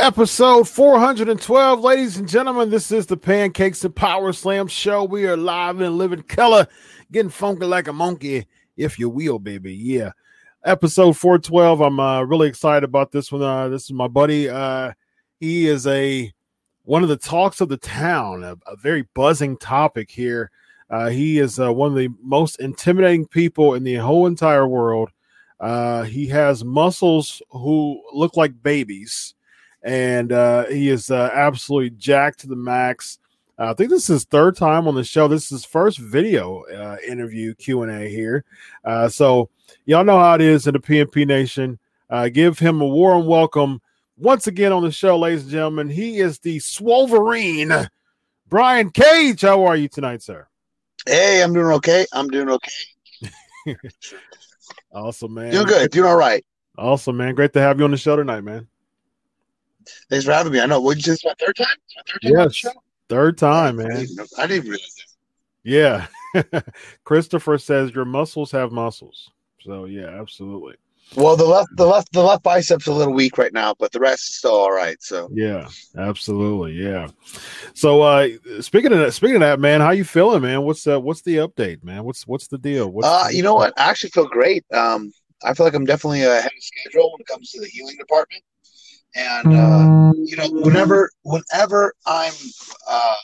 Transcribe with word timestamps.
Episode 0.00 0.68
412, 0.68 1.80
ladies 1.80 2.16
and 2.16 2.26
gentlemen. 2.26 2.70
This 2.70 2.90
is 2.90 3.04
the 3.06 3.18
Pancakes 3.18 3.84
and 3.84 3.94
Power 3.94 4.32
Slam 4.32 4.66
show. 4.66 5.04
We 5.04 5.26
are 5.26 5.36
live 5.36 5.82
in 5.82 5.98
living 5.98 6.22
color, 6.22 6.66
getting 7.12 7.28
funky 7.28 7.66
like 7.66 7.86
a 7.86 7.92
monkey, 7.92 8.46
if 8.78 8.98
you 8.98 9.10
will, 9.10 9.38
baby. 9.38 9.74
Yeah. 9.74 10.12
Episode 10.64 11.16
412. 11.16 11.80
I'm 11.80 11.98
uh, 11.98 12.22
really 12.22 12.46
excited 12.46 12.84
about 12.84 13.10
this 13.10 13.32
one. 13.32 13.42
Uh, 13.42 13.68
this 13.68 13.82
is 13.82 13.92
my 13.92 14.06
buddy. 14.06 14.48
Uh, 14.48 14.92
he 15.40 15.66
is 15.66 15.88
a 15.88 16.32
one 16.84 17.02
of 17.02 17.08
the 17.08 17.16
talks 17.16 17.60
of 17.60 17.68
the 17.68 17.76
town, 17.76 18.44
a, 18.44 18.56
a 18.68 18.76
very 18.76 19.08
buzzing 19.12 19.56
topic 19.56 20.08
here. 20.08 20.52
Uh, 20.88 21.08
he 21.08 21.40
is 21.40 21.58
uh, 21.58 21.72
one 21.72 21.90
of 21.90 21.96
the 21.96 22.10
most 22.22 22.60
intimidating 22.60 23.26
people 23.26 23.74
in 23.74 23.82
the 23.82 23.96
whole 23.96 24.28
entire 24.28 24.68
world. 24.68 25.10
Uh, 25.58 26.04
he 26.04 26.28
has 26.28 26.64
muscles 26.64 27.42
who 27.50 28.00
look 28.12 28.36
like 28.36 28.62
babies 28.62 29.34
and 29.82 30.30
he 30.70 30.90
is 30.90 31.10
absolutely 31.10 31.90
jacked 31.90 32.38
to 32.38 32.46
the 32.46 32.54
max. 32.54 33.18
Uh, 33.58 33.70
I 33.70 33.74
think 33.74 33.90
this 33.90 34.08
is 34.08 34.24
third 34.24 34.56
time 34.56 34.88
on 34.88 34.94
the 34.94 35.04
show. 35.04 35.28
This 35.28 35.44
is 35.44 35.50
his 35.50 35.64
first 35.64 35.98
video 35.98 36.64
uh, 36.64 36.96
interview 37.06 37.54
Q 37.54 37.82
and 37.82 37.92
A 37.92 38.08
here. 38.08 38.44
Uh, 38.84 39.08
so 39.08 39.50
y'all 39.84 40.04
know 40.04 40.18
how 40.18 40.34
it 40.34 40.40
is 40.40 40.66
in 40.66 40.72
the 40.72 40.78
PNP 40.78 41.26
Nation. 41.26 41.78
Uh, 42.08 42.28
give 42.28 42.58
him 42.58 42.80
a 42.80 42.86
warm 42.86 43.26
welcome 43.26 43.80
once 44.16 44.46
again 44.46 44.72
on 44.72 44.82
the 44.82 44.90
show, 44.90 45.18
ladies 45.18 45.42
and 45.42 45.50
gentlemen. 45.50 45.88
He 45.88 46.18
is 46.18 46.38
the 46.38 46.58
Swolverine, 46.58 47.88
Brian 48.48 48.90
Cage. 48.90 49.42
How 49.42 49.64
are 49.64 49.76
you 49.76 49.88
tonight, 49.88 50.22
sir? 50.22 50.46
Hey, 51.06 51.42
I'm 51.42 51.52
doing 51.52 51.72
okay. 51.74 52.06
I'm 52.12 52.28
doing 52.28 52.48
okay. 52.48 53.74
awesome, 54.92 55.34
man. 55.34 55.52
Doing 55.52 55.66
good. 55.66 55.90
Doing 55.90 56.08
all 56.08 56.16
right. 56.16 56.44
Awesome, 56.78 57.16
man. 57.16 57.34
Great 57.34 57.52
to 57.52 57.60
have 57.60 57.78
you 57.78 57.84
on 57.84 57.90
the 57.90 57.96
show 57.96 58.16
tonight, 58.16 58.42
man. 58.42 58.66
Thanks 60.08 60.24
for 60.24 60.32
having 60.32 60.52
me. 60.52 60.60
I 60.60 60.66
know. 60.66 60.80
What 60.80 60.96
you 60.96 61.02
just 61.02 61.24
my 61.24 61.34
third 61.38 61.56
time? 61.56 61.66
My 61.96 62.02
third 62.06 62.22
time 62.22 62.32
yes, 62.32 62.64
third 63.12 63.38
time, 63.38 63.76
man. 63.76 63.92
I 63.92 64.00
didn't, 64.00 64.16
know, 64.16 64.24
I 64.38 64.46
didn't 64.46 64.64
realize 64.64 64.94
that. 64.96 65.12
Yeah. 65.64 66.06
Christopher 67.04 67.58
says 67.58 67.94
your 67.94 68.04
muscles 68.04 68.50
have 68.52 68.72
muscles. 68.72 69.30
So 69.60 69.84
yeah, 69.84 70.06
absolutely. 70.20 70.76
Well, 71.14 71.36
the 71.36 71.44
left, 71.44 71.68
the 71.76 71.84
left, 71.84 72.10
the 72.12 72.22
left 72.22 72.42
bicep's 72.42 72.86
a 72.86 72.92
little 72.92 73.12
weak 73.12 73.36
right 73.36 73.52
now, 73.52 73.74
but 73.78 73.92
the 73.92 74.00
rest 74.00 74.30
is 74.30 74.36
still 74.36 74.54
all 74.54 74.72
right. 74.72 74.96
So 75.02 75.28
yeah, 75.30 75.68
absolutely, 75.96 76.72
yeah. 76.72 77.08
So 77.74 78.00
uh 78.00 78.28
speaking 78.60 78.92
of 78.92 78.98
that, 78.98 79.12
speaking 79.12 79.36
of 79.36 79.40
that, 79.42 79.60
man, 79.60 79.82
how 79.82 79.90
you 79.90 80.04
feeling, 80.04 80.42
man? 80.42 80.62
What's 80.62 80.86
uh 80.86 81.00
what's 81.00 81.20
the 81.20 81.36
update, 81.36 81.84
man? 81.84 82.04
What's 82.04 82.26
what's 82.26 82.46
the 82.48 82.58
deal? 82.58 82.88
What's 82.90 83.06
uh, 83.06 83.28
you 83.30 83.42
know 83.42 83.54
what? 83.54 83.78
I 83.78 83.90
actually 83.90 84.10
feel 84.10 84.26
great. 84.26 84.64
Um, 84.72 85.12
I 85.44 85.52
feel 85.52 85.66
like 85.66 85.74
I'm 85.74 85.84
definitely 85.84 86.22
ahead 86.22 86.46
of 86.46 86.62
schedule 86.62 87.12
when 87.12 87.20
it 87.20 87.26
comes 87.26 87.50
to 87.50 87.60
the 87.60 87.66
healing 87.66 87.96
department. 87.98 88.42
And 89.14 89.54
uh, 89.54 90.12
you 90.16 90.36
know, 90.36 90.48
whenever 90.50 91.10
whenever 91.22 91.92
I'm 92.06 92.32
uh, 92.88 93.16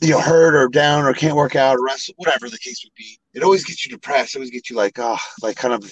you 0.00 0.10
know 0.10 0.20
hurt 0.20 0.54
or 0.54 0.68
down 0.68 1.04
or 1.04 1.12
can't 1.14 1.36
work 1.36 1.54
out 1.54 1.76
or 1.76 1.84
rest, 1.84 2.12
whatever 2.16 2.48
the 2.48 2.58
case 2.58 2.84
would 2.84 2.94
be, 2.96 3.18
it 3.34 3.42
always 3.42 3.64
gets 3.64 3.84
you 3.84 3.92
depressed. 3.92 4.34
It 4.34 4.38
always 4.38 4.50
gets 4.50 4.70
you 4.70 4.76
like 4.76 4.98
oh, 4.98 5.18
like 5.40 5.56
kind 5.56 5.74
of 5.74 5.90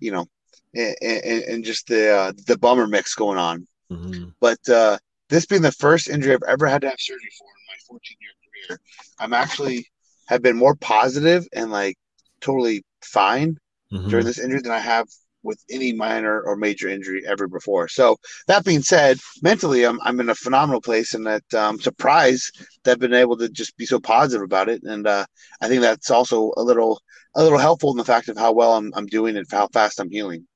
you 0.00 0.10
know, 0.10 0.26
and, 0.74 0.96
and, 1.02 1.42
and 1.44 1.64
just 1.64 1.86
the 1.86 2.10
uh, 2.10 2.32
the 2.46 2.58
bummer 2.58 2.86
mix 2.86 3.14
going 3.14 3.38
on. 3.38 3.66
Mm-hmm. 3.92 4.30
But 4.40 4.68
uh, 4.68 4.98
this 5.28 5.46
being 5.46 5.62
the 5.62 5.72
first 5.72 6.08
injury 6.08 6.34
I've 6.34 6.42
ever 6.48 6.66
had 6.66 6.82
to 6.82 6.88
have 6.88 7.00
surgery 7.00 7.30
for 7.38 7.46
in 7.46 7.66
my 7.68 7.74
14 7.86 8.16
year 8.20 8.30
career, 8.68 8.80
I'm 9.18 9.32
actually 9.32 9.86
have 10.26 10.42
been 10.42 10.56
more 10.56 10.74
positive 10.74 11.46
and 11.52 11.70
like 11.70 11.96
totally 12.40 12.84
fine 13.02 13.56
mm-hmm. 13.92 14.08
during 14.08 14.26
this 14.26 14.38
injury 14.38 14.60
than 14.60 14.72
I 14.72 14.78
have 14.78 15.06
with 15.42 15.62
any 15.70 15.92
minor 15.92 16.40
or 16.40 16.56
major 16.56 16.88
injury 16.88 17.22
ever 17.26 17.46
before. 17.48 17.88
So 17.88 18.16
that 18.46 18.64
being 18.64 18.82
said, 18.82 19.18
mentally 19.42 19.84
I'm 19.84 20.00
I'm 20.02 20.20
in 20.20 20.28
a 20.28 20.34
phenomenal 20.34 20.80
place, 20.80 21.14
and 21.14 21.26
that 21.26 21.54
um, 21.54 21.80
surprised 21.80 22.66
that 22.84 22.92
I've 22.92 22.98
been 22.98 23.14
able 23.14 23.36
to 23.38 23.48
just 23.48 23.76
be 23.76 23.86
so 23.86 24.00
positive 24.00 24.42
about 24.42 24.68
it. 24.68 24.82
And 24.84 25.06
uh, 25.06 25.26
I 25.60 25.68
think 25.68 25.82
that's 25.82 26.10
also 26.10 26.52
a 26.56 26.62
little 26.62 27.00
a 27.34 27.42
little 27.42 27.58
helpful 27.58 27.90
in 27.90 27.96
the 27.96 28.04
fact 28.04 28.28
of 28.28 28.36
how 28.36 28.52
well 28.52 28.74
I'm 28.74 28.92
I'm 28.94 29.06
doing 29.06 29.36
and 29.36 29.46
how 29.50 29.68
fast 29.68 30.00
I'm 30.00 30.10
healing. 30.10 30.46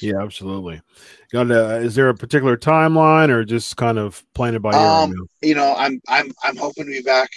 Yeah, 0.00 0.22
absolutely. 0.22 0.80
Got 1.32 1.50
uh, 1.50 1.80
is 1.82 1.94
there 1.94 2.08
a 2.08 2.14
particular 2.14 2.56
timeline 2.56 3.30
or 3.30 3.44
just 3.44 3.76
kind 3.76 3.98
of 3.98 4.24
playing 4.34 4.54
it 4.54 4.62
by 4.62 4.72
ear? 4.72 4.78
Um, 4.78 5.14
you 5.42 5.54
know, 5.54 5.74
I'm 5.76 6.00
I'm 6.08 6.32
I'm 6.42 6.56
hoping 6.56 6.84
to 6.84 6.90
be 6.90 7.02
back 7.02 7.30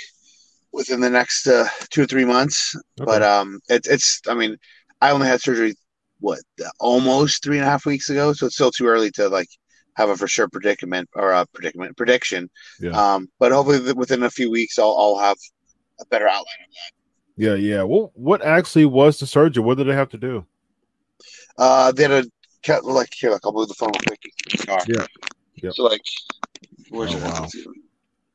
within 0.71 0.99
the 0.99 1.09
next 1.09 1.47
uh, 1.47 1.67
two 1.89 2.03
or 2.03 2.05
three 2.05 2.25
months. 2.25 2.75
Okay. 2.99 3.05
But 3.05 3.23
um, 3.23 3.59
it's 3.69 3.87
it's 3.87 4.21
I 4.27 4.33
mean, 4.33 4.57
I 5.01 5.11
only 5.11 5.27
had 5.27 5.41
surgery 5.41 5.75
what 6.23 6.39
almost 6.79 7.43
three 7.43 7.57
and 7.57 7.67
a 7.67 7.69
half 7.69 7.85
weeks 7.85 8.09
ago, 8.09 8.31
so 8.31 8.45
it's 8.45 8.55
still 8.55 8.71
too 8.71 8.87
early 8.87 9.11
to 9.11 9.27
like 9.27 9.49
have 9.95 10.09
a 10.09 10.15
for 10.15 10.25
sure 10.25 10.47
predicament 10.47 11.09
or 11.15 11.31
a 11.33 11.45
predicament 11.53 11.97
prediction. 11.97 12.49
Yeah. 12.79 12.91
Um, 12.91 13.29
but 13.39 13.51
hopefully 13.51 13.91
within 13.91 14.23
a 14.23 14.29
few 14.29 14.49
weeks, 14.49 14.79
I'll 14.79 14.95
I'll 14.97 15.17
have 15.17 15.35
a 15.99 16.05
better 16.05 16.25
outline 16.25 16.63
of 16.65 16.73
that. 16.73 16.91
Yeah, 17.35 17.55
yeah. 17.55 17.83
Well, 17.83 18.11
what 18.15 18.41
actually 18.41 18.85
was 18.85 19.19
the 19.19 19.27
surgery? 19.27 19.61
What 19.63 19.77
did 19.77 19.87
they 19.87 19.95
have 19.95 20.09
to 20.09 20.17
do? 20.17 20.45
Uh, 21.57 21.91
they 21.91 22.03
had 22.03 22.11
a 22.11 22.81
like 22.83 23.13
here, 23.13 23.31
like 23.31 23.41
I'll 23.43 23.51
move 23.51 23.67
the 23.67 23.73
phone 23.73 23.91
quick. 23.91 24.21
Yeah. 24.87 25.05
Yep. 25.55 25.73
So 25.73 25.83
like, 25.83 26.01
where's 26.89 27.13
oh, 27.13 27.17
it? 27.17 27.23
Wow. 27.23 27.47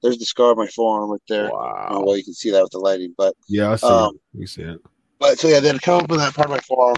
There's 0.02 0.18
the 0.18 0.26
scar 0.26 0.50
on 0.50 0.59
my 0.59 0.68
forearm 0.68 1.11
right 1.11 1.21
there. 1.26 1.50
Wow. 1.50 1.87
Oh, 1.90 2.04
well, 2.04 2.16
you 2.18 2.23
can 2.23 2.35
see 2.35 2.50
that 2.50 2.62
with 2.62 2.73
the 2.73 2.78
lighting, 2.78 3.14
but 3.16 3.35
yeah, 3.49 3.73
I 3.73 3.76
see 3.76 3.87
um, 3.87 4.14
it. 4.35 4.40
You 4.40 4.47
see 4.47 4.62
it. 4.62 4.78
But 5.18 5.38
so 5.38 5.49
yeah, 5.49 5.61
they 5.61 5.68
had 5.68 5.76
to 5.76 5.83
come 5.83 6.04
up 6.04 6.11
with 6.11 6.21
that 6.21 6.35
part 6.35 6.47
of 6.47 6.52
my 6.52 6.61
forearm, 6.61 6.97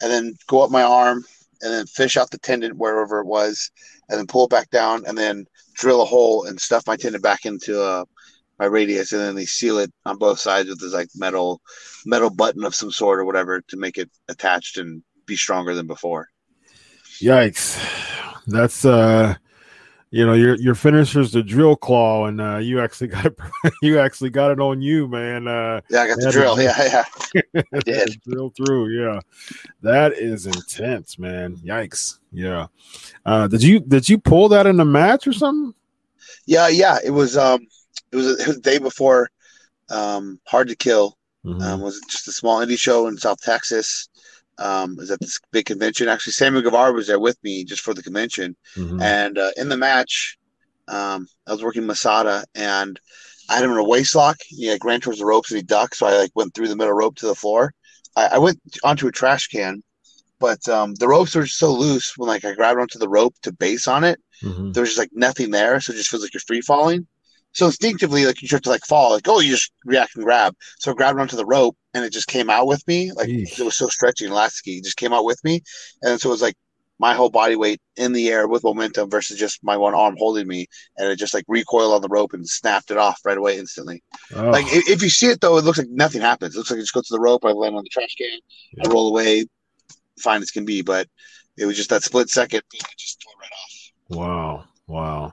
and 0.00 0.10
then 0.10 0.34
go 0.46 0.62
up 0.62 0.70
my 0.70 0.82
arm 0.82 1.24
and 1.62 1.72
then 1.72 1.86
fish 1.86 2.16
out 2.16 2.30
the 2.30 2.38
tendon 2.38 2.72
wherever 2.72 3.20
it 3.20 3.26
was 3.26 3.70
and 4.08 4.18
then 4.18 4.26
pull 4.26 4.44
it 4.44 4.50
back 4.50 4.70
down 4.70 5.04
and 5.06 5.16
then 5.16 5.44
drill 5.74 6.02
a 6.02 6.06
hole 6.06 6.44
and 6.46 6.60
stuff 6.60 6.86
my 6.86 6.96
tendon 6.96 7.20
back 7.20 7.44
into 7.46 7.82
uh, 7.82 8.04
my 8.58 8.66
radius 8.66 9.12
and 9.12 9.20
then 9.20 9.34
they 9.34 9.46
seal 9.46 9.78
it 9.78 9.92
on 10.04 10.18
both 10.18 10.38
sides 10.38 10.68
with 10.68 10.80
this 10.80 10.92
like 10.92 11.08
metal 11.14 11.60
metal 12.06 12.30
button 12.30 12.64
of 12.64 12.74
some 12.74 12.90
sort 12.90 13.18
or 13.18 13.24
whatever 13.24 13.60
to 13.62 13.76
make 13.76 13.98
it 13.98 14.10
attached 14.28 14.76
and 14.78 15.02
be 15.26 15.36
stronger 15.36 15.74
than 15.74 15.86
before. 15.86 16.28
Yikes. 17.22 17.78
That's 18.46 18.84
uh 18.84 19.36
you 20.10 20.26
know 20.26 20.32
your 20.32 20.56
your 20.56 20.74
finisher's 20.74 21.32
the 21.32 21.42
drill 21.42 21.76
claw 21.76 22.26
and 22.26 22.40
uh 22.40 22.56
you 22.56 22.80
actually 22.80 23.06
got 23.06 23.26
it 23.26 23.38
you 23.82 23.98
actually 23.98 24.30
got 24.30 24.50
it 24.50 24.60
on 24.60 24.82
you 24.82 25.06
man 25.06 25.46
uh 25.46 25.80
yeah 25.88 26.02
i 26.02 26.08
got 26.08 26.18
the 26.18 26.30
drill. 26.30 26.60
yeah 26.60 27.04
yeah. 27.34 27.62
I 27.72 27.78
did. 27.80 28.20
Drill 28.26 28.50
through 28.50 28.88
yeah. 28.88 29.20
That 29.82 30.14
is 30.14 30.46
intense 30.46 31.18
man. 31.18 31.56
Yikes. 31.58 32.18
Yeah. 32.32 32.66
Uh 33.24 33.46
did 33.46 33.62
you 33.62 33.80
did 33.80 34.08
you 34.08 34.18
pull 34.18 34.48
that 34.48 34.66
in 34.66 34.80
a 34.80 34.84
match 34.84 35.26
or 35.26 35.32
something? 35.32 35.74
Yeah 36.46 36.68
yeah. 36.68 36.98
It 37.04 37.10
was 37.10 37.36
um 37.36 37.66
it 38.10 38.16
was, 38.16 38.40
it 38.40 38.46
was 38.46 38.56
the 38.56 38.62
day 38.62 38.78
before 38.78 39.30
um 39.90 40.40
hard 40.46 40.68
to 40.68 40.76
kill. 40.76 41.16
Mm-hmm. 41.44 41.62
um 41.62 41.80
was 41.80 42.00
just 42.10 42.28
a 42.28 42.32
small 42.32 42.58
indie 42.58 42.78
show 42.78 43.06
in 43.06 43.16
south 43.16 43.40
texas 43.40 44.10
Um, 44.60 44.96
is 45.00 45.10
at 45.10 45.20
this 45.20 45.40
big 45.52 45.66
convention. 45.66 46.08
Actually, 46.08 46.34
Sammy 46.34 46.60
Guevara 46.62 46.92
was 46.92 47.06
there 47.06 47.18
with 47.18 47.38
me 47.42 47.64
just 47.64 47.82
for 47.82 47.94
the 47.94 48.02
convention, 48.02 48.54
Mhm. 48.76 49.00
and 49.02 49.38
uh, 49.38 49.50
in 49.56 49.68
the 49.70 49.76
match, 49.76 50.36
um, 50.88 51.26
I 51.46 51.52
was 51.52 51.62
working 51.62 51.86
Masada, 51.86 52.44
and 52.54 53.00
I 53.48 53.54
had 53.54 53.64
him 53.64 53.72
in 53.72 53.78
a 53.78 53.84
waist 53.84 54.14
lock. 54.14 54.36
He 54.46 54.70
like 54.70 54.84
ran 54.84 55.00
towards 55.00 55.18
the 55.18 55.24
ropes 55.26 55.50
and 55.50 55.56
he 55.58 55.62
ducked, 55.64 55.96
so 55.96 56.06
I 56.06 56.16
like 56.16 56.30
went 56.34 56.54
through 56.54 56.68
the 56.68 56.76
middle 56.76 56.92
rope 56.92 57.16
to 57.16 57.26
the 57.26 57.34
floor. 57.34 57.72
I, 58.14 58.26
I 58.34 58.38
went 58.38 58.60
onto 58.84 59.08
a 59.08 59.12
trash 59.12 59.48
can, 59.48 59.82
but 60.38 60.68
um, 60.68 60.94
the 60.94 61.08
ropes 61.08 61.34
were 61.34 61.46
so 61.46 61.72
loose 61.72 62.12
when 62.18 62.28
like 62.28 62.44
I 62.44 62.54
grabbed 62.54 62.80
onto 62.80 62.98
the 62.98 63.08
rope 63.08 63.34
to 63.42 63.52
base 63.52 63.88
on 63.88 64.04
it 64.04 64.20
Mhm. 64.42 64.72
there 64.72 64.80
was 64.82 64.90
just 64.90 64.98
like 64.98 65.10
nothing 65.12 65.50
there, 65.50 65.80
so 65.80 65.92
it 65.92 65.96
just 65.96 66.08
feels 66.10 66.22
like 66.22 66.32
you're 66.34 66.40
free 66.46 66.62
falling. 66.62 67.06
So 67.52 67.66
instinctively, 67.66 68.26
like 68.26 68.40
you 68.42 68.48
start 68.48 68.62
to 68.64 68.70
like 68.70 68.84
fall, 68.86 69.12
like 69.12 69.26
oh, 69.28 69.40
you 69.40 69.50
just 69.50 69.72
react 69.84 70.14
and 70.16 70.24
grab. 70.24 70.54
So 70.78 70.90
I 70.92 70.94
grabbed 70.94 71.18
onto 71.18 71.36
the 71.36 71.46
rope, 71.46 71.76
and 71.94 72.04
it 72.04 72.12
just 72.12 72.28
came 72.28 72.48
out 72.50 72.66
with 72.66 72.86
me, 72.86 73.10
like 73.12 73.28
it 73.58 73.64
was 73.64 73.76
so 73.76 73.88
stretchy 73.88 74.24
and 74.24 74.34
elasticy, 74.34 74.78
it 74.78 74.84
just 74.84 74.96
came 74.96 75.12
out 75.12 75.24
with 75.24 75.42
me, 75.44 75.62
and 76.02 76.20
so 76.20 76.28
it 76.28 76.32
was 76.32 76.42
like 76.42 76.54
my 77.00 77.14
whole 77.14 77.30
body 77.30 77.56
weight 77.56 77.80
in 77.96 78.12
the 78.12 78.28
air 78.28 78.46
with 78.46 78.62
momentum 78.62 79.08
versus 79.10 79.38
just 79.38 79.58
my 79.64 79.76
one 79.76 79.94
arm 79.94 80.14
holding 80.18 80.46
me, 80.46 80.66
and 80.98 81.08
it 81.10 81.16
just 81.16 81.32
like 81.34 81.44
recoiled 81.48 81.94
on 81.94 82.02
the 82.02 82.08
rope 82.08 82.32
and 82.34 82.46
snapped 82.48 82.90
it 82.90 82.98
off 82.98 83.18
right 83.24 83.38
away 83.38 83.58
instantly. 83.58 84.02
Oh, 84.36 84.50
Like 84.50 84.66
i- 84.66 84.82
if 84.86 85.02
you 85.02 85.08
see 85.08 85.26
it 85.28 85.40
though, 85.40 85.56
it 85.56 85.64
looks 85.64 85.78
like 85.78 85.88
nothing 85.90 86.20
happens. 86.20 86.54
It 86.54 86.58
looks 86.58 86.70
like 86.70 86.78
I 86.78 86.82
just 86.82 86.92
go 86.94 87.00
to 87.00 87.06
the 87.10 87.18
rope, 87.20 87.44
I 87.44 87.52
land 87.52 87.74
on 87.74 87.82
the 87.82 87.88
trash 87.90 88.14
can, 88.16 88.38
I 88.84 88.88
roll 88.88 89.08
away, 89.08 89.46
fine 90.20 90.42
as 90.42 90.50
can 90.50 90.64
be, 90.64 90.82
but 90.82 91.08
it 91.56 91.64
was 91.66 91.76
just 91.76 91.90
that 91.90 92.02
split 92.04 92.28
second, 92.30 92.62
it 92.72 92.84
just 92.98 93.20
tore 93.22 93.32
right 93.40 93.50
off. 93.52 94.18
wow, 94.18 94.64
wow. 94.86 95.32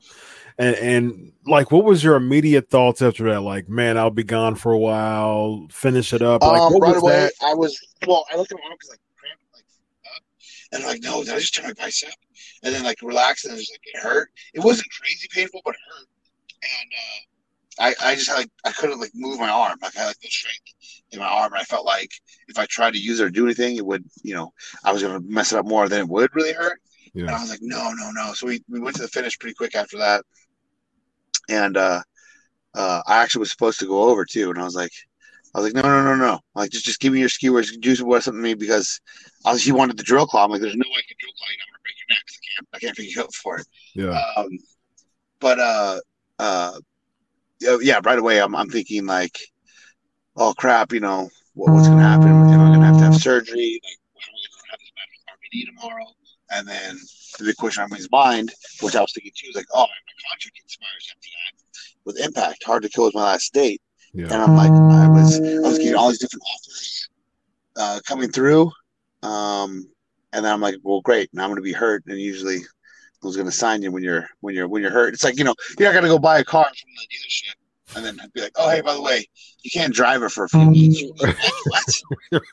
And 0.60 0.76
and 0.76 1.32
like, 1.46 1.72
what 1.72 1.84
was 1.84 2.04
your 2.04 2.16
immediate 2.16 2.70
thoughts 2.70 3.02
after 3.02 3.32
that? 3.32 3.42
Like, 3.42 3.70
man, 3.70 3.98
I'll 3.98 4.10
be 4.10 4.24
gone 4.24 4.56
for 4.56 4.72
a 4.72 4.78
while. 4.78 5.68
Finish 5.70 6.14
it 6.14 6.22
up. 6.22 6.42
Like, 6.42 6.60
um, 6.60 6.74
what 6.74 6.82
right 6.82 6.94
was 6.96 7.04
away, 7.04 7.14
that? 7.14 7.34
I 7.44 7.54
was 7.54 7.80
well. 8.08 8.26
I 8.32 8.38
looked 8.38 8.52
at 8.52 8.58
my 8.58 8.64
arm 8.66 8.74
because 8.74 8.90
like 8.90 9.00
cramp, 9.20 9.40
like 9.54 9.64
up, 10.16 10.24
and 10.72 10.84
I'm 10.84 10.90
like, 10.90 11.04
no, 11.04 11.24
did 11.24 11.34
I 11.34 11.40
just 11.40 11.56
turn 11.56 11.66
my 11.66 11.74
bicep? 11.74 12.14
And 12.64 12.74
then 12.74 12.84
like 12.84 12.98
relax, 13.04 13.46
and 13.46 13.54
it 13.54 13.58
was 13.58 13.72
like 13.72 13.82
it 13.84 14.00
hurt. 14.00 14.30
It 14.54 14.64
wasn't 14.64 14.88
crazy 15.00 15.28
painful, 15.32 15.62
but 15.64 15.76
it 15.76 15.82
hurt. 15.90 16.08
And 16.64 16.92
uh, 16.98 17.24
I, 17.80 18.12
I 18.12 18.16
just 18.16 18.30
had 18.30 18.38
like 18.38 18.52
I 18.66 18.72
couldn't 18.72 19.00
like 19.00 19.12
move 19.14 19.40
my 19.40 19.50
arm. 19.50 19.78
Like 19.82 19.96
I 19.96 20.00
had 20.00 20.08
like 20.08 20.18
no 20.24 20.30
strength 20.30 20.74
in 21.12 21.20
my 21.20 21.28
arm, 21.28 21.54
and 21.54 21.62
I 21.62 21.66
felt 21.66 21.86
like 21.86 22.10
if 22.48 22.58
I 22.58 22.66
tried 22.66 22.94
to 22.94 23.00
use 23.00 23.20
it 23.20 23.26
or 23.26 23.30
do 23.30 23.46
anything, 23.46 23.76
it 23.76 23.86
would, 23.86 24.04
you 24.24 24.34
know, 24.34 24.52
I 24.84 24.92
was 24.92 25.04
gonna 25.04 25.20
mess 25.20 25.52
it 25.52 25.60
up 25.60 25.68
more 25.68 25.88
than 25.88 26.00
it 26.00 26.10
would 26.10 26.32
really 26.34 26.54
hurt. 26.54 26.80
Yeah. 27.14 27.26
And 27.26 27.32
I 27.32 27.42
was 27.42 27.50
like, 27.50 27.62
no, 27.62 27.92
no, 27.94 28.12
no. 28.12 28.34
So 28.34 28.48
we, 28.48 28.64
we 28.70 28.80
went 28.80 28.96
to 28.98 29.02
the 29.04 29.08
finish 29.08 29.40
pretty 29.40 29.56
quick 29.56 29.76
after 29.76 29.98
that. 29.98 30.24
And 31.50 31.78
uh, 31.78 32.02
uh, 32.76 33.02
I 33.08 33.22
actually 33.22 33.42
was 33.42 33.52
supposed 33.52 33.80
to 33.80 33.88
go 33.88 34.04
over 34.04 34.26
too. 34.26 34.50
And 34.50 34.60
I 34.60 34.64
was 34.64 34.76
like, 34.76 34.92
I 35.56 35.60
was 35.60 35.74
like, 35.74 35.84
no, 35.84 35.90
no, 35.90 36.04
no, 36.04 36.16
no. 36.16 36.40
Like, 36.56 36.72
just, 36.72 36.86
just 36.86 37.00
give 37.00 37.14
me 37.14 37.20
your 37.20 37.30
skewers. 37.30 37.76
Do 37.78 37.96
something 37.96 38.22
to 38.22 38.32
me 38.32 38.54
because 38.54 39.00
I 39.46 39.54
was, 39.54 39.64
he 39.64 39.72
wanted 39.72 39.98
the 39.98 40.04
drill 40.04 40.28
claw. 40.28 40.46
I'm 40.46 40.52
like, 40.52 40.62
there's 40.62 40.76
no 40.76 40.86
way 40.88 41.00
I 41.00 41.08
can 41.08 41.18
drill 41.20 41.34
claw 41.38 41.48
you. 41.50 41.58
I'm 41.64 41.72
going 41.72 41.78
to 41.78 41.84
break 41.84 41.96
your 41.98 42.10
neck. 42.16 42.26
I 42.30 42.40
can't, 42.46 42.68
I 42.74 42.80
can't 42.80 42.98
pick 42.98 43.16
you 43.16 43.22
up 43.24 43.34
for 43.34 43.60
it. 43.60 43.68
Yeah. 43.96 44.22
Um, 44.36 44.50
but, 45.40 45.60
uh, 45.60 46.00
uh, 46.40 46.74
yeah, 47.82 48.00
right 48.04 48.20
away, 48.20 48.40
I'm, 48.40 48.56
I'm 48.56 48.70
thinking 48.70 49.06
like, 49.06 49.40
oh 50.36 50.54
crap, 50.56 50.94
you 50.94 51.00
know, 51.00 51.30
what, 51.56 51.74
what's 51.74 51.88
going 51.88 51.98
to 51.98 52.04
happen? 52.04 52.30
Am 52.52 52.62
I 52.62 52.70
going 52.70 52.82
to 52.82 52.86
have 52.86 52.98
to 52.98 53.06
have 53.06 53.16
surgery? 53.16 53.80
Like, 53.84 53.98
how 54.14 54.30
am 54.30 54.36
I 54.36 54.40
to 54.44 54.70
have 54.70 55.40
this 55.52 55.66
tomorrow? 55.66 56.06
And 56.52 56.68
then 56.68 57.00
the 57.38 57.46
big 57.46 57.56
question 57.58 57.84
on 57.84 57.90
my 57.90 58.00
mind, 58.12 58.52
which 58.82 58.96
I 58.96 59.02
was 59.02 59.14
thinking 59.14 59.32
too, 59.36 59.50
is 59.50 59.56
like, 59.56 59.66
oh, 59.74 59.82
my 59.82 60.30
contract 60.30 60.60
expires 60.64 61.14
after 61.16 61.30
that 61.30 61.80
with 62.06 62.20
Impact. 62.20 62.64
Hard 62.64 62.84
to 62.84 62.90
kill 62.90 63.08
is 63.08 63.16
my 63.16 63.24
last 63.24 63.54
date, 63.54 63.82
and 64.26 64.42
I'm 64.42 64.56
like, 64.56 64.72
I 64.72 65.08
was, 65.08 65.40
I 65.40 65.68
was 65.68 65.78
getting 65.78 65.96
all 65.96 66.10
these 66.10 66.20
different 66.20 66.44
offers 66.54 67.10
uh, 67.76 68.00
coming 68.08 68.32
through, 68.32 68.72
um, 69.24 69.88
and 70.34 70.44
then 70.44 70.52
I'm 70.52 70.62
like, 70.62 70.76
well, 70.84 71.02
great, 71.02 71.30
now 71.34 71.44
I'm 71.44 71.50
going 71.50 71.58
to 71.58 71.62
be 71.62 71.74
hurt, 71.74 72.04
and 72.08 72.20
usually 72.20 72.60
who's 73.22 73.36
going 73.36 73.48
to 73.48 73.52
sign 73.52 73.82
you 73.82 73.92
when 73.92 74.04
you're 74.04 74.28
when 74.42 74.56
you're 74.56 74.68
when 74.68 74.82
you're 74.82 74.92
hurt? 74.92 75.14
It's 75.14 75.24
like 75.24 75.38
you 75.38 75.44
know, 75.44 75.56
you're 75.78 75.88
not 75.88 75.94
going 75.94 76.04
to 76.04 76.10
go 76.10 76.20
buy 76.20 76.40
a 76.40 76.44
car 76.44 76.66
from 76.66 76.90
the 76.96 77.16
dealership. 77.16 77.56
And 77.96 78.04
then 78.06 78.20
I'd 78.22 78.34
be 78.34 78.42
like, 78.42 78.52
oh, 78.58 78.70
hey, 78.70 78.82
by 78.82 78.94
the 78.94 79.02
way, 79.02 79.26
you 79.64 79.72
can't 79.72 79.94
drive 79.94 80.22
it 80.24 80.30
for 80.32 80.44
a 80.46 80.50
few 80.50 80.70
weeks. 80.70 81.02
What? 81.20 81.86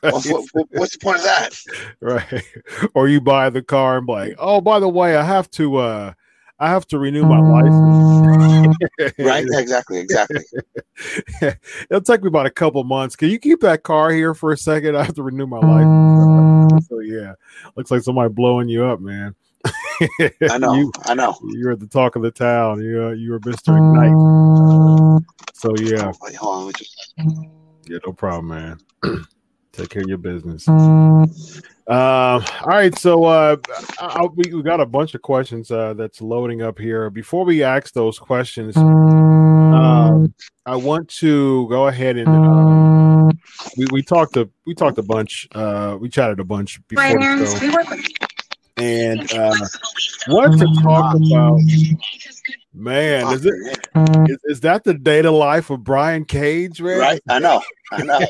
What? 0.00 0.24
What- 0.26 0.44
what- 0.52 0.66
What's 0.70 0.92
the 0.96 0.98
point 1.02 1.18
of 1.18 1.24
that? 1.24 1.54
right 2.00 2.42
or 2.94 3.08
you 3.08 3.20
buy 3.20 3.50
the 3.50 3.62
car 3.62 3.98
and 3.98 4.06
be 4.06 4.12
like 4.12 4.34
oh 4.38 4.60
by 4.60 4.78
the 4.80 4.88
way 4.88 5.16
i 5.16 5.22
have 5.24 5.50
to 5.52 5.76
uh 5.76 6.12
i 6.58 6.68
have 6.68 6.86
to 6.88 6.98
renew 6.98 7.24
my 7.24 7.38
license 7.38 8.76
Right? 9.18 9.44
Exactly. 9.50 9.98
Exactly. 9.98 10.40
it'll 11.90 12.00
take 12.02 12.22
me 12.22 12.28
about 12.28 12.46
a 12.46 12.50
couple 12.50 12.82
months 12.84 13.16
can 13.16 13.28
you 13.30 13.38
keep 13.38 13.60
that 13.60 13.82
car 13.82 14.10
here 14.10 14.34
for 14.34 14.52
a 14.52 14.56
second 14.58 14.96
i 14.96 15.02
have 15.04 15.14
to 15.14 15.22
renew 15.22 15.46
my 15.46 15.58
license 15.58 16.86
so 16.88 16.98
yeah 17.00 17.34
looks 17.76 17.90
like 17.90 18.02
somebody 18.02 18.32
blowing 18.32 18.68
you 18.68 18.84
up 18.84 19.00
man 19.00 19.34
I 20.50 20.58
know. 20.58 20.74
you, 20.74 20.92
I 21.04 21.14
know. 21.14 21.38
you're 21.52 21.76
the 21.76 21.86
talk 21.86 22.16
of 22.16 22.22
the 22.22 22.30
town 22.32 22.82
you, 22.82 23.04
uh, 23.04 23.10
you're 23.12 23.38
mr 23.40 23.76
ignite 23.76 24.12
so 25.52 25.74
yeah 25.78 26.12
Wait, 26.22 26.34
hold 26.36 26.56
on. 26.56 26.66
let 26.66 26.66
me 26.66 26.72
just- 26.78 27.12
Yeah, 27.88 27.98
no 28.06 28.12
problem, 28.12 28.48
man. 28.48 28.78
Take 29.72 29.88
care 29.90 30.02
of 30.02 30.08
your 30.08 30.18
business. 30.18 30.68
Um, 30.68 31.26
all 31.86 32.40
right, 32.64 32.96
so 32.98 33.24
uh, 33.24 33.56
I, 34.00 34.06
I- 34.06 34.28
we, 34.34 34.54
we 34.54 34.62
got 34.62 34.80
a 34.80 34.86
bunch 34.86 35.14
of 35.14 35.22
questions 35.22 35.70
uh, 35.70 35.94
that's 35.94 36.20
loading 36.22 36.62
up 36.62 36.78
here. 36.78 37.10
Before 37.10 37.44
we 37.44 37.62
ask 37.64 37.92
those 37.92 38.18
questions, 38.18 38.76
um, 38.76 40.32
I 40.64 40.76
want 40.76 41.08
to 41.20 41.68
go 41.68 41.88
ahead 41.88 42.16
and 42.16 42.28
uh, 42.28 43.32
we, 43.76 43.86
we 43.92 44.02
talked 44.02 44.36
a 44.36 44.48
we 44.64 44.74
talked 44.74 44.96
a 44.98 45.02
bunch. 45.02 45.46
Uh, 45.52 45.98
we 46.00 46.08
chatted 46.08 46.38
a 46.40 46.44
bunch 46.44 46.80
before 46.88 47.04
the 47.40 47.46
show, 47.58 48.23
and 48.76 49.32
uh, 49.32 49.54
want 50.28 50.58
to 50.58 50.66
talk 50.82 51.16
about. 51.16 51.60
Man, 52.76 53.32
is 53.32 53.46
it 53.46 53.54
is, 54.28 54.38
is 54.44 54.60
that 54.60 54.82
the 54.82 54.94
day 54.94 55.22
to 55.22 55.30
life 55.30 55.70
of 55.70 55.84
Brian 55.84 56.24
Cage, 56.24 56.80
man? 56.82 56.98
Right? 56.98 57.22
I 57.28 57.38
know. 57.38 57.62
I 57.92 58.02
know. 58.02 58.18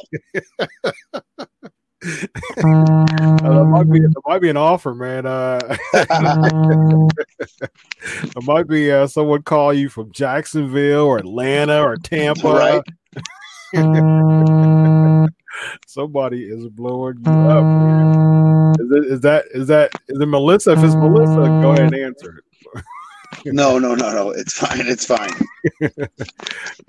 Uh, 2.07 2.61
that 2.61 3.67
might 3.67 3.91
be 3.91 3.99
that 3.99 4.23
might 4.27 4.41
be 4.41 4.51
an 4.51 4.59
offer, 4.59 4.95
man. 4.95 5.25
Uh, 5.25 5.59
it 8.03 8.43
might 8.43 8.69
be 8.69 8.93
uh, 8.93 9.07
someone 9.07 9.43
call 9.43 9.73
you 9.73 9.89
from 9.89 10.13
Jacksonville 10.13 11.07
or 11.07 11.17
Atlanta 11.17 11.83
or 11.83 11.97
Tampa. 11.97 12.53
Right. 12.53 12.83
Somebody 15.87 16.45
is 16.45 16.67
blowing 16.69 17.19
you 17.25 17.33
up. 17.33 17.65
Man. 17.65 18.75
Is, 18.79 18.91
it, 18.91 19.13
is 19.13 19.21
that 19.21 19.45
is 19.53 19.67
that 19.69 19.93
is 20.09 20.21
it 20.21 20.27
Melissa? 20.27 20.73
If 20.73 20.85
it's 20.85 20.95
Melissa, 20.95 21.35
go 21.35 21.73
ahead 21.73 21.93
and 21.93 21.95
answer 21.95 22.39
it. 22.39 22.45
No, 23.47 23.79
no, 23.79 23.95
no, 23.95 24.11
no. 24.13 24.31
It's 24.31 24.55
fine. 24.55 24.87
It's 24.87 25.07
fine. 25.07 25.31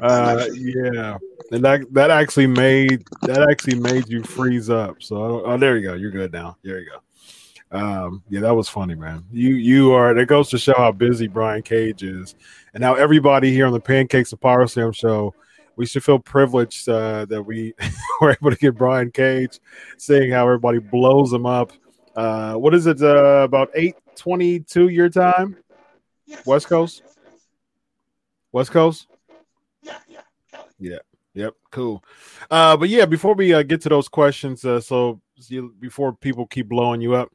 Uh, 0.01 0.45
yeah, 0.53 1.17
and 1.51 1.63
that 1.63 1.81
that 1.91 2.11
actually 2.11 2.47
made 2.47 3.03
that 3.21 3.47
actually 3.49 3.79
made 3.79 4.07
you 4.09 4.21
freeze 4.23 4.69
up. 4.69 5.01
So 5.01 5.43
oh, 5.45 5.57
there 5.57 5.77
you 5.77 5.87
go. 5.87 5.93
You're 5.93 6.11
good 6.11 6.33
now. 6.33 6.57
There 6.63 6.79
you 6.79 6.89
go. 6.89 7.77
Um, 7.77 8.23
yeah, 8.29 8.41
that 8.41 8.55
was 8.55 8.69
funny, 8.69 8.95
man. 8.95 9.23
You 9.31 9.55
you 9.55 9.93
are. 9.93 10.13
That 10.13 10.25
goes 10.27 10.49
to 10.49 10.57
show 10.57 10.73
how 10.75 10.91
busy 10.91 11.27
Brian 11.27 11.61
Cage 11.61 12.03
is, 12.03 12.35
and 12.73 12.83
how 12.83 12.95
everybody 12.95 13.51
here 13.51 13.67
on 13.67 13.73
the 13.73 13.79
Pancakes 13.79 14.33
of 14.33 14.41
Power 14.41 14.67
Slam 14.67 14.91
show. 14.91 15.33
We 15.75 15.85
should 15.85 16.03
feel 16.03 16.19
privileged 16.19 16.87
uh, 16.87 17.25
that 17.25 17.43
we 17.43 17.73
were 18.21 18.31
able 18.31 18.51
to 18.51 18.57
get 18.57 18.75
Brian 18.75 19.11
Cage, 19.11 19.59
seeing 19.97 20.31
how 20.31 20.45
everybody 20.45 20.79
blows 20.79 21.33
him 21.33 21.45
up. 21.45 21.71
Uh, 22.15 22.53
what 22.53 22.73
is 22.73 22.87
it? 22.87 23.01
Uh, 23.01 23.43
about 23.43 23.69
eight 23.75 23.95
twenty-two 24.15 24.87
your 24.87 25.09
time, 25.09 25.57
West 26.45 26.67
Coast. 26.67 27.03
West 28.51 28.71
Coast. 28.71 29.07
Yeah. 29.81 29.97
yeah. 30.79 30.99
Yep. 31.33 31.53
Cool. 31.71 32.03
Uh, 32.49 32.77
but 32.77 32.87
yeah, 32.87 33.05
before 33.05 33.35
we 33.35 33.53
uh, 33.53 33.63
get 33.63 33.81
to 33.81 33.89
those 33.89 34.07
questions, 34.07 34.63
uh, 34.63 34.79
so 34.79 35.21
you, 35.49 35.75
before 35.79 36.13
people 36.13 36.47
keep 36.47 36.69
blowing 36.69 37.01
you 37.01 37.13
up, 37.13 37.29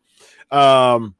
um, 0.51 1.15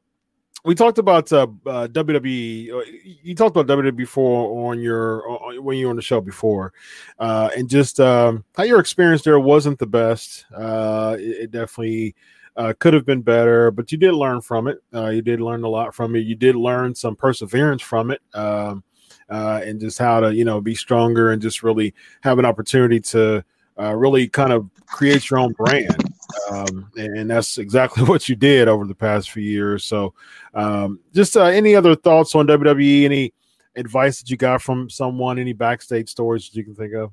we 0.63 0.75
talked 0.75 0.97
about 0.97 1.31
uh, 1.33 1.47
uh, 1.65 1.87
WWE. 1.87 2.71
uh, 2.71 2.81
You 3.23 3.35
talked 3.35 3.55
about 3.55 3.67
WWE 3.77 3.95
before 3.95 4.69
on 4.69 4.79
your 4.79 5.27
on, 5.29 5.63
when 5.63 5.77
you 5.77 5.87
were 5.87 5.89
on 5.91 5.95
the 5.95 6.01
show 6.01 6.21
before, 6.21 6.73
uh, 7.19 7.49
and 7.55 7.69
just 7.69 7.99
um, 7.99 8.43
how 8.55 8.63
your 8.63 8.79
experience 8.79 9.23
there 9.23 9.39
wasn't 9.39 9.79
the 9.79 9.87
best. 9.87 10.45
Uh, 10.55 11.15
it, 11.19 11.23
it 11.43 11.51
definitely 11.51 12.15
uh, 12.55 12.73
could 12.79 12.93
have 12.93 13.05
been 13.05 13.21
better, 13.21 13.71
but 13.71 13.91
you 13.91 13.97
did 13.97 14.13
learn 14.13 14.41
from 14.41 14.67
it. 14.67 14.83
Uh, 14.93 15.09
you 15.09 15.21
did 15.21 15.41
learn 15.41 15.63
a 15.63 15.69
lot 15.69 15.95
from 15.95 16.15
it. 16.15 16.19
You 16.19 16.35
did 16.35 16.55
learn 16.55 16.93
some 16.93 17.15
perseverance 17.15 17.81
from 17.81 18.11
it. 18.11 18.21
Um, 18.33 18.83
uh, 19.29 19.61
and 19.63 19.79
just 19.79 19.97
how 19.97 20.19
to 20.19 20.35
you 20.35 20.45
know 20.45 20.59
be 20.61 20.75
stronger 20.75 21.31
and 21.31 21.41
just 21.41 21.63
really 21.63 21.93
have 22.21 22.37
an 22.37 22.45
opportunity 22.45 22.99
to 22.99 23.43
uh, 23.79 23.95
really 23.95 24.27
kind 24.27 24.51
of 24.51 24.69
create 24.85 25.29
your 25.29 25.39
own 25.39 25.53
brand 25.53 26.10
um, 26.49 26.91
and, 26.95 27.17
and 27.17 27.29
that's 27.29 27.57
exactly 27.57 28.03
what 28.09 28.27
you 28.29 28.35
did 28.35 28.67
over 28.67 28.85
the 28.85 28.95
past 28.95 29.31
few 29.31 29.43
years 29.43 29.83
so 29.83 30.13
um, 30.53 30.99
just 31.13 31.35
uh, 31.37 31.45
any 31.45 31.75
other 31.75 31.95
thoughts 31.95 32.35
on 32.35 32.47
wwe 32.47 33.05
any 33.05 33.33
advice 33.75 34.19
that 34.19 34.29
you 34.29 34.37
got 34.37 34.61
from 34.61 34.89
someone 34.89 35.39
any 35.39 35.53
backstage 35.53 36.09
stories 36.09 36.49
that 36.49 36.55
you 36.55 36.63
can 36.63 36.75
think 36.75 36.93
of 36.93 37.11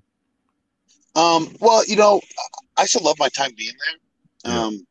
Um, 1.17 1.49
well, 1.61 1.85
you 1.87 1.97
know, 1.97 2.21
I 2.77 2.87
still 2.87 3.03
love 3.05 3.17
my 3.19 3.29
time 3.31 3.51
being 3.57 3.75
there. 3.85 4.53
Yeah. 4.53 4.65
Um, 4.67 4.87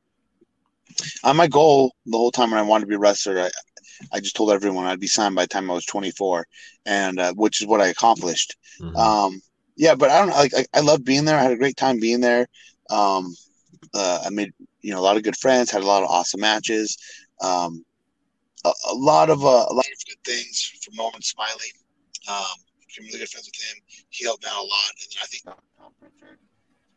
Uh, 1.24 1.34
my 1.34 1.48
goal 1.48 1.94
the 2.06 2.18
whole 2.18 2.32
time 2.32 2.50
when 2.52 2.60
I 2.60 2.64
wanted 2.64 2.86
to 2.86 2.90
be 2.90 2.96
a 2.96 3.00
wrestler, 3.00 3.40
I, 3.40 3.50
I 4.12 4.20
just 4.20 4.36
told 4.36 4.52
everyone 4.52 4.86
I'd 4.86 5.00
be 5.00 5.08
signed 5.08 5.36
by 5.36 5.44
the 5.44 5.48
time 5.48 5.70
I 5.70 5.74
was 5.74 5.86
24, 5.86 6.46
and 6.86 7.20
uh, 7.20 7.34
which 7.34 7.62
is 7.62 7.68
what 7.68 7.82
I 7.82 7.88
accomplished. 7.88 8.56
Mhm. 8.82 8.96
Um, 8.96 9.42
yeah, 9.76 9.96
but 9.96 10.10
I 10.10 10.20
don't. 10.20 10.30
Like, 10.30 10.54
I, 10.56 10.66
I 10.74 10.80
love 10.82 11.04
being 11.04 11.26
there. 11.26 11.38
I 11.38 11.44
had 11.44 11.52
a 11.52 11.58
great 11.58 11.78
time 11.78 12.00
being 12.00 12.22
there. 12.22 12.48
Um, 12.90 13.36
uh, 13.98 14.22
I 14.26 14.30
made 14.30 14.54
you 14.82 14.92
know 14.94 15.00
a 15.00 15.06
lot 15.08 15.18
of 15.18 15.24
good 15.24 15.38
friends. 15.38 15.72
Had 15.72 15.84
a 15.84 15.88
lot 15.88 16.04
of 16.04 16.10
awesome 16.10 16.42
matches. 16.42 16.98
Um, 17.42 17.84
a, 18.66 18.72
a 18.92 18.96
lot 18.96 19.30
of 19.30 19.44
uh, 19.44 19.66
a 19.70 19.74
lot 19.74 19.86
of 19.86 20.06
good 20.08 20.24
things 20.26 20.72
from 20.84 20.96
Norman 20.96 21.22
Smiley. 21.22 21.72
Um, 22.30 22.46
became 22.80 23.08
really 23.08 23.20
good 23.20 23.30
friends 23.30 23.48
with 23.48 23.62
him. 23.62 23.84
He 24.10 24.26
helped 24.26 24.46
out 24.46 24.58
a 24.58 24.62
lot, 24.62 24.92
and 25.02 25.10
then 25.12 25.22
I 25.22 25.26
think 25.26 25.44
Tom 25.78 25.92
Pritchard 26.00 26.40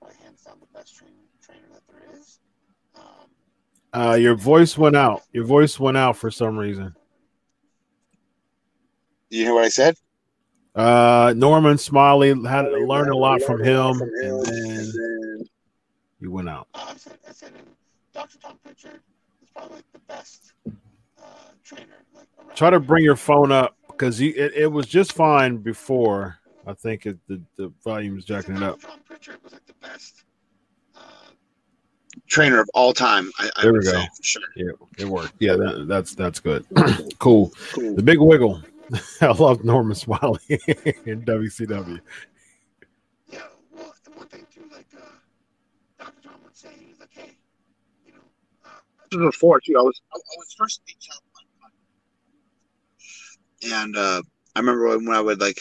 is 0.09 0.17
hands 0.23 0.43
down 0.43 0.57
the 0.61 0.79
best 0.79 0.97
trainer, 0.97 1.13
trainer 1.43 1.67
that 1.73 1.83
there 1.89 2.19
is. 2.19 2.39
Um, 2.97 3.03
Uh, 3.93 4.15
your 4.15 4.35
voice 4.35 4.79
went 4.79 4.97
out. 4.97 5.23
Your 5.33 5.45
voice 5.45 5.79
went 5.79 5.97
out 5.97 6.17
for 6.17 6.31
some 6.31 6.57
reason. 6.57 6.95
you 9.31 9.45
hear 9.45 9.55
what 9.55 9.65
I 9.65 9.69
said? 9.69 9.97
Uh, 10.75 11.35
Norman 11.37 11.79
Smiley 11.79 12.29
had 12.29 12.67
learned 12.67 13.11
a 13.11 13.17
lot 13.17 13.43
from 13.43 13.63
him, 13.63 14.01
and 14.01 14.45
then 14.45 14.93
you 16.21 16.31
went 16.31 16.49
out. 16.49 16.69
Uh, 16.75 16.87
I 16.89 16.97
said, 16.97 17.19
I 17.29 17.33
said, 17.33 17.53
Dr. 18.13 18.39
Tom 18.39 18.59
Pritchard 18.63 19.01
is 19.43 19.49
probably 19.55 19.77
like 19.77 19.93
the 19.93 19.99
best 20.01 20.53
uh, 20.67 21.23
trainer. 21.65 22.05
Like. 22.15 22.27
Try 22.55 22.71
to 22.71 22.81
bring 22.81 23.05
your 23.05 23.17
phone 23.17 23.53
up 23.53 23.77
because 23.89 24.21
you 24.21 24.33
it, 24.37 24.53
it 24.55 24.67
was 24.67 24.87
just 24.87 25.13
fine 25.13 25.59
before. 25.59 26.37
I 26.67 26.75
think 26.75 27.07
it, 27.07 27.19
the 27.29 27.41
the 27.57 27.73
volume's 27.85 28.25
jacking 28.25 28.57
it 28.57 28.63
up. 28.63 28.81
Tom 28.81 29.01
Pritchard 29.05 29.37
was 29.43 29.53
like 29.53 29.67
the 29.67 29.75
best 29.81 30.25
uh, 30.97 31.01
trainer 32.27 32.61
of 32.61 32.69
all 32.75 32.93
time. 32.93 33.31
I, 33.39 33.51
I 33.57 33.63
There 33.63 33.73
we 33.73 33.83
go. 33.83 34.03
sure. 34.23 34.43
Yeah, 34.57 34.73
it 34.99 35.07
worked. 35.07 35.35
Yeah, 35.39 35.57
that, 35.57 35.87
that's 35.89 36.15
that's 36.15 36.41
good. 36.41 36.67
cool. 37.19 37.53
The 37.75 38.03
Big 38.03 38.19
Wiggle. 38.19 38.63
I 39.21 39.27
love 39.29 39.65
Norman 39.65 39.95
Smiley 39.95 40.41
in 40.49 41.23
WCW. 41.23 42.01
Yeah, 43.29 43.39
well, 43.73 43.95
the 44.05 44.11
one 44.11 44.27
thing 44.27 44.47
too, 44.53 44.65
like 44.73 44.87
uh, 44.97 45.05
Dr. 45.99 46.29
Tom 46.29 46.35
would 46.45 46.57
say, 46.57 46.71
he 46.79 46.87
was 46.91 46.99
like, 46.99 47.11
"Hey, 47.13 47.37
you 48.05 48.13
know." 48.13 48.19
Uh, 48.65 48.69
this 48.99 49.00
was 49.13 49.35
before 49.35 49.61
too. 49.61 49.77
I 49.79 49.83
was 49.83 50.01
I, 50.13 50.17
I 50.19 50.37
was 50.39 50.55
first 50.59 50.83
beat 50.87 50.97
out, 51.13 51.23
and 53.63 53.97
uh, 53.97 54.23
I 54.55 54.61
remember 54.61 54.89
when, 54.89 55.07
when 55.07 55.17
I 55.17 55.21
would 55.21 55.41
like 55.41 55.61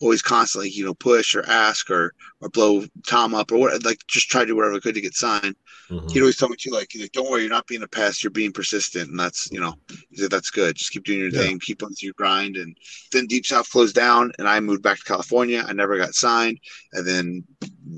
always 0.00 0.22
constantly, 0.22 0.70
you 0.70 0.84
know, 0.84 0.94
push 0.94 1.34
or 1.34 1.44
ask 1.46 1.90
or 1.90 2.14
or 2.40 2.48
blow 2.48 2.84
Tom 3.06 3.34
up 3.34 3.52
or 3.52 3.58
what, 3.58 3.84
like 3.84 3.98
just 4.06 4.28
try 4.30 4.40
to 4.42 4.46
do 4.46 4.56
whatever 4.56 4.76
I 4.76 4.80
could 4.80 4.94
to 4.94 5.00
get 5.00 5.14
signed. 5.14 5.56
Mhm. 5.90 6.10
He'd 6.12 6.20
always 6.20 6.36
tell 6.36 6.48
me 6.48 6.56
too, 6.58 6.70
like, 6.70 6.90
like, 6.98 7.12
"Don't 7.12 7.30
worry, 7.30 7.42
you're 7.42 7.50
not 7.50 7.66
being 7.66 7.82
a 7.82 7.88
pest. 7.88 8.22
You're 8.22 8.30
being 8.30 8.52
persistent, 8.52 9.10
and 9.10 9.18
that's, 9.18 9.48
you 9.50 9.60
know, 9.60 9.74
he 10.10 10.16
said 10.16 10.30
that's 10.30 10.50
good. 10.50 10.76
Just 10.76 10.92
keep 10.92 11.04
doing 11.04 11.18
your 11.20 11.30
Yeah. 11.30 11.40
thing, 11.40 11.58
keep 11.58 11.82
on 11.82 11.92
through 11.94 12.06
your 12.06 12.14
grind." 12.16 12.56
And 12.56 12.76
then 13.12 13.26
Deep 13.26 13.44
South 13.44 13.68
closed 13.70 13.94
down, 13.94 14.32
and 14.38 14.48
I 14.48 14.58
moved 14.60 14.82
back 14.82 14.98
to 14.98 15.04
California. 15.04 15.64
I 15.66 15.72
never 15.72 15.98
got 15.98 16.14
signed, 16.14 16.58
and 16.92 17.06
then 17.06 17.44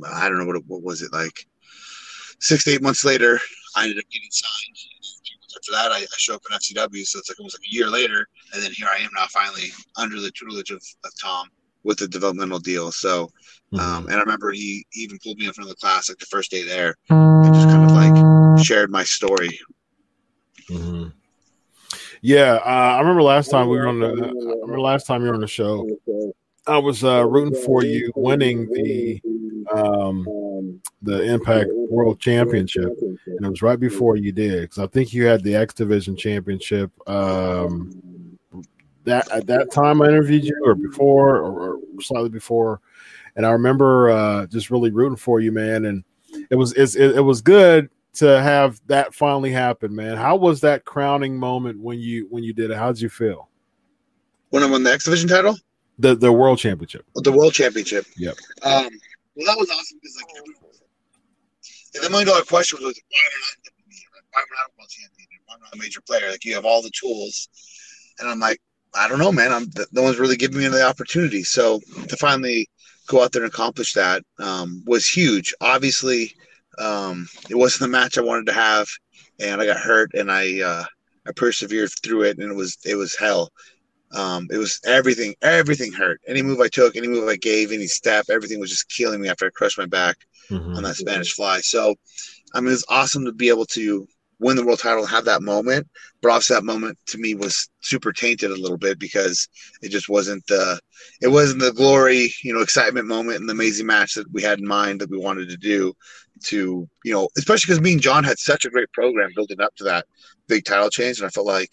I 0.07 0.29
don't 0.29 0.39
know 0.39 0.47
what 0.47 0.57
it, 0.57 0.65
what 0.67 0.83
was 0.83 1.03
it 1.03 1.12
like. 1.12 1.47
Six 2.41 2.65
to 2.65 2.73
eight 2.73 2.83
months 2.83 3.05
later, 3.05 3.41
I 3.76 3.85
ended 3.85 3.99
up 3.99 4.05
getting 4.11 4.31
signed. 4.31 4.76
And 4.97 5.02
then 5.02 5.12
a 5.21 5.25
few 5.25 5.37
months 5.41 5.57
After 5.57 5.73
that, 5.73 5.93
I, 5.93 6.02
I 6.02 6.17
show 6.19 6.35
up 6.35 6.43
in 6.50 6.57
FCW, 6.57 7.05
so 7.05 7.19
it's 7.19 7.29
like 7.31 7.38
almost 7.38 7.57
like 7.59 7.67
a 7.71 7.75
year 7.75 7.88
later, 7.88 8.26
and 8.52 8.62
then 8.62 8.73
here 8.73 8.88
I 8.88 9.02
am 9.02 9.11
now, 9.14 9.26
finally 9.33 9.69
under 9.97 10.21
the 10.21 10.31
tutelage 10.31 10.71
of, 10.71 10.83
of 11.05 11.11
Tom 11.21 11.49
with 11.85 11.99
the 11.99 12.09
developmental 12.09 12.59
deal. 12.59 12.93
So, 12.93 13.31
Mm-hmm. 13.73 13.81
um, 13.81 14.05
and 14.09 14.17
I 14.17 14.21
remember 14.21 14.52
he, 14.52 14.85
he 14.91 15.00
even 15.00 15.19
pulled 15.25 15.38
me 15.38 15.47
in 15.47 15.52
front 15.55 15.71
of 15.71 15.75
the 15.75 15.81
class 15.81 16.11
like 16.11 16.19
the 16.19 16.26
first 16.26 16.50
day 16.50 16.62
there, 16.62 16.95
and 17.09 17.55
just 17.55 17.69
kind 17.69 17.85
of 17.85 17.93
like 17.95 18.14
shared 18.62 18.91
my 18.91 19.02
story. 19.02 19.59
hmm 20.69 21.07
Yeah, 22.21 22.57
uh, 22.57 22.97
I 22.97 23.00
remember 23.00 23.23
last 23.23 23.50
time 23.50 23.69
we 23.69 23.79
were 23.79 23.88
on 23.88 23.99
the. 23.99 24.09
I 24.09 24.52
remember 24.61 24.81
last 24.81 25.07
time 25.07 25.23
you 25.23 25.29
were 25.29 25.35
on 25.35 25.41
the 25.41 25.47
show. 25.47 25.88
I 26.67 26.79
was 26.79 27.02
uh, 27.02 27.26
rooting 27.26 27.59
for 27.62 27.83
you 27.83 28.12
winning 28.14 28.69
the 28.71 29.21
um, 29.75 30.81
the 31.02 31.23
Impact 31.23 31.71
World 31.73 32.21
Championship, 32.21 32.92
and 33.26 33.45
it 33.45 33.49
was 33.49 33.62
right 33.62 33.78
before 33.78 34.16
you 34.16 34.33
did 34.33 34.62
because 34.62 34.79
I 34.79 34.87
think 34.87 35.12
you 35.12 35.27
had 35.27 35.42
the 35.42 35.55
X 35.55 35.75
Division 35.75 36.16
Championship. 36.16 36.90
Um, 37.09 37.90
that 39.05 39.31
at 39.33 39.46
that 39.48 39.72
time 39.72 40.01
I 40.01 40.07
interviewed 40.07 40.44
you, 40.44 40.61
or 40.64 40.75
before, 40.75 41.38
or, 41.38 41.75
or 41.75 41.81
slightly 42.01 42.29
before, 42.29 42.81
and 43.37 43.44
I 43.44 43.51
remember 43.51 44.11
uh, 44.11 44.46
just 44.46 44.70
really 44.70 44.90
rooting 44.90 45.16
for 45.16 45.40
you, 45.40 45.53
man. 45.53 45.87
And 45.87 46.05
it 46.51 46.55
was 46.55 46.72
it's, 46.75 46.94
it, 46.94 47.16
it 47.16 47.20
was 47.20 47.40
good 47.40 47.90
to 48.14 48.40
have 48.42 48.81
that 48.87 49.14
finally 49.14 49.51
happen, 49.51 49.94
man. 49.94 50.16
How 50.16 50.37
was 50.37 50.61
that 50.61 50.85
crowning 50.85 51.37
moment 51.37 51.81
when 51.81 51.98
you 51.98 52.27
when 52.31 52.44
you 52.44 52.53
did 52.53 52.70
it? 52.70 52.77
How 52.77 52.92
did 52.92 53.01
you 53.01 53.09
feel? 53.09 53.48
When 54.51 54.62
I 54.62 54.66
won 54.66 54.83
the 54.83 54.92
X 54.92 55.05
Division 55.05 55.29
title, 55.29 55.57
The 55.98 56.14
the 56.14 56.33
World 56.33 56.59
Championship. 56.59 57.07
the 57.14 57.33
World 57.33 57.55
Championship. 57.55 58.07
Yep. 58.16 58.37
Um, 58.62 58.90
well, 59.37 59.47
that 59.47 59.59
was 59.59 59.71
awesome 59.71 59.99
because 60.01 60.16
like 60.16 60.31
everyone, 60.37 60.73
the 61.95 62.11
million 62.11 62.29
dollar 62.29 62.42
question 62.42 62.79
was 62.79 62.87
like, 62.87 63.05
why 63.09 63.21
am 63.21 63.33
I 63.33 63.40
not 63.40 63.73
why 64.33 64.40
am 64.40 64.47
I 64.51 64.57
not 64.57 64.71
a 64.71 64.73
world 64.79 64.90
champion? 64.90 65.29
Why 65.47 65.55
am 65.55 65.61
I 65.61 65.64
not 65.66 65.75
a 65.75 65.79
major 65.79 66.01
player? 66.01 66.31
Like 66.31 66.45
you 66.45 66.55
have 66.55 66.64
all 66.64 66.83
the 66.83 66.90
tools, 66.90 67.49
and 68.18 68.29
I'm 68.29 68.40
like, 68.40 68.61
I 68.95 69.09
don't 69.09 69.18
know, 69.18 69.33
man. 69.33 69.53
I'm 69.53 69.71
no 69.92 70.03
one's 70.03 70.18
really 70.18 70.37
giving 70.37 70.59
me 70.59 70.68
the 70.68 70.87
opportunity. 70.87 71.42
So 71.45 71.81
to 72.09 72.16
finally 72.16 72.68
go 73.07 73.23
out 73.23 73.33
there 73.33 73.42
and 73.42 73.53
accomplish 73.53 73.92
that 73.95 74.23
um, 74.38 74.83
was 74.87 75.07
huge. 75.07 75.55
Obviously, 75.61 76.35
um, 76.79 77.29
it 77.51 77.57
wasn't 77.57 77.81
the 77.81 77.99
match 77.99 78.16
I 78.16 78.23
wanted 78.23 78.47
to 78.47 78.53
have, 78.53 78.88
and 79.40 79.61
I 79.61 79.66
got 79.66 79.79
hurt, 79.79 80.12
and 80.14 80.31
I 80.31 80.61
uh, 80.61 80.85
I 81.27 81.33
persevered 81.37 81.90
through 82.03 82.23
it, 82.23 82.38
and 82.38 82.51
it 82.51 82.55
was 82.55 82.79
it 82.85 82.97
was 82.97 83.16
hell. 83.16 83.51
Um, 84.14 84.46
it 84.51 84.59
was 84.59 84.81
everything, 84.85 85.35
everything 85.42 85.92
hurt. 85.92 86.20
Any 86.27 86.42
move 86.42 86.61
I 86.61 86.68
took, 86.68 86.96
any 86.96 87.09
move 87.09 87.29
I 87.29 87.37
gave, 87.37 87.72
any 87.72 87.87
step, 87.87 88.27
everything 88.31 88.61
was 88.61 88.70
just 88.70 88.90
killing 88.90 89.20
me 89.20 89.29
after 89.29 89.46
I 89.46 89.51
crushed 89.51 89.79
my 89.79 89.87
back 89.87 90.16
Mhm. 90.51 90.77
on 90.77 90.83
that 90.83 90.96
Spanish 90.96 91.33
fly. 91.33 91.61
So, 91.61 91.94
I 92.55 92.61
mean, 92.61 92.72
it's 92.72 92.85
awesome 92.88 93.25
to 93.25 93.33
be 93.33 93.48
able 93.48 93.66
to 93.66 94.07
win 94.38 94.57
the 94.57 94.64
world 94.64 94.81
title 94.81 95.01
and 95.01 95.09
have 95.09 95.25
that 95.25 95.42
moment. 95.42 95.87
But 96.20 96.31
obviously, 96.31 96.57
that 96.57 96.64
moment 96.64 96.98
to 97.07 97.18
me 97.18 97.35
was 97.35 97.68
super 97.81 98.12
tainted 98.12 98.51
a 98.51 98.57
little 98.61 98.77
bit 98.77 98.98
because 98.98 99.48
it 99.83 99.90
just 99.90 100.09
wasn't 100.09 100.46
the 100.46 100.79
it 101.20 101.29
wasn't 101.29 101.61
the 101.61 101.72
glory, 101.72 102.33
you 102.42 102.53
know, 102.53 102.61
excitement 102.61 103.07
moment 103.07 103.38
and 103.38 103.48
the 103.48 103.53
amazing 103.55 103.87
match 103.87 104.14
that 104.14 104.31
we 104.33 104.42
had 104.42 104.59
in 104.59 104.66
mind 104.66 105.01
that 105.01 105.11
we 105.11 105.18
wanted 105.18 105.48
to 105.48 105.57
do. 105.57 105.94
To 106.46 106.88
you 107.05 107.12
know, 107.12 107.29
especially 107.38 107.68
because 107.68 107.81
me 107.81 107.92
and 107.92 108.03
John 108.03 108.25
had 108.25 108.38
such 108.38 108.64
a 108.64 108.70
great 108.70 108.90
program 108.92 109.31
building 109.35 109.61
up 109.61 109.75
to 109.77 109.85
that 109.85 110.07
big 110.48 110.64
title 110.64 110.90
change, 110.90 111.18
and 111.18 111.27
I 111.27 111.31
felt 111.31 111.46
like 111.46 111.72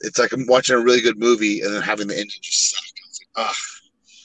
it's 0.00 0.18
like 0.18 0.32
I'm 0.32 0.46
watching 0.46 0.74
a 0.76 0.80
really 0.80 1.00
good 1.00 1.18
movie 1.18 1.60
and 1.60 1.74
then 1.74 1.82
having 1.82 2.06
the 2.08 2.14
ending 2.14 2.30
just 2.42 2.70
suck. 2.70 2.82
I 2.82 3.08
was 3.08 3.20
like, 3.20 3.46
ah. 3.46 3.54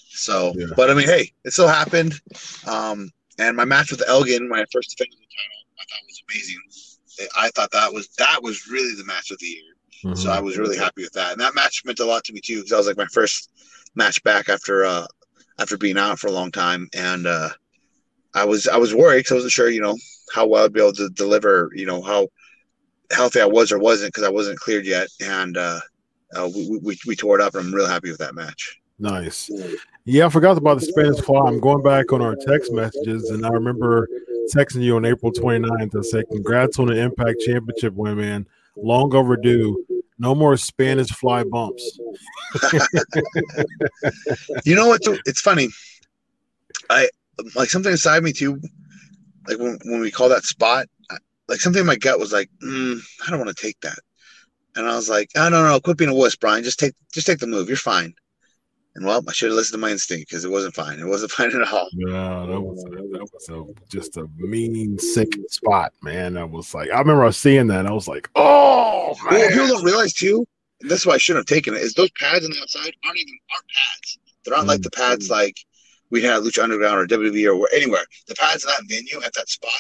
So, 0.10 0.54
Yeah. 0.58 0.68
but 0.76 0.90
I 0.90 0.94
mean, 0.94 1.08
hey, 1.08 1.34
it 1.44 1.52
still 1.52 1.68
happened. 1.68 2.14
Um, 2.66 3.10
and 3.38 3.58
my 3.58 3.66
match 3.66 3.92
with 3.92 4.02
Elgin, 4.08 4.50
when 4.50 4.60
I 4.62 4.66
first 4.72 4.92
defended 4.92 5.20
the 5.20 5.26
title, 5.26 5.62
I 5.80 5.84
thought 5.84 6.06
was 6.08 6.24
amazing. 6.30 6.58
I 7.38 7.50
thought 7.50 7.72
that 7.72 7.94
was 7.94 8.08
that 8.18 8.40
was 8.42 8.68
really 8.68 8.96
the 8.96 9.06
match 9.06 9.32
of 9.32 9.38
the 9.40 9.46
year. 9.46 9.74
Mhm. 10.06 10.18
So 10.18 10.32
I 10.32 10.40
was 10.40 10.58
really 10.58 10.78
happy 10.78 11.04
with 11.04 11.14
that. 11.14 11.32
And 11.34 11.42
that 11.42 11.56
match 11.56 11.84
meant 11.86 12.00
a 12.00 12.06
lot 12.06 12.24
to 12.26 12.34
me 12.34 12.42
too, 12.42 12.56
because 12.58 12.70
that 12.72 12.78
was 12.78 12.88
like 12.88 12.98
my 12.98 13.08
first 13.12 13.50
match 13.96 14.22
back 14.24 14.50
after 14.50 14.86
uh 14.86 15.06
after 15.60 15.78
being 15.78 15.98
out 15.98 16.20
for 16.20 16.28
a 16.28 16.32
long 16.32 16.52
time. 16.52 16.90
And 16.94 17.28
uh 17.28 17.50
I 18.34 18.44
was 18.46 18.68
I 18.68 18.78
was 18.78 18.94
worried 18.94 19.20
because 19.20 19.32
I 19.32 19.36
wasn't 19.36 19.54
sure, 19.54 19.70
you 19.70 19.82
know, 19.82 19.98
how 20.34 20.46
well 20.48 20.66
I'd 20.66 20.74
be 20.74 20.82
able 20.82 20.94
to 20.94 21.10
deliver, 21.10 21.70
you 21.74 21.86
know, 21.86 22.02
how 22.02 22.28
healthy 23.12 23.41
I 23.41 23.46
was 23.46 23.72
or 23.72 23.80
wasn't 23.80 24.13
because 24.13 24.28
I 24.28 24.32
wasn't 24.32 24.60
cleared 24.60 24.86
yet. 24.86 25.08
And 25.22 25.58
uh, 25.58 25.80
uh 26.36 26.50
we, 26.54 26.80
we 26.82 26.98
we 27.08 27.15
tore 27.15 27.39
it 27.39 27.41
up 27.41 27.56
and 27.56 27.68
I'm 27.68 27.74
real 27.74 27.88
happy 27.88 28.10
with 28.10 28.20
that 28.20 28.36
match. 28.36 28.80
Nice. 29.00 29.50
Yeah, 30.06 30.28
I 30.28 30.30
forgot 30.30 30.58
about 30.58 30.80
the 30.80 30.86
Spanish 30.86 31.20
fly. 31.20 31.41
I'm 31.48 31.60
going 31.60 31.84
back 31.84 32.13
on 32.13 32.22
our 32.22 32.36
text 32.36 32.72
messages, 32.72 33.30
and 33.30 33.46
I 33.46 33.50
remember 33.50 34.08
texting 34.56 34.82
you 34.82 34.96
on 34.96 35.06
April 35.06 35.32
29th. 35.34 35.98
I 35.98 36.02
said, 36.02 36.26
Congrats 36.32 36.80
on 36.80 36.88
the 36.88 36.98
Impact 36.98 37.41
Championship 37.41 37.94
win, 37.94 38.18
man. 38.18 38.48
Long 38.78 39.13
overdue. 39.13 39.84
No 40.18 40.34
more 40.34 40.56
Spanish 40.56 41.10
fly 41.10 41.44
bumps. 41.44 42.00
You 44.63 44.76
know 44.76 44.88
what? 44.88 45.02
It's 45.26 45.41
funny. 45.41 45.70
I 46.89 47.10
like 47.56 47.70
something 47.70 47.91
inside 47.91 48.24
me 48.24 48.32
too. 48.32 48.62
Like 49.48 49.60
when, 49.60 49.78
when 49.86 50.00
we 50.00 50.12
call 50.12 50.30
that 50.30 50.44
spot, 50.44 50.88
I- 50.88 50.95
like 51.48 51.60
something 51.60 51.82
in 51.82 51.86
my 51.86 51.96
gut 51.96 52.20
was 52.20 52.34
like, 52.34 52.50
mm, 52.64 53.00
I 53.26 53.30
don't 53.30 53.40
want 53.40 53.56
to 53.56 53.62
take 53.62 53.80
that. 53.82 53.98
And 54.76 54.88
I 54.88 54.96
was 54.96 55.10
like, 55.10 55.30
I 55.36 55.46
oh, 55.46 55.50
no, 55.50 55.64
no, 55.64 55.80
quit 55.80 55.98
being 55.98 56.10
a 56.10 56.16
wuss, 56.16 56.36
Brian. 56.36 56.64
Just 56.64 56.80
take, 56.80 56.94
just 57.14 57.28
take 57.28 57.40
the 57.40 57.48
move. 57.48 57.68
You're 57.68 57.78
fine. 57.78 58.14
And 58.96 59.06
well, 59.06 59.22
I 59.28 59.32
should 59.34 59.50
have 59.50 59.56
listened 59.56 59.80
to 59.80 59.86
my 59.86 59.92
instinct 59.92 60.30
because 60.30 60.46
it 60.46 60.52
wasn't 60.52 60.74
fine. 60.74 61.00
It 61.00 61.06
wasn't 61.06 61.32
fine 61.34 61.52
at 61.52 61.68
all. 61.68 61.90
Yeah, 61.94 62.46
that 62.48 62.62
was 62.62 62.84
a, 62.86 62.90
that 62.90 63.30
was 63.32 63.50
a, 63.50 63.88
just 63.90 64.18
a 64.18 64.28
mean, 64.38 64.98
sick 64.98 65.34
spot, 65.50 65.94
man. 66.02 66.38
I 66.38 66.44
was 66.44 66.74
like, 66.74 66.90
I 66.92 67.00
remember 67.00 67.30
seeing 67.32 67.68
that. 67.68 67.80
And 67.80 67.88
I 67.88 67.94
was 67.94 68.08
like, 68.08 68.30
oh 68.36 69.16
Well, 69.30 69.50
people 69.50 69.68
don't 69.68 69.84
realize 69.84 70.14
too, 70.14 70.46
that's 70.82 71.06
why 71.06 71.14
I 71.14 71.18
shouldn't 71.18 71.50
have 71.50 71.56
taken 71.56 71.74
it, 71.74 71.82
is 71.82 71.94
those 71.94 72.12
pads 72.12 72.46
on 72.46 72.52
the 72.52 72.60
outside 72.62 72.94
aren't 73.06 73.20
even 73.20 73.38
aren't 73.52 73.66
pads. 73.68 74.20
They're 74.44 74.58
not 74.58 74.68
like 74.68 74.82
the 74.82 74.92
pads 74.92 75.30
like 75.30 75.58
we 76.12 76.22
had 76.22 76.36
at 76.36 76.44
Lucha 76.44 76.64
Underground 76.64 77.00
or 77.00 77.08
WWE 77.08 77.58
or 77.58 77.68
anywhere. 77.74 78.06
The 78.28 78.36
pads 78.36 78.64
in 78.64 78.70
that 78.70 78.84
venue 78.88 79.26
at 79.26 79.34
that 79.34 79.50
spot 79.50 79.72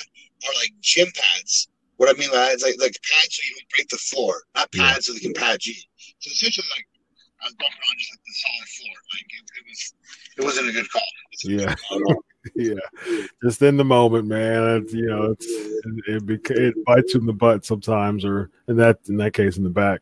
are 0.43 0.53
like 0.61 0.73
gym 0.81 1.07
pads 1.15 1.69
What 1.97 2.09
I 2.09 2.19
mean 2.19 2.29
by 2.29 2.37
that 2.37 2.55
is 2.55 2.63
like 2.63 2.75
like 2.79 2.97
pads 3.03 3.35
so 3.35 3.41
you 3.47 3.55
don't 3.55 3.69
break 3.75 3.87
the 3.89 3.97
floor, 3.97 4.43
not 4.55 4.71
pads 4.71 5.07
yeah. 5.07 5.13
so 5.13 5.13
they 5.13 5.19
can 5.19 5.33
pad 5.33 5.65
you. 5.65 5.73
So 6.19 6.31
essentially, 6.31 6.67
like 6.75 6.87
I 7.41 7.45
was 7.47 7.55
bumping 7.55 7.77
on 7.77 7.95
just 7.97 8.11
like 8.11 8.23
the 8.25 8.33
solid 8.33 8.69
floor. 8.69 8.95
Like 9.13 9.27
it, 9.29 9.45
it 9.57 9.65
was, 9.69 9.93
it 10.37 10.43
wasn't 10.43 10.69
a 10.69 10.71
good 10.71 10.91
call. 10.91 11.01
Yeah. 11.43 11.75
yeah, 12.55 13.25
just 13.43 13.61
in 13.61 13.77
the 13.77 13.85
moment, 13.85 14.27
man. 14.27 14.81
It's, 14.81 14.93
you 14.93 15.07
know, 15.07 15.31
it's 15.31 15.45
it, 15.45 16.29
it, 16.29 16.51
it 16.51 16.85
bites 16.85 17.13
you 17.13 17.19
in 17.19 17.25
the 17.25 17.33
butt 17.33 17.65
sometimes, 17.65 18.23
or 18.23 18.51
in 18.67 18.75
that 18.77 18.99
in 19.07 19.17
that 19.17 19.33
case, 19.33 19.57
in 19.57 19.63
the 19.63 19.69
back. 19.69 20.01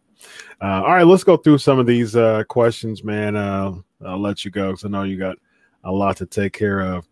Uh, 0.62 0.82
all 0.84 0.94
right, 0.94 1.06
let's 1.06 1.24
go 1.24 1.38
through 1.38 1.58
some 1.58 1.80
of 1.80 1.86
these 1.86 2.16
uh, 2.16 2.44
questions, 2.46 3.04
man. 3.04 3.36
Uh, 3.36 3.74
I'll 4.06 4.22
let 4.22 4.46
you 4.46 4.52
go 4.52 4.72
because 4.72 4.86
I 4.86 4.90
know 4.90 5.04
you 5.04 5.18
got 5.18 5.38
a 5.84 5.92
lot 5.92 6.18
to 6.18 6.26
take 6.26 6.54
care 6.54 6.82
of. 6.82 7.08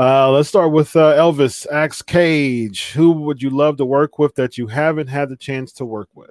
Uh, 0.00 0.30
let's 0.30 0.48
start 0.48 0.72
with 0.72 0.96
uh, 0.96 1.12
Elvis 1.12 1.66
Axe 1.70 2.00
Cage. 2.00 2.92
Who 2.92 3.12
would 3.12 3.42
you 3.42 3.50
love 3.50 3.76
to 3.76 3.84
work 3.84 4.18
with 4.18 4.34
that 4.36 4.56
you 4.56 4.66
haven't 4.66 5.08
had 5.08 5.28
the 5.28 5.36
chance 5.36 5.74
to 5.74 5.84
work 5.84 6.08
with? 6.14 6.30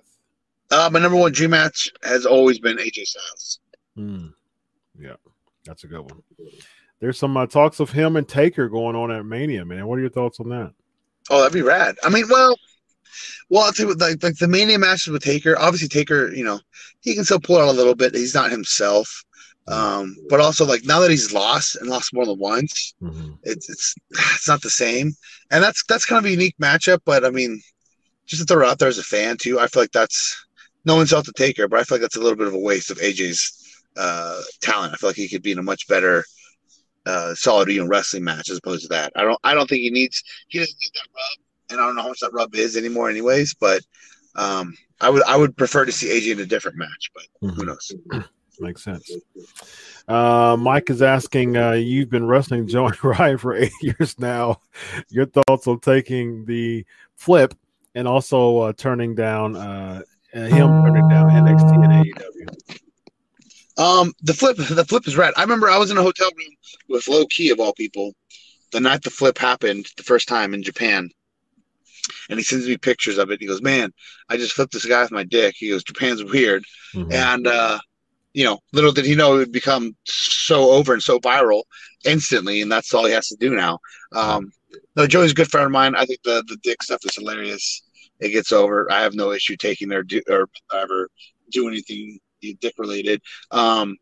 Uh, 0.72 0.90
my 0.92 1.00
number 1.00 1.16
one 1.16 1.32
dream 1.32 1.52
match 1.52 1.92
has 2.02 2.26
always 2.26 2.58
been 2.58 2.78
AJ 2.78 3.06
Styles. 3.06 3.60
Mm. 3.96 4.34
Yeah, 4.98 5.18
that's 5.66 5.84
a 5.84 5.88
good 5.88 6.02
one. 6.02 6.24
There's 7.00 7.20
some 7.20 7.38
uh, 7.38 7.46
talks 7.46 7.80
of 7.80 7.92
him 7.92 8.16
and 8.16 8.28
Taker 8.28 8.70
going 8.70 8.96
on 8.96 9.12
at 9.12 9.24
Mania, 9.24 9.64
man. 9.64 9.86
What 9.86 10.00
are 10.00 10.02
your 10.02 10.10
thoughts 10.10 10.40
on 10.40 10.50
that? 10.50 10.74
Oh, 11.30 11.38
that'd 11.38 11.54
be 11.54 11.62
rad. 11.62 11.96
I 12.04 12.10
mean, 12.10 12.26
well, 12.28 12.56
well, 13.52 13.66
I'll 13.66 13.72
tell 13.72 13.88
you, 13.88 13.94
like, 13.94 14.24
like 14.24 14.38
the 14.38 14.48
Mania 14.48 14.80
matches 14.80 15.14
with 15.14 15.24
Taker. 15.24 15.56
Obviously, 15.60 15.90
Taker, 15.90 16.34
you 16.34 16.44
know, 16.44 16.60
he 17.02 17.14
can 17.14 17.24
still 17.24 17.40
pull 17.40 17.58
out 17.58 17.70
a 17.70 17.72
little 17.72 17.94
bit. 17.94 18.16
He's 18.16 18.34
not 18.34 18.50
himself. 18.50 19.24
Um, 19.70 20.16
but 20.30 20.40
also 20.40 20.66
like 20.66 20.84
now 20.84 21.00
that 21.00 21.12
he's 21.12 21.32
lost 21.32 21.76
and 21.76 21.90
lost 21.90 22.14
more 22.14 22.26
than 22.26 22.40
once, 22.40 22.96
mm-hmm. 23.02 23.34
it's 23.44 23.70
it's 23.70 23.96
it's 24.10 24.48
not 24.48 24.62
the 24.62 24.70
same. 24.70 25.14
And 25.52 25.64
that's 25.64 25.84
that's 25.88 26.06
kind 26.06 26.20
of 26.20 26.26
a 26.26 26.32
unique 26.32 26.56
matchup. 26.62 27.00
But 27.06 27.24
I 27.24 27.30
mean, 27.30 27.62
just 28.26 28.42
to 28.42 28.46
throw 28.46 28.66
it 28.66 28.70
out 28.70 28.80
there 28.80 28.88
as 28.88 28.98
a 28.98 29.04
fan 29.04 29.38
too, 29.38 29.60
I 29.60 29.68
feel 29.68 29.84
like 29.84 29.92
that's 29.92 30.46
no 30.86 30.96
one's 30.96 31.14
out 31.14 31.26
to 31.26 31.34
Taker, 31.34 31.68
but 31.68 31.80
I 31.80 31.84
feel 31.84 31.98
like 31.98 32.02
that's 32.02 32.16
a 32.16 32.22
little 32.22 32.38
bit 32.38 32.48
of 32.48 32.54
a 32.54 32.60
waste 32.60 32.90
of 32.90 32.98
AJ's 32.98 33.84
uh, 33.98 34.42
talent. 34.62 34.94
I 34.94 34.96
feel 34.98 35.10
like 35.10 35.18
he 35.18 35.30
could 35.30 35.44
be 35.44 35.52
in 35.52 35.60
a 35.60 35.64
much 35.64 35.88
better 35.88 36.24
uh, 37.06 37.34
solid 37.36 37.70
you 37.70 37.82
know 37.82 37.88
wrestling 37.88 38.24
match 38.24 38.50
as 38.50 38.58
opposed 38.58 38.84
to 38.84 38.90
that. 38.90 39.12
I 39.16 39.24
don't 39.24 39.40
I 39.44 39.54
don't 39.54 39.70
think 39.70 39.82
he 39.82 39.92
needs 39.92 40.24
he 40.48 40.60
doesn't 40.60 40.78
need 40.82 40.92
that 40.96 41.10
rub, 41.14 41.72
and 41.72 41.82
I 41.82 41.86
don't 41.86 41.96
know 41.96 42.04
how 42.04 42.08
much 42.10 42.20
that 42.22 42.34
rub 42.34 42.56
is 42.56 42.76
anymore, 42.76 43.10
anyways. 43.10 43.54
But 43.54 43.84
um, 44.36 44.76
I 45.00 45.10
would 45.10 45.24
I 45.24 45.38
would 45.38 45.58
prefer 45.58 45.86
to 45.86 45.92
see 45.92 46.08
AJ 46.08 46.34
in 46.34 46.40
a 46.40 46.46
different 46.46 46.78
match, 46.78 47.12
but 47.14 47.24
mm-hmm. 47.44 47.56
who 47.56 47.66
knows. 47.66 47.92
Makes 48.60 48.84
sense. 48.84 49.12
Uh, 50.08 50.58
Mike 50.60 50.90
is 50.90 51.02
asking, 51.02 51.56
uh, 51.56 51.72
you've 51.74 52.10
been 52.10 52.26
wrestling 52.26 52.68
Joey 52.68 52.92
Ryan 53.04 53.38
for 53.38 53.56
eight 53.56 53.72
years 53.82 54.20
now. 54.20 54.62
Your 55.10 55.26
thoughts 55.26 55.68
on 55.68 55.80
taking 55.80 56.46
the 56.46 56.86
flip 57.16 57.54
and 57.96 58.08
also 58.08 58.58
uh, 58.60 58.74
turning 58.74 59.16
down 59.16 59.56
uh, 59.56 60.02
him 60.34 60.50
turning 60.50 61.08
down 61.10 61.30
NXT 61.30 61.84
and 61.84 62.06
AEW? 62.06 62.80
Um, 63.78 64.14
the 64.22 64.34
flip, 64.34 64.58
the 64.58 64.86
flip 64.86 65.08
is 65.08 65.16
red. 65.16 65.34
I 65.38 65.42
remember 65.42 65.70
I 65.70 65.78
was 65.78 65.90
in 65.90 65.98
a 65.98 66.04
hotel 66.04 66.30
room 66.38 66.52
with 66.90 67.08
Low 67.08 67.26
Ki 67.28 67.50
of 67.50 67.60
all 67.60 67.74
people 67.74 68.14
the 68.72 68.80
night 68.80 69.02
the 69.04 69.10
flip 69.10 69.38
happened 69.38 69.88
the 69.98 70.04
first 70.04 70.28
time 70.28 70.54
in 70.54 70.64
Japan. 70.64 71.10
And 72.30 72.40
he 72.40 72.44
sends 72.44 72.68
me 72.68 72.78
pictures 72.78 73.18
of 73.18 73.30
it. 73.30 73.40
He 73.40 73.48
goes, 73.48 73.62
"Man, 73.62 73.94
I 74.30 74.38
just 74.38 74.54
flipped 74.54 74.74
this 74.74 74.86
guy 74.86 75.02
with 75.02 75.12
my 75.12 75.24
dick." 75.24 75.56
He 75.58 75.70
goes, 75.70 75.84
"Japan's 75.84 76.24
weird," 76.24 76.64
mm-hmm. 76.96 77.12
and 77.12 77.46
uh, 77.46 77.80
you 78.34 78.44
know, 78.46 78.60
little 78.74 78.92
did 78.92 79.06
he 79.06 79.16
know 79.16 79.36
it 79.36 79.40
would 79.40 79.52
become 79.52 79.96
so 80.06 80.72
over 80.72 80.94
and 80.94 81.04
so 81.04 81.20
viral 81.20 81.64
instantly, 82.06 82.62
and 82.62 82.72
that's 82.72 82.94
all 82.94 83.06
he 83.06 83.14
has 83.14 83.28
to 83.28 83.38
do 83.38 83.56
now. 83.56 83.80
Um, 84.14 84.52
no, 84.96 85.08
Joey's 85.08 85.32
a 85.32 85.36
good 85.36 85.50
friend 85.50 85.66
of 85.66 85.72
mine. 85.72 85.96
I 85.96 86.06
think 86.06 86.22
the 86.24 86.44
the 86.48 86.58
dick 86.64 86.84
stuff 86.84 87.02
is 87.04 87.16
hilarious. 87.16 87.84
It 88.20 88.30
gets 88.30 88.52
over. 88.52 88.92
I 88.92 89.02
have 89.02 89.14
no 89.14 89.32
issue 89.32 89.56
taking 89.56 89.88
their 89.88 90.04
do 90.04 90.22
or 90.30 90.50
ever 90.74 91.10
do 91.52 91.68
anything 91.68 92.20
dick 92.60 92.74
related. 92.78 93.22
Um, 93.52 93.98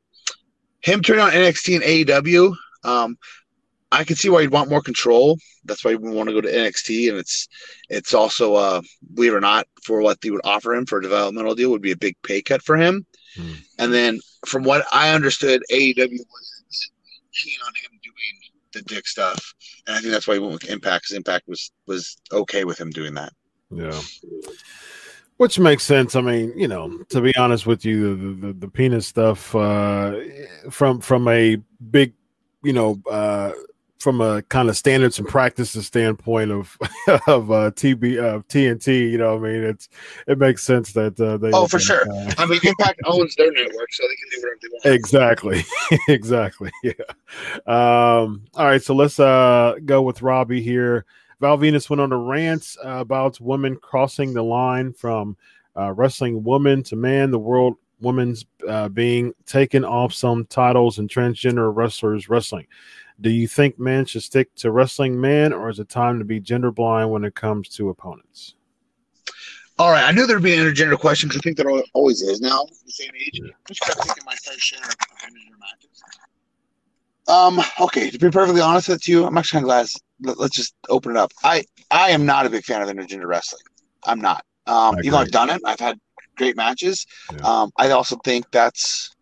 him 0.81 1.01
turning 1.01 1.23
on 1.23 1.31
NXT 1.31 1.75
and 1.75 1.83
AEW. 1.83 2.55
Um, 2.83 3.17
I 3.91 4.03
can 4.03 4.15
see 4.15 4.29
why 4.29 4.41
you'd 4.41 4.51
want 4.51 4.69
more 4.69 4.81
control. 4.81 5.37
That's 5.63 5.83
why 5.83 5.91
you 5.91 5.99
want 5.99 6.29
to 6.29 6.35
go 6.35 6.41
to 6.41 6.51
NXT, 6.51 7.09
and 7.09 7.17
it's 7.17 7.47
it's 7.89 8.13
also, 8.13 8.55
uh, 8.55 8.81
believe 9.13 9.33
it 9.33 9.37
or 9.37 9.41
not, 9.41 9.65
for 9.83 10.01
what 10.01 10.19
they 10.21 10.29
would 10.29 10.41
offer 10.43 10.73
him 10.73 10.85
for 10.85 10.99
a 10.99 11.01
developmental 11.01 11.55
deal 11.55 11.71
would 11.71 11.81
be 11.81 11.91
a 11.91 11.97
big 11.97 12.15
pay 12.23 12.41
cut 12.41 12.61
for 12.61 12.75
him. 12.75 13.05
Hmm. 13.37 13.53
And 13.79 13.93
then, 13.93 14.19
from 14.45 14.63
what 14.63 14.85
I 14.91 15.13
understood, 15.13 15.63
AEW 15.71 15.97
wasn't 15.97 16.91
keen 17.33 17.57
on 17.65 17.73
him 17.75 17.99
doing 18.03 18.51
the 18.73 18.81
dick 18.81 19.07
stuff, 19.07 19.53
and 19.85 19.95
I 19.95 19.99
think 19.99 20.11
that's 20.11 20.27
why 20.27 20.35
he 20.35 20.39
went 20.39 20.53
with 20.53 20.69
Impact. 20.69 21.03
Because 21.03 21.15
Impact 21.15 21.47
was 21.47 21.71
was 21.85 22.17
okay 22.31 22.63
with 22.63 22.79
him 22.79 22.89
doing 22.89 23.13
that. 23.15 23.33
Yeah. 23.69 23.99
Which 25.37 25.59
makes 25.59 25.83
sense. 25.83 26.15
I 26.15 26.21
mean, 26.21 26.57
you 26.57 26.67
know, 26.67 26.97
to 27.09 27.21
be 27.21 27.35
honest 27.35 27.67
with 27.67 27.85
you, 27.85 28.15
the 28.15 28.47
the, 28.47 28.53
the 28.53 28.67
penis 28.67 29.07
stuff 29.07 29.55
uh, 29.55 30.15
from 30.71 30.99
from 30.99 31.27
a 31.27 31.57
big, 31.91 32.13
you 32.63 32.73
know, 32.73 32.99
uh, 33.09 33.51
from 33.99 34.21
a 34.21 34.41
kind 34.43 34.69
of 34.69 34.77
standards 34.77 35.17
and 35.19 35.27
practices 35.27 35.87
standpoint 35.87 36.51
of 36.51 36.77
of 37.27 37.51
uh, 37.51 37.71
TB 37.71 38.17
of 38.17 38.41
uh, 38.41 38.43
TNT, 38.47 39.11
you 39.11 39.17
know, 39.17 39.35
I 39.35 39.39
mean, 39.39 39.63
it's 39.63 39.89
it 40.27 40.37
makes 40.37 40.63
sense 40.63 40.93
that 40.93 41.19
uh, 41.19 41.37
they. 41.37 41.51
Oh, 41.51 41.67
for 41.67 41.79
sure. 41.79 42.09
Uh, 42.09 42.33
I 42.37 42.45
mean, 42.45 42.59
Impact 42.63 42.99
owns 43.05 43.35
their 43.35 43.51
network, 43.51 43.91
so 43.91 44.03
they 44.03 44.15
can 44.15 44.29
do 44.31 44.41
whatever 44.41 44.59
they 44.61 44.89
want. 44.89 44.95
Exactly, 44.99 45.65
exactly. 46.07 46.71
Yeah. 46.83 46.93
Um. 47.65 48.43
All 48.55 48.65
right, 48.65 48.81
so 48.81 48.93
let's 48.93 49.19
uh 49.19 49.75
go 49.85 50.01
with 50.01 50.21
Robbie 50.21 50.61
here. 50.61 51.05
Val 51.39 51.57
Venis 51.57 51.89
went 51.89 52.01
on 52.01 52.11
a 52.11 52.17
rant 52.17 52.75
about 52.83 53.39
women 53.39 53.75
crossing 53.75 54.33
the 54.33 54.43
line 54.43 54.93
from 54.93 55.37
uh, 55.77 55.93
wrestling 55.93 56.43
woman 56.43 56.81
to 56.83 56.95
man. 56.95 57.29
The 57.31 57.39
world 57.39 57.75
women's 57.99 58.45
uh, 58.67 58.89
being 58.89 59.33
taken 59.45 59.83
off 59.83 60.13
some 60.13 60.45
titles 60.45 60.99
and 60.99 61.09
transgender 61.09 61.73
wrestlers 61.75 62.29
wrestling. 62.29 62.67
Do 63.19 63.29
you 63.29 63.47
think 63.47 63.79
men 63.79 64.05
should 64.05 64.23
stick 64.23 64.53
to 64.55 64.71
wrestling 64.71 65.19
man, 65.19 65.51
or 65.51 65.69
is 65.69 65.79
it 65.79 65.89
time 65.89 66.19
to 66.19 66.25
be 66.25 66.39
gender 66.39 66.71
blind 66.71 67.09
when 67.11 67.23
it 67.23 67.33
comes 67.33 67.69
to 67.69 67.89
opponents? 67.89 68.53
All 69.79 69.91
right, 69.91 70.03
I 70.03 70.11
knew 70.11 70.25
there'd 70.25 70.41
be 70.41 70.55
an 70.55 70.65
intergender 70.65 70.97
question 70.97 71.29
because 71.29 71.39
I 71.39 71.43
think 71.43 71.57
there 71.57 71.69
always 71.93 72.21
is 72.21 72.41
now. 72.41 72.65
The 72.85 72.91
same 72.91 73.11
age, 73.15 73.29
yeah. 73.33 73.49
I'm 73.69 74.25
my 74.25 74.33
fair 74.35 74.57
share 74.57 74.79
of 74.79 74.89
intergender 74.89 75.59
matches. 75.59 76.03
Um. 77.27 77.61
Okay. 77.79 78.09
To 78.09 78.17
be 78.17 78.29
perfectly 78.29 78.61
honest 78.61 78.89
with 78.89 79.07
you, 79.07 79.25
I'm 79.25 79.37
actually 79.37 79.61
kind 79.61 79.65
of 79.65 79.67
glad. 79.67 80.37
Let, 80.39 80.45
us 80.45 80.49
just 80.51 80.75
open 80.89 81.11
it 81.11 81.17
up. 81.17 81.31
I 81.43 81.63
I 81.91 82.11
am 82.11 82.25
not 82.25 82.45
a 82.45 82.49
big 82.49 82.63
fan 82.63 82.81
of 82.81 82.89
intergender 82.89 83.25
wrestling. 83.25 83.63
I'm 84.05 84.19
not. 84.19 84.45
Um. 84.65 84.97
Even 84.99 85.11
though 85.11 85.17
I've 85.17 85.31
done 85.31 85.49
it, 85.49 85.61
I've 85.65 85.79
had 85.79 85.99
great 86.37 86.55
matches. 86.55 87.05
Yeah. 87.33 87.39
Um. 87.41 87.71
I 87.77 87.91
also 87.91 88.15
think 88.23 88.49
that's 88.51 89.15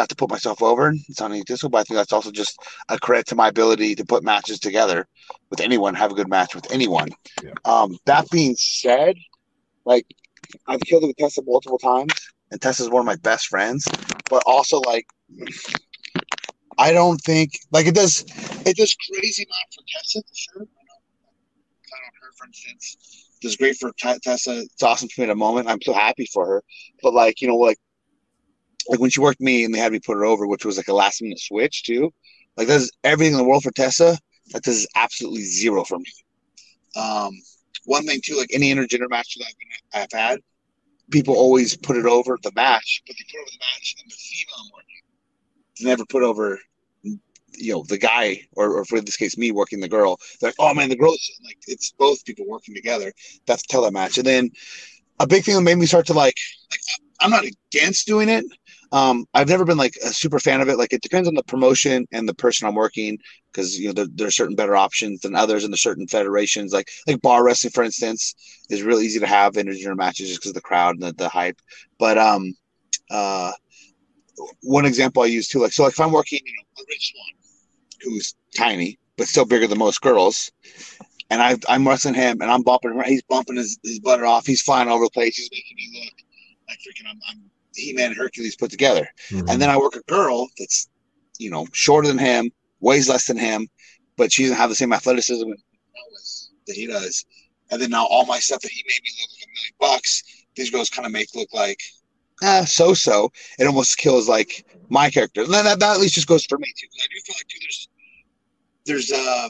not 0.00 0.08
to 0.08 0.16
put 0.16 0.30
myself 0.30 0.62
over. 0.62 0.94
It's 1.08 1.20
not 1.20 1.32
egotistical, 1.32 1.68
but 1.68 1.78
I 1.78 1.84
think 1.84 1.96
that's 1.96 2.12
also 2.12 2.32
just 2.32 2.58
a 2.88 2.98
credit 2.98 3.26
to 3.26 3.34
my 3.36 3.48
ability 3.48 3.94
to 3.96 4.04
put 4.04 4.24
matches 4.24 4.58
together 4.58 5.06
with 5.50 5.60
anyone, 5.60 5.94
have 5.94 6.10
a 6.10 6.14
good 6.14 6.28
match 6.28 6.54
with 6.54 6.72
anyone. 6.72 7.10
Yeah. 7.42 7.52
Um, 7.66 7.98
that 8.06 8.28
being 8.30 8.56
said, 8.56 9.16
like 9.84 10.06
I've 10.66 10.80
killed 10.80 11.04
it 11.04 11.08
with 11.08 11.16
Tessa 11.18 11.42
multiple 11.46 11.78
times, 11.78 12.12
and 12.50 12.60
Tessa's 12.60 12.88
one 12.88 13.00
of 13.00 13.06
my 13.06 13.16
best 13.16 13.48
friends. 13.48 13.86
But 14.30 14.42
also, 14.46 14.80
like, 14.80 15.06
I 16.78 16.92
don't 16.92 17.18
think 17.18 17.50
like 17.70 17.86
it 17.86 17.94
does. 17.94 18.24
It 18.64 18.76
does 18.76 18.96
crazy 19.12 19.44
amount 19.44 19.68
for 19.74 19.84
Tessa 19.92 20.20
for 20.20 20.34
sure. 20.34 20.62
I 20.62 21.98
don't 22.02 22.14
her, 22.22 22.32
for 22.38 22.46
instance, 22.46 23.28
does 23.42 23.56
great 23.56 23.76
for 23.76 23.92
Tessa. 23.98 24.60
It's 24.60 24.82
awesome 24.82 25.10
for 25.10 25.20
me 25.20 25.26
at 25.26 25.30
a 25.30 25.34
moment. 25.34 25.68
I'm 25.68 25.82
so 25.82 25.92
happy 25.92 26.26
for 26.32 26.46
her. 26.46 26.62
But 27.02 27.12
like, 27.12 27.42
you 27.42 27.48
know, 27.48 27.56
like 27.56 27.78
like 28.90 28.98
when 28.98 29.08
she 29.08 29.20
worked 29.20 29.40
me 29.40 29.64
and 29.64 29.72
they 29.72 29.78
had 29.78 29.92
me 29.92 30.00
put 30.00 30.16
her 30.16 30.24
over, 30.24 30.48
which 30.48 30.64
was 30.64 30.76
like 30.76 30.88
a 30.88 30.92
last 30.92 31.22
minute 31.22 31.38
switch 31.38 31.84
too. 31.84 32.12
Like 32.56 32.66
that's 32.66 32.90
everything 33.04 33.34
in 33.34 33.38
the 33.38 33.44
world 33.44 33.62
for 33.62 33.70
Tessa. 33.70 34.18
That 34.48 34.64
does 34.64 34.86
absolutely 34.96 35.42
zero 35.42 35.84
for 35.84 35.98
me. 35.98 36.12
Um, 36.96 37.32
one 37.84 38.04
thing 38.04 38.20
too, 38.22 38.36
like 38.36 38.50
any 38.52 38.74
intergender 38.74 39.08
match 39.08 39.36
that 39.38 39.46
I've, 39.94 40.02
I've 40.02 40.18
had, 40.20 40.40
people 41.10 41.36
always 41.36 41.76
put 41.76 41.96
it 41.96 42.04
over 42.04 42.36
the 42.42 42.50
match, 42.56 43.02
but 43.06 43.14
they 43.16 43.24
put 43.30 43.40
over 43.40 43.50
the 43.52 43.58
match 43.60 43.94
and 44.02 44.10
the 44.10 44.16
female 44.16 44.70
working. 44.74 45.02
They 45.78 45.84
never 45.86 46.04
put 46.04 46.24
over, 46.24 46.58
you 47.04 47.72
know, 47.72 47.84
the 47.88 47.96
guy 47.96 48.40
or, 48.56 48.78
or 48.78 48.84
for 48.84 49.00
this 49.00 49.16
case 49.16 49.38
me 49.38 49.52
working 49.52 49.78
the 49.78 49.88
girl. 49.88 50.18
They're 50.40 50.48
like, 50.48 50.56
oh 50.58 50.74
man, 50.74 50.88
the 50.88 50.96
girl's 50.96 51.30
like 51.44 51.58
it's 51.68 51.92
both 51.92 52.24
people 52.24 52.44
working 52.48 52.74
together. 52.74 53.12
That's 53.46 53.62
tell 53.62 53.82
that 53.82 53.92
match. 53.92 54.18
And 54.18 54.26
then 54.26 54.50
a 55.20 55.28
big 55.28 55.44
thing 55.44 55.54
that 55.54 55.60
made 55.60 55.78
me 55.78 55.86
start 55.86 56.06
to 56.06 56.12
like, 56.12 56.36
like 56.72 56.80
I'm 57.20 57.30
not 57.30 57.44
against 57.44 58.08
doing 58.08 58.28
it, 58.28 58.44
um, 58.92 59.24
I've 59.34 59.48
never 59.48 59.64
been 59.64 59.78
like 59.78 59.94
a 60.02 60.08
super 60.08 60.40
fan 60.40 60.60
of 60.60 60.68
it. 60.68 60.76
Like 60.76 60.92
it 60.92 61.02
depends 61.02 61.28
on 61.28 61.34
the 61.34 61.44
promotion 61.44 62.06
and 62.12 62.28
the 62.28 62.34
person 62.34 62.66
I'm 62.66 62.74
working 62.74 63.18
because 63.52 63.78
you 63.78 63.88
know 63.88 63.92
there, 63.92 64.06
there, 64.12 64.26
are 64.26 64.32
certain 64.32 64.56
better 64.56 64.76
options 64.76 65.20
than 65.20 65.36
others 65.36 65.64
in 65.64 65.70
the 65.70 65.76
certain 65.76 66.06
federations. 66.06 66.72
Like 66.72 66.88
like 67.06 67.20
bar 67.22 67.44
wrestling, 67.44 67.72
for 67.72 67.84
instance, 67.84 68.34
is 68.68 68.82
really 68.82 69.06
easy 69.06 69.20
to 69.20 69.26
have 69.26 69.54
intergender 69.54 69.96
matches 69.96 70.28
just 70.28 70.40
because 70.40 70.50
of 70.50 70.54
the 70.54 70.60
crowd 70.60 70.96
and 70.96 71.02
the, 71.02 71.12
the 71.12 71.28
hype. 71.28 71.60
But 71.98 72.18
um, 72.18 72.54
uh, 73.10 73.52
one 74.62 74.86
example 74.86 75.22
I 75.22 75.26
use 75.26 75.48
too, 75.48 75.60
like 75.60 75.72
so, 75.72 75.84
like 75.84 75.92
if 75.92 76.00
I'm 76.00 76.12
working, 76.12 76.40
you 76.44 76.52
know, 76.52 76.82
a 76.82 76.86
Rich 76.88 77.12
Swann 77.12 78.12
who's 78.12 78.34
tiny 78.56 78.98
but 79.16 79.28
still 79.28 79.44
bigger 79.44 79.66
than 79.66 79.78
most 79.78 80.00
girls, 80.00 80.50
and 81.28 81.42
I, 81.42 81.56
I'm 81.68 81.86
wrestling 81.86 82.14
him, 82.14 82.40
and 82.40 82.50
I'm 82.50 82.62
bumping. 82.62 82.94
him. 82.94 83.02
He's 83.04 83.22
bumping 83.22 83.56
his, 83.56 83.78
his 83.84 84.00
butter 84.00 84.26
off. 84.26 84.46
He's 84.46 84.62
flying 84.62 84.88
all 84.88 84.96
over 84.96 85.04
the 85.04 85.10
place. 85.10 85.36
He's 85.36 85.50
making 85.52 85.76
me 85.76 86.00
look 86.02 86.14
like 86.68 86.78
freaking 86.78 87.08
I'm, 87.08 87.20
I'm 87.28 87.49
He-Man 87.74 88.08
and 88.08 88.16
Hercules 88.16 88.56
put 88.56 88.70
together. 88.70 89.08
Mm-hmm. 89.28 89.48
And 89.48 89.60
then 89.62 89.70
I 89.70 89.76
work 89.76 89.96
a 89.96 90.02
girl 90.02 90.48
that's, 90.58 90.88
you 91.38 91.50
know, 91.50 91.66
shorter 91.72 92.08
than 92.08 92.18
him, 92.18 92.50
weighs 92.80 93.08
less 93.08 93.26
than 93.26 93.38
him, 93.38 93.68
but 94.16 94.32
she 94.32 94.42
doesn't 94.44 94.58
have 94.58 94.70
the 94.70 94.76
same 94.76 94.92
athleticism 94.92 95.50
that 96.66 96.76
he 96.76 96.86
does. 96.86 97.24
And 97.70 97.80
then 97.80 97.90
now 97.90 98.06
all 98.06 98.26
my 98.26 98.38
stuff 98.38 98.60
that 98.60 98.70
he 98.70 98.82
made 98.86 99.02
me 99.02 99.10
look 99.20 99.30
like 99.30 99.46
a 99.46 99.52
million 99.54 99.74
bucks, 99.78 100.22
these 100.56 100.70
girls 100.70 100.90
kind 100.90 101.06
of 101.06 101.12
make 101.12 101.34
look 101.34 101.52
like 101.54 101.80
ah, 102.42 102.64
so 102.64 102.94
so. 102.94 103.30
It 103.58 103.66
almost 103.66 103.98
kills 103.98 104.28
like 104.28 104.64
my 104.88 105.10
character. 105.10 105.42
And 105.42 105.52
that, 105.52 105.78
that 105.78 105.94
at 105.94 106.00
least 106.00 106.14
just 106.14 106.26
goes 106.26 106.44
for 106.44 106.58
me 106.58 106.72
too. 106.76 106.86
I 107.02 107.06
do 107.12 107.20
feel 107.24 107.36
like 107.38 107.48
too, 107.48 107.58
there's 107.60 107.88
there's 108.86 109.12
uh 109.12 109.48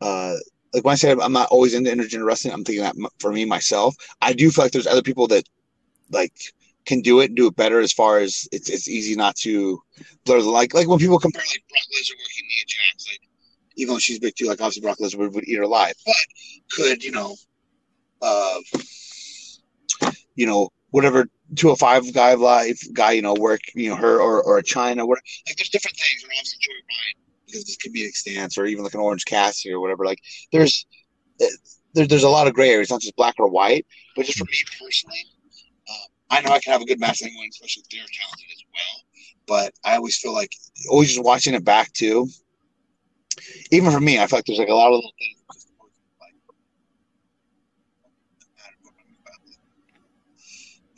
uh 0.00 0.36
like 0.74 0.84
when 0.84 0.92
I 0.92 0.96
say 0.96 1.12
I'm 1.12 1.32
not 1.32 1.48
always 1.50 1.74
into 1.74 1.90
intergender 1.90 2.24
wrestling, 2.24 2.54
I'm 2.54 2.64
thinking 2.64 2.84
that 2.84 2.96
for 3.18 3.32
me 3.32 3.44
myself. 3.44 3.94
I 4.20 4.32
do 4.32 4.50
feel 4.50 4.64
like 4.64 4.72
there's 4.72 4.86
other 4.86 5.02
people 5.02 5.26
that 5.28 5.48
like 6.12 6.32
can 6.84 7.00
do 7.00 7.20
it 7.20 7.26
and 7.26 7.36
do 7.36 7.46
it 7.46 7.56
better 7.56 7.80
as 7.80 7.92
far 7.92 8.18
as 8.18 8.48
it's 8.52 8.68
it's 8.68 8.88
easy 8.88 9.14
not 9.14 9.36
to 9.36 9.80
blur 10.24 10.40
the 10.40 10.48
like 10.48 10.74
like 10.74 10.88
when 10.88 10.98
people 10.98 11.18
compare 11.18 11.42
like 11.42 11.64
Brock 11.68 11.82
Lesnar 11.92 12.16
working 12.18 12.46
Nia 12.48 12.64
Jax, 12.66 13.06
like 13.10 13.20
even 13.76 13.94
though 13.94 13.98
she's 13.98 14.18
big 14.18 14.34
too, 14.36 14.46
like 14.46 14.60
obviously 14.60 14.82
Brock 14.82 14.98
Lesnar 14.98 15.18
would, 15.18 15.34
would 15.34 15.48
eat 15.48 15.56
her 15.56 15.62
alive, 15.62 15.94
but 16.04 16.14
could 16.72 17.04
you 17.04 17.12
know, 17.12 17.36
uh, 18.20 18.58
you 20.34 20.46
know 20.46 20.70
whatever 20.90 21.26
two 21.54 21.70
or 21.70 21.76
five 21.76 22.12
guy 22.12 22.34
live 22.34 22.78
guy 22.92 23.12
you 23.12 23.22
know 23.22 23.34
work 23.34 23.60
you 23.74 23.88
know 23.90 23.96
her 23.96 24.20
or 24.20 24.42
or 24.42 24.58
a 24.58 24.62
Chyna, 24.62 25.06
whatever. 25.06 25.24
Like 25.46 25.56
there's 25.56 25.70
different 25.70 25.96
things. 25.96 26.24
Or 26.24 26.28
obviously 26.36 26.58
Joey 26.60 26.74
Ryan 26.74 27.22
because 27.46 27.64
this 27.64 27.76
comedic 27.76 28.14
stance, 28.14 28.58
or 28.58 28.66
even 28.66 28.84
like 28.84 28.94
an 28.94 29.00
Orange 29.00 29.24
Cassidy 29.24 29.72
or 29.72 29.80
whatever. 29.80 30.04
Like 30.04 30.20
there's 30.52 30.86
eh, 31.40 31.46
there, 31.94 32.06
there's 32.06 32.22
a 32.22 32.28
lot 32.28 32.46
of 32.46 32.54
gray 32.54 32.70
areas, 32.70 32.90
not 32.90 33.00
just 33.00 33.16
black 33.16 33.34
or 33.38 33.48
white. 33.48 33.86
But 34.16 34.26
just 34.26 34.38
for 34.38 34.44
me 34.44 34.64
personally, 34.80 35.24
I 36.32 36.40
know 36.40 36.50
I 36.50 36.60
can 36.60 36.72
have 36.72 36.80
a 36.80 36.86
good 36.86 36.98
match 36.98 37.20
anyone, 37.22 37.48
especially 37.50 37.82
if 37.82 37.90
they're 37.90 38.00
talented 38.00 38.46
as 38.50 38.64
well. 38.72 39.04
But 39.46 39.74
I 39.84 39.96
always 39.96 40.16
feel 40.16 40.32
like 40.32 40.50
always 40.90 41.10
just 41.10 41.22
watching 41.22 41.54
it 41.54 41.64
back 41.64 41.92
too. 41.92 42.26
Even 43.70 43.92
for 43.92 44.00
me, 44.00 44.18
I 44.18 44.26
feel 44.26 44.38
like 44.38 44.46
there's 44.46 44.58
like 44.58 44.68
a 44.68 44.74
lot 44.74 44.88
of 44.88 44.94
little 44.94 45.12
things. 45.18 45.66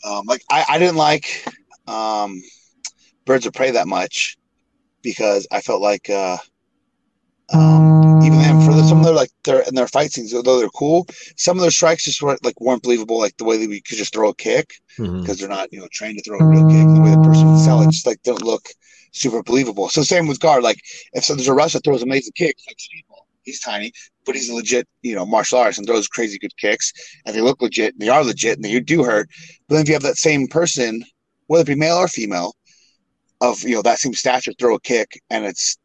Um, 0.05 0.27
like 0.27 0.43
I, 0.51 0.65
I 0.69 0.79
didn't 0.79 0.97
like 0.97 1.45
um, 1.89 2.43
Birds 3.25 3.47
of 3.47 3.55
Prey 3.55 3.73
that 3.73 3.89
much 3.89 4.37
because 5.03 5.49
I 5.51 5.63
felt 5.63 5.81
like 5.83 6.11
uh, 6.11 6.37
um, 7.53 7.91
even 8.21 8.41
of 9.05 9.15
their 9.15 9.15
like 9.15 9.31
their 9.45 9.63
and 9.63 9.77
their 9.77 9.89
fight 9.89 10.13
scenes, 10.13 10.35
although 10.35 10.59
they're 10.59 10.69
cool, 10.69 11.07
some 11.37 11.57
of 11.57 11.63
their 11.63 11.71
strikes 11.71 12.05
just 12.05 12.23
weren't 12.23 12.45
like 12.45 12.61
weren't 12.61 12.83
believable. 12.83 13.19
Like 13.19 13.37
the 13.37 13.45
way 13.45 13.57
that 13.57 13.69
we 13.69 13.81
could 13.81 13.99
just 13.99 14.13
throw 14.13 14.31
a 14.31 14.35
kick 14.35 14.75
because 14.97 15.11
mm-hmm. 15.11 15.33
they're 15.35 15.49
not 15.49 15.73
you 15.73 15.81
know 15.81 15.89
trained 15.93 16.19
to 16.19 16.25
throw 16.25 16.39
a 16.39 16.45
real 16.45 16.69
kick. 16.69 16.87
The 16.87 17.01
way 17.01 17.11
the 17.11 17.23
person 17.23 17.51
would 17.51 17.61
sell 17.61 17.83
it 17.83 17.91
just 17.91 18.07
like 18.07 18.23
don't 18.23 18.43
look 18.43 18.69
super 19.13 19.43
believable. 19.43 19.89
So 19.89 20.03
same 20.03 20.27
with 20.27 20.41
guard. 20.41 20.63
Like 20.63 20.81
if 21.13 21.25
so 21.25 21.35
there's 21.35 21.49
a 21.49 21.55
wrestler 21.55 21.81
throws 21.81 22.03
amazing 22.03 22.33
kicks, 22.35 22.65
like 22.67 22.79
Steve 22.79 23.05
he's 23.45 23.61
tiny, 23.61 23.93
but 24.25 24.35
he's 24.35 24.49
a 24.49 24.55
legit 24.55 24.89
you 25.03 25.15
know 25.15 25.27
martial 25.27 25.59
artist 25.59 25.79
and 25.79 25.87
throws 25.87 26.09
crazy 26.09 26.39
good 26.39 26.57
kicks, 26.57 26.93
and 27.27 27.35
they 27.35 27.41
look 27.41 27.63
legit. 27.63 27.95
And 27.95 28.03
they 28.03 28.09
are 28.09 28.25
legit, 28.25 28.57
and 28.57 28.65
they 28.65 28.81
do 28.81 29.05
hurt. 29.05 29.29
But 29.69 29.77
then 29.77 29.83
if 29.83 29.89
you 29.89 29.95
have 29.95 30.03
that 30.03 30.17
same 30.17 30.49
person, 30.49 31.05
whether 31.47 31.63
it 31.63 31.75
be 31.75 31.75
male 31.75 31.97
or 31.97 32.09
female, 32.09 32.55
of 33.41 33.63
you 33.63 33.75
know 33.75 33.83
that 33.83 33.99
same 33.99 34.15
stature 34.15 34.53
throw 34.59 34.75
a 34.75 34.81
kick 34.81 35.21
and 35.31 35.45
it's 35.45 35.77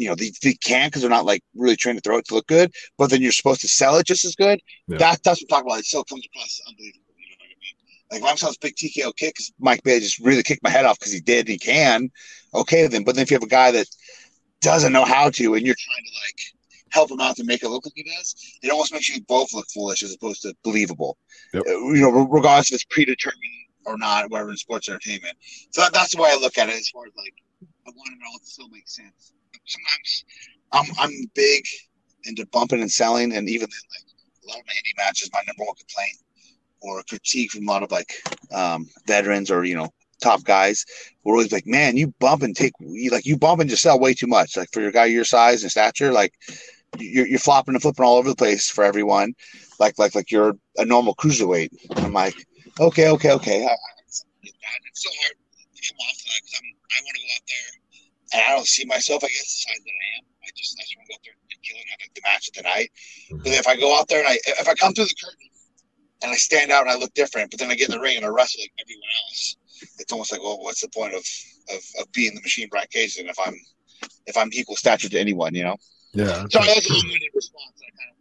you 0.00 0.08
know 0.08 0.14
they, 0.14 0.32
they 0.42 0.54
can 0.54 0.88
because 0.88 1.02
they're 1.02 1.10
not 1.10 1.24
like 1.24 1.42
really 1.54 1.76
trying 1.76 1.94
to 1.94 2.00
throw 2.00 2.18
it 2.18 2.24
to 2.26 2.34
look 2.34 2.46
good 2.46 2.72
but 2.98 3.10
then 3.10 3.20
you're 3.20 3.32
supposed 3.32 3.60
to 3.60 3.68
sell 3.68 3.96
it 3.96 4.06
just 4.06 4.24
as 4.24 4.34
good 4.34 4.60
yeah. 4.88 4.98
that, 4.98 5.22
that's 5.22 5.42
what 5.42 5.42
I'm 5.42 5.48
talking 5.48 5.70
about 5.70 5.80
it 5.80 5.86
still 5.86 6.04
comes 6.04 6.26
across 6.26 6.60
unbelievable 6.68 7.14
you 7.16 7.26
know 7.26 7.36
what 7.38 7.44
I 7.44 7.58
mean 7.60 7.74
like 8.10 8.22
if 8.22 8.26
I'm 8.28 8.36
selling 8.36 8.56
big 8.60 8.76
TKO 8.76 9.14
kick 9.16 9.34
because 9.34 9.52
Mike 9.58 9.82
Bailey 9.82 10.00
just 10.00 10.18
really 10.18 10.42
kicked 10.42 10.62
my 10.62 10.70
head 10.70 10.86
off 10.86 10.98
because 10.98 11.12
he 11.12 11.20
did 11.20 11.40
and 11.40 11.48
he 11.48 11.58
can 11.58 12.10
okay 12.54 12.86
then 12.86 13.04
but 13.04 13.14
then 13.14 13.22
if 13.22 13.30
you 13.30 13.36
have 13.36 13.42
a 13.42 13.48
guy 13.48 13.70
that 13.72 13.86
doesn't 14.60 14.92
know 14.92 15.04
how 15.04 15.30
to 15.30 15.54
and 15.54 15.66
you're 15.66 15.76
trying 15.78 16.04
to 16.04 16.12
like 16.26 16.40
help 16.90 17.10
him 17.10 17.20
out 17.20 17.36
to 17.36 17.44
make 17.44 17.62
it 17.62 17.68
look 17.68 17.84
like 17.86 17.92
he 17.94 18.02
does 18.02 18.34
it 18.62 18.70
almost 18.70 18.92
makes 18.92 19.08
you 19.08 19.20
both 19.22 19.52
look 19.54 19.66
foolish 19.72 20.02
as 20.02 20.14
opposed 20.14 20.42
to 20.42 20.54
believable 20.64 21.16
yep. 21.54 21.62
Uh, 21.66 21.70
you 21.90 22.00
know 22.00 22.10
regardless 22.10 22.70
if 22.70 22.76
it's 22.76 22.84
predetermined 22.84 23.60
or 23.84 23.98
not, 23.98 24.30
whatever 24.30 24.50
in 24.50 24.56
sports 24.56 24.88
entertainment. 24.88 25.36
So 25.70 25.82
that, 25.82 25.92
that's 25.92 26.14
the 26.14 26.22
way 26.22 26.30
I 26.30 26.36
look 26.36 26.58
at 26.58 26.68
it 26.68 26.74
as 26.74 26.88
far 26.88 27.06
as 27.06 27.12
like 27.16 27.34
I 27.86 27.90
want 27.90 28.10
to 28.12 28.18
know 28.18 28.30
if 28.36 28.42
it 28.42 28.48
still 28.48 28.68
makes 28.68 28.96
sense. 28.96 29.32
Sometimes 29.66 30.24
I'm 30.72 30.86
I'm 30.98 31.30
big 31.34 31.64
into 32.24 32.46
bumping 32.46 32.80
and 32.80 32.90
selling, 32.90 33.32
and 33.34 33.48
even 33.48 33.68
then, 33.70 33.80
like 33.90 34.44
a 34.44 34.48
lot 34.48 34.60
of 34.60 34.66
my 34.66 34.72
indie 34.72 34.96
matches, 34.96 35.30
my 35.32 35.42
number 35.46 35.64
one 35.64 35.76
complaint 35.76 36.18
or 36.82 37.02
critique 37.08 37.50
from 37.52 37.68
a 37.68 37.70
lot 37.70 37.82
of 37.82 37.90
like 37.90 38.12
um, 38.52 38.86
veterans 39.06 39.50
or 39.50 39.64
you 39.64 39.74
know 39.74 39.88
top 40.20 40.44
guys 40.44 40.84
were 41.24 41.34
always 41.34 41.52
like, 41.52 41.66
"Man, 41.66 41.96
you 41.96 42.08
bump 42.20 42.42
and 42.42 42.54
take 42.56 42.72
you 42.80 43.10
like 43.10 43.26
you 43.26 43.36
bump 43.36 43.60
and 43.60 43.70
just 43.70 43.82
sell 43.82 43.98
way 44.00 44.14
too 44.14 44.26
much. 44.26 44.56
Like 44.56 44.70
for 44.72 44.80
your 44.80 44.92
guy 44.92 45.06
your 45.06 45.24
size 45.24 45.62
and 45.62 45.70
stature, 45.70 46.12
like 46.12 46.34
you're, 46.98 47.26
you're 47.26 47.38
flopping 47.38 47.74
and 47.74 47.82
flipping 47.82 48.04
all 48.04 48.16
over 48.16 48.28
the 48.28 48.36
place 48.36 48.70
for 48.70 48.84
everyone. 48.84 49.34
Like 49.78 49.98
like 49.98 50.14
like 50.14 50.30
you're 50.30 50.54
a 50.78 50.84
normal 50.84 51.14
cruiserweight." 51.14 51.70
I'm 51.96 52.12
like, 52.12 52.34
okay, 52.78 53.08
okay, 53.10 53.32
okay. 53.32 53.66
I, 53.66 53.76
it's 54.06 54.24
so 55.02 55.10
hard 55.22 55.36
to 55.76 55.82
come 55.88 55.98
off 56.00 56.18
that 56.24 56.40
because 56.44 56.60
I 56.92 57.00
want 57.02 57.16
to 57.16 57.22
go 57.22 57.28
out 57.36 57.46
there 57.48 57.79
and 58.32 58.42
I 58.42 58.54
don't 58.54 58.66
see 58.66 58.84
myself, 58.84 59.24
I 59.24 59.28
guess, 59.28 59.44
the 59.44 59.70
size 59.70 59.82
that 59.84 59.90
I 59.90 60.08
am. 60.18 60.24
I 60.42 60.48
just, 60.56 60.76
I 60.78 60.82
just 60.82 60.96
want 60.96 61.06
to 61.06 61.12
go 61.12 61.14
out 61.14 61.24
there 61.24 61.34
and 61.50 61.62
kill 61.62 61.76
and 61.76 61.90
have 61.90 62.00
like, 62.00 62.14
the 62.14 62.22
match 62.24 62.48
of 62.48 62.54
the 62.54 62.62
night. 62.62 62.90
Mm-hmm. 63.30 63.42
But 63.42 63.52
if 63.52 63.66
I 63.66 63.76
go 63.76 63.98
out 63.98 64.08
there 64.08 64.20
and 64.20 64.28
I, 64.28 64.38
if 64.58 64.68
I 64.68 64.74
come 64.74 64.92
through 64.94 65.06
the 65.06 65.14
curtain 65.22 65.48
and 66.22 66.32
I 66.32 66.36
stand 66.36 66.70
out 66.70 66.82
and 66.82 66.90
I 66.90 66.96
look 66.96 67.14
different, 67.14 67.50
but 67.50 67.60
then 67.60 67.70
I 67.70 67.74
get 67.74 67.88
in 67.88 67.94
the 67.94 68.00
ring 68.00 68.16
and 68.16 68.24
I 68.24 68.28
wrestle 68.28 68.62
like 68.62 68.72
everyone 68.80 69.10
else, 69.28 69.56
it's 69.98 70.12
almost 70.12 70.32
like, 70.32 70.42
well, 70.42 70.60
what's 70.60 70.80
the 70.80 70.88
point 70.88 71.14
of, 71.14 71.24
of, 71.70 71.82
of 72.00 72.12
being 72.12 72.34
the 72.34 72.42
machine 72.42 72.68
Brian 72.70 72.88
Cage 72.90 73.16
if 73.18 73.38
I'm, 73.38 73.54
if 74.26 74.36
I'm 74.36 74.50
equal 74.52 74.76
stature 74.76 75.08
to 75.08 75.18
anyone, 75.18 75.54
you 75.54 75.64
know? 75.64 75.76
Yeah. 76.12 76.46
So 76.50 76.58
that's 76.58 76.90
a 76.90 76.92
long-winded 76.92 77.30
response. 77.34 77.74
I 77.78 77.90
kind 77.94 78.10
of 78.10 78.19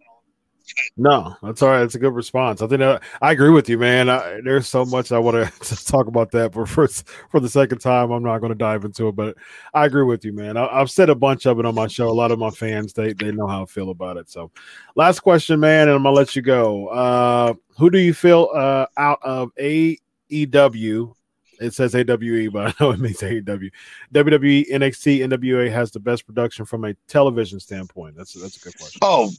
no, 0.97 1.35
that's 1.41 1.61
all 1.61 1.69
right. 1.69 1.81
It's 1.81 1.95
a 1.95 1.99
good 1.99 2.13
response. 2.13 2.61
I 2.61 2.67
think 2.67 2.81
I, 2.81 2.99
I 3.21 3.31
agree 3.31 3.49
with 3.49 3.69
you, 3.69 3.77
man. 3.77 4.09
I, 4.09 4.39
there's 4.43 4.67
so 4.67 4.85
much 4.85 5.11
I 5.11 5.19
want 5.19 5.51
to 5.61 5.85
talk 5.85 6.07
about 6.07 6.31
that, 6.31 6.51
but 6.51 6.67
for 6.67 6.87
for 7.29 7.39
the 7.39 7.49
second 7.49 7.79
time, 7.79 8.11
I'm 8.11 8.23
not 8.23 8.39
going 8.39 8.51
to 8.51 8.57
dive 8.57 8.85
into 8.85 9.07
it. 9.07 9.15
But 9.15 9.35
I 9.73 9.85
agree 9.85 10.03
with 10.03 10.25
you, 10.25 10.33
man. 10.33 10.57
I, 10.57 10.79
have 10.79 10.91
said 10.91 11.09
a 11.09 11.15
bunch 11.15 11.45
of 11.45 11.59
it 11.59 11.65
on 11.65 11.75
my 11.75 11.87
show. 11.87 12.09
A 12.09 12.11
lot 12.11 12.31
of 12.31 12.39
my 12.39 12.49
fans 12.49 12.93
they 12.93 13.13
they 13.13 13.31
know 13.31 13.47
how 13.47 13.63
I 13.63 13.65
feel 13.65 13.89
about 13.89 14.17
it. 14.17 14.29
So, 14.29 14.51
last 14.95 15.21
question, 15.21 15.59
man, 15.59 15.87
and 15.87 15.97
I'm 15.97 16.03
gonna 16.03 16.15
let 16.15 16.35
you 16.35 16.41
go. 16.41 16.87
Uh, 16.87 17.53
who 17.77 17.89
do 17.89 17.99
you 17.99 18.13
feel 18.13 18.49
uh, 18.53 18.85
out 18.97 19.19
of 19.23 19.51
AEW 19.55 21.15
it 21.59 21.73
says 21.73 21.93
AWE, 21.95 22.49
but 22.49 22.75
I 22.79 22.83
know 22.83 22.91
it 22.91 22.99
means 22.99 23.17
AEW. 23.17 23.71
WWE, 24.13 24.69
NXT, 24.71 25.19
NWA 25.27 25.71
has 25.71 25.91
the 25.91 25.99
best 25.99 26.25
production 26.25 26.65
from 26.65 26.85
a 26.85 26.93
television 27.07 27.59
standpoint. 27.59 28.15
That's 28.15 28.33
that's 28.33 28.57
a 28.57 28.59
good 28.59 28.77
question. 28.77 28.99
Oh, 29.01 29.29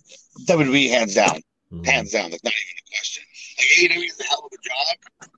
WWE 0.47 0.91
hands 0.91 1.15
down, 1.15 1.41
mm-hmm. 1.73 1.85
hands 1.85 2.13
down. 2.13 2.31
That's 2.31 2.45
not 2.45 2.53
even 2.53 2.77
a 2.79 2.87
question. 2.91 3.25
Like 3.59 3.69
AEW 3.91 4.07
is 4.07 4.21
a 4.21 4.25
hell 4.25 4.45
of 4.45 4.53
a 4.53 4.63
job, 4.63 5.31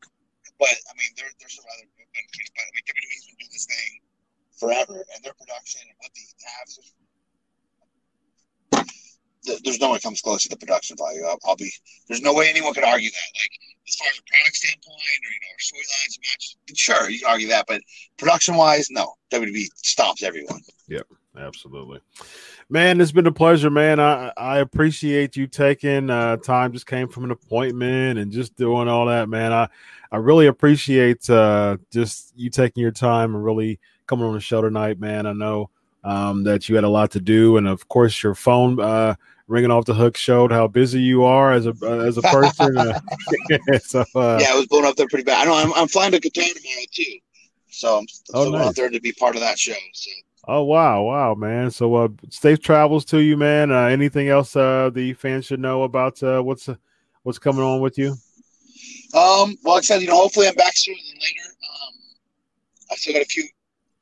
but 0.58 0.68
I 0.68 0.92
mean, 0.98 1.10
there, 1.16 1.28
there's 1.40 1.56
some 1.56 1.64
other 1.74 1.86
good 1.96 2.10
countries, 2.14 2.50
but 2.54 2.62
I 2.62 2.70
mean, 2.74 2.84
WWE's 2.86 3.26
been 3.26 3.36
doing 3.38 3.50
this 3.52 3.66
thing 3.66 4.00
forever, 4.58 5.04
and 5.14 5.24
their 5.24 5.34
production 5.34 5.82
and 5.88 5.96
what 5.98 6.10
they 6.14 6.22
have. 6.46 6.68
There's 9.64 9.80
no 9.80 9.90
one 9.90 9.98
comes 9.98 10.20
close 10.20 10.44
to 10.44 10.48
the 10.48 10.56
production 10.56 10.96
value. 10.96 11.24
I'll, 11.26 11.38
I'll 11.44 11.56
be. 11.56 11.72
There's 12.06 12.22
no 12.22 12.32
way 12.32 12.48
anyone 12.48 12.74
could 12.74 12.84
argue 12.84 13.10
that. 13.10 13.30
Like 13.34 13.50
as 13.88 13.96
far 13.96 14.08
as 14.08 14.18
a 14.18 14.22
product 14.22 14.56
standpoint 14.56 14.96
or 14.96 15.30
you 15.32 15.40
know 15.40 15.50
our 15.50 15.60
storylines 15.60 16.18
matches, 16.20 16.56
sure 16.74 17.10
you 17.10 17.26
argue 17.26 17.48
that, 17.48 17.66
but 17.66 17.80
production 18.16 18.56
wise, 18.56 18.88
no. 18.90 19.14
WWE 19.30 19.66
stops 19.76 20.22
everyone. 20.22 20.60
Yep, 20.88 21.06
absolutely. 21.38 22.00
Man, 22.68 23.00
it's 23.00 23.12
been 23.12 23.26
a 23.26 23.32
pleasure, 23.32 23.70
man. 23.70 23.98
I 23.98 24.32
I 24.36 24.58
appreciate 24.58 25.36
you 25.36 25.46
taking 25.46 26.10
uh, 26.10 26.36
time. 26.36 26.72
Just 26.72 26.86
came 26.86 27.08
from 27.08 27.24
an 27.24 27.30
appointment 27.30 28.18
and 28.18 28.30
just 28.30 28.56
doing 28.56 28.88
all 28.88 29.06
that, 29.06 29.28
man. 29.28 29.52
I 29.52 29.68
I 30.10 30.18
really 30.18 30.46
appreciate 30.46 31.28
uh, 31.30 31.78
just 31.90 32.32
you 32.36 32.50
taking 32.50 32.82
your 32.82 32.92
time 32.92 33.34
and 33.34 33.44
really 33.44 33.80
coming 34.06 34.26
on 34.26 34.34
the 34.34 34.40
show 34.40 34.60
tonight, 34.60 35.00
man. 35.00 35.26
I 35.26 35.32
know 35.32 35.70
um, 36.04 36.44
that 36.44 36.68
you 36.68 36.74
had 36.74 36.84
a 36.84 36.88
lot 36.88 37.10
to 37.12 37.20
do, 37.20 37.56
and 37.56 37.66
of 37.66 37.88
course 37.88 38.22
your 38.22 38.34
phone. 38.34 38.78
Uh, 38.78 39.14
ringing 39.48 39.70
off 39.70 39.84
the 39.84 39.94
hook 39.94 40.16
showed 40.16 40.52
how 40.52 40.66
busy 40.66 41.00
you 41.00 41.24
are 41.24 41.52
as 41.52 41.66
a 41.66 41.74
as 42.06 42.18
a 42.18 42.22
person. 42.22 42.78
uh, 42.78 43.00
so, 43.82 44.04
uh, 44.14 44.38
yeah, 44.40 44.52
I 44.52 44.54
was 44.54 44.66
blown 44.66 44.84
up 44.84 44.96
there 44.96 45.08
pretty 45.08 45.24
bad. 45.24 45.42
I 45.42 45.44
know 45.44 45.56
I'm, 45.56 45.72
I'm 45.74 45.88
flying 45.88 46.12
to 46.12 46.20
Qatar 46.20 46.52
tomorrow 46.54 46.84
too, 46.92 47.18
so 47.68 47.98
I'm 47.98 48.06
oh, 48.34 48.50
nice. 48.50 48.68
out 48.68 48.76
there 48.76 48.90
to 48.90 49.00
be 49.00 49.12
part 49.12 49.34
of 49.34 49.40
that 49.40 49.58
show. 49.58 49.74
So. 49.92 50.10
Oh 50.48 50.64
wow, 50.64 51.02
wow, 51.02 51.34
man! 51.34 51.70
So 51.70 51.94
uh, 51.94 52.08
safe 52.30 52.60
travels 52.60 53.04
to 53.06 53.18
you, 53.18 53.36
man. 53.36 53.70
Uh, 53.70 53.86
anything 53.86 54.28
else 54.28 54.56
uh, 54.56 54.90
the 54.92 55.12
fans 55.14 55.46
should 55.46 55.60
know 55.60 55.84
about 55.84 56.22
uh, 56.22 56.40
what's 56.40 56.68
uh, 56.68 56.76
what's 57.22 57.38
coming 57.38 57.62
on 57.62 57.80
with 57.80 57.98
you? 57.98 58.10
Um, 59.14 59.56
well, 59.62 59.74
like 59.74 59.78
I 59.78 59.80
said, 59.82 60.02
you 60.02 60.08
know, 60.08 60.16
hopefully 60.16 60.48
I'm 60.48 60.54
back 60.54 60.74
sooner 60.74 60.96
than 60.96 61.20
later. 61.20 61.46
Um, 61.46 61.94
I 62.90 62.96
still 62.96 63.12
got 63.12 63.22
a 63.22 63.26
few 63.26 63.44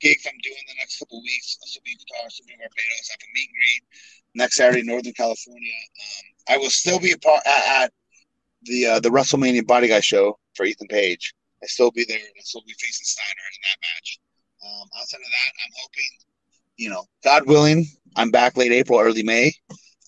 gigs 0.00 0.24
I'm 0.26 0.38
doing 0.42 0.64
the 0.68 0.74
next 0.78 0.98
couple 0.98 1.20
weeks. 1.20 1.58
I'll 1.60 1.68
still 1.68 1.82
be 1.84 1.92
in 1.92 1.98
Qatar, 1.98 2.30
still 2.30 2.46
be 2.46 2.54
in 2.54 2.58
Barbados. 2.60 3.10
I 3.10 3.12
have 3.12 3.20
a 3.20 3.30
meet 3.34 3.48
and 3.48 3.56
greet 3.58 3.82
next 4.34 4.56
Saturday, 4.56 4.82
Northern 4.82 5.12
California. 5.12 5.72
Um, 5.72 6.54
I 6.54 6.58
will 6.58 6.70
still 6.70 6.98
be 6.98 7.12
a 7.12 7.18
part 7.18 7.42
at, 7.46 7.82
at 7.82 7.92
the 8.62 8.86
uh, 8.86 9.00
the 9.00 9.10
WrestleMania 9.10 9.66
Body 9.66 9.88
Guy 9.88 10.00
show 10.00 10.38
for 10.54 10.64
Ethan 10.64 10.88
Page. 10.88 11.34
I 11.62 11.66
still 11.66 11.90
be 11.90 12.04
there. 12.08 12.18
I 12.18 12.40
still 12.42 12.62
be 12.66 12.74
facing 12.78 13.04
Steiner 13.04 13.46
in 13.52 13.60
that 13.62 13.78
match. 13.82 14.18
Um, 14.64 14.88
outside 14.98 15.18
of 15.18 15.24
that, 15.24 15.52
I'm 15.64 15.72
hoping, 15.80 16.04
you 16.76 16.90
know, 16.90 17.04
God 17.24 17.46
willing, 17.46 17.86
I'm 18.16 18.30
back 18.30 18.56
late 18.56 18.72
April, 18.72 18.98
early 18.98 19.22
May. 19.22 19.52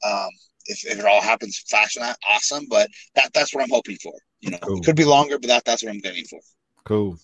Um, 0.04 0.28
if, 0.66 0.84
if 0.86 0.98
it 0.98 1.04
all 1.04 1.22
happens 1.22 1.62
fast 1.68 1.94
than 1.94 2.04
that, 2.04 2.18
awesome. 2.28 2.66
But 2.68 2.88
that 3.14 3.32
that's 3.32 3.54
what 3.54 3.62
I'm 3.62 3.70
hoping 3.70 3.96
for. 4.02 4.12
You 4.40 4.50
know, 4.50 4.58
cool. 4.58 4.78
it 4.78 4.84
could 4.84 4.96
be 4.96 5.04
longer, 5.04 5.38
but 5.38 5.48
that 5.48 5.64
that's 5.64 5.82
what 5.82 5.90
I'm 5.90 6.00
getting 6.00 6.24
for. 6.24 6.40
Cool. 6.84 7.16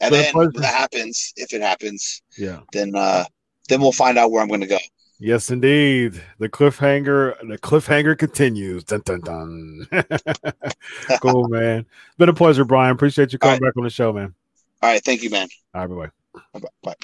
And 0.00 0.14
then 0.14 0.32
when 0.34 0.50
that 0.54 0.74
happens, 0.74 1.32
if 1.36 1.52
it 1.52 1.60
happens, 1.60 2.22
yeah, 2.36 2.60
then 2.72 2.94
uh, 2.94 3.24
then 3.68 3.80
we'll 3.80 3.92
find 3.92 4.18
out 4.18 4.30
where 4.30 4.42
I'm 4.42 4.48
going 4.48 4.60
to 4.60 4.66
go. 4.66 4.78
Yes, 5.20 5.50
indeed. 5.50 6.22
The 6.38 6.48
cliffhanger, 6.48 7.36
the 7.48 7.58
cliffhanger 7.58 8.16
continues. 8.16 8.84
Dun 8.84 9.02
dun 9.04 9.20
dun. 9.20 9.86
cool, 11.20 11.48
man. 11.48 11.86
Been 12.18 12.28
a 12.28 12.34
pleasure, 12.34 12.64
Brian. 12.64 12.92
Appreciate 12.92 13.32
you 13.32 13.38
coming 13.38 13.54
right. 13.54 13.68
back 13.68 13.76
on 13.76 13.82
the 13.82 13.90
show, 13.90 14.12
man. 14.12 14.34
All 14.80 14.90
right, 14.90 15.04
thank 15.04 15.22
you, 15.22 15.30
man. 15.30 15.48
All 15.74 15.88
right, 15.88 16.12
bye. 16.52 16.60
Bye. 16.84 16.94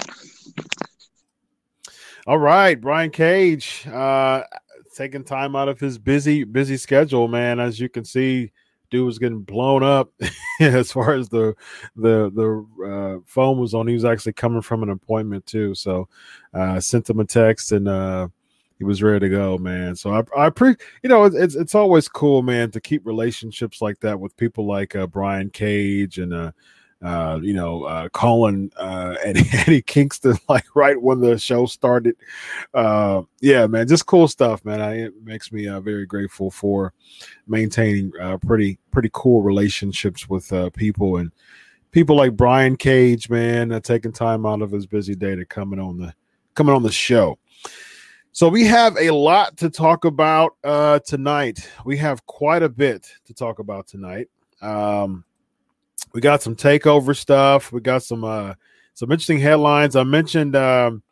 All 2.27 2.39
right, 2.39 2.81
Brian 2.81 3.11
Cage, 3.11 3.87
uh, 3.89 4.45
taking 4.95 5.25
time 5.25 5.57
out 5.57 5.69
of 5.69 5.81
his 5.81 5.99
busy 5.99 6.45
busy 6.45 6.77
schedule, 6.77 7.27
man. 7.27 7.59
As 7.59 7.81
you 7.81 7.89
can 7.89 8.05
see, 8.05 8.53
dude 8.91 9.07
was 9.07 9.19
getting 9.19 9.41
blown 9.41 9.83
up 9.83 10.11
as 10.61 10.93
far 10.93 11.15
as 11.15 11.29
the 11.29 11.55
the 11.97 12.31
the 12.35 12.85
uh, 12.87 13.21
phone 13.27 13.59
was 13.59 13.75
on. 13.75 13.87
He 13.87 13.95
was 13.95 14.05
actually 14.05 14.35
coming 14.35 14.63
from 14.63 14.83
an 14.83 14.91
appointment 14.91 15.47
too, 15.47 15.75
so 15.75 16.09
uh, 16.53 16.81
sent 16.81 17.09
him 17.09 17.21
a 17.21 17.25
text 17.25 17.73
and 17.73 17.89
uh, 17.89 18.29
he 18.79 18.85
was 18.85 19.03
ready 19.03 19.21
to 19.21 19.29
go, 19.29 19.59
man. 19.59 19.97
So 19.97 20.11
I 20.13 20.47
I 20.47 20.51
pre 20.51 20.75
you 21.03 21.09
know 21.09 21.25
it's 21.25 21.55
it's 21.55 21.75
always 21.75 22.09
cool, 22.09 22.43
man, 22.43 22.71
to 22.73 22.81
keep 22.81 23.07
relationships 23.07 23.81
like 23.81 24.01
that 24.01 24.19
with 24.19 24.37
people 24.37 24.67
like 24.67 24.97
uh, 24.97 25.07
Brian 25.07 25.51
Cage 25.51 26.19
and 26.19 26.33
uh, 26.33 26.53
uh, 27.05 27.39
you 27.43 27.53
know, 27.53 27.85
uh, 27.85 28.09
calling 28.09 28.73
uh, 28.77 29.15
Eddie, 29.23 29.45
Eddie 29.53 29.83
Kingston 29.83 30.37
like 30.49 30.65
right 30.75 31.01
when 31.01 31.21
the 31.21 31.39
show 31.39 31.67
started. 31.67 32.17
Uh, 32.73 33.23
yeah, 33.41 33.67
man, 33.67 33.87
just 33.87 34.07
cool 34.07 34.27
stuff, 34.27 34.65
man. 34.65 34.81
I, 34.81 35.05
it 35.05 35.13
makes 35.23 35.53
me 35.53 35.69
uh, 35.69 35.81
very 35.81 36.07
grateful 36.07 36.51
for 36.51 36.95
maintaining 37.47 38.11
uh, 38.21 38.39
pretty 38.39 38.79
pretty 38.91 39.11
cool 39.13 39.43
relationships 39.43 40.29
with 40.29 40.51
uh, 40.53 40.71
people 40.71 41.19
and 41.19 41.31
people 41.91 42.17
like 42.17 42.37
Brian 42.37 42.77
Cage, 42.77 43.29
man, 43.29 43.71
uh, 43.71 43.81
taking 43.81 44.13
time 44.13 44.47
out 44.47 44.63
of 44.63 44.71
his 44.71 44.87
busy 44.87 45.15
day 45.15 45.37
to 45.37 45.45
coming 45.45 45.79
on 45.79 45.99
the 45.99 46.15
coming 46.55 46.75
on 46.75 46.83
the 46.83 46.93
show. 46.93 47.39
So 48.33 48.49
we 48.49 48.65
have 48.65 48.97
a 48.97 49.11
lot 49.11 49.57
to 49.59 49.71
talk 49.71 50.07
about 50.07 50.57
uh, 50.65 50.99
tonight. 51.01 51.71
We 51.85 51.97
have 51.99 52.25
quite 52.27 52.65
a 52.65 52.69
bit 52.69 53.07
to 53.27 53.35
talk 53.35 53.61
about 53.61 53.87
tonight. 53.87 54.29
Um, 54.61 55.25
we 56.15 56.21
got 56.21 56.43
some 56.43 56.57
takeover 56.57 57.15
stuff. 57.15 57.73
We 57.73 57.81
got 57.81 58.03
some 58.03 58.25
uh 58.25 58.55
some 58.95 59.11
interesting 59.11 59.41
headlines. 59.41 59.97
I 59.97 60.05
mentioned 60.05 60.57
um 60.57 61.03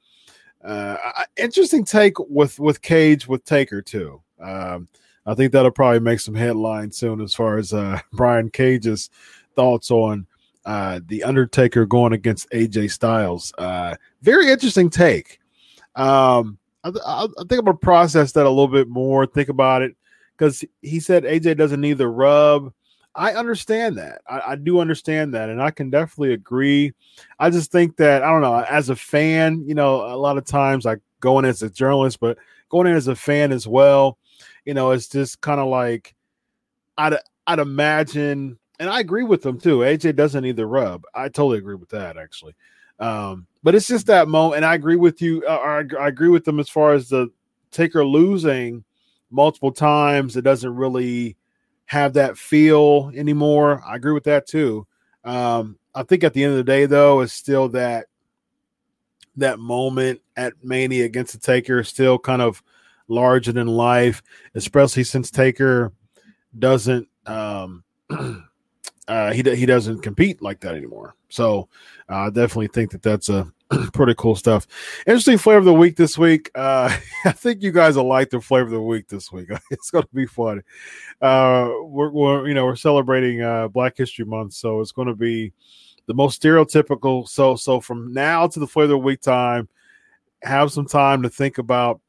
uh 0.65 0.97
interesting 1.37 1.85
take 1.85 2.19
with 2.19 2.59
with 2.59 2.81
Cage 2.81 3.27
with 3.27 3.45
Taker 3.45 3.83
too. 3.83 4.23
Um 4.41 4.89
I 5.27 5.35
think 5.35 5.53
that'll 5.53 5.71
probably 5.71 6.01
make 6.01 6.21
some 6.21 6.35
headlines 6.35 6.97
soon 6.97 7.21
as 7.21 7.35
far 7.35 7.59
as 7.59 7.73
uh 7.73 8.01
Brian 8.13 8.49
Cage's 8.49 9.11
thoughts 9.55 9.91
on 9.91 10.27
uh 10.65 11.01
the 11.07 11.25
Undertaker 11.25 11.85
going 11.85 12.13
against 12.13 12.49
AJ 12.51 12.93
Styles. 12.93 13.53
Uh 13.59 13.97
very 14.23 14.51
interesting 14.51 14.89
take. 14.89 15.41
Um 15.97 16.59
I, 16.85 16.89
I, 17.05 17.25
I 17.25 17.27
think 17.49 17.53
I'm 17.53 17.65
gonna 17.65 17.75
process 17.75 18.33
that 18.33 18.47
a 18.47 18.49
little 18.49 18.69
bit 18.69 18.89
more, 18.89 19.27
think 19.27 19.49
about 19.49 19.83
it 19.83 19.97
because 20.37 20.65
he 20.81 21.01
said 21.01 21.25
AJ 21.25 21.57
doesn't 21.57 21.81
need 21.81 21.99
the 21.99 22.09
rub 22.09 22.73
I 23.15 23.33
understand 23.35 23.99
that. 23.99 24.23
I, 24.29 24.41
I, 24.49 24.57
do 24.57 24.81
understand 24.81 25.35
that, 25.35 25.51
and 25.51 25.61
I 25.63 25.71
can 25.71 25.91
definitely 25.91 26.33
agree. 26.33 26.93
I 27.39 27.51
just 27.51 27.71
think 27.71 27.97
that 27.97 28.23
I 28.23 28.31
don't 28.31 28.41
know. 28.41 28.57
As 28.57 28.89
a 28.89 28.97
fan, 28.97 29.65
you 29.67 29.75
know, 29.75 29.97
a 30.07 30.17
lot 30.17 30.39
of 30.39 30.47
times 30.47 30.87
I 30.87 30.97
go 31.21 31.39
in 31.39 31.45
as 31.45 31.63
a 31.63 31.69
journalist, 31.69 32.21
but 32.21 32.39
going 32.71 32.87
in 32.87 32.95
as 32.95 33.09
a 33.09 33.17
fan 33.17 33.53
as 33.53 33.67
well, 33.67 34.19
you 34.65 34.73
know, 34.73 34.93
it's 34.93 35.09
just 35.09 35.41
kind 35.43 35.61
of 35.61 35.69
like 35.69 36.15
I'd 36.97 37.17
I'd 37.47 37.59
imagine, 37.59 38.59
and 38.79 38.89
I 38.89 39.01
agree 39.01 39.25
with 39.25 39.43
them 39.43 39.61
too. 39.61 39.79
AJ 39.79 40.17
doesn't 40.17 40.43
need 40.43 40.57
the 40.57 40.67
rub. 40.67 41.03
I 41.15 41.25
totally 41.25 41.59
agree 41.59 41.75
with 41.75 41.91
that 41.91 42.17
actually. 42.17 42.55
Um, 42.99 43.47
but 43.63 43.75
it's 43.75 43.89
just 43.89 44.07
that 44.07 44.29
moment, 44.29 44.59
and 44.59 44.65
I 44.65 44.75
agree 44.75 44.97
with 44.97 45.21
you. 45.21 45.47
I, 45.47 45.85
I 45.99 46.09
agree 46.09 46.29
with 46.29 46.45
them 46.45 46.61
as 46.61 46.69
far 46.69 46.95
as 46.95 47.09
the 47.09 47.29
Taker 47.73 48.05
losing 48.05 48.85
multiple 49.31 49.73
times. 49.73 50.37
It 50.37 50.43
doesn't 50.43 50.75
really 50.75 51.37
have 51.87 52.15
that 52.15 52.39
feel 52.39 53.11
anymore. 53.15 53.83
I 53.87 53.97
agree 53.97 54.13
with 54.13 54.25
that 54.25 54.47
too. 54.47 54.87
Um, 55.25 55.79
I 55.95 56.03
think 56.03 56.25
at 56.25 56.33
the 56.33 56.43
end 56.43 56.53
of 56.53 56.57
the 56.59 56.65
day, 56.65 56.87
though, 56.87 57.21
it's 57.21 57.33
still 57.33 57.69
that 57.71 58.07
that 59.37 59.59
moment 59.59 60.21
at 60.37 60.53
Mania 60.63 61.05
against 61.05 61.33
the 61.33 61.39
Taker 61.39 61.81
is 61.81 61.89
still 61.89 62.19
kind 62.19 62.43
of 62.43 62.63
larger 63.09 63.53
than 63.53 63.67
life, 63.67 64.23
especially 64.55 65.05
since 65.05 65.31
Taker 65.31 65.93
doesn't 66.59 67.09
um, 67.27 67.85
uh, 68.11 69.33
he 69.33 69.43
he 69.43 69.67
doesn't 69.67 70.01
compete 70.01 70.43
like 70.43 70.61
that 70.61 70.75
anymore. 70.75 71.15
So 71.29 71.69
uh, 72.09 72.17
I 72.17 72.31
definitely 72.31 72.69
think 72.69 72.91
that 72.93 73.03
that's 73.03 73.29
a 73.29 73.51
pretty 73.93 74.15
cool 74.17 74.37
stuff. 74.37 74.67
Interesting 75.07 75.39
flavor 75.39 75.59
of 75.59 75.65
the 75.65 75.75
week 75.75 75.97
this 75.97 76.19
week. 76.19 76.51
Uh, 76.55 76.97
I 77.25 77.33
think 77.33 77.63
you 77.63 77.73
guys 77.73 77.97
will 77.97 78.07
like 78.07 78.31
the 78.31 78.41
flavor 78.41 78.67
of 78.67 78.73
the 78.73 78.83
week 78.83 79.09
this 79.09 79.33
week. 79.33 79.49
It's 79.71 79.91
going 79.91 80.05
to 80.05 80.15
be 80.15 80.27
fun. 80.27 80.63
Uh, 81.21 81.71
we're, 81.83 82.11
we're, 82.11 82.49
you 82.49 82.55
know 82.55 82.65
we're 82.65 82.77
celebrating 82.77 83.43
uh, 83.43 83.69
Black 83.69 83.97
History 83.97 84.25
Month, 84.25 84.55
so 84.55 84.81
it's 84.81 84.93
going 84.93 85.09
to 85.09 85.15
be 85.15 85.53
the 86.07 86.15
most 86.15 86.43
stereotypical. 86.43 87.29
So 87.29 87.57
so 87.57 87.81
from 87.81 88.13
now 88.13 88.47
to 88.47 88.61
the 88.61 88.67
flavor 88.67 88.85
of 88.85 88.91
the 88.91 88.99
week 88.99 89.21
time, 89.21 89.69
have 90.43 90.73
some 90.73 90.87
time 90.87 91.23
to 91.23 91.31
think 91.31 91.59
about 91.59 92.01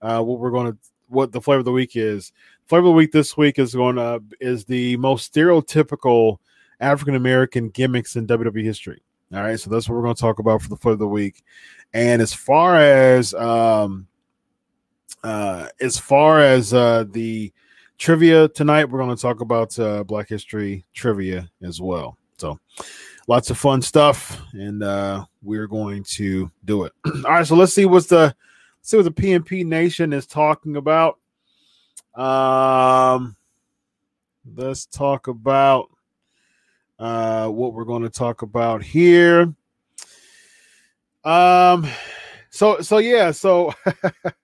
uh, 0.00 0.20
what 0.22 0.40
we're 0.40 0.50
going 0.50 0.72
to 0.72 0.78
what 1.08 1.32
the 1.32 1.40
flavor 1.40 1.60
of 1.60 1.64
the 1.64 1.72
week 1.72 1.96
is. 1.96 2.32
Flavor 2.66 2.86
of 2.86 2.92
the 2.92 2.96
week 2.96 3.12
this 3.12 3.36
week 3.36 3.58
is 3.58 3.74
going 3.74 3.96
to 3.96 4.22
is 4.40 4.64
the 4.64 4.96
most 4.96 5.32
stereotypical 5.32 6.38
African 6.80 7.14
American 7.14 7.68
gimmicks 7.68 8.16
in 8.16 8.26
WWE 8.26 8.64
history. 8.64 9.02
All 9.34 9.42
right, 9.42 9.58
so 9.58 9.70
that's 9.70 9.88
what 9.88 9.96
we're 9.96 10.02
going 10.02 10.14
to 10.14 10.20
talk 10.20 10.40
about 10.40 10.60
for 10.60 10.68
the 10.68 10.76
foot 10.76 10.92
of 10.92 10.98
the 10.98 11.08
week. 11.08 11.42
And 11.94 12.20
as 12.20 12.34
far 12.34 12.76
as 12.76 13.32
um, 13.32 14.06
uh, 15.24 15.68
as 15.80 15.98
far 15.98 16.40
as 16.40 16.74
uh, 16.74 17.04
the 17.10 17.50
trivia 17.96 18.48
tonight, 18.48 18.90
we're 18.90 18.98
going 18.98 19.14
to 19.14 19.20
talk 19.20 19.40
about 19.40 19.78
uh, 19.78 20.04
Black 20.04 20.28
History 20.28 20.84
trivia 20.92 21.50
as 21.62 21.80
well. 21.80 22.18
So 22.36 22.60
lots 23.26 23.48
of 23.48 23.56
fun 23.56 23.80
stuff, 23.80 24.38
and 24.52 24.82
uh, 24.82 25.24
we're 25.42 25.66
going 25.66 26.04
to 26.04 26.50
do 26.66 26.84
it. 26.84 26.92
All 27.06 27.32
right, 27.32 27.46
so 27.46 27.54
let's 27.54 27.72
see 27.72 27.86
what's 27.86 28.08
the 28.08 28.34
let's 28.80 28.90
see 28.90 28.98
what 28.98 29.04
the 29.04 29.12
PNP 29.12 29.64
Nation 29.64 30.12
is 30.12 30.26
talking 30.26 30.76
about. 30.76 31.18
Um, 32.14 33.34
let's 34.54 34.84
talk 34.84 35.28
about 35.28 35.88
uh, 37.02 37.48
what 37.48 37.74
we're 37.74 37.84
going 37.84 38.04
to 38.04 38.08
talk 38.08 38.42
about 38.42 38.80
here. 38.80 39.52
Um, 41.24 41.88
so 42.50 42.80
so 42.80 42.98
yeah, 42.98 43.32
so 43.32 43.74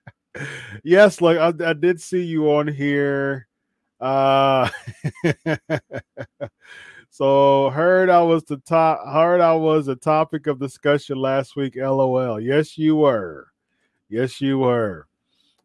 yes, 0.83 1.21
like 1.21 1.37
I, 1.37 1.53
I 1.69 1.73
did 1.73 2.01
see 2.01 2.23
you 2.23 2.51
on 2.51 2.67
here. 2.67 3.47
Uh, 4.01 4.69
so 7.09 7.69
heard 7.69 8.09
I 8.09 8.21
was 8.23 8.43
the 8.43 8.57
top. 8.57 9.07
Heard 9.07 9.39
I 9.39 9.53
was 9.53 9.87
a 9.87 9.95
topic 9.95 10.47
of 10.47 10.59
discussion 10.59 11.17
last 11.17 11.55
week. 11.55 11.77
LOL. 11.77 12.41
Yes, 12.41 12.77
you 12.77 12.97
were. 12.97 13.47
Yes, 14.09 14.41
you 14.41 14.59
were. 14.59 15.07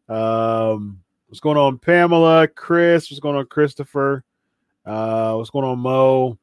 Um, 0.07 1.01
what's 1.27 1.41
going 1.41 1.57
on, 1.57 1.77
Pamela? 1.77 2.47
Chris? 2.47 3.11
What's 3.11 3.19
going 3.19 3.35
on, 3.35 3.47
Christopher? 3.47 4.23
Uh, 4.85 5.33
what's 5.33 5.49
going 5.49 5.65
on, 5.65 5.79
Mo? 5.79 6.37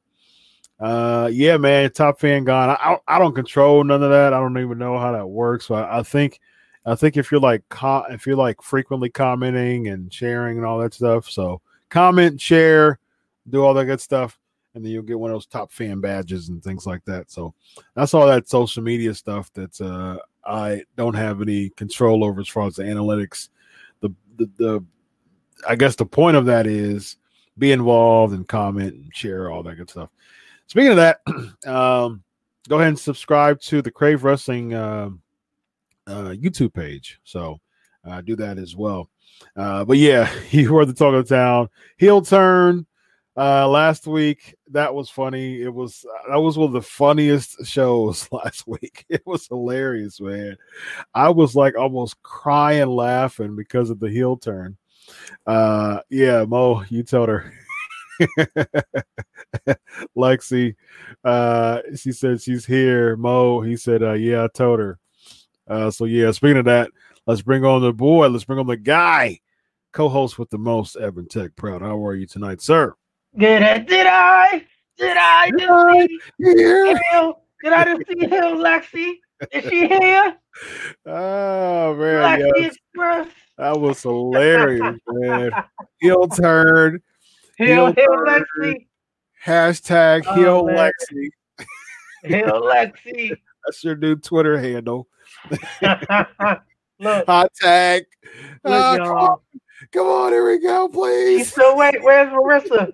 Uh, 0.81 1.31
yeah, 1.33 1.57
man, 1.57 1.91
top 1.93 2.19
fan 2.19 2.45
gone. 2.45 2.71
I, 2.71 2.99
I, 3.07 3.19
don't 3.19 3.35
control 3.35 3.85
none 3.85 4.03
of 4.03 4.11
that. 4.11 4.35
I 4.35 4.41
don't 4.41 4.59
even 4.59 4.79
know 4.79 4.99
how 4.99 5.13
that 5.13 5.27
works. 5.27 5.67
So 5.67 5.77
I, 5.77 6.01
I 6.01 6.03
think 6.03 6.41
I 6.85 6.97
think 6.97 7.17
if 7.17 7.31
you're 7.31 7.41
like 7.41 7.63
if 8.11 8.27
you're 8.27 8.37
like 8.37 8.61
frequently 8.63 9.09
commenting 9.09 9.89
and 9.89 10.13
sharing 10.13 10.57
and 10.57 10.67
all 10.67 10.81
that 10.81 10.95
stuff, 10.95 11.31
so 11.31 11.61
comment, 11.89 12.41
share, 12.41 12.99
do 13.49 13.63
all 13.63 13.75
that 13.75 13.85
good 13.85 14.01
stuff, 14.01 14.39
and 14.75 14.85
then 14.85 14.91
you'll 14.91 15.05
get 15.05 15.19
one 15.19 15.31
of 15.31 15.37
those 15.37 15.47
top 15.47 15.71
fan 15.71 16.01
badges 16.01 16.49
and 16.49 16.63
things 16.63 16.85
like 16.85 17.05
that. 17.05 17.31
So 17.31 17.55
that's 17.95 18.15
all 18.15 18.27
that 18.27 18.49
social 18.49 18.83
media 18.83 19.15
stuff 19.15 19.53
that's 19.55 19.81
uh 19.81 20.17
I 20.45 20.83
don't 20.97 21.15
have 21.15 21.41
any 21.41 21.69
control 21.71 22.25
over 22.25 22.41
as 22.41 22.49
far 22.49 22.67
as 22.67 22.75
the 22.75 22.83
analytics. 22.83 23.51
The 24.01 24.11
the, 24.37 24.51
the 24.57 24.85
I 25.69 25.77
guess 25.77 25.95
the 25.95 26.07
point 26.07 26.37
of 26.37 26.47
that 26.47 26.67
is 26.67 27.19
be 27.59 27.71
involved 27.71 28.35
and 28.35 28.49
comment 28.49 28.95
and 28.95 29.15
share 29.15 29.51
all 29.51 29.63
that 29.63 29.77
good 29.77 29.91
stuff. 29.91 30.11
Speaking 30.73 30.93
of 30.93 30.97
that, 30.97 31.21
um, 31.71 32.25
go 32.67 32.77
ahead 32.77 32.89
and 32.89 32.99
subscribe 32.99 33.61
to 33.61 33.83
the 33.83 33.91
Crave 33.91 34.25
Wrestling 34.25 34.73
uh, 34.73 35.11
uh, 36.07 36.31
YouTube 36.31 36.73
page. 36.73 37.21
So 37.25 37.61
uh, 38.09 38.23
do 38.23 38.37
that 38.37 38.57
as 38.57 38.75
well. 38.75 39.11
Uh, 39.55 39.85
but 39.85 39.99
yeah, 39.99 40.33
you 40.51 40.73
were 40.73 40.87
the 40.87 40.95
talk 40.95 41.13
of 41.13 41.29
the 41.29 41.35
town. 41.37 41.69
Heel 41.99 42.23
turn 42.23 42.87
uh, 43.37 43.69
last 43.69 44.07
week. 44.07 44.55
That 44.71 44.95
was 44.95 45.11
funny. 45.11 45.61
It 45.61 45.75
was 45.75 46.07
that 46.31 46.41
was 46.41 46.57
one 46.57 46.69
of 46.69 46.73
the 46.73 46.81
funniest 46.81 47.63
shows 47.67 48.27
last 48.33 48.67
week. 48.67 49.05
It 49.11 49.27
was 49.27 49.47
hilarious, 49.49 50.23
man. 50.23 50.57
I 51.13 51.29
was 51.29 51.55
like 51.55 51.77
almost 51.77 52.23
crying 52.23 52.89
laughing 52.89 53.57
because 53.57 53.91
of 53.91 54.01
the 54.01 54.09
heel 54.09 54.39
turn. 54.39 54.79
Uh, 55.47 55.99
yeah, 56.09 56.47
Mo, 56.47 56.83
you 56.89 57.03
told 57.03 57.29
her. 57.29 57.53
Lexi, 60.17 60.75
uh, 61.25 61.81
she 61.97 62.13
said 62.13 62.41
she's 62.41 62.65
here. 62.67 63.17
Mo, 63.17 63.61
he 63.61 63.77
said, 63.77 64.03
uh, 64.03 64.13
yeah, 64.13 64.45
I 64.45 64.49
told 64.49 64.81
her. 64.81 64.99
Uh, 65.69 65.91
so 65.91 66.05
yeah, 66.05 66.31
speaking 66.33 66.59
of 66.59 66.65
that, 66.67 66.91
let's 67.27 67.43
bring 67.43 67.65
on 67.65 67.83
the 67.83 67.93
boy. 67.93 68.29
Let's 68.29 68.45
bring 68.45 68.59
on 68.59 68.67
the 68.67 68.77
guy, 68.77 69.41
co-host 69.93 70.39
with 70.39 70.51
the 70.51 70.59
most, 70.59 70.97
Evan 70.97 71.27
Tech 71.29 71.55
Proud. 71.57 71.83
How 71.83 72.05
are 72.05 72.15
you 72.15 72.27
tonight, 72.27 72.61
sir? 72.61 72.95
Did 73.37 73.63
I? 73.63 73.79
Did 73.79 74.07
I? 74.07 74.67
Did 74.99 75.17
I 75.17 75.51
just 75.59 76.09
see 76.11 76.19
Yeah. 76.39 76.99
Hill? 77.13 77.39
Did 77.63 77.73
I 77.73 77.85
just 77.85 78.03
see 78.09 78.27
Hill, 78.27 78.57
Lexi? 78.57 79.15
Is 79.53 79.65
she 79.69 79.87
here? 79.89 80.37
Oh 81.07 81.95
man, 81.97 82.41
Lexi 82.41 82.53
yeah, 82.59 82.67
Express. 82.67 83.29
that 83.57 83.81
was 83.81 84.03
hilarious, 84.03 84.99
man. 85.09 85.51
Heel 85.99 86.29
turn, 86.29 87.01
Hill, 87.67 87.93
Hill. 87.93 88.07
Lexi. 88.27 88.87
hashtag 89.45 90.23
Oh, 90.27 90.67
man. 90.67 90.91
Lexi. 91.11 91.29
Hill, 92.25 92.63
Lexi. 92.63 93.37
That's 93.65 93.83
your 93.85 93.97
new 93.97 94.17
Twitter 94.17 94.59
handle. 94.59 95.09
Look, 97.01 97.27
Hot 97.27 97.53
tag. 97.55 98.05
look, 98.63 98.73
Ah, 98.73 98.97
come, 98.97 99.17
on, 99.17 99.39
come 99.93 100.07
on, 100.07 100.33
here 100.33 100.47
we 100.49 100.61
go, 100.61 100.87
She's 100.89 100.95
please. 100.95 101.51
still 101.53 101.77
waiting. 101.77 102.03
Where's 102.05 102.29
Marissa? 102.33 102.93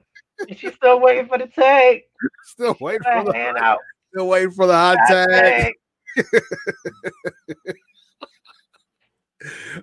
She's 0.56 0.72
still 0.74 1.00
waiting 1.00 1.26
for 1.26 1.36
the 1.36 1.46
tag? 1.48 2.02
Still 2.44 2.74
waiting 2.80 3.02
for 3.02 3.24
the 3.24 3.34
hand 3.34 3.58
out. 3.58 3.78
still 4.12 4.28
waiting 4.28 4.50
for 4.52 4.66
the 4.66 4.72
hot 4.72 4.96
That 5.08 5.28
tag. 5.28 5.74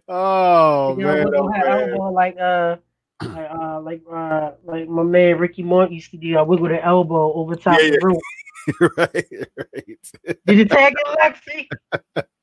Oh 0.07 0.95
You 0.97 1.03
know, 1.03 1.13
man, 1.15 1.25
wiggle 1.25 1.43
oh, 1.43 1.51
her 1.51 1.65
man. 1.69 1.89
elbow 1.91 2.11
like 2.11 2.37
uh, 2.39 2.75
like 3.21 3.49
uh, 3.51 3.81
like 3.81 4.01
uh, 4.11 4.51
like 4.63 4.87
my 4.87 5.03
man 5.03 5.37
Ricky 5.37 5.63
Martin 5.63 5.95
used 5.95 6.11
to 6.11 6.17
do. 6.17 6.37
I 6.37 6.41
wiggle 6.41 6.67
the 6.67 6.83
elbow 6.83 7.33
over 7.33 7.55
top 7.55 7.79
Yeah, 7.81 7.91
the 7.91 7.99
roof. 8.01 8.21
right, 8.97 9.47
right. 9.57 10.37
Did 10.45 10.57
you 10.57 10.65
tag 10.65 10.93
it, 10.97 11.37
Lexi? 11.47 12.23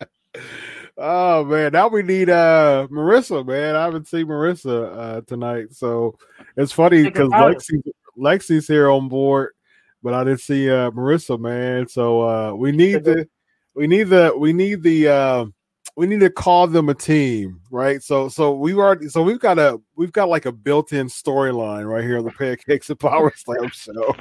Oh 0.97 1.45
man, 1.45 1.73
now 1.73 1.89
we 1.89 2.03
need 2.03 2.29
uh 2.29 2.87
Marissa, 2.91 3.47
man. 3.47 3.77
I 3.77 3.85
haven't 3.85 4.09
seen 4.09 4.27
Marissa 4.27 4.97
uh 4.97 5.21
tonight, 5.23 5.73
so 5.73 6.19
it's 6.57 6.73
funny 6.73 7.05
because. 7.05 7.31
Lexi 7.31 7.83
Lexi's 8.19 8.69
here 8.69 8.91
on 8.91 9.09
board, 9.09 9.53
but 10.03 10.13
I 10.15 10.25
didn't 10.25 10.41
see 10.41 10.71
uh 10.71 10.91
Marissa, 10.91 11.39
man. 11.39 11.89
So 11.89 12.23
uh 12.23 12.55
we 12.55 12.73
need 12.73 13.05
the 13.05 13.27
we 13.75 13.87
need 13.87 14.05
the 14.05 14.35
we 14.37 14.53
need 14.53 14.83
the 14.83 15.09
uh 15.09 15.45
we 15.97 16.07
need 16.07 16.21
to 16.21 16.31
call 16.31 16.67
them 16.67 16.89
a 16.89 16.95
team, 16.95 17.61
right? 17.71 18.03
So 18.03 18.29
so 18.29 18.55
we've 18.55 18.79
already 18.79 19.09
so 19.09 19.23
we've 19.23 19.41
got 19.41 19.59
a 19.59 19.81
we've 19.97 20.13
got 20.13 20.29
like 20.29 20.47
a 20.47 20.53
built-in 20.53 21.09
storyline 21.09 21.89
right 21.89 22.05
here 22.05 22.19
on 22.19 22.25
the 22.25 22.31
Pancakes 22.31 22.91
and 22.91 22.99
Power 22.99 23.33
Slam 23.37 23.69
show. 23.71 24.15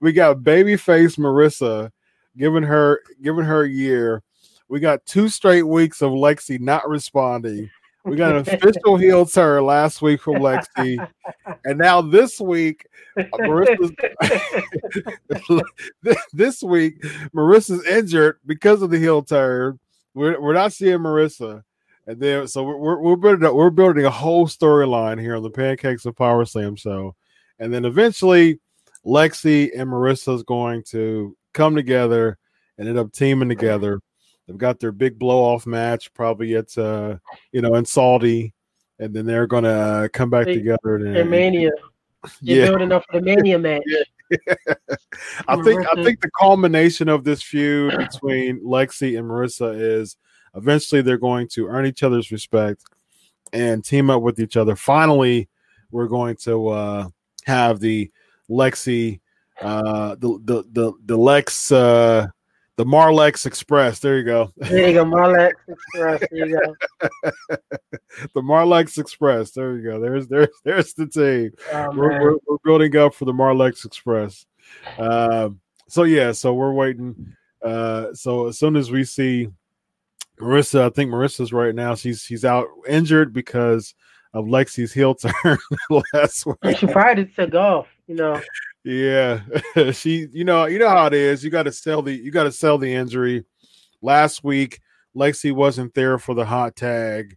We 0.00 0.12
got 0.12 0.38
babyface 0.38 1.18
Marissa 1.18 1.90
giving 2.36 2.62
her 2.62 3.00
giving 3.22 3.44
her 3.44 3.64
year. 3.64 4.22
We 4.68 4.80
got 4.80 5.04
two 5.06 5.28
straight 5.28 5.62
weeks 5.62 6.02
of 6.02 6.12
Lexi 6.12 6.60
not 6.60 6.88
responding. 6.88 7.70
We 8.04 8.16
got 8.16 8.36
an 8.36 8.38
official 8.54 8.96
heel 8.96 9.24
turn 9.26 9.64
last 9.64 10.02
week 10.02 10.20
from 10.20 10.36
Lexi, 10.36 11.06
and 11.64 11.78
now 11.78 12.00
this 12.00 12.40
week, 12.40 12.86
uh, 13.18 13.24
Marissa's 13.38 13.92
this 16.32 16.62
week, 16.62 17.00
Marissa's 17.34 17.84
injured 17.86 18.38
because 18.46 18.82
of 18.82 18.90
the 18.90 18.98
heel 18.98 19.22
turn. 19.22 19.78
We're, 20.18 20.40
we're 20.40 20.52
not 20.54 20.72
seeing 20.72 20.98
Marissa, 20.98 21.62
and 22.08 22.20
then 22.20 22.48
so 22.48 22.64
we're 22.64 22.76
we're, 22.76 23.00
we're 23.00 23.16
building 23.16 23.44
a, 23.44 23.54
we're 23.54 23.70
building 23.70 24.04
a 24.04 24.10
whole 24.10 24.48
storyline 24.48 25.20
here 25.20 25.36
on 25.36 25.44
the 25.44 25.50
Pancakes 25.50 26.06
of 26.06 26.16
Power 26.16 26.44
Slam 26.44 26.74
show, 26.74 27.14
and 27.60 27.72
then 27.72 27.84
eventually, 27.84 28.58
Lexi 29.06 29.70
and 29.78 29.88
Marissa 29.88 30.34
is 30.34 30.42
going 30.42 30.82
to 30.90 31.36
come 31.54 31.76
together 31.76 32.36
and 32.78 32.88
end 32.88 32.98
up 32.98 33.12
teaming 33.12 33.48
together. 33.48 34.00
They've 34.48 34.58
got 34.58 34.80
their 34.80 34.92
big 34.92 35.20
blow 35.20 35.38
off 35.38 35.66
match, 35.66 36.12
probably 36.14 36.56
at 36.56 36.76
uh, 36.76 37.18
you 37.52 37.60
know 37.60 37.76
in 37.76 37.84
Saudi, 37.84 38.52
and 38.98 39.14
then 39.14 39.24
they're 39.24 39.46
gonna 39.46 40.08
come 40.12 40.30
back 40.30 40.46
They- 40.46 40.54
together. 40.56 40.96
And, 40.96 41.30
Mania. 41.30 41.70
You're 42.40 42.58
yeah, 42.64 42.70
building 42.70 42.90
up 42.90 43.04
for 43.08 43.20
the 43.20 43.24
Mania 43.24 43.58
match. 43.60 43.84
I 45.48 45.62
think 45.62 45.86
I 45.90 46.02
think 46.02 46.20
the 46.20 46.30
culmination 46.38 47.08
of 47.08 47.24
this 47.24 47.42
feud 47.42 47.96
between 47.96 48.60
Lexi 48.60 49.18
and 49.18 49.28
Marissa 49.28 49.78
is 49.78 50.16
eventually 50.54 51.02
they're 51.02 51.18
going 51.18 51.48
to 51.48 51.66
earn 51.66 51.86
each 51.86 52.02
other's 52.02 52.30
respect 52.30 52.84
and 53.52 53.84
team 53.84 54.10
up 54.10 54.22
with 54.22 54.38
each 54.40 54.56
other. 54.56 54.76
Finally, 54.76 55.48
we're 55.90 56.08
going 56.08 56.36
to 56.36 56.68
uh, 56.68 57.08
have 57.44 57.80
the 57.80 58.10
Lexi, 58.50 59.20
uh, 59.60 60.14
the 60.16 60.38
the 60.44 60.64
the 60.72 60.92
the 61.04 61.16
Lex, 61.16 61.72
uh, 61.72 62.28
the 62.78 62.84
Marlex 62.84 63.44
Express. 63.44 63.98
There 63.98 64.18
you 64.18 64.24
go, 64.24 64.52
There 64.56 64.86
you 64.86 64.94
go, 64.94 65.04
Marlex 65.04 65.52
Express. 65.68 66.22
There 66.30 66.46
you 66.46 66.60
go. 66.60 67.10
the 68.34 68.40
Marlex 68.40 68.98
Express. 68.98 69.50
There 69.50 69.76
you 69.76 69.82
go. 69.82 70.00
There's 70.00 70.28
there's 70.28 70.48
there's 70.64 70.94
the 70.94 71.08
team. 71.08 71.50
Oh, 71.72 71.90
we're, 71.92 72.22
we're, 72.22 72.36
we're 72.46 72.56
building 72.64 72.96
up 72.96 73.14
for 73.14 73.24
the 73.24 73.32
Marlex 73.32 73.84
Express. 73.84 74.46
Um, 74.96 75.60
so 75.88 76.04
yeah, 76.04 76.30
so 76.30 76.54
we're 76.54 76.72
waiting. 76.72 77.34
Uh, 77.60 78.14
so 78.14 78.46
as 78.46 78.60
soon 78.60 78.76
as 78.76 78.92
we 78.92 79.02
see 79.02 79.48
Marissa, 80.40 80.82
I 80.82 80.90
think 80.90 81.10
Marissa's 81.10 81.52
right 81.52 81.74
now. 81.74 81.96
She's 81.96 82.22
she's 82.22 82.44
out 82.44 82.68
injured 82.88 83.32
because 83.32 83.92
of 84.34 84.44
Lexi's 84.44 84.92
heel 84.92 85.14
turn 85.44 85.58
last 86.14 86.46
week. 86.46 86.78
She 86.78 86.86
probably 86.86 87.26
took 87.26 87.54
off, 87.54 87.88
you 88.06 88.14
know. 88.14 88.40
Yeah, 88.88 89.42
she. 89.92 90.28
You 90.32 90.44
know, 90.44 90.64
you 90.64 90.78
know 90.78 90.88
how 90.88 91.06
it 91.06 91.12
is. 91.12 91.44
You 91.44 91.50
got 91.50 91.64
to 91.64 91.72
sell 91.72 92.00
the. 92.00 92.14
You 92.14 92.30
got 92.30 92.44
to 92.44 92.52
sell 92.52 92.78
the 92.78 92.92
injury. 92.92 93.44
Last 94.00 94.42
week, 94.42 94.80
Lexi 95.14 95.52
wasn't 95.52 95.92
there 95.92 96.18
for 96.18 96.34
the 96.34 96.46
hot 96.46 96.74
tag, 96.74 97.36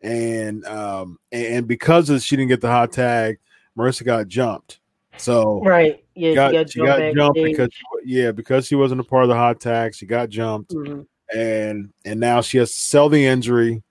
and 0.00 0.64
um 0.66 1.18
and 1.32 1.66
because 1.66 2.08
of 2.08 2.22
she 2.22 2.36
didn't 2.36 2.50
get 2.50 2.60
the 2.60 2.68
hot 2.68 2.92
tag, 2.92 3.38
Marissa 3.76 4.04
got 4.04 4.28
jumped. 4.28 4.80
So 5.16 5.60
Right. 5.62 6.04
Yeah, 6.14 6.34
got, 6.34 6.50
she 6.50 6.54
got, 6.54 6.70
she 6.70 6.80
got 6.80 7.14
jumped 7.14 7.40
because 7.42 7.70
yeah 8.04 8.32
because 8.32 8.66
she 8.66 8.74
wasn't 8.74 9.00
a 9.00 9.04
part 9.04 9.22
of 9.22 9.28
the 9.28 9.34
hot 9.34 9.60
tag 9.60 9.94
she 9.94 10.04
got 10.06 10.28
jumped 10.28 10.72
Mhm. 10.74 11.06
and 11.34 11.90
and 12.04 12.20
now 12.20 12.40
she 12.40 12.58
has 12.58 12.70
to 12.70 12.78
sell 12.78 13.08
the 13.08 13.24
injury 13.24 13.82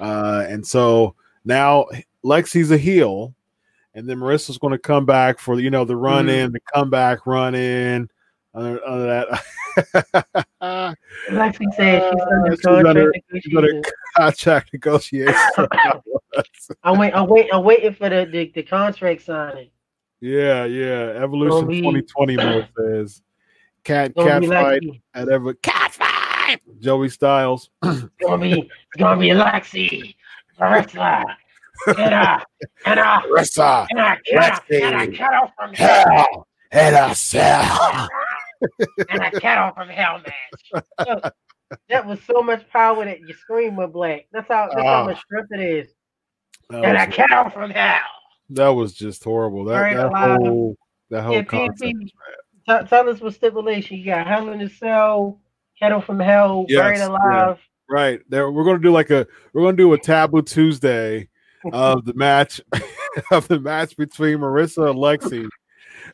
uh 0.00 0.44
and 0.48 0.66
so 0.66 1.14
now 1.44 1.86
lexi's 2.24 2.70
a 2.70 2.78
heel 2.78 3.34
and 3.94 4.08
then 4.08 4.18
marissa's 4.18 4.58
going 4.58 4.72
to 4.72 4.78
come 4.78 5.04
back 5.06 5.38
for 5.38 5.58
you 5.60 5.70
know 5.70 5.84
the 5.84 5.96
run 5.96 6.26
Mhm. 6.26 6.44
in 6.44 6.52
the 6.52 6.60
comeback 6.74 7.26
run 7.26 7.54
in 7.54 8.08
under, 8.54 8.84
under 8.86 9.06
that 9.06 9.44
Lexi 11.30 11.64
said 11.76 12.12
she's 12.12 12.20
under 12.22 12.52
Uh, 12.52 12.56
she's 12.56 12.66
under- 12.66 13.12
contract 13.12 13.24
she's 13.42 13.56
under 13.56 13.72
negotiations. 13.72 13.92
contract 14.16 14.72
negotiation 14.72 15.34
I'm 16.84 16.98
wait, 16.98 17.12
I'm 17.14 17.28
wait, 17.28 17.48
I'm 17.52 17.64
waiting 17.64 17.94
for 17.94 18.08
the, 18.08 18.26
the, 18.30 18.50
the 18.54 18.62
contract 18.62 19.22
signing. 19.22 19.70
yeah 20.20 20.64
yeah 20.64 21.12
evolution 21.22 21.66
Gonna 21.66 21.66
be- 21.66 21.80
2020 21.80 22.36
mode 22.44 22.68
says 22.76 23.22
cat 23.84 24.14
cat 24.14 24.44
fight 24.44 24.82
Lexi. 24.82 25.00
at 25.14 25.28
ever 25.28 25.54
cat 25.54 25.92
fight 25.92 26.60
joey 26.80 27.08
styles 27.08 27.70
It's 27.84 28.06
gonna 28.22 28.42
be, 28.42 28.52
it's 28.60 28.70
gonna 28.98 29.20
be 29.20 29.28
Lexi, 29.28 30.14
Marissa, 30.58 31.24
uh, 31.88 32.40
uh, 32.86 33.20
Marissa, 33.22 33.86
and 33.90 33.98
uh, 34.00 34.16
kettle, 34.26 34.60
and 34.82 34.94
a 35.02 35.16
kettle 35.16 35.50
from 35.56 35.72
hell, 35.74 36.46
and 36.72 36.96
a 36.96 37.14
cell. 37.14 38.08
and 39.08 39.22
a 39.22 39.30
kettle 39.40 39.72
from 39.74 39.88
hell 39.88 40.20
match. 40.20 40.84
Look, 41.08 41.34
that 41.88 42.06
was 42.06 42.20
so 42.22 42.42
much 42.42 42.68
power 42.70 43.04
that 43.04 43.20
your 43.20 43.36
screen 43.36 43.76
went 43.76 43.92
black. 43.92 44.26
That's 44.32 44.48
how 44.48 44.68
that's 44.68 44.82
how 44.82 45.02
Ah. 45.02 45.04
much 45.04 45.18
strength 45.20 45.48
it 45.52 45.60
is. 45.60 45.90
And 46.70 46.96
a 46.96 47.06
kettle 47.06 47.50
from 47.50 47.70
hell. 47.70 47.98
that 48.50 48.68
was 48.68 48.92
just 48.94 49.24
horrible. 49.24 49.64
That, 49.64 49.94
that 49.94 50.12
whole 50.12 50.76
that 51.10 51.22
whole 51.22 51.34
Yeah, 51.34 51.42
concept. 51.42 51.80
PNP. 51.82 52.10
Tell, 52.68 52.86
tell 52.86 53.08
us 53.08 53.20
what 53.20 53.34
stipulation 53.34 53.96
you 53.98 54.04
got. 54.04 54.26
Hell 54.26 54.48
in 54.50 54.58
the 54.60 54.68
cell, 54.68 55.40
kettle 55.78 56.00
from 56.00 56.20
hell, 56.20 56.66
Yes, 56.68 56.78
buried 56.80 56.98
yeah. 56.98 57.08
alive. 57.08 57.58
Right 57.88 58.20
there, 58.28 58.50
we're 58.52 58.62
gonna 58.64 58.78
do 58.78 58.92
like 58.92 59.10
a 59.10 59.26
we're 59.52 59.62
gonna 59.62 59.76
do 59.76 59.92
a 59.94 59.98
taboo 59.98 60.42
Tuesday 60.42 61.28
of 61.72 62.04
the 62.04 62.14
match 62.14 62.60
of 63.30 63.48
the 63.48 63.60
match 63.60 63.96
between 63.96 64.38
Marissa 64.38 64.90
and 64.90 64.98
Lexi. 64.98 65.48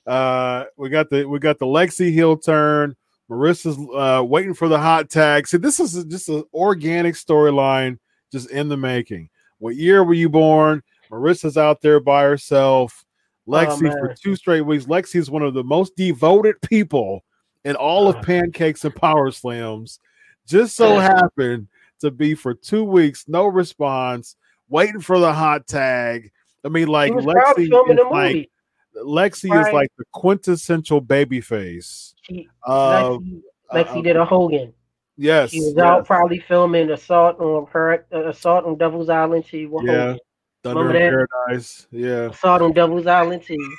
Uh, 0.06 0.64
we 0.76 0.88
got 0.88 1.10
the 1.10 1.24
we 1.24 1.38
got 1.38 1.58
the 1.58 1.66
Lexi 1.66 2.10
heel 2.12 2.36
turn. 2.36 2.96
Marissa's 3.30 3.76
uh, 3.94 4.22
waiting 4.24 4.54
for 4.54 4.68
the 4.68 4.78
hot 4.78 5.10
tag. 5.10 5.48
See, 5.48 5.56
this 5.56 5.80
is 5.80 6.04
just 6.04 6.28
an 6.28 6.44
organic 6.54 7.14
storyline, 7.16 7.98
just 8.30 8.50
in 8.50 8.68
the 8.68 8.76
making. 8.76 9.30
What 9.58 9.74
year 9.74 10.04
were 10.04 10.14
you 10.14 10.28
born? 10.28 10.82
Marissa's 11.10 11.56
out 11.56 11.80
there 11.80 11.98
by 11.98 12.22
herself. 12.22 13.04
Lexi 13.48 13.90
for 13.92 14.14
two 14.14 14.36
straight 14.36 14.60
weeks. 14.62 14.86
Lexi 14.86 15.16
is 15.16 15.30
one 15.30 15.42
of 15.42 15.54
the 15.54 15.64
most 15.64 15.96
devoted 15.96 16.60
people 16.62 17.24
in 17.64 17.74
all 17.76 18.08
of 18.08 18.16
Oh. 18.16 18.22
pancakes 18.22 18.84
and 18.84 18.94
power 18.94 19.30
slams. 19.30 19.98
Just 20.46 20.76
so 20.76 20.98
happened 20.98 21.66
to 22.00 22.10
be 22.10 22.34
for 22.34 22.54
two 22.54 22.84
weeks, 22.84 23.24
no 23.26 23.46
response, 23.46 24.36
waiting 24.68 25.00
for 25.00 25.18
the 25.18 25.32
hot 25.32 25.66
tag. 25.66 26.30
I 26.64 26.68
mean, 26.68 26.88
like 26.88 27.12
Lexi 27.12 27.64
is 27.64 28.10
like. 28.10 28.50
Lexi 28.96 29.44
is 29.44 29.72
like 29.74 29.90
the 29.98 30.04
quintessential 30.12 31.02
baby 31.02 31.42
face. 31.42 32.14
She, 32.22 32.48
Of 32.62 33.20
Lexi, 33.20 33.42
Lexi 33.72 33.98
uh, 33.98 34.02
did 34.02 34.16
a 34.16 34.24
Hogan. 34.24 34.72
yes, 35.18 35.50
She 35.50 35.60
was 35.60 35.74
yes, 35.76 35.84
out 35.84 36.06
probably 36.06 36.38
filming 36.40 36.90
assault 36.90 37.38
on 37.38 37.66
her 37.72 38.06
uh, 38.10 38.28
assault 38.28 38.64
on 38.64 38.78
Devil's 38.78 39.10
Island 39.10 39.44
too. 39.44 39.68
with 39.68 39.84
yeah, 39.84 39.92
Hogan. 39.92 40.18
Thunder 40.62 40.84
Remember 40.84 41.28
Paradise. 41.46 41.86
Yeah, 41.90 42.30
Assault 42.30 42.62
on 42.62 42.72
Devil's 42.72 43.06
Island 43.06 43.42
too. 43.42 43.76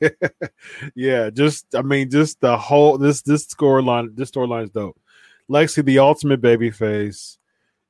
yeah, 0.94 1.30
just 1.30 1.74
I 1.74 1.82
mean, 1.82 2.10
just 2.10 2.40
the 2.40 2.56
whole 2.56 2.98
this 2.98 3.22
this 3.22 3.46
storyline, 3.46 4.14
this 4.16 4.30
storyline 4.30 4.64
is 4.64 4.70
dope. 4.70 4.98
Lexi, 5.48 5.84
the 5.84 5.98
ultimate 6.00 6.40
baby 6.40 6.70
face. 6.70 7.38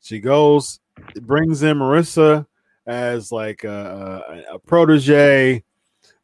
She 0.00 0.20
goes, 0.20 0.80
brings 1.22 1.62
in 1.62 1.78
Marissa 1.78 2.46
as 2.86 3.30
like 3.32 3.64
a, 3.64 4.44
a, 4.50 4.54
a 4.54 4.58
protege. 4.58 5.62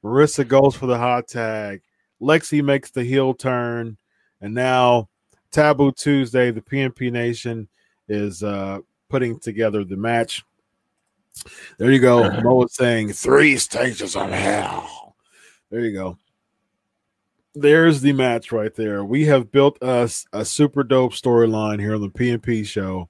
Marissa 0.03 0.47
goes 0.47 0.75
for 0.75 0.87
the 0.87 0.99
hot 0.99 1.29
tag. 1.29 1.83
Lexi 2.21 2.63
makes 2.63 2.91
the 2.91 3.05
heel 3.05 3.35
turn, 3.35 3.97
and 4.41 4.55
now 4.55 5.09
Taboo 5.51 5.93
Tuesday, 5.93 6.51
the 6.51 6.61
PNP 6.61 7.13
Nation 7.13 7.69
is 8.09 8.43
uh 8.43 8.79
putting 9.09 9.39
together 9.39 9.85
the 9.85 9.97
match. 9.97 10.43
There 11.79 11.91
you 11.91 12.01
go. 12.01 12.31
Mo 12.43 12.55
was 12.57 12.75
saying 12.75 13.13
three 13.13 13.57
stages 13.57 14.17
of 14.17 14.31
hell. 14.31 15.17
There 15.71 15.81
you 15.81 15.93
go. 15.93 16.19
There's 17.55 18.01
the 18.01 18.13
match 18.13 18.51
right 18.51 18.75
there. 18.75 19.05
We 19.05 19.25
have 19.27 19.53
built 19.53 19.81
us 19.83 20.27
a, 20.33 20.45
super 20.45 20.83
dope 20.83 21.13
storyline 21.13 21.79
here 21.79 21.95
on 21.95 22.01
the 22.01 22.09
PNP 22.09 22.67
show. 22.67 23.09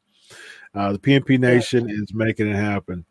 Uh, 0.74 0.92
the 0.92 0.98
PNP 0.98 1.38
Nation 1.38 1.88
is 1.88 2.12
making 2.12 2.48
it 2.48 2.56
happen. 2.56 3.04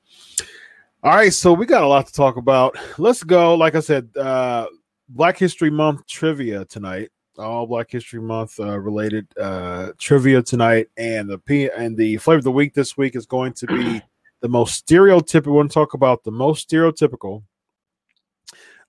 All 1.04 1.16
right, 1.16 1.34
so 1.34 1.54
we 1.54 1.66
got 1.66 1.84
a 1.84 1.88
lot 1.88 2.08
to 2.08 2.14
talk 2.14 2.38
about. 2.38 2.78
Let's 2.98 3.24
go. 3.24 3.56
Like 3.56 3.76
I 3.76 3.80
said, 3.80 4.10
uh, 4.18 4.68
Black 5.10 5.38
History 5.38 5.70
Month 5.70 6.06
trivia 6.08 6.66
tonight. 6.66 7.10
All 7.38 7.66
Black 7.66 7.90
History 7.90 8.22
Month 8.22 8.60
uh, 8.60 8.80
related 8.80 9.28
uh, 9.38 9.92
trivia 9.98 10.42
tonight, 10.42 10.88
and 10.98 11.30
the 11.30 11.40
P 11.40 11.70
and 11.76 11.98
the 11.98 12.18
flavor 12.18 12.38
of 12.38 12.44
the 12.44 12.52
week 12.52 12.74
this 12.74 12.96
week 12.96 13.16
is 13.16 13.26
going 13.26 13.54
to 13.54 13.68
be 13.68 14.02
the 14.42 14.50
most 14.50 14.86
stereotypical. 14.86 15.48
We 15.48 15.54
want 15.54 15.72
to 15.72 15.74
talk 15.74 15.94
about 15.94 16.24
the 16.24 16.32
most 16.32 16.70
stereotypical 16.70 17.44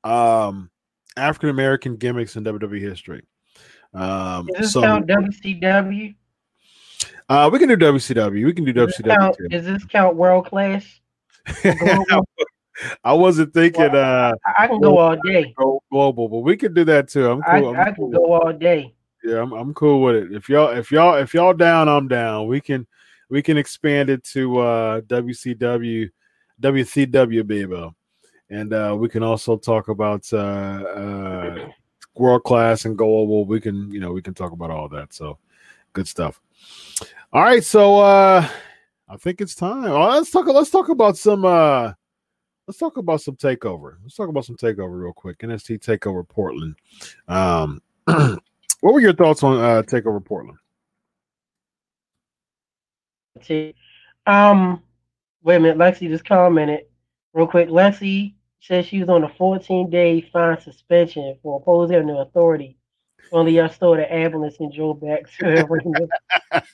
um, 0.04 0.70
African 1.16 1.48
American 1.48 1.96
gimmicks 1.96 2.36
in 2.36 2.44
WWE 2.44 2.80
history. 2.80 3.22
Um, 3.92 4.46
Does 4.46 4.58
this 4.58 4.72
so 4.72 4.82
count 4.82 5.06
WCW? 5.06 6.14
Uh, 7.28 7.48
we 7.52 7.58
can 7.58 7.68
do 7.68 7.76
WCW. 7.76 8.44
We 8.44 8.52
can 8.52 8.64
do 8.64 8.72
Does 8.72 8.96
WCW 8.96 9.16
count, 9.16 9.36
too. 9.36 9.48
does 9.48 9.64
this 9.64 9.84
count 9.84 10.16
world 10.16 10.46
class? 10.46 11.00
I 13.04 13.12
wasn't 13.12 13.54
thinking 13.54 13.94
uh 13.94 14.32
I, 14.44 14.64
I 14.64 14.66
can 14.66 14.80
go 14.80 14.98
all 14.98 15.16
day. 15.24 15.54
go 15.56 15.82
global, 15.90 16.28
but 16.28 16.38
we 16.38 16.56
can 16.56 16.74
do 16.74 16.84
that 16.84 17.08
too. 17.08 17.30
I'm 17.30 17.42
cool. 17.42 17.70
I'm 17.70 17.80
I 17.80 17.92
cool. 17.92 18.10
can 18.10 18.10
go 18.10 18.32
all 18.32 18.52
day. 18.52 18.94
Yeah, 19.22 19.42
I'm, 19.42 19.52
I'm 19.52 19.74
cool 19.74 20.02
with 20.02 20.16
it. 20.16 20.32
If 20.32 20.48
y'all 20.48 20.70
if 20.70 20.90
y'all 20.90 21.14
if 21.14 21.34
y'all 21.34 21.54
down, 21.54 21.88
I'm 21.88 22.08
down. 22.08 22.46
We 22.48 22.60
can 22.60 22.86
we 23.30 23.42
can 23.42 23.56
expand 23.56 24.10
it 24.10 24.24
to 24.24 24.58
uh 24.58 25.00
WCW 25.02 26.10
WCW 26.60 27.46
baby. 27.46 27.90
And 28.50 28.72
uh 28.72 28.96
we 28.98 29.08
can 29.08 29.22
also 29.22 29.56
talk 29.56 29.88
about 29.88 30.30
uh 30.32 30.36
uh 30.36 31.68
world 32.16 32.44
class 32.44 32.84
and 32.84 32.98
global. 32.98 33.44
We 33.44 33.60
can, 33.60 33.90
you 33.90 34.00
know, 34.00 34.12
we 34.12 34.22
can 34.22 34.34
talk 34.34 34.52
about 34.52 34.70
all 34.70 34.88
that. 34.90 35.12
So 35.14 35.38
good 35.92 36.08
stuff. 36.08 36.40
All 37.32 37.42
right, 37.42 37.64
so 37.64 37.98
uh 37.98 38.48
I 39.08 39.16
think 39.16 39.40
it's 39.40 39.54
time. 39.54 39.84
Oh, 39.84 40.08
let's 40.08 40.30
talk 40.30 40.46
let's 40.46 40.70
talk 40.70 40.88
about 40.88 41.16
some 41.16 41.44
uh 41.44 41.92
let's 42.66 42.78
talk 42.78 42.96
about 42.96 43.20
some 43.20 43.36
takeover. 43.36 43.96
Let's 44.02 44.14
talk 44.14 44.28
about 44.28 44.44
some 44.44 44.56
takeover 44.56 45.02
real 45.02 45.12
quick. 45.12 45.38
NXT 45.38 45.80
takeover 45.80 46.26
Portland. 46.26 46.76
Um 47.28 47.80
what 48.04 48.94
were 48.94 49.00
your 49.00 49.14
thoughts 49.14 49.42
on 49.42 49.58
uh 49.58 49.82
takeover 49.82 50.24
Portland? 50.24 50.58
Um, 54.26 54.82
wait 55.42 55.56
a 55.56 55.60
minute. 55.60 55.78
Lexi 55.78 56.08
just 56.08 56.24
commented 56.24 56.86
real 57.32 57.46
quick. 57.46 57.68
Lexi 57.68 58.34
said 58.60 58.86
she 58.86 59.00
was 59.00 59.08
on 59.08 59.24
a 59.24 59.28
14 59.28 59.90
day 59.90 60.20
fine 60.32 60.60
suspension 60.60 61.36
for 61.42 61.60
opposing 61.60 62.06
the 62.06 62.18
authority. 62.18 62.76
Only 63.32 63.52
y'all 63.56 63.68
stole 63.68 63.96
the 63.96 64.12
ambulance 64.12 64.56
and 64.60 64.72
drove 64.72 65.00
back 65.00 65.24
to. 65.38 66.08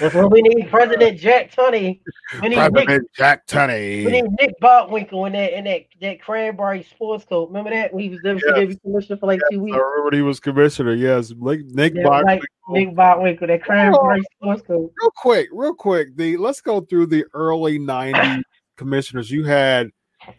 That's 0.00 0.14
what 0.14 0.30
we 0.30 0.40
need. 0.40 0.70
President 0.70 1.18
Jack 1.18 1.54
Tunney. 1.54 2.00
We 2.40 2.48
need 2.48 2.56
Nick, 2.56 2.72
President 2.72 3.08
Jack 3.14 3.42
we 3.46 3.54
Tunney. 3.58 4.10
need 4.10 4.24
Nick 4.40 4.54
Bockwinkel 4.62 5.26
in 5.26 5.34
that 5.34 5.52
in 5.56 5.64
that 5.64 5.82
that 6.00 6.20
cranberry 6.22 6.82
sports 6.82 7.26
coat. 7.26 7.48
Remember 7.48 7.68
that 7.70 7.92
when 7.92 8.02
he 8.04 8.08
was 8.08 8.18
WCW 8.20 8.80
commissioner 8.80 9.18
for 9.18 9.26
like 9.26 9.40
two 9.50 9.60
weeks. 9.60 9.74
I 9.76 9.78
remember 9.80 10.04
when 10.04 10.14
he 10.14 10.22
was 10.22 10.40
commissioner. 10.40 10.94
Yes, 10.94 11.32
Nick, 11.36 11.66
Nick 11.66 11.92
Yeah, 11.94 12.04
Bach- 12.04 12.24
like 12.24 12.40
Nick 12.70 12.94
Bockwinkel, 12.94 13.46
that 13.48 13.62
cranberry 13.62 14.22
sports 14.34 14.62
coat. 14.66 14.92
real 15.00 15.10
quick, 15.14 15.48
real 15.52 15.74
quick. 15.74 16.16
The 16.16 16.38
let's 16.38 16.62
go 16.62 16.80
through 16.80 17.06
the 17.06 17.24
early 17.34 17.78
'90s 17.78 18.42
commissioners. 18.78 19.30
You 19.30 19.44
had 19.44 19.90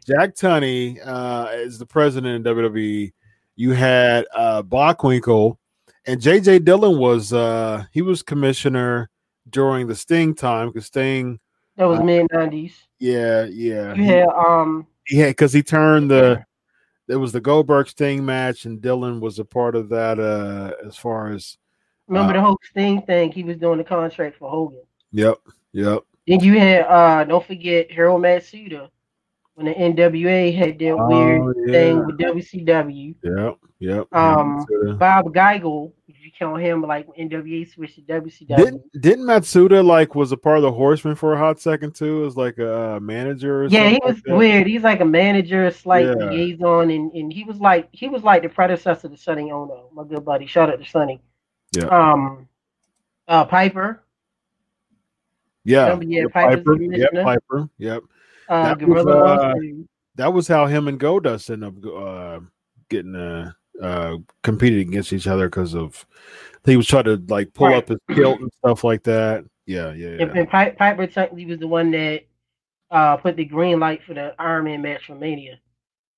Jack 0.05 0.35
Tunney 0.35 0.99
uh, 1.05 1.47
as 1.51 1.77
the 1.77 1.85
president 1.85 2.47
in 2.47 2.55
WWE. 2.55 3.11
You 3.55 3.71
had 3.71 4.25
uh, 4.35 4.61
Bockwinkel, 4.63 5.57
and 6.05 6.21
JJ 6.21 6.63
Dillon 6.63 6.99
was 6.99 7.33
uh, 7.33 7.83
he 7.91 8.01
was 8.01 8.21
commissioner 8.21 9.09
during 9.49 9.88
the 9.88 9.95
Sting 9.95 10.35
time 10.35 10.67
because 10.69 10.85
Sting, 10.85 11.39
That 11.75 11.85
was 11.85 11.99
Uh, 11.99 12.03
mid 12.03 12.27
nineties. 12.31 12.75
yeah, 12.99 13.45
yeah, 13.45 13.93
You 13.95 14.03
had 14.03 14.27
um 14.27 14.85
had 15.09 15.29
because 15.29 15.53
he 15.53 15.63
turned 15.63 16.11
the 16.11 16.43
there 17.07 17.19
was 17.19 17.31
the 17.31 17.39
Goldberg 17.41 17.88
Sting 17.88 18.23
match, 18.25 18.65
and 18.65 18.81
Dillon 18.81 19.19
was 19.21 19.39
a 19.39 19.45
part 19.45 19.75
of 19.75 19.89
that 19.89 20.19
uh, 20.19 20.73
as 20.85 20.95
far 20.97 21.31
as 21.31 21.57
remember 22.07 22.31
Uh, 22.31 22.33
the 22.35 22.41
whole 22.41 22.59
Sting 22.69 23.01
thing. 23.03 23.31
He 23.31 23.43
was 23.43 23.57
doing 23.57 23.77
the 23.79 23.83
contract 23.83 24.38
for 24.38 24.49
Hogan. 24.51 24.81
yep, 25.11 25.38
yep. 25.71 25.99
Then 26.27 26.41
you 26.41 26.59
had 26.59 26.81
uh 26.81 27.23
don't 27.23 27.45
forget 27.47 27.89
Harold 27.91 28.21
Matsuda 28.21 28.89
when 29.58 29.66
the 29.66 29.74
NWA 29.74 30.55
had 30.55 30.78
that 30.78 30.91
Oh, 30.91 31.08
weird 31.08 31.55
yeah. 31.66 31.72
thing 31.74 32.05
with 32.05 32.20
WCW. 32.20 33.16
Yep, 33.24 33.58
yep. 33.80 34.08
Um, 34.14 34.64
Matsuda. 34.70 34.99
Bob 34.99 35.26
Geigel, 35.34 35.91
if 36.08 36.16
you 36.24 36.30
count 36.38 36.62
him 36.62 36.84
like 36.84 37.08
NWA 37.18 37.68
switched 37.68 37.95
to 37.95 38.01
WCW. 38.03 38.55
didn't 38.55 39.01
didn't 39.01 39.26
Matsuda 39.26 39.84
like 39.84 40.14
was 40.14 40.32
a 40.32 40.38
part 40.38 40.58
of 40.58 40.62
the 40.62 40.72
Horsemen 40.72 41.16
for 41.16 41.34
a 41.34 41.38
hot 41.39 41.60
second 41.60 41.95
too? 41.95 42.24
As 42.28 42.38
like 42.38 42.60
a 42.60 42.97
uh, 42.97 42.99
manager. 42.99 43.64
Or 43.64 43.66
something. 43.70 43.84
yeah, 43.84 43.89
he 43.89 43.99
was 44.05 44.16
like 44.28 44.38
weird. 44.38 44.68
He's 44.68 44.84
like 44.84 44.99
a 45.01 45.05
manager, 45.05 45.72
slight 45.72 46.05
Yeah. 46.05 46.14
liaison, 46.30 46.91
and, 46.91 47.12
and 47.14 47.34
he 47.34 47.43
was 47.43 47.58
like 47.60 47.89
he 47.93 48.08
was 48.10 48.22
like 48.22 48.43
the 48.43 48.49
predecessor 48.49 49.10
to 49.10 49.18
Sonny 49.18 49.49
Onoo, 49.51 49.89
my 49.91 50.03
good 50.03 50.24
buddy. 50.24 50.45
Shout 50.45 50.70
out 50.70 50.78
to 50.78 50.86
Sonny. 50.88 51.20
Yeah. 51.76 51.86
Um, 51.88 52.47
uh, 53.28 53.43
Piper, 53.45 54.03
Yeah, 55.64 55.99
yeah, 56.01 56.26
Piper. 56.32 56.76
Yep. 56.80 57.12
Piper. 57.24 57.70
Yep. 57.80 58.03
Uh, 58.49 58.75
That 58.75 58.87
was, 58.87 59.05
uh, 59.05 59.53
That 60.15 60.33
was 60.33 60.47
how 60.47 60.65
him 60.65 60.87
and 60.87 60.99
Goldust 60.99 61.49
ended 61.49 61.85
up 61.85 61.93
uh, 61.93 62.39
getting 62.89 63.15
uh, 63.15 63.51
uh, 63.81 64.17
competing 64.43 64.87
against 64.89 65.13
each 65.13 65.27
other 65.27 65.47
because 65.49 65.75
of 65.75 66.05
he 66.65 66.75
was 66.75 66.87
trying 66.87 67.05
to 67.05 67.21
like 67.27 67.53
pull 67.53 67.67
Right. 67.67 67.77
up 67.77 67.87
his 67.87 67.99
kilt 68.15 68.39
and 68.41 68.51
stuff 68.53 68.83
like 68.83 69.03
that. 69.03 69.45
Yeah, 69.65 69.93
yeah, 69.93 70.07
And, 70.07 70.19
yeah. 70.33 70.39
and 70.41 70.49
Pi- 70.49 70.71
Piper 70.71 71.07
technically 71.07 71.45
was 71.45 71.59
the 71.59 71.67
one 71.67 71.91
that 71.91 72.23
uh, 72.89 73.17
put 73.17 73.35
the 73.35 73.45
green 73.45 73.79
light 73.79 74.01
for 74.03 74.13
the 74.13 74.33
Iron 74.39 74.65
Man 74.65 74.81
match 74.81 75.05
for 75.05 75.15
Mania. 75.15 75.59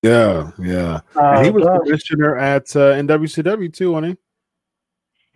Yeah, 0.02 0.50
yeah. 0.58 1.00
Uh, 1.16 1.34
And 1.36 1.44
he 1.44 1.50
was 1.50 1.66
commissioner 1.82 2.36
at 2.38 2.74
uh, 2.74 2.92
in 2.92 3.06
WCW 3.06 3.72
too, 3.72 3.92
wasn't 3.92 4.18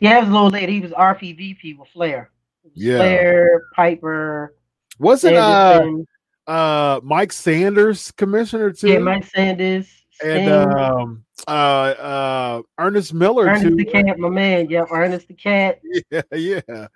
yeah, 0.01 0.19
it 0.19 0.21
was 0.21 0.29
a 0.29 0.33
little 0.33 0.49
later. 0.51 0.73
He 0.73 0.81
was 0.81 0.91
RPVP 0.93 1.79
with 1.79 1.89
Flair. 1.89 2.31
Yeah. 2.75 2.97
Flair, 2.99 3.63
Piper. 3.75 4.55
Wasn't 4.99 5.37
uh, 5.37 5.81
Anderson, 5.81 6.07
uh 6.47 7.01
Mike 7.03 7.33
Sanders 7.33 8.11
commissioner 8.13 8.71
too? 8.73 8.89
yeah, 8.89 8.99
Mike 8.99 9.25
Sanders, 9.25 9.89
and 10.23 10.51
um 10.53 11.25
uh 11.49 11.51
uh 11.51 12.63
Ernest 12.79 13.15
Miller 13.15 13.47
Ernest 13.47 13.63
too. 13.63 13.77
the 13.77 13.85
Cat, 13.85 14.19
my 14.19 14.29
man. 14.29 14.69
Yep, 14.69 14.89
Ernest 14.91 15.29
the 15.29 15.35
Cat. 15.35 15.81
Yeah, 16.11 16.23
yeah. 16.33 16.87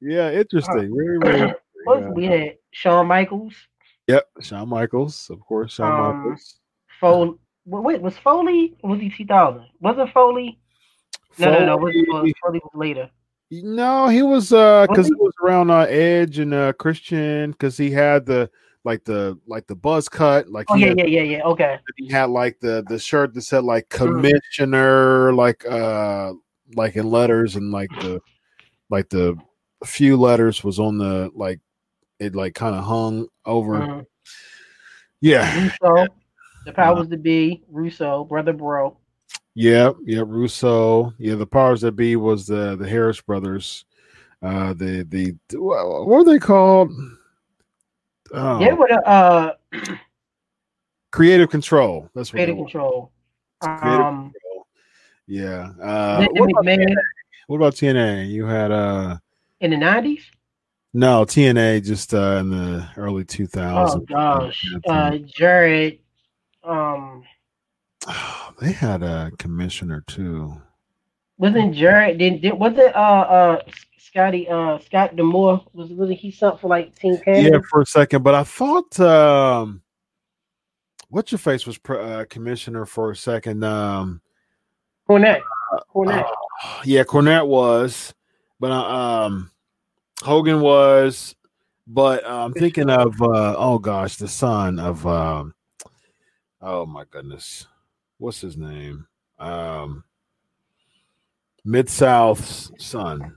Yeah, 0.00 0.32
interesting. 0.32 0.94
Very, 0.96 1.18
very 1.86 2.10
we 2.12 2.24
had? 2.26 2.56
Shawn 2.72 3.06
Michaels, 3.06 3.54
Yep, 4.06 4.28
Shawn 4.40 4.68
Michaels, 4.68 5.28
of 5.30 5.40
course, 5.40 5.74
Shawn 5.74 5.92
Um, 5.92 6.16
Michaels. 6.16 6.60
Foley. 7.00 7.34
Wait, 7.66 8.00
was 8.00 8.16
Foley? 8.18 8.76
Or 8.82 8.90
was 8.90 9.00
he 9.00 9.10
2000? 9.10 9.64
Was 9.80 9.96
it 9.98 10.12
Foley? 10.12 10.58
No, 11.38 11.50
no, 11.52 11.66
no. 11.66 11.76
Was, 11.76 11.94
was, 11.94 12.06
Foley- 12.10 12.34
Foley 12.42 12.60
was 12.64 12.70
later. 12.74 13.10
No, 13.52 14.06
he 14.08 14.22
was 14.22 14.52
uh 14.52 14.86
because 14.88 15.08
it 15.10 15.18
was 15.18 15.32
around 15.44 15.70
uh, 15.70 15.80
Edge 15.88 16.38
and 16.38 16.54
uh 16.54 16.72
Christian 16.74 17.50
because 17.50 17.76
he 17.76 17.90
had 17.90 18.24
the 18.24 18.48
like 18.84 19.04
the 19.04 19.38
like 19.46 19.66
the 19.66 19.74
buzz 19.74 20.08
cut 20.08 20.48
like 20.48 20.66
Oh 20.70 20.74
yeah, 20.76 20.88
had, 20.88 20.98
yeah, 20.98 21.04
yeah, 21.04 21.22
yeah. 21.22 21.42
Okay. 21.44 21.78
he 21.96 22.08
had 22.08 22.30
like 22.30 22.58
the 22.60 22.84
the 22.88 22.98
shirt 22.98 23.34
that 23.34 23.42
said 23.42 23.64
like 23.64 23.88
Mm. 23.88 23.98
commissioner 24.22 25.32
like 25.34 25.66
uh 25.66 26.32
like 26.74 26.96
in 26.96 27.10
letters 27.10 27.56
and 27.56 27.70
like 27.72 27.90
the 27.98 28.20
like 28.88 29.08
the 29.10 29.36
few 29.84 30.16
letters 30.16 30.62
was 30.64 30.78
on 30.78 30.98
the 30.98 31.30
like 31.34 31.60
it 32.18 32.34
like 32.34 32.54
kind 32.54 32.74
of 32.74 32.84
hung 32.84 33.26
over 33.44 33.74
Mhm. 33.86 34.06
yeah 35.20 35.54
Russo, 35.54 36.06
the 36.64 36.72
powers 36.72 37.08
to 37.08 37.16
be, 37.16 37.62
Russo, 37.68 38.24
brother 38.24 38.52
bro. 38.52 38.96
yeah 39.54 39.90
yeah 40.04 40.22
Russo 40.26 41.12
yeah 41.18 41.34
the 41.34 41.46
powers 41.46 41.80
that 41.82 41.92
be 41.92 42.16
was 42.16 42.46
the 42.46 42.76
the 42.76 42.88
Harris 42.88 43.20
brothers 43.20 43.84
uh 44.42 44.72
the 44.74 45.04
the 45.08 45.34
what 45.58 46.06
were 46.06 46.24
they 46.24 46.38
called 46.38 46.90
oh, 48.34 48.58
They 48.58 48.72
were 48.72 48.88
uh 49.06 49.52
creative 51.12 51.50
control 51.50 52.08
that's 52.14 52.32
what 52.32 52.38
creative 52.38 52.56
control. 52.56 53.10
Creative 53.60 54.06
Um 54.06 54.32
Control. 54.32 54.66
yeah 55.26 55.72
uh 55.82 56.26
what 56.32 56.50
about, 56.50 56.64
McMahon 56.64 56.94
what 57.48 57.56
about 57.56 57.74
TNA 57.74 58.28
you 58.28 58.44
had 58.46 58.70
uh 58.70 59.16
in 59.60 59.70
the 59.72 59.76
nineties. 59.76 60.30
No, 60.92 61.24
TNA 61.24 61.84
just 61.84 62.14
uh, 62.14 62.38
in 62.40 62.50
the 62.50 62.88
early 62.96 63.24
2000s. 63.24 63.94
Oh 63.94 64.00
gosh. 64.00 64.74
Uh 64.88 65.18
Jared 65.18 66.00
um 66.64 67.22
they 68.60 68.72
had 68.72 69.02
a 69.02 69.30
commissioner 69.38 70.02
too. 70.06 70.60
Wasn't 71.40 71.74
Jared 71.74 72.18
did, 72.18 72.42
did 72.42 72.52
was 72.52 72.76
it 72.76 72.94
uh 72.94 72.98
uh 72.98 73.62
Scotty 73.96 74.46
uh 74.46 74.78
Scott 74.80 75.16
D'Amore 75.16 75.64
was 75.72 75.90
really 75.90 76.14
he 76.14 76.30
something 76.30 76.60
for 76.60 76.68
like 76.68 76.94
Team 76.94 77.16
Canada? 77.16 77.50
Yeah, 77.52 77.60
for 77.70 77.80
a 77.80 77.86
second, 77.86 78.22
but 78.22 78.34
I 78.34 78.44
thought 78.44 79.00
um, 79.00 79.80
what's 81.08 81.32
your 81.32 81.38
face 81.38 81.66
was 81.66 81.78
pr- 81.78 81.94
uh, 81.94 82.24
commissioner 82.28 82.84
for 82.84 83.10
a 83.10 83.16
second. 83.16 83.64
Um, 83.64 84.20
Cornette. 85.08 85.40
Cornette. 85.94 86.26
uh, 86.62 86.82
yeah, 86.84 87.04
Cornette 87.04 87.46
was, 87.46 88.12
but 88.60 88.70
uh, 88.70 88.84
um, 88.84 89.50
Hogan 90.22 90.60
was, 90.60 91.34
but 91.86 92.22
uh, 92.26 92.44
I'm 92.44 92.52
thinking 92.52 92.90
of 92.90 93.18
uh, 93.22 93.54
oh 93.56 93.78
gosh, 93.78 94.16
the 94.16 94.28
son 94.28 94.78
of 94.78 95.06
um, 95.06 95.54
oh 96.60 96.84
my 96.84 97.04
goodness, 97.10 97.66
what's 98.18 98.42
his 98.42 98.58
name? 98.58 99.06
Um, 99.38 100.04
Mid 101.70 101.88
South's 101.88 102.72
son. 102.78 103.36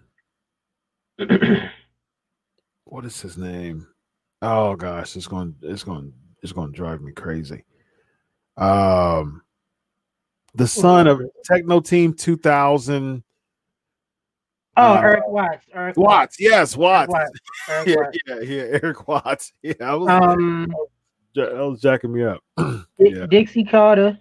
what 2.86 3.06
is 3.06 3.22
his 3.22 3.38
name? 3.38 3.86
Oh 4.42 4.76
gosh, 4.76 5.16
it's 5.16 5.28
going 5.28 5.54
it's 5.62 5.84
going 5.84 6.12
it's 6.42 6.52
going 6.52 6.72
to 6.72 6.76
drive 6.76 7.00
me 7.04 7.12
crazy. 7.12 7.64
Um 8.58 9.44
the 10.56 10.68
son 10.68 11.06
of 11.06 11.22
Techno 11.46 11.80
Team 11.80 12.16
2000 12.16 13.24
oh, 14.78 14.82
uh, 14.82 15.00
Eric 15.00 15.28
Watts. 15.28 15.66
Eric 15.72 15.98
Watts. 15.98 16.38
Yes, 16.40 16.76
Watts. 16.76 17.12
Watts. 17.12 17.40
Eric 17.70 17.88
Yeah, 17.88 17.96
Watts. 17.98 18.18
yeah, 18.26 18.40
yeah, 18.40 18.80
Eric 18.82 19.08
Watts. 19.08 19.54
Yeah, 19.62 19.74
I 19.80 19.94
was, 19.94 20.10
Um 20.10 20.74
that 21.36 21.54
was 21.54 21.82
jacking 21.82 22.12
me 22.12 22.24
up. 22.24 22.42
Yeah. 22.98 23.28
Dixie 23.28 23.64
Carter, 23.64 24.18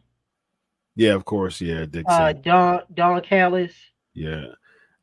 Yeah, 0.96 1.14
of 1.14 1.24
course. 1.24 1.62
Yeah, 1.62 1.86
Dixie. 1.86 2.04
uh 2.10 2.34
Don 2.34 2.82
Don 2.92 3.22
Callis. 3.22 3.72
Yeah. 4.14 4.46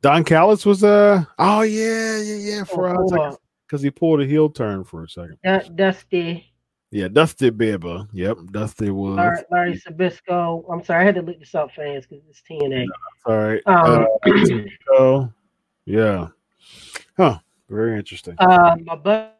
Don 0.02 0.24
Callis 0.24 0.66
was 0.66 0.84
uh 0.84 1.24
oh 1.38 1.62
yeah, 1.62 2.18
yeah, 2.20 2.36
yeah. 2.36 2.64
For 2.64 2.88
Oh, 2.90 3.38
because 3.66 3.82
he 3.82 3.92
pulled 3.92 4.22
a 4.22 4.26
heel 4.26 4.50
turn 4.50 4.84
for 4.84 5.04
a 5.04 5.10
second. 5.10 5.38
Du- 5.44 5.70
Dusty, 5.76 6.54
Yeah, 6.92 7.08
Dusty 7.08 7.52
Bieber. 7.52 8.08
Yep, 8.14 8.38
Dusty 8.52 8.90
was. 8.90 9.18
Larry, 9.18 9.44
Larry 9.52 9.74
Zbyszko. 9.76 10.66
I'm 10.72 10.84
sorry, 10.84 11.02
I 11.02 11.06
had 11.06 11.16
to 11.16 11.22
look 11.22 11.40
this 11.40 11.54
up, 11.54 11.72
fans, 11.72 12.08
because 12.08 12.24
it's 12.30 12.42
TNA. 12.50 12.88
All 13.26 13.38
right. 13.38 13.62
Um, 13.68 14.08
Uh, 14.98 15.28
yeah. 15.86 16.28
Huh. 17.18 17.40
Very 17.70 17.98
interesting. 18.00 18.36
uh, 18.40 18.76
my 18.84 18.96
buddy 18.96 19.32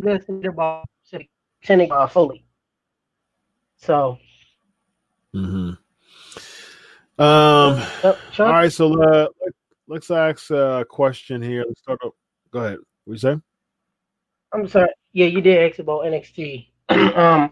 listened 0.00 0.46
uh, 0.46 2.06
Foley. 2.06 2.44
So, 3.76 4.18
hmm 5.32 5.70
Um. 7.20 7.82
uh, 8.02 8.14
All 8.38 8.46
right. 8.46 8.72
So 8.72 9.00
uh, 9.02 9.28
let- 9.44 9.54
let's 9.88 10.10
ask 10.10 10.50
a 10.50 10.84
question 10.88 11.42
here. 11.42 11.64
Let's 11.66 11.80
start 11.80 12.00
up. 12.04 12.14
Go 12.50 12.60
ahead. 12.60 12.78
What 13.04 13.14
you 13.14 13.18
say? 13.18 13.36
I'm 14.52 14.66
sorry. 14.68 14.88
Yeah, 15.12 15.26
you 15.26 15.40
did 15.40 15.70
ask 15.70 15.78
about 15.78 16.02
NXT. 16.04 16.68
um, 16.88 17.50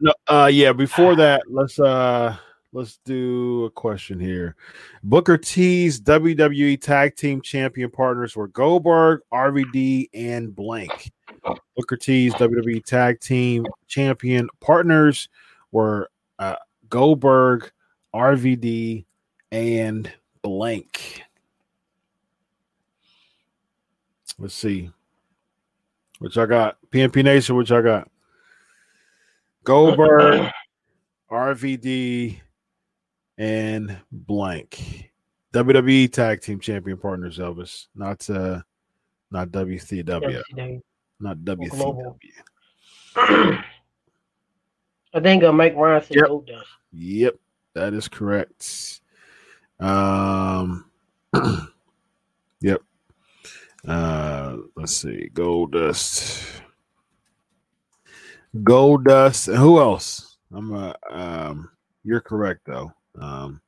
No. 0.00 0.12
Uh. 0.26 0.50
Yeah. 0.52 0.72
Before 0.72 1.14
that, 1.16 1.42
let's 1.48 1.78
uh. 1.78 2.36
Let's 2.74 2.98
do 3.04 3.66
a 3.66 3.70
question 3.70 4.18
here. 4.18 4.56
Booker 5.02 5.36
T's 5.36 6.00
WWE 6.00 6.80
Tag 6.80 7.14
Team 7.16 7.42
Champion 7.42 7.90
partners 7.90 8.34
were 8.34 8.48
Goldberg, 8.48 9.20
RVD, 9.30 10.08
and 10.14 10.56
Blank. 10.56 11.12
Booker 11.76 11.96
T's 11.98 12.32
WWE 12.32 12.82
Tag 12.82 13.20
Team 13.20 13.66
Champion 13.88 14.48
partners 14.60 15.28
were 15.70 16.08
uh, 16.38 16.56
Goldberg, 16.88 17.70
RVD, 18.14 19.04
and 19.50 20.12
Blank. 20.42 21.22
Let's 24.38 24.54
see. 24.54 24.90
What 26.18 26.34
y'all 26.36 26.46
got? 26.46 26.78
PNP 26.90 27.24
Nation, 27.24 27.56
what 27.56 27.68
y'all 27.68 27.82
got? 27.82 28.10
Goldberg, 29.64 30.50
RVD, 31.30 32.40
and 33.38 33.96
Blank. 34.10 35.10
WWE 35.52 36.10
Tag 36.12 36.40
Team 36.40 36.60
Champion 36.60 36.96
Partners, 36.96 37.38
Elvis. 37.38 37.86
Not 37.94 38.28
uh 38.30 38.62
not 39.30 39.48
WCW. 39.48 40.42
WCW. 40.54 40.80
Not 41.20 41.44
Global. 41.44 42.18
WCW. 43.16 43.64
I 45.14 45.20
think 45.20 45.44
uh, 45.44 45.52
Mike 45.52 45.74
Ryan 45.76 46.02
said 46.02 46.16
Yep. 46.16 46.24
Goldust. 46.26 46.62
Yep, 46.92 47.36
that 47.74 47.94
is 47.94 48.08
correct. 48.08 49.00
Um, 49.80 50.90
yep. 52.60 52.80
Uh, 53.86 54.58
let's 54.76 54.94
see, 54.94 55.28
Goldust, 55.34 56.46
Gold 58.62 59.04
Dust, 59.04 59.48
and 59.48 59.58
who 59.58 59.80
else? 59.80 60.36
I'm 60.52 60.72
uh, 60.72 60.92
um, 61.10 61.70
you're 62.04 62.20
correct 62.20 62.60
though. 62.66 62.92
Um, 63.20 63.60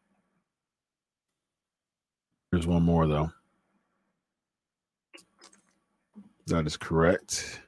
there's 2.52 2.66
one 2.66 2.84
more 2.84 3.08
though. 3.08 3.30
That 6.46 6.66
is 6.66 6.76
correct. 6.76 7.62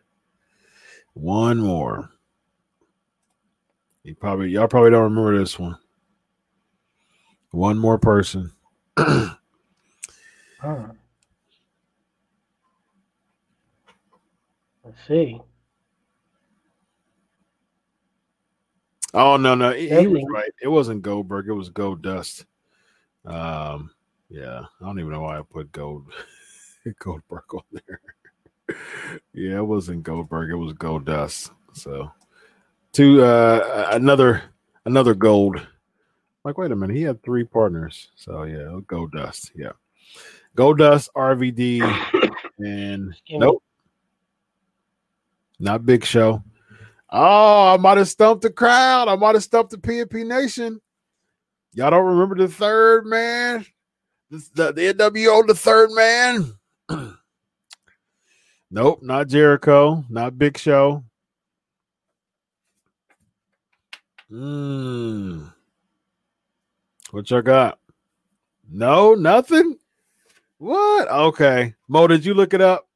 One 1.14 1.58
more. 1.58 2.10
You 4.04 4.14
probably 4.14 4.50
y'all 4.50 4.68
probably 4.68 4.90
don't 4.90 5.02
remember 5.02 5.36
this 5.36 5.58
one. 5.58 5.76
One 7.56 7.78
more 7.78 7.96
person. 7.96 8.52
Let's 8.98 9.38
see. 15.08 15.40
Oh 19.14 19.38
no, 19.38 19.54
no, 19.54 19.72
he, 19.72 19.88
he 19.88 20.06
was 20.06 20.22
right. 20.30 20.50
It 20.60 20.68
wasn't 20.68 21.00
Goldberg. 21.00 21.48
It 21.48 21.54
was 21.54 21.70
Goldust. 21.70 22.44
Um, 23.24 23.90
yeah, 24.28 24.60
I 24.82 24.84
don't 24.84 25.00
even 25.00 25.12
know 25.12 25.22
why 25.22 25.38
I 25.38 25.42
put 25.50 25.72
Gold 25.72 26.12
Goldberg 26.98 27.54
on 27.54 27.62
there. 27.72 28.00
yeah, 29.32 29.56
it 29.56 29.66
wasn't 29.66 30.02
Goldberg. 30.02 30.50
It 30.50 30.56
was 30.56 30.74
Goldust. 30.74 31.52
So, 31.72 32.12
to 32.92 33.24
uh, 33.24 33.88
another 33.92 34.42
another 34.84 35.14
gold. 35.14 35.66
Like, 36.46 36.58
wait 36.58 36.70
a 36.70 36.76
minute, 36.76 36.94
he 36.94 37.02
had 37.02 37.24
three 37.24 37.42
partners. 37.42 38.12
So 38.14 38.44
yeah, 38.44 38.78
Goldust. 38.86 39.50
Yeah, 39.56 39.72
Goldust, 40.56 41.08
RVD, 41.16 41.82
and 42.64 43.12
nope, 43.28 43.64
not 45.58 45.84
Big 45.84 46.04
Show. 46.04 46.44
Oh, 47.10 47.74
I 47.74 47.76
might 47.78 47.98
have 47.98 48.06
stumped 48.06 48.42
the 48.42 48.50
crowd. 48.50 49.08
I 49.08 49.16
might 49.16 49.34
have 49.34 49.42
stumped 49.42 49.72
the 49.72 49.76
PNP 49.76 50.24
Nation. 50.24 50.80
Y'all 51.72 51.90
don't 51.90 52.04
remember 52.04 52.36
the 52.36 52.46
third 52.46 53.06
man? 53.06 53.66
The, 54.30 54.48
the, 54.54 54.72
the 54.72 54.94
NWO, 54.94 55.44
the 55.48 55.54
third 55.56 55.90
man? 55.90 56.54
nope, 58.70 59.02
not 59.02 59.26
Jericho, 59.26 60.04
not 60.08 60.38
Big 60.38 60.58
Show. 60.58 61.02
Hmm. 64.30 65.46
What 67.10 67.30
y'all 67.30 67.42
got? 67.42 67.78
No, 68.68 69.14
nothing. 69.14 69.78
What? 70.58 71.08
Okay, 71.08 71.74
Mo, 71.88 72.06
did 72.06 72.24
you 72.24 72.34
look 72.34 72.54
it 72.54 72.60
up? 72.60 72.88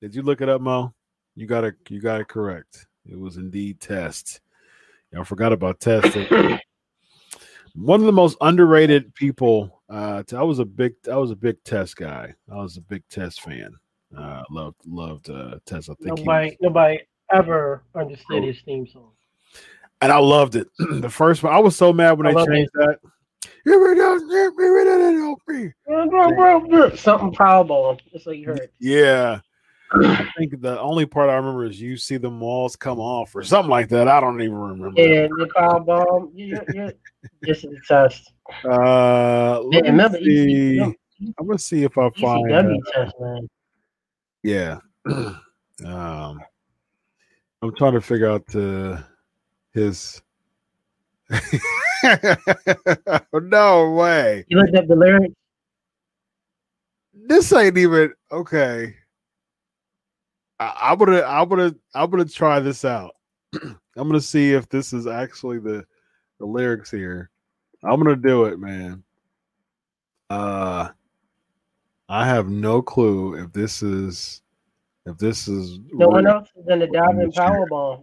Did 0.00 0.14
you 0.14 0.22
look 0.22 0.40
it 0.40 0.48
up, 0.48 0.60
Mo? 0.60 0.94
You 1.34 1.46
got 1.46 1.64
it. 1.64 1.74
You 1.88 2.00
got 2.00 2.20
it 2.20 2.28
correct. 2.28 2.86
It 3.06 3.18
was 3.18 3.36
indeed 3.36 3.80
test. 3.80 4.40
Y'all 5.12 5.24
forgot 5.24 5.52
about 5.52 5.80
test. 5.80 6.16
One 7.74 8.00
of 8.00 8.06
the 8.06 8.12
most 8.12 8.36
underrated 8.40 9.14
people. 9.14 9.82
Uh, 9.88 10.22
I 10.36 10.42
was 10.42 10.58
a 10.58 10.64
big. 10.64 10.94
I 11.10 11.16
was 11.16 11.30
a 11.30 11.36
big 11.36 11.62
test 11.64 11.96
guy. 11.96 12.34
I 12.52 12.56
was 12.56 12.76
a 12.76 12.82
big 12.82 13.02
test 13.08 13.40
fan. 13.40 13.74
Uh, 14.16 14.42
loved 14.50 14.76
loved 14.86 15.30
uh, 15.30 15.56
test. 15.66 15.90
I 15.90 15.94
think 15.94 16.18
nobody 16.18 16.50
was, 16.50 16.56
nobody 16.60 16.98
ever 17.32 17.82
understood 17.94 18.44
his 18.44 18.60
theme 18.64 18.86
song. 18.86 19.10
And 20.00 20.12
I 20.12 20.18
loved 20.18 20.56
it. 20.56 20.68
the 20.78 21.10
first 21.10 21.42
one, 21.42 21.52
I 21.52 21.58
was 21.58 21.76
so 21.76 21.92
mad 21.92 22.18
when 22.18 22.26
I 22.26 22.32
they 22.32 22.46
changed 22.46 22.70
it. 22.74 22.86
that. 22.86 22.98
Something 26.98 27.32
Powerball. 27.32 28.00
That's 28.12 28.26
what 28.26 28.38
you 28.38 28.46
heard. 28.46 28.70
Yeah. 28.78 29.40
I 29.92 30.28
think 30.36 30.60
the 30.60 30.78
only 30.80 31.06
part 31.06 31.30
I 31.30 31.34
remember 31.34 31.64
is 31.64 31.80
you 31.80 31.96
see 31.96 32.18
the 32.18 32.28
walls 32.28 32.76
come 32.76 33.00
off 33.00 33.34
or 33.34 33.42
something 33.42 33.70
like 33.70 33.88
that. 33.88 34.06
I 34.06 34.20
don't 34.20 34.40
even 34.42 34.54
remember. 34.54 35.00
Yeah, 35.00 35.28
the 35.28 35.48
Powerball. 35.56 36.30
Yeah, 36.34 36.60
yeah. 36.74 36.90
Just 37.44 37.64
a 37.64 37.74
test. 37.86 38.32
Uh, 38.64 39.60
let 39.60 39.84
me 39.84 39.90
remember, 39.90 40.18
see. 40.18 40.78
EC, 40.78 40.96
I'm 41.38 41.46
gonna 41.46 41.58
see 41.58 41.84
if 41.84 41.96
I 41.96 42.10
find. 42.10 42.50
ECW 42.50 42.76
uh, 42.76 42.92
test, 42.92 43.14
man. 43.20 43.48
Yeah. 44.42 44.78
um, 45.86 46.40
I'm 47.62 47.74
trying 47.76 47.94
to 47.94 48.00
figure 48.00 48.30
out 48.30 48.46
the 48.46 49.02
his. 49.78 50.22
no 53.32 53.90
way. 53.92 54.44
You 54.48 54.58
looked 54.58 54.74
up 54.76 54.86
the 54.86 54.96
lyrics. 54.96 55.34
This 57.14 57.52
ain't 57.52 57.76
even 57.78 58.12
okay. 58.32 58.94
I, 60.60 60.92
am 60.92 60.98
gonna, 60.98 61.22
I'm 61.22 61.48
gonna, 61.48 61.74
I'm 61.94 62.10
gonna 62.10 62.24
try 62.24 62.60
this 62.60 62.84
out. 62.84 63.14
I'm 63.62 63.78
gonna 64.08 64.20
see 64.20 64.52
if 64.52 64.68
this 64.68 64.92
is 64.92 65.06
actually 65.06 65.58
the 65.58 65.84
the 66.38 66.46
lyrics 66.46 66.90
here. 66.90 67.30
I'm 67.84 68.02
gonna 68.02 68.16
do 68.16 68.44
it, 68.44 68.58
man. 68.58 69.02
Uh, 70.30 70.88
I 72.08 72.26
have 72.26 72.48
no 72.48 72.82
clue 72.82 73.34
if 73.34 73.52
this 73.52 73.82
is 73.82 74.42
if 75.06 75.18
this 75.18 75.48
is 75.48 75.78
no 75.92 76.08
one 76.08 76.26
else 76.26 76.48
has 76.56 76.64
done 76.64 76.80
the 76.80 76.86
diving 76.86 77.32
powerbomb. 77.32 78.02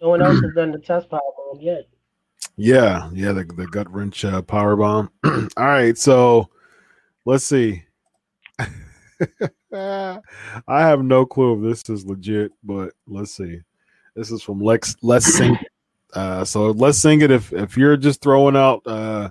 No 0.00 0.10
one 0.10 0.22
else 0.22 0.40
has 0.40 0.52
done 0.56 0.72
the 0.72 0.78
test 0.78 1.08
power 1.08 1.20
bomb 1.36 1.60
yet. 1.60 1.88
Yeah, 2.56 3.10
yeah, 3.12 3.32
the, 3.32 3.44
the 3.44 3.66
gut 3.66 3.90
wrench 3.92 4.24
uh, 4.24 4.42
power 4.42 4.76
bomb. 4.76 5.10
All 5.24 5.50
right, 5.56 5.98
so 5.98 6.48
let's 7.24 7.44
see. 7.44 7.84
I 9.72 10.20
have 10.68 11.02
no 11.02 11.26
clue 11.26 11.54
if 11.54 11.62
this 11.62 11.88
is 11.94 12.06
legit, 12.06 12.52
but 12.62 12.92
let's 13.06 13.32
see. 13.32 13.60
This 14.14 14.30
is 14.30 14.42
from 14.42 14.60
Lex. 14.60 14.96
Let's 15.02 15.34
sing. 15.34 15.58
Uh, 16.14 16.44
so 16.44 16.70
let's 16.70 16.98
sing 16.98 17.22
it. 17.22 17.32
If 17.32 17.52
if 17.52 17.76
you're 17.76 17.96
just 17.96 18.20
throwing 18.20 18.56
out 18.56 18.82
uh, 18.86 19.30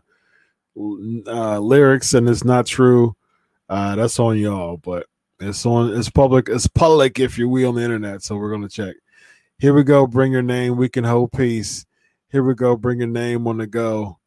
uh, 0.76 1.60
lyrics 1.60 2.14
and 2.14 2.28
it's 2.28 2.44
not 2.44 2.66
true, 2.66 3.16
uh, 3.70 3.96
that's 3.96 4.20
on 4.20 4.38
y'all. 4.38 4.78
But 4.78 5.06
it's 5.40 5.66
on. 5.66 5.98
It's 5.98 6.10
public. 6.10 6.50
It's 6.50 6.68
public 6.68 7.20
if 7.20 7.38
you 7.38 7.48
will 7.48 7.70
on 7.70 7.76
the 7.76 7.84
internet. 7.84 8.22
So 8.24 8.36
we're 8.36 8.52
gonna 8.52 8.68
check. 8.68 8.96
Here 9.60 9.74
we 9.74 9.84
go. 9.84 10.08
Bring 10.08 10.32
your 10.32 10.42
name. 10.42 10.78
We 10.78 10.90
can 10.90 11.04
hold 11.04 11.32
peace. 11.32 11.86
Here 12.30 12.44
we 12.44 12.54
go. 12.54 12.76
Bring 12.76 13.00
your 13.00 13.08
name 13.08 13.48
on 13.48 13.58
the 13.58 13.68
go. 13.68 14.20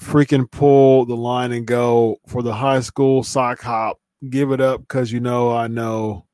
Freaking 0.00 0.50
pull 0.50 1.06
the 1.06 1.16
line 1.16 1.52
and 1.52 1.66
go 1.66 2.16
for 2.26 2.42
the 2.42 2.54
high 2.54 2.80
school 2.80 3.22
sock 3.22 3.60
hop. 3.62 3.98
Give 4.28 4.52
it 4.52 4.60
up 4.60 4.80
because 4.80 5.12
you 5.12 5.20
know 5.20 5.52
I 5.52 5.66
know. 5.68 6.26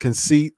Conceit 0.00 0.54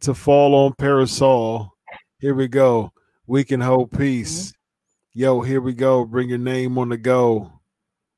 to 0.00 0.14
fall 0.14 0.54
on 0.54 0.74
parasol. 0.74 1.74
Here 2.18 2.34
we 2.34 2.48
go. 2.48 2.92
We 3.26 3.44
can 3.44 3.60
hold 3.60 3.92
peace. 3.92 4.48
Mm-hmm. 4.48 5.20
Yo, 5.20 5.40
here 5.40 5.60
we 5.60 5.72
go. 5.72 6.04
Bring 6.04 6.28
your 6.28 6.38
name 6.38 6.78
on 6.78 6.88
the 6.88 6.96
go. 6.96 7.52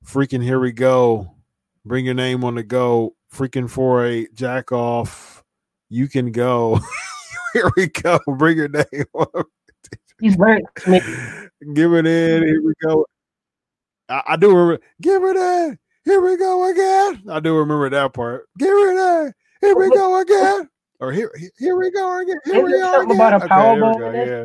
Freaking 0.05 0.43
here 0.43 0.61
we 0.61 0.73
go. 0.73 1.35
Bring 1.85 2.05
your 2.05 2.15
name 2.15 2.45
on 2.45 2.55
the 2.55 2.63
go. 2.63 3.17
Freaking 3.33 3.69
for 3.69 4.07
a 4.07 4.27
jack 4.35 4.73
off. 4.73 5.40
You 5.91 6.09
can 6.09 6.31
go. 6.31 6.81
Here 7.53 7.71
we 7.77 7.89
go. 7.89 8.21
Bring 8.27 8.57
your 8.57 8.69
name 8.69 9.05
up. 9.19 9.47
He's 10.21 10.39
right. 10.39 10.63
Give 10.87 11.93
it 11.95 12.07
in. 12.07 12.43
Here 12.47 12.63
we 12.63 12.73
go. 12.81 13.05
I, 14.09 14.23
I, 14.29 14.37
do 14.37 14.55
remember. 14.55 14.83
Give 15.01 15.23
it 15.25 15.37
in. 15.37 15.79
Here 16.05 16.21
we 16.21 16.37
go 16.37 16.71
again. 16.71 17.23
I 17.29 17.41
do 17.41 17.57
remember 17.57 17.91
that 17.91 18.13
part. 18.13 18.49
Give 18.57 18.69
it 18.71 18.97
in. 18.97 19.33
Here 19.61 19.77
we 19.77 19.91
go 19.91 20.21
again. 20.21 20.69
Or 21.01 21.11
here, 21.11 21.35
here 21.59 21.77
we 21.77 21.91
go 21.91 22.21
again. 22.21 22.39
Here 22.45 22.65
we 22.65 22.73
go 22.73 23.01
again. 23.01 23.17
About 23.17 23.43
a 23.43 23.47
Powerball. 23.47 24.01
Okay, 24.01 24.31
yeah. 24.31 24.45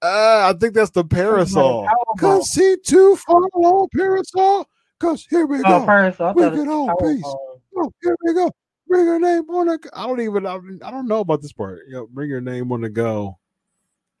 Uh, 0.00 0.52
I 0.52 0.58
think 0.58 0.74
that's 0.74 0.90
the 0.90 1.04
parasol. 1.04 1.86
Cause 2.18 2.50
see 2.50 2.76
too 2.84 3.16
far 3.16 3.42
along 3.54 3.88
parasol. 3.94 4.66
Cause 4.98 5.26
here 5.28 5.46
we 5.46 5.58
oh, 5.58 5.62
go. 5.62 5.86
Parasol. 5.86 6.34
We 6.34 6.42
get 6.42 6.68
on 6.68 6.96
peace. 6.96 7.34
Oh, 7.76 7.92
here 8.02 8.16
we 8.24 8.34
go 8.34 8.50
bring 8.92 9.06
your 9.06 9.18
name 9.18 9.48
on 9.50 9.66
the. 9.66 9.90
I 9.94 10.06
don't 10.06 10.20
even. 10.20 10.46
I, 10.46 10.90
don't 10.90 11.08
know 11.08 11.20
about 11.20 11.42
this 11.42 11.52
part. 11.52 11.80
You 11.88 11.94
know, 11.94 12.06
bring 12.06 12.28
your 12.28 12.40
name 12.40 12.70
on 12.72 12.82
the 12.82 12.90
go. 12.90 13.38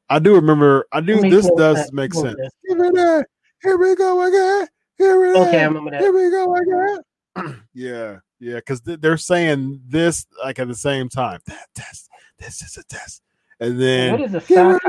I 0.08 0.18
do 0.18 0.34
remember. 0.34 0.86
I 0.92 1.00
do. 1.00 1.20
This 1.20 1.50
does 1.56 1.76
that. 1.76 1.92
make 1.92 2.14
sense. 2.14 2.36
Here, 2.66 3.26
here 3.62 3.78
we 3.78 3.94
go 3.94 4.22
again. 4.26 4.68
Here 4.98 5.20
we 5.20 5.40
okay, 5.40 5.60
I 5.60 5.64
remember 5.64 5.90
that. 5.90 6.00
Here 6.00 6.12
we 6.12 6.30
go 6.30 6.56
again. 6.56 7.62
yeah, 7.74 8.18
yeah, 8.40 8.56
because 8.56 8.80
they're 8.82 9.16
saying 9.16 9.82
this 9.86 10.26
like 10.42 10.58
at 10.58 10.68
the 10.68 10.74
same 10.74 11.08
time. 11.08 11.40
That 11.46 11.66
test. 11.74 12.08
This 12.38 12.62
is 12.62 12.76
a 12.76 12.84
test. 12.84 13.22
And 13.60 13.80
then 13.80 14.12
what 14.12 14.20
is 14.22 14.34
a 14.34 14.40
here, 14.40 14.80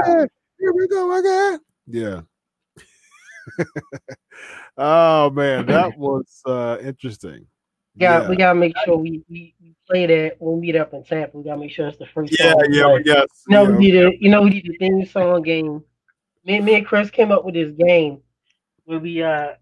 here 0.59 0.73
we 0.73 0.87
go 0.87 1.19
again. 1.19 1.59
Yeah. 1.87 2.21
oh 4.77 5.29
man, 5.29 5.65
that 5.67 5.95
was 5.97 6.41
uh 6.45 6.77
interesting. 6.81 7.45
Yeah, 7.95 8.27
we 8.27 8.35
gotta 8.35 8.57
make 8.57 8.73
sure 8.85 8.97
we, 8.97 9.23
we, 9.29 9.53
we 9.61 9.75
play 9.87 10.05
that 10.07 10.35
when 10.39 10.55
we 10.55 10.67
meet 10.67 10.75
up 10.75 10.93
in 10.93 11.03
Tampa. 11.03 11.37
We 11.37 11.43
gotta 11.43 11.59
make 11.59 11.71
sure 11.71 11.87
it's 11.87 11.97
the 11.97 12.07
first. 12.07 12.35
Yeah, 12.39 12.51
song 12.51 12.65
yeah, 12.69 12.97
yes. 13.05 13.27
You 13.47 13.55
know, 13.55 13.63
yeah, 13.63 13.69
we 13.69 13.77
need 13.77 13.95
a 13.95 14.11
you 14.19 14.29
know 14.29 14.41
we 14.41 14.49
need 14.49 14.69
a 14.69 14.77
theme 14.77 15.05
song 15.05 15.41
game. 15.43 15.83
Me, 16.45 16.59
me 16.59 16.75
and 16.75 16.85
Chris 16.85 17.09
came 17.11 17.31
up 17.31 17.45
with 17.45 17.53
this 17.53 17.71
game 17.71 18.21
where 18.85 18.99
we 18.99 19.21
uh 19.21 19.53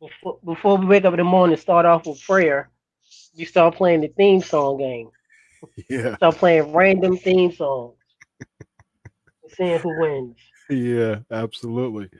before 0.00 0.38
before 0.44 0.76
we 0.78 0.86
wake 0.86 1.04
up 1.04 1.12
in 1.14 1.18
the 1.18 1.24
morning, 1.24 1.56
start 1.56 1.86
off 1.86 2.06
with 2.06 2.20
prayer. 2.22 2.70
We 3.38 3.44
start 3.44 3.76
playing 3.76 4.00
the 4.00 4.08
theme 4.08 4.40
song 4.40 4.78
game. 4.78 5.10
Yeah. 5.88 6.16
Start 6.16 6.36
playing 6.36 6.72
random 6.72 7.16
theme 7.16 7.50
songs. 7.50 7.96
seeing 9.56 9.78
who 9.78 9.98
wins. 10.00 10.36
Yeah, 10.70 11.20
absolutely. 11.30 12.10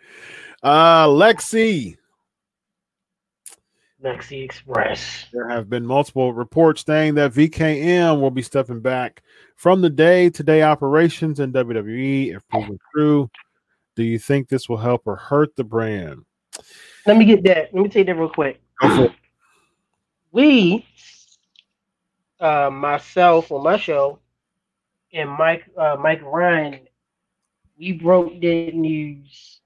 Uh 0.62 1.06
Lexi, 1.06 1.96
Express. 4.06 5.26
There 5.32 5.48
have 5.48 5.68
been 5.68 5.84
multiple 5.84 6.32
reports 6.32 6.84
saying 6.86 7.14
that 7.14 7.32
VKM 7.32 8.20
will 8.20 8.30
be 8.30 8.42
stepping 8.42 8.80
back 8.80 9.22
from 9.56 9.80
the 9.80 9.90
day 9.90 10.30
to 10.30 10.42
day 10.42 10.62
operations 10.62 11.40
in 11.40 11.52
WWE 11.52 12.36
if 12.36 12.48
proven 12.48 12.78
true. 12.94 13.30
Do 13.94 14.02
you 14.02 14.18
think 14.18 14.48
this 14.48 14.68
will 14.68 14.76
help 14.76 15.02
or 15.06 15.16
hurt 15.16 15.56
the 15.56 15.64
brand? 15.64 16.24
Let 17.06 17.16
me 17.16 17.24
get 17.24 17.42
that. 17.44 17.72
Let 17.72 17.82
me 17.82 17.88
take 17.88 18.06
that 18.06 18.16
real 18.16 18.28
quick. 18.28 18.60
We, 20.32 20.86
uh, 22.40 22.68
myself 22.70 23.50
on 23.50 23.64
my 23.64 23.78
show, 23.78 24.18
and 25.12 25.30
Mike, 25.30 25.64
uh, 25.78 25.96
Mike 25.98 26.20
Ryan, 26.22 26.80
we 27.78 27.92
broke 27.92 28.38
the 28.40 28.70
news 28.72 29.60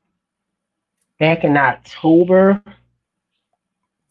back 1.18 1.42
in 1.42 1.56
October 1.56 2.62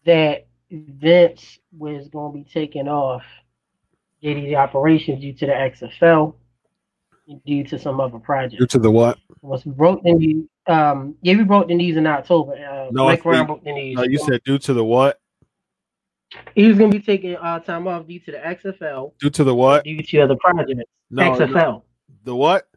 that 0.09 0.47
Vince 0.71 1.59
was 1.77 2.07
going 2.09 2.33
to 2.33 2.37
be 2.39 2.51
taking 2.51 2.87
off 2.87 3.21
JD's 4.23 4.55
operations 4.55 5.21
due 5.21 5.33
to 5.33 5.45
the 5.45 5.51
XFL, 5.51 6.33
due 7.45 7.63
to 7.65 7.77
some 7.77 7.99
other 7.99 8.17
project. 8.17 8.59
Due 8.59 8.65
to 8.65 8.79
the 8.79 8.89
what? 8.89 9.19
Was 9.41 9.63
broke 9.63 10.01
the 10.03 10.13
news. 10.13 10.47
Um, 10.65 11.15
yeah, 11.21 11.37
we 11.37 11.43
broke 11.43 11.67
the 11.67 11.75
news 11.75 11.95
in 11.95 12.07
October. 12.07 12.53
Uh, 12.53 12.89
no, 12.91 13.05
Mike 13.05 13.21
Brown 13.21 13.45
broke 13.45 13.63
the 13.63 13.71
news. 13.71 13.95
No, 13.95 14.03
you 14.03 14.17
said 14.17 14.41
due 14.43 14.57
to 14.57 14.73
the 14.73 14.83
what? 14.83 15.19
He 16.55 16.67
was 16.67 16.77
going 16.77 16.91
to 16.91 16.97
be 16.97 17.03
taking 17.03 17.35
uh, 17.35 17.59
time 17.59 17.87
off 17.87 18.07
due 18.07 18.19
to 18.19 18.31
the 18.31 18.37
XFL. 18.37 19.13
Due 19.19 19.29
to 19.29 19.43
the 19.43 19.53
what? 19.53 19.83
Due 19.83 20.01
to 20.01 20.19
other 20.21 20.35
projects. 20.37 20.81
No, 21.11 21.31
XFL. 21.31 21.53
No. 21.53 21.83
The 22.23 22.35
what? 22.35 22.67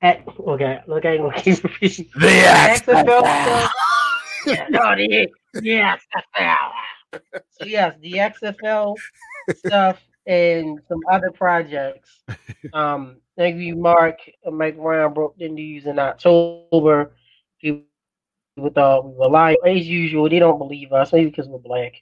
At, 0.00 0.26
okay, 0.26 0.80
look, 0.86 1.04
I 1.04 1.12
ain't 1.12 1.22
gonna 1.22 1.36
keep 1.42 1.62
repeating. 1.62 2.08
The 2.16 2.26
XFL. 2.26 3.22
XFL 4.44 4.70
no, 4.70 4.96
the, 4.96 5.28
the 5.54 5.68
XFL. 5.70 6.72
So 7.50 7.66
yes, 7.66 7.94
the 8.00 8.12
XFL 8.12 8.96
stuff 9.56 10.02
and 10.26 10.80
some 10.88 11.00
other 11.10 11.30
projects. 11.30 12.20
Um, 12.72 13.16
thank 13.36 13.56
you, 13.58 13.76
Mark. 13.76 14.18
Mike 14.50 14.76
Ryan 14.78 15.12
broke 15.12 15.36
the 15.36 15.48
news 15.48 15.86
in 15.86 15.98
October. 15.98 17.12
We 17.62 17.84
thought 18.74 19.06
we 19.06 19.14
were 19.16 19.28
lying. 19.28 19.56
As 19.66 19.86
usual, 19.86 20.28
they 20.28 20.38
don't 20.38 20.58
believe 20.58 20.92
us, 20.92 21.12
maybe 21.12 21.30
because 21.30 21.48
we're 21.48 21.58
black. 21.58 21.94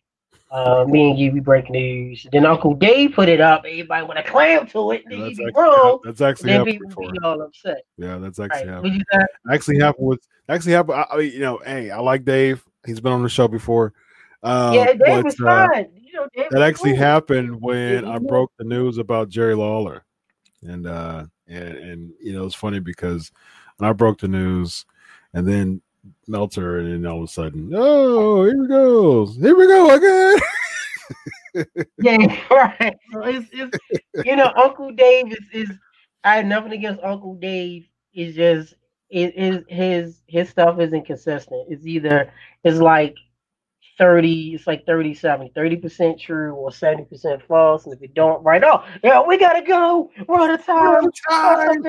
Uh, 0.51 0.84
me 0.88 1.11
and 1.11 1.18
you, 1.18 1.30
we 1.30 1.38
break 1.38 1.70
news. 1.70 2.26
Then 2.32 2.44
Uncle 2.44 2.74
Dave 2.74 3.12
put 3.12 3.28
it 3.28 3.40
up. 3.40 3.62
Everybody 3.64 4.05
want 4.05 4.16
to 4.18 4.24
clam 4.28 4.66
to 4.68 4.90
it. 4.90 5.05
Then 5.09 5.20
that's, 5.20 5.38
actually, 5.38 5.53
wrong. 5.55 6.01
that's 6.03 6.20
actually 6.20 6.46
Then 6.48 6.59
happened 6.59 6.72
people 6.74 6.88
before. 6.88 7.12
be 7.12 7.18
all 7.22 7.42
upset. 7.42 7.82
Yeah, 7.96 8.18
that's 8.18 8.40
actually 8.40 8.59
Right. 8.62 8.68
happened. 8.68 8.82
What 8.82 8.92
you 8.98 9.05
said? 9.12 9.26
Actually 9.53 9.78
happened 9.78 10.07
with 10.09 10.20
actually 10.48 10.72
happened. 10.72 10.98
I, 10.98 11.07
I 11.12 11.16
mean, 11.18 11.32
you 11.32 11.38
know, 11.38 11.61
hey, 11.64 11.92
I 11.92 12.01
like 12.01 12.24
Dave. 12.24 12.64
He's 12.86 13.00
been 13.00 13.12
on 13.12 13.22
the 13.22 13.28
show 13.28 13.48
before. 13.48 13.92
Um, 14.42 14.74
yeah, 14.74 14.92
Dave 14.92 15.24
was 15.24 15.38
uh, 15.40 15.68
fine. 15.68 15.90
You 15.94 16.12
know, 16.14 16.28
Dave 16.34 16.50
that 16.50 16.62
actually 16.62 16.92
cool. 16.92 17.00
happened 17.00 17.60
when 17.60 18.04
I 18.04 18.18
broke 18.18 18.52
the 18.58 18.64
news 18.64 18.98
about 18.98 19.28
Jerry 19.28 19.54
Lawler, 19.54 20.04
and 20.62 20.86
uh, 20.86 21.24
and 21.46 21.76
and 21.76 22.12
you 22.20 22.32
know 22.32 22.46
it's 22.46 22.54
funny 22.54 22.80
because 22.80 23.30
when 23.76 23.88
I 23.88 23.92
broke 23.92 24.20
the 24.20 24.28
news, 24.28 24.86
and 25.34 25.46
then 25.46 25.82
Meltzer, 26.26 26.78
and 26.78 27.04
then 27.04 27.10
all 27.10 27.18
of 27.18 27.24
a 27.24 27.32
sudden, 27.32 27.70
oh, 27.74 28.44
here 28.44 28.60
we 28.60 28.68
go, 28.68 29.26
here 29.26 29.56
we 29.56 29.66
go 29.66 29.94
again. 29.94 30.40
Yeah, 31.98 32.40
right. 32.50 32.96
So 33.12 33.22
it's, 33.22 33.48
it's 33.52 33.76
you 34.24 34.36
know, 34.36 34.52
Uncle 34.56 34.92
Dave 34.92 35.32
is, 35.32 35.44
is 35.52 35.70
I 36.24 36.36
have 36.36 36.46
nothing 36.46 36.72
against 36.72 37.02
Uncle 37.02 37.34
Dave. 37.34 37.88
It's 38.12 38.36
just 38.36 38.74
it 39.11 39.34
is 39.36 39.64
his 39.68 40.22
his 40.26 40.48
stuff 40.48 40.78
isn't 40.80 41.06
consistent. 41.06 41.66
It's 41.70 41.86
either 41.86 42.32
it's 42.64 42.78
like 42.78 43.16
30, 43.98 44.54
it's 44.54 44.66
like 44.66 44.86
30 44.86 45.14
70, 45.14 45.52
30% 45.54 46.18
true 46.18 46.54
or 46.54 46.70
70% 46.70 47.42
false. 47.46 47.84
And 47.84 47.94
if 47.94 48.00
you 48.00 48.08
don't 48.08 48.42
write 48.42 48.64
off, 48.64 48.86
yeah, 49.04 49.22
we 49.26 49.36
gotta 49.36 49.62
go. 49.62 50.11
We're 50.26 50.40
out 50.40 50.50
of 50.58 50.64
time. 50.64 51.11
time. 51.30 51.82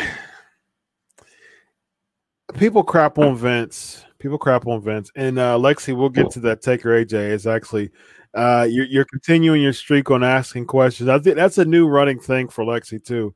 people 2.55 2.83
crap 2.83 3.17
on 3.17 3.37
Vince. 3.37 4.03
People 4.19 4.37
crap 4.37 4.67
on 4.67 4.81
Vince, 4.81 5.09
and 5.15 5.39
uh, 5.39 5.57
Lexi, 5.57 5.95
we'll 5.95 6.09
get 6.09 6.31
to 6.31 6.39
that. 6.41 6.61
Taker 6.61 6.89
AJ 6.89 7.13
is 7.31 7.47
actually. 7.47 7.91
Uh, 8.33 8.67
you're, 8.69 8.85
you're 8.87 9.05
continuing 9.05 9.61
your 9.61 9.71
streak 9.71 10.11
on 10.11 10.21
asking 10.21 10.65
questions. 10.65 11.07
I 11.07 11.19
think 11.19 11.37
that's 11.37 11.57
a 11.57 11.63
new 11.63 11.87
running 11.87 12.19
thing 12.19 12.49
for 12.49 12.65
Lexi 12.65 13.01
too. 13.01 13.33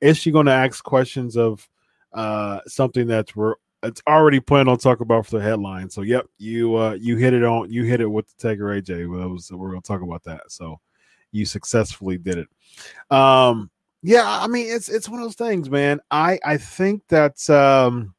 Is 0.00 0.18
she 0.18 0.30
going 0.30 0.46
to 0.46 0.52
ask 0.52 0.82
questions 0.84 1.36
of 1.36 1.68
uh, 2.12 2.60
something 2.66 3.06
that's 3.06 3.34
we're 3.34 3.54
it's 3.82 4.02
already 4.06 4.40
planned 4.40 4.68
on 4.68 4.78
talk 4.78 5.00
about 5.00 5.26
for 5.26 5.38
the 5.38 5.42
headline. 5.42 5.88
So 5.88 6.02
yep, 6.02 6.26
you 6.38 6.76
uh 6.76 6.92
you 7.00 7.16
hit 7.16 7.32
it 7.32 7.44
on 7.44 7.70
you 7.70 7.84
hit 7.84 8.00
it 8.00 8.06
with 8.06 8.26
the 8.28 8.48
Taker 8.48 8.64
AJ. 8.64 9.08
Was 9.08 9.50
we're 9.50 9.70
gonna 9.70 9.80
talk 9.80 10.02
about 10.02 10.24
that. 10.24 10.42
So 10.48 10.80
you 11.32 11.46
successfully 11.46 12.18
did 12.18 12.38
it. 12.38 12.48
Um 13.14 13.70
yeah, 14.02 14.24
I 14.26 14.46
mean 14.46 14.66
it's 14.68 14.88
it's 14.88 15.08
one 15.08 15.20
of 15.20 15.26
those 15.26 15.34
things, 15.34 15.70
man. 15.70 16.00
I 16.10 16.38
I 16.44 16.56
think 16.58 17.02
that 17.08 17.48
um 17.48 18.14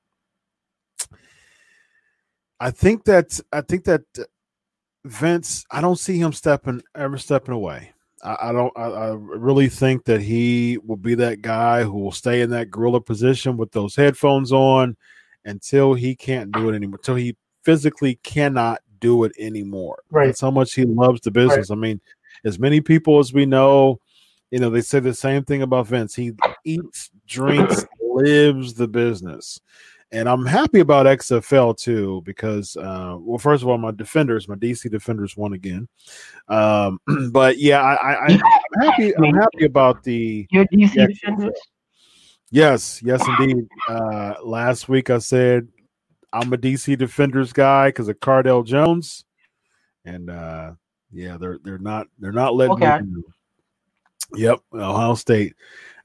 I 2.59 2.71
think 2.71 3.03
that 3.05 3.39
I 3.51 3.61
think 3.61 3.85
that 3.85 4.01
Vince, 5.03 5.65
I 5.71 5.81
don't 5.81 5.97
see 5.97 6.17
him 6.17 6.33
stepping 6.33 6.81
ever 6.95 7.17
stepping 7.17 7.53
away. 7.53 7.91
I, 8.23 8.49
I 8.49 8.51
don't. 8.51 8.73
I, 8.77 8.83
I 8.83 9.09
really 9.13 9.69
think 9.69 10.05
that 10.05 10.21
he 10.21 10.77
will 10.85 10.97
be 10.97 11.15
that 11.15 11.41
guy 11.41 11.83
who 11.83 11.99
will 11.99 12.11
stay 12.11 12.41
in 12.41 12.49
that 12.51 12.71
gorilla 12.71 13.01
position 13.01 13.57
with 13.57 13.71
those 13.71 13.95
headphones 13.95 14.51
on 14.51 14.95
until 15.45 15.93
he 15.93 16.15
can't 16.15 16.51
do 16.51 16.69
it 16.69 16.75
anymore. 16.75 16.97
Until 16.97 17.15
he 17.15 17.35
physically 17.63 18.15
cannot 18.23 18.79
do 18.99 19.23
it 19.23 19.31
anymore. 19.39 20.03
Right. 20.09 20.27
That's 20.27 20.41
how 20.41 20.51
much 20.51 20.73
he 20.73 20.85
loves 20.85 21.21
the 21.21 21.31
business. 21.31 21.71
I 21.71 21.75
mean, 21.75 21.99
as 22.45 22.59
many 22.59 22.81
people 22.81 23.19
as 23.19 23.33
we 23.33 23.45
know, 23.45 23.99
you 24.51 24.59
know, 24.59 24.69
they 24.69 24.81
say 24.81 24.99
the 24.99 25.13
same 25.13 25.43
thing 25.43 25.61
about 25.61 25.87
Vince. 25.87 26.15
He 26.15 26.33
eats, 26.63 27.09
drinks, 27.27 27.85
lives 28.01 28.73
the 28.73 28.87
business. 28.87 29.59
And 30.13 30.27
I'm 30.27 30.45
happy 30.45 30.81
about 30.81 31.05
XFL 31.05 31.77
too 31.77 32.21
because, 32.25 32.75
uh, 32.75 33.15
well, 33.17 33.37
first 33.37 33.63
of 33.63 33.69
all, 33.69 33.77
my 33.77 33.91
defenders, 33.91 34.47
my 34.47 34.55
DC 34.55 34.91
defenders, 34.91 35.37
won 35.37 35.53
again. 35.53 35.87
Um, 36.49 36.99
but 37.31 37.57
yeah, 37.57 37.81
I, 37.81 38.25
I'm 38.25 38.41
happy. 38.81 39.15
I'm 39.15 39.33
happy 39.33 39.65
about 39.65 40.03
the 40.03 40.47
Your 40.51 40.65
DC 40.65 41.07
defenders. 41.07 41.57
Yes, 42.49 43.01
yes, 43.01 43.25
indeed. 43.39 43.65
Uh, 43.87 44.33
last 44.43 44.89
week 44.89 45.09
I 45.09 45.19
said 45.19 45.69
I'm 46.33 46.51
a 46.51 46.57
DC 46.57 46.97
Defenders 46.97 47.53
guy 47.53 47.87
because 47.89 48.09
of 48.09 48.19
Cardale 48.19 48.65
Jones, 48.65 49.23
and 50.03 50.29
uh, 50.29 50.73
yeah, 51.11 51.37
they're 51.37 51.59
they're 51.63 51.77
not 51.77 52.07
they're 52.19 52.33
not 52.33 52.55
letting. 52.55 52.79
me 52.79 53.13
do. 53.13 53.23
Yep, 54.35 54.59
Ohio 54.73 55.15
State. 55.15 55.55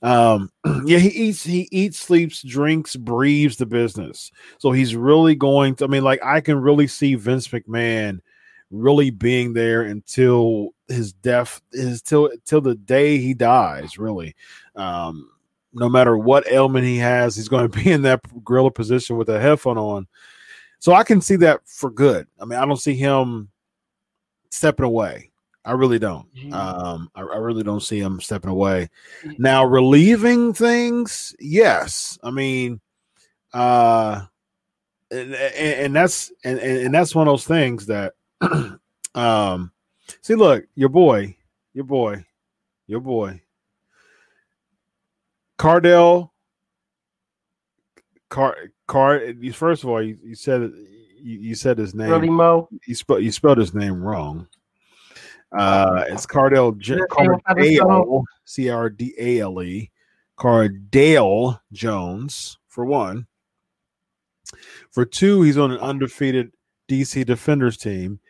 Um, 0.02 0.50
yeah, 0.84 0.98
he 0.98 1.08
eats, 1.08 1.42
he 1.42 1.68
eats, 1.70 1.98
sleeps, 1.98 2.42
drinks, 2.42 2.96
breathes 2.96 3.56
the 3.56 3.66
business. 3.66 4.30
So 4.58 4.72
he's 4.72 4.94
really 4.94 5.34
going 5.34 5.76
to. 5.76 5.84
I 5.84 5.88
mean, 5.88 6.04
like 6.04 6.24
I 6.24 6.40
can 6.40 6.60
really 6.60 6.86
see 6.86 7.14
Vince 7.14 7.48
McMahon 7.48 8.20
really 8.70 9.10
being 9.10 9.52
there 9.52 9.82
until 9.82 10.70
his 10.88 11.12
death 11.12 11.60
is 11.72 12.02
till 12.02 12.30
till 12.44 12.60
the 12.60 12.74
day 12.74 13.18
he 13.18 13.34
dies. 13.34 13.98
Really, 13.98 14.34
um, 14.74 15.30
no 15.72 15.88
matter 15.88 16.16
what 16.16 16.50
ailment 16.50 16.84
he 16.84 16.98
has, 16.98 17.36
he's 17.36 17.48
going 17.48 17.68
to 17.70 17.78
be 17.82 17.90
in 17.90 18.02
that 18.02 18.20
gorilla 18.44 18.70
position 18.70 19.16
with 19.16 19.28
a 19.28 19.40
headphone 19.40 19.78
on. 19.78 20.06
So 20.78 20.92
I 20.92 21.04
can 21.04 21.20
see 21.20 21.36
that 21.36 21.60
for 21.64 21.90
good. 21.90 22.26
I 22.40 22.44
mean, 22.44 22.58
I 22.58 22.66
don't 22.66 22.76
see 22.76 22.94
him 22.94 23.50
stepping 24.50 24.84
away. 24.84 25.30
I 25.66 25.72
really 25.72 25.98
don't. 25.98 26.32
Mhm. 26.34 26.52
Um, 26.54 27.10
I, 27.14 27.20
I 27.22 27.36
really 27.36 27.62
don't 27.64 27.82
see 27.82 27.98
him 27.98 28.20
stepping 28.20 28.50
away. 28.50 28.88
Now, 29.36 29.64
relieving 29.64 30.54
things, 30.54 31.34
yes. 31.40 32.18
I 32.22 32.30
mean, 32.30 32.80
uh, 33.52 34.22
and, 35.10 35.34
and 35.34 35.96
that's 35.96 36.32
and, 36.44 36.58
and 36.58 36.94
that's 36.94 37.14
one 37.14 37.28
of 37.28 37.32
those 37.32 37.46
things 37.46 37.86
that 37.86 38.14
um 39.14 39.72
see 40.20 40.34
look 40.34 40.64
your 40.74 40.88
boy 40.88 41.36
your 41.74 41.84
boy 41.84 42.24
your 42.86 43.00
boy 43.00 43.40
cardell 45.58 46.32
car 48.28 48.56
car 48.86 49.20
first 49.52 49.84
of 49.84 49.90
all 49.90 50.02
you, 50.02 50.18
you 50.22 50.34
said 50.34 50.60
you, 51.18 51.38
you 51.38 51.54
said 51.54 51.78
his 51.78 51.94
name 51.94 52.10
Really, 52.10 52.28
Mo? 52.30 52.68
you 52.86 52.96
you 53.18 53.32
spelled 53.32 53.58
his 53.58 53.74
name 53.74 54.02
wrong 54.02 54.46
uh 55.56 56.04
it's 56.08 56.26
cardell 56.26 56.72
J- 56.72 56.94
Is 56.94 57.00
it 57.00 57.10
cardale 57.10 58.24
c-r-d-a-l-e 58.44 59.90
cardale 60.38 61.60
jones 61.72 62.58
for 62.66 62.84
one 62.84 63.26
for 64.90 65.04
two, 65.04 65.42
he's 65.42 65.58
on 65.58 65.72
an 65.72 65.78
undefeated 65.78 66.52
DC 66.88 67.24
Defenders 67.26 67.76
team. 67.76 68.20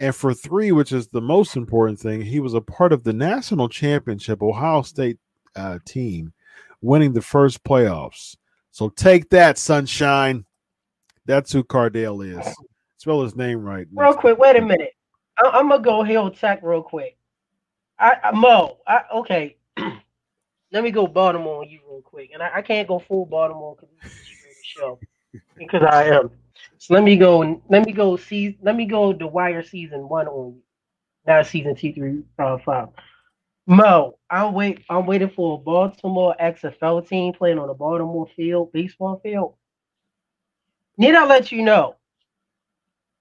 And 0.00 0.14
for 0.14 0.32
three, 0.32 0.72
which 0.72 0.92
is 0.92 1.08
the 1.08 1.20
most 1.20 1.56
important 1.56 1.98
thing, 1.98 2.22
he 2.22 2.40
was 2.40 2.54
a 2.54 2.60
part 2.60 2.92
of 2.92 3.04
the 3.04 3.12
national 3.12 3.68
championship 3.68 4.42
Ohio 4.42 4.82
State 4.82 5.18
uh, 5.56 5.78
team, 5.84 6.32
winning 6.80 7.12
the 7.12 7.22
first 7.22 7.64
playoffs. 7.64 8.36
So 8.70 8.90
take 8.90 9.30
that, 9.30 9.58
sunshine. 9.58 10.44
That's 11.26 11.52
who 11.52 11.64
Cardale 11.64 12.38
is. 12.38 12.54
Spell 12.98 13.22
his 13.22 13.36
name 13.36 13.60
right. 13.62 13.86
Real 13.92 14.14
quick, 14.14 14.38
wait 14.38 14.56
a 14.56 14.62
minute. 14.62 14.92
I, 15.38 15.48
I'm 15.50 15.68
gonna 15.68 15.82
go 15.82 16.02
Hill 16.02 16.30
Tech 16.30 16.60
real 16.62 16.82
quick. 16.82 17.16
I, 17.98 18.16
I 18.24 18.30
Mo, 18.32 18.78
I, 18.86 19.02
okay. 19.16 19.56
Let 20.72 20.84
me 20.84 20.90
go 20.90 21.06
Baltimore 21.06 21.62
on 21.62 21.70
you 21.70 21.80
real 21.88 22.02
quick, 22.02 22.30
and 22.34 22.42
I, 22.42 22.50
I 22.56 22.62
can't 22.62 22.86
go 22.88 22.98
full 22.98 23.26
Baltimore 23.26 23.76
because 23.76 23.94
this 24.02 24.12
is 24.12 24.18
the 24.42 24.48
show 24.62 25.00
because 25.56 25.82
I 25.82 26.04
am. 26.06 26.30
So 26.78 26.94
let 26.94 27.04
me 27.04 27.16
go. 27.16 27.60
Let 27.68 27.86
me 27.86 27.92
go. 27.92 28.16
See. 28.16 28.58
Let 28.62 28.76
me 28.76 28.84
go. 28.86 29.12
The 29.12 29.26
Wire 29.26 29.62
season 29.62 30.08
one 30.08 30.26
on 30.28 30.54
you, 30.56 30.62
not 31.26 31.46
season 31.46 31.74
two, 31.74 31.92
three, 31.92 32.22
uh, 32.38 32.58
five. 32.58 32.88
Mo, 33.66 34.18
I'm 34.30 34.54
wait. 34.54 34.84
I'm 34.90 35.06
waiting 35.06 35.30
for 35.30 35.56
a 35.56 35.58
Baltimore 35.58 36.34
XFL 36.40 37.06
team 37.08 37.32
playing 37.32 37.58
on 37.58 37.68
a 37.68 37.74
Baltimore 37.74 38.26
field, 38.36 38.72
baseball 38.72 39.20
field. 39.22 39.54
Need 40.96 41.14
I 41.14 41.26
let 41.26 41.52
you 41.52 41.62
know 41.62 41.96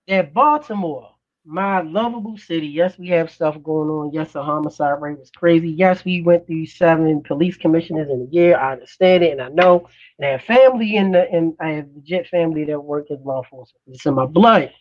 that 0.08 0.34
Baltimore, 0.34 1.12
my 1.48 1.82
lovable 1.82 2.38
city, 2.38 2.68
yes, 2.68 2.98
we 2.98 3.08
have 3.08 3.32
stuff 3.32 3.56
going 3.64 3.90
on. 3.90 4.12
Yes, 4.12 4.34
the 4.34 4.44
homicide 4.44 5.02
rate 5.02 5.18
was 5.18 5.32
crazy. 5.32 5.70
Yes, 5.70 6.04
we 6.04 6.22
went 6.22 6.46
through 6.46 6.66
seven 6.66 7.24
police 7.24 7.56
commissioners 7.56 8.10
in 8.10 8.28
a 8.30 8.36
year. 8.36 8.58
I 8.58 8.74
understand 8.74 9.24
it 9.24 9.32
and 9.32 9.42
I 9.42 9.48
know. 9.48 9.88
And 10.20 10.28
I 10.28 10.32
have 10.32 10.42
family 10.42 10.98
in 10.98 11.14
the 11.14 11.32
and 11.32 11.56
I 11.62 11.70
have 11.70 11.88
legit 11.96 12.28
family 12.28 12.66
that 12.66 12.80
work 12.80 13.10
as 13.12 13.20
law 13.24 13.44
enforcement. 13.44 13.82
It's 13.88 14.06
in 14.06 14.16
my 14.16 14.26
blood. 14.26 14.74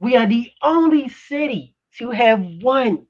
We 0.00 0.16
are 0.16 0.26
the 0.26 0.50
only 0.62 1.10
city 1.10 1.74
to 1.98 2.10
have 2.10 2.40
won 2.62 3.06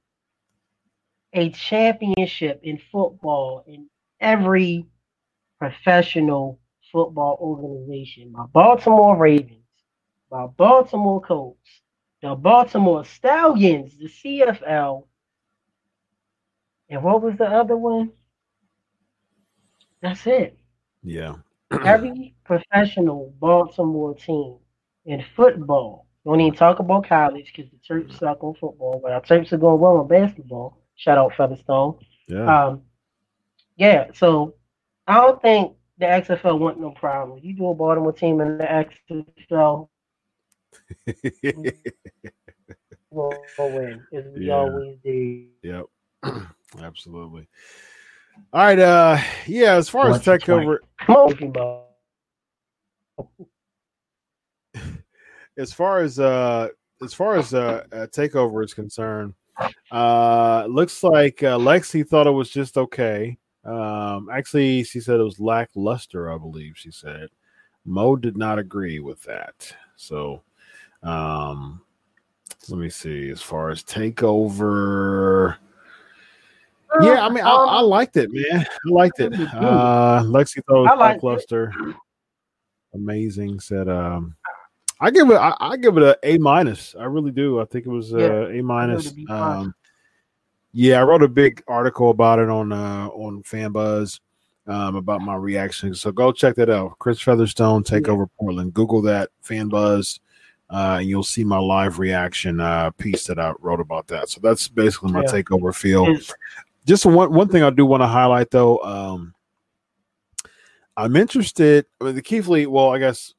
a 1.34 1.50
championship 1.50 2.60
in 2.64 2.80
football 2.90 3.62
in 3.68 3.88
every 4.20 4.86
professional 5.60 6.58
football 6.90 7.38
organization. 7.40 8.32
My 8.32 8.46
Baltimore 8.52 9.16
Ravens, 9.16 9.62
my 10.32 10.46
Baltimore 10.46 11.20
Colts, 11.20 11.82
the 12.22 12.34
Baltimore 12.34 13.04
Stallions, 13.04 13.96
the 13.96 14.06
CFL, 14.06 15.04
and 16.88 17.02
what 17.02 17.22
was 17.22 17.36
the 17.36 17.46
other 17.46 17.76
one? 17.76 18.12
That's 20.00 20.26
it. 20.26 20.58
Yeah. 21.02 21.36
Every 21.84 22.34
professional 22.44 23.34
Baltimore 23.38 24.14
team 24.14 24.56
in 25.04 25.24
football. 25.36 26.06
Don't 26.24 26.40
even 26.40 26.56
talk 26.56 26.78
about 26.78 27.06
college 27.06 27.52
because 27.54 27.70
the 27.70 27.78
Terps 27.78 28.18
suck 28.18 28.42
on 28.42 28.54
football, 28.54 29.00
but 29.02 29.12
our 29.12 29.20
Terps 29.20 29.52
are 29.52 29.58
going 29.58 29.80
well 29.80 29.98
on 29.98 30.08
basketball. 30.08 30.78
Shout 30.96 31.18
out 31.18 31.34
Featherstone. 31.36 31.98
Yeah. 32.26 32.66
Um, 32.66 32.82
yeah, 33.76 34.08
so 34.12 34.54
I 35.06 35.14
don't 35.14 35.40
think 35.40 35.74
the 35.98 36.06
XFL 36.06 36.58
want 36.58 36.80
no 36.80 36.90
problem. 36.90 37.40
You 37.42 37.54
do 37.54 37.68
a 37.68 37.74
Baltimore 37.74 38.12
team 38.12 38.40
in 38.40 38.58
the 38.58 38.64
XFL, 38.64 39.88
we'll, 43.10 43.46
we'll 43.58 43.72
win, 43.72 44.06
as 44.12 44.24
we 44.34 44.46
Yeah. 44.46 44.54
always 44.54 44.96
do. 45.04 45.46
Yep. 45.62 45.86
Absolutely. 46.82 47.48
All 48.52 48.60
right. 48.60 48.78
Uh 48.78 49.18
yeah, 49.46 49.74
as 49.74 49.88
far 49.88 50.08
as 50.08 50.26
Once 50.26 50.28
or 50.28 50.38
takeover 50.38 50.78
Come 50.98 51.16
on, 51.16 51.28
Ricky 51.28 51.46
Ball. 51.48 51.84
as 55.58 55.72
far 55.72 55.98
as 55.98 56.18
uh 56.18 56.68
as 57.02 57.12
far 57.14 57.36
as 57.36 57.54
uh, 57.54 57.84
uh 57.92 58.06
takeover 58.06 58.64
is 58.64 58.74
concerned 58.74 59.34
uh 59.90 60.66
looks 60.68 61.02
like 61.02 61.42
uh, 61.42 61.58
lexi 61.58 62.06
thought 62.06 62.26
it 62.26 62.30
was 62.32 62.50
just 62.50 62.76
okay 62.78 63.36
um 63.64 64.28
actually 64.32 64.84
she 64.84 65.00
said 65.00 65.18
it 65.18 65.24
was 65.24 65.40
lackluster 65.40 66.32
i 66.32 66.38
believe 66.38 66.76
she 66.76 66.90
said 66.90 67.28
mo 67.84 68.14
did 68.14 68.36
not 68.36 68.58
agree 68.58 69.00
with 69.00 69.20
that 69.22 69.74
so 69.96 70.42
um 71.02 71.80
let 72.68 72.78
me 72.78 72.88
see 72.90 73.30
as 73.30 73.40
far 73.40 73.70
as 73.70 73.82
takeover 73.82 75.56
yeah 77.02 77.24
i 77.24 77.28
mean 77.28 77.44
i, 77.44 77.50
I 77.50 77.80
liked 77.80 78.16
it 78.16 78.30
man 78.32 78.66
i 78.86 78.90
liked 78.90 79.20
it 79.20 79.32
uh 79.54 80.22
lexi 80.24 80.62
thought 80.66 80.78
it 80.78 80.80
was 80.82 80.90
I 80.90 80.94
liked 80.94 81.22
lackluster 81.22 81.72
amazing 82.94 83.60
said 83.60 83.88
um 83.88 84.34
I 85.00 85.10
give 85.10 85.30
it. 85.30 85.36
I, 85.36 85.56
I 85.60 85.76
give 85.76 85.96
it 85.96 86.02
a 86.02 86.18
A 86.24 86.38
minus. 86.38 86.96
I 86.98 87.04
really 87.04 87.30
do. 87.30 87.60
I 87.60 87.64
think 87.66 87.86
it 87.86 87.88
was 87.88 88.12
uh, 88.12 88.48
A 88.50 88.60
minus. 88.62 89.06
it 89.06 89.12
a 89.12 89.14
B 89.14 89.26
plus. 89.26 89.40
Um, 89.40 89.74
yeah, 90.72 91.00
I 91.00 91.04
wrote 91.04 91.22
a 91.22 91.28
big 91.28 91.62
article 91.68 92.10
about 92.10 92.40
it 92.40 92.48
on 92.48 92.72
uh, 92.72 93.06
on 93.08 93.42
FanBuzz 93.44 94.18
um, 94.66 94.96
about 94.96 95.20
my 95.20 95.36
reaction. 95.36 95.94
So 95.94 96.10
go 96.10 96.32
check 96.32 96.56
that 96.56 96.68
out. 96.68 96.98
Chris 96.98 97.20
Featherstone, 97.20 97.84
take 97.84 98.06
Yeah. 98.08 98.12
over 98.12 98.26
Portland. 98.26 98.74
Google 98.74 99.00
that 99.02 99.30
FanBuzz, 99.44 100.18
uh, 100.70 100.98
and 101.00 101.08
you'll 101.08 101.22
see 101.22 101.44
my 101.44 101.58
live 101.58 101.98
reaction 101.98 102.60
uh, 102.60 102.90
piece 102.92 103.26
that 103.26 103.38
I 103.38 103.52
wrote 103.60 103.80
about 103.80 104.06
that. 104.08 104.28
So 104.28 104.40
that's 104.42 104.68
basically 104.68 105.12
my 105.12 105.22
Yeah. 105.22 105.28
takeover 105.28 105.74
feel. 105.74 106.16
Just 106.86 107.06
one 107.06 107.32
one 107.32 107.48
thing 107.48 107.62
I 107.62 107.70
do 107.70 107.84
want 107.86 108.02
to 108.02 108.06
highlight 108.06 108.50
though. 108.50 108.78
Um, 108.78 109.34
I'm 110.96 111.14
interested. 111.16 111.86
I 112.00 112.04
mean, 112.04 112.14
the 112.14 112.22
Keith 112.22 112.48
Lee. 112.48 112.66
Well, 112.66 112.90
I 112.90 112.98
guess 112.98 113.34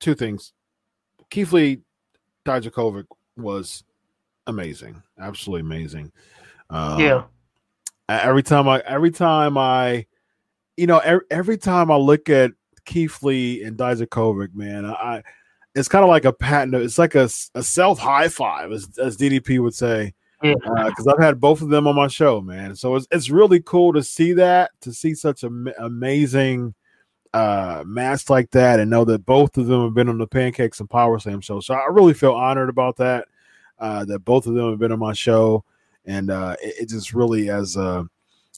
two 0.00 0.14
things. 0.14 0.52
Keith 1.30 1.52
Lee 1.52 1.80
Dijakovic 2.44 3.06
was 3.36 3.84
amazing, 4.46 5.02
absolutely 5.18 5.62
amazing. 5.62 6.12
Um, 6.70 7.00
yeah. 7.00 7.24
every 8.08 8.42
time 8.42 8.68
I, 8.68 8.80
every 8.86 9.10
time 9.10 9.58
I, 9.58 10.06
you 10.76 10.86
know, 10.86 10.98
every, 10.98 11.24
every 11.30 11.58
time 11.58 11.90
I 11.90 11.96
look 11.96 12.28
at 12.28 12.52
Keith 12.84 13.22
Lee 13.22 13.64
and 13.64 13.76
Dijakovic, 13.76 14.54
man, 14.54 14.84
I, 14.84 15.22
it's 15.74 15.88
kind 15.88 16.04
of 16.04 16.08
like 16.08 16.24
a 16.24 16.32
patent. 16.32 16.74
It's 16.74 16.98
like 16.98 17.14
a, 17.14 17.28
a 17.54 17.62
self 17.62 17.98
high 17.98 18.28
five, 18.28 18.72
as, 18.72 18.88
as 18.98 19.16
DDP 19.16 19.60
would 19.60 19.74
say 19.74 20.14
because 20.52 21.06
I've 21.06 21.22
had 21.22 21.40
both 21.40 21.62
of 21.62 21.70
them 21.70 21.86
on 21.86 21.96
my 21.96 22.08
show, 22.08 22.40
man. 22.40 22.76
So 22.76 22.96
it's 22.96 23.06
it's 23.10 23.30
really 23.30 23.60
cool 23.60 23.92
to 23.94 24.02
see 24.02 24.32
that, 24.34 24.70
to 24.82 24.92
see 24.92 25.14
such 25.14 25.42
an 25.42 25.72
amazing 25.78 26.74
uh 27.32 27.82
match 27.86 28.28
like 28.28 28.50
that, 28.50 28.78
and 28.78 28.90
know 28.90 29.04
that 29.06 29.24
both 29.24 29.56
of 29.56 29.66
them 29.66 29.82
have 29.82 29.94
been 29.94 30.08
on 30.08 30.18
the 30.18 30.26
Pancakes 30.26 30.80
and 30.80 30.90
Power 30.90 31.18
Slam 31.18 31.40
show. 31.40 31.60
So 31.60 31.74
I 31.74 31.86
really 31.90 32.14
feel 32.14 32.32
honored 32.32 32.68
about 32.68 32.96
that. 32.96 33.26
Uh, 33.78 34.04
that 34.04 34.20
both 34.20 34.46
of 34.46 34.54
them 34.54 34.70
have 34.70 34.78
been 34.78 34.92
on 34.92 35.00
my 35.00 35.12
show, 35.12 35.64
and 36.04 36.30
uh, 36.30 36.56
it, 36.62 36.82
it 36.82 36.88
just 36.88 37.12
really 37.12 37.50
as 37.50 37.76
a 37.76 38.08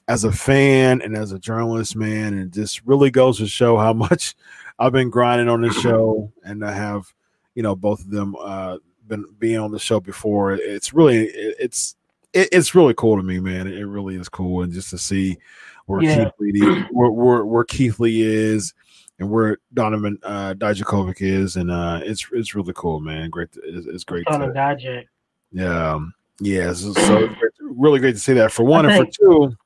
as 0.09 0.25
a 0.25 0.33
fan 0.33 1.01
and 1.03 1.17
as 1.17 1.33
a 1.33 1.39
journalist, 1.39 1.97
man, 1.97 2.39
it 2.39 2.51
just 2.53 2.85
really 2.87 3.11
goes 3.11 3.39
to 3.39 3.47
show 3.47 3.77
how 3.77 3.93
much 4.07 4.35
I've 4.79 4.93
been 4.93 5.11
grinding 5.11 5.49
on 5.49 5.63
this 5.63 5.79
show, 5.81 6.33
and 6.45 6.65
I 6.65 6.73
have 6.73 7.13
you 7.55 7.63
know 7.63 7.75
both 7.75 8.01
of 8.01 8.11
them 8.11 8.37
uh 8.39 8.79
been 9.07 9.25
being 9.39 9.59
on 9.59 9.71
the 9.71 9.79
show 9.79 10.01
before. 10.01 10.53
It's 10.53 10.93
really 10.93 11.27
it's 11.27 11.97
it, 12.33 12.49
it's 12.53 12.75
really 12.75 12.95
cool 12.95 13.17
to 13.17 13.23
me, 13.23 13.41
man. 13.41 13.67
It 13.67 13.85
really 13.85 14.17
is 14.17 14.29
cool, 14.29 14.63
and 14.63 14.73
just 14.73 14.91
to 14.91 14.99
see 14.99 15.39
where 15.87 16.03
Yeah. 16.03 16.25
Keith 16.25 16.33
Lee 16.39 16.85
where, 16.91 17.11
where 17.11 17.45
where 17.45 17.65
Keith 17.65 17.99
Lee 17.99 18.23
is 18.23 18.75
and 19.19 19.31
where 19.31 19.59
Donovan 19.73 20.19
uh, 20.23 20.55
Dijakovic 20.55 21.23
is, 21.23 21.57
and 21.57 21.71
uh, 21.71 22.01
it's 22.03 22.27
it's 22.33 22.55
really 22.55 22.75
cool, 22.75 23.01
man. 23.01 23.31
Great, 23.31 23.53
to, 23.53 23.61
it's, 23.65 23.87
it's 23.87 24.05
great. 24.05 24.25
A 24.29 24.53
digest. 24.53 25.09
yeah, 25.53 25.99
yeah. 26.41 26.73
So, 26.75 26.93
so 26.93 27.29
really 27.61 28.01
great 28.01 28.13
to 28.13 28.21
see 28.21 28.35
that 28.35 28.53
for 28.53 28.65
one, 28.65 28.85
and 28.85 29.07
for 29.07 29.11
two. 29.11 29.57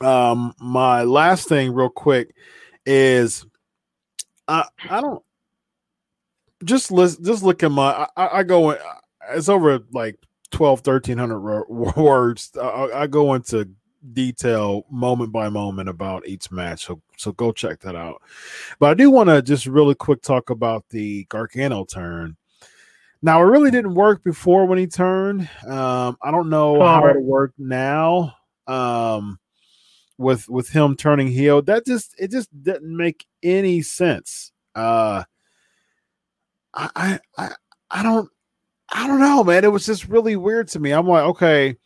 Um, 0.00 0.54
my 0.60 1.02
last 1.02 1.48
thing, 1.48 1.72
real 1.72 1.88
quick, 1.88 2.34
is 2.86 3.46
I 4.48 4.66
I 4.88 5.00
don't 5.00 5.22
just 6.64 6.90
list 6.90 7.22
just 7.24 7.42
look 7.42 7.62
at 7.62 7.70
my 7.70 8.06
I, 8.16 8.38
I 8.38 8.42
go 8.42 8.70
in 8.70 8.78
it's 9.30 9.48
over 9.48 9.80
like 9.92 10.18
12 10.50 10.80
1300 10.80 11.38
ro- 11.38 11.64
words 11.96 12.50
I, 12.60 12.90
I 12.94 13.06
go 13.06 13.34
into 13.34 13.68
detail 14.12 14.84
moment 14.90 15.32
by 15.32 15.48
moment 15.48 15.88
about 15.88 16.26
each 16.26 16.50
match. 16.50 16.84
So 16.84 17.00
so 17.16 17.32
go 17.32 17.52
check 17.52 17.80
that 17.80 17.96
out. 17.96 18.22
But 18.78 18.90
I 18.90 18.94
do 18.94 19.10
want 19.10 19.30
to 19.30 19.40
just 19.40 19.66
really 19.66 19.94
quick 19.94 20.22
talk 20.22 20.50
about 20.50 20.88
the 20.90 21.24
Gargano 21.24 21.84
turn. 21.84 22.36
Now 23.22 23.40
it 23.40 23.44
really 23.46 23.70
didn't 23.70 23.94
work 23.94 24.22
before 24.22 24.66
when 24.66 24.78
he 24.78 24.86
turned. 24.86 25.48
Um, 25.66 26.18
I 26.20 26.30
don't 26.30 26.50
know 26.50 26.82
how 26.82 27.06
it 27.06 27.22
worked 27.22 27.58
now. 27.58 28.34
Um, 28.66 29.38
with 30.18 30.48
with 30.48 30.68
him 30.68 30.96
turning 30.96 31.28
heel, 31.28 31.62
that 31.62 31.86
just 31.86 32.14
it 32.18 32.30
just 32.30 32.50
didn't 32.62 32.96
make 32.96 33.26
any 33.42 33.82
sense. 33.82 34.52
Uh, 34.74 35.24
I 36.74 37.18
I 37.36 37.50
I 37.90 38.02
don't 38.02 38.28
I 38.92 39.06
don't 39.06 39.20
know, 39.20 39.42
man. 39.44 39.64
It 39.64 39.72
was 39.72 39.86
just 39.86 40.08
really 40.08 40.36
weird 40.36 40.68
to 40.68 40.80
me. 40.80 40.92
I'm 40.92 41.06
like, 41.06 41.24
okay, 41.24 41.76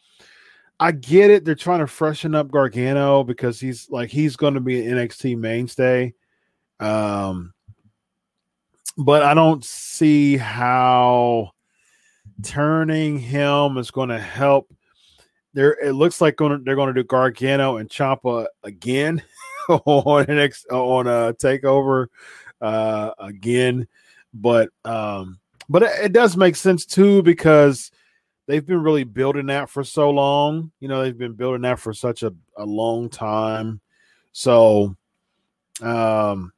I 0.80 0.92
get 0.92 1.30
it. 1.30 1.44
They're 1.44 1.54
trying 1.54 1.80
to 1.80 1.86
freshen 1.86 2.34
up 2.34 2.50
Gargano 2.50 3.24
because 3.24 3.58
he's 3.60 3.88
like 3.90 4.10
he's 4.10 4.36
going 4.36 4.54
to 4.54 4.60
be 4.60 4.86
an 4.86 4.96
NXT 4.96 5.36
mainstay. 5.36 6.14
Um, 6.80 7.52
but 8.96 9.22
I 9.22 9.34
don't 9.34 9.64
see 9.64 10.36
how 10.36 11.50
turning 12.42 13.18
him 13.18 13.76
is 13.76 13.90
going 13.90 14.10
to 14.10 14.18
help. 14.18 14.72
There, 15.58 15.72
it 15.72 15.94
looks 15.94 16.20
like 16.20 16.36
going 16.36 16.62
they're 16.62 16.76
going 16.76 16.94
to 16.94 17.02
do 17.02 17.02
Gargano 17.02 17.78
and 17.78 17.88
Ciampa 17.88 18.46
again 18.62 19.20
on 19.68 20.26
next 20.28 20.68
on 20.68 21.08
a 21.08 21.34
takeover 21.34 22.06
uh, 22.60 23.10
again, 23.18 23.88
but 24.32 24.68
um, 24.84 25.40
but 25.68 25.82
it, 25.82 25.90
it 26.04 26.12
does 26.12 26.36
make 26.36 26.54
sense 26.54 26.86
too 26.86 27.24
because 27.24 27.90
they've 28.46 28.64
been 28.64 28.84
really 28.84 29.02
building 29.02 29.46
that 29.46 29.68
for 29.68 29.82
so 29.82 30.10
long. 30.10 30.70
You 30.78 30.86
know, 30.86 31.02
they've 31.02 31.18
been 31.18 31.34
building 31.34 31.62
that 31.62 31.80
for 31.80 31.92
such 31.92 32.22
a, 32.22 32.32
a 32.56 32.64
long 32.64 33.08
time. 33.08 33.80
So, 34.30 34.94
um, 35.82 36.52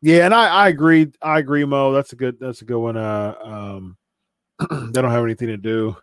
yeah, 0.00 0.24
and 0.24 0.32
I, 0.32 0.48
I 0.48 0.68
agree. 0.68 1.12
I 1.20 1.38
agree, 1.38 1.66
Mo. 1.66 1.92
That's 1.92 2.14
a 2.14 2.16
good. 2.16 2.40
That's 2.40 2.62
a 2.62 2.64
good 2.64 2.78
one. 2.78 2.96
Uh, 2.96 3.34
um, 3.42 3.96
they 4.90 5.02
don't 5.02 5.10
have 5.10 5.24
anything 5.24 5.48
to 5.48 5.58
do. 5.58 5.98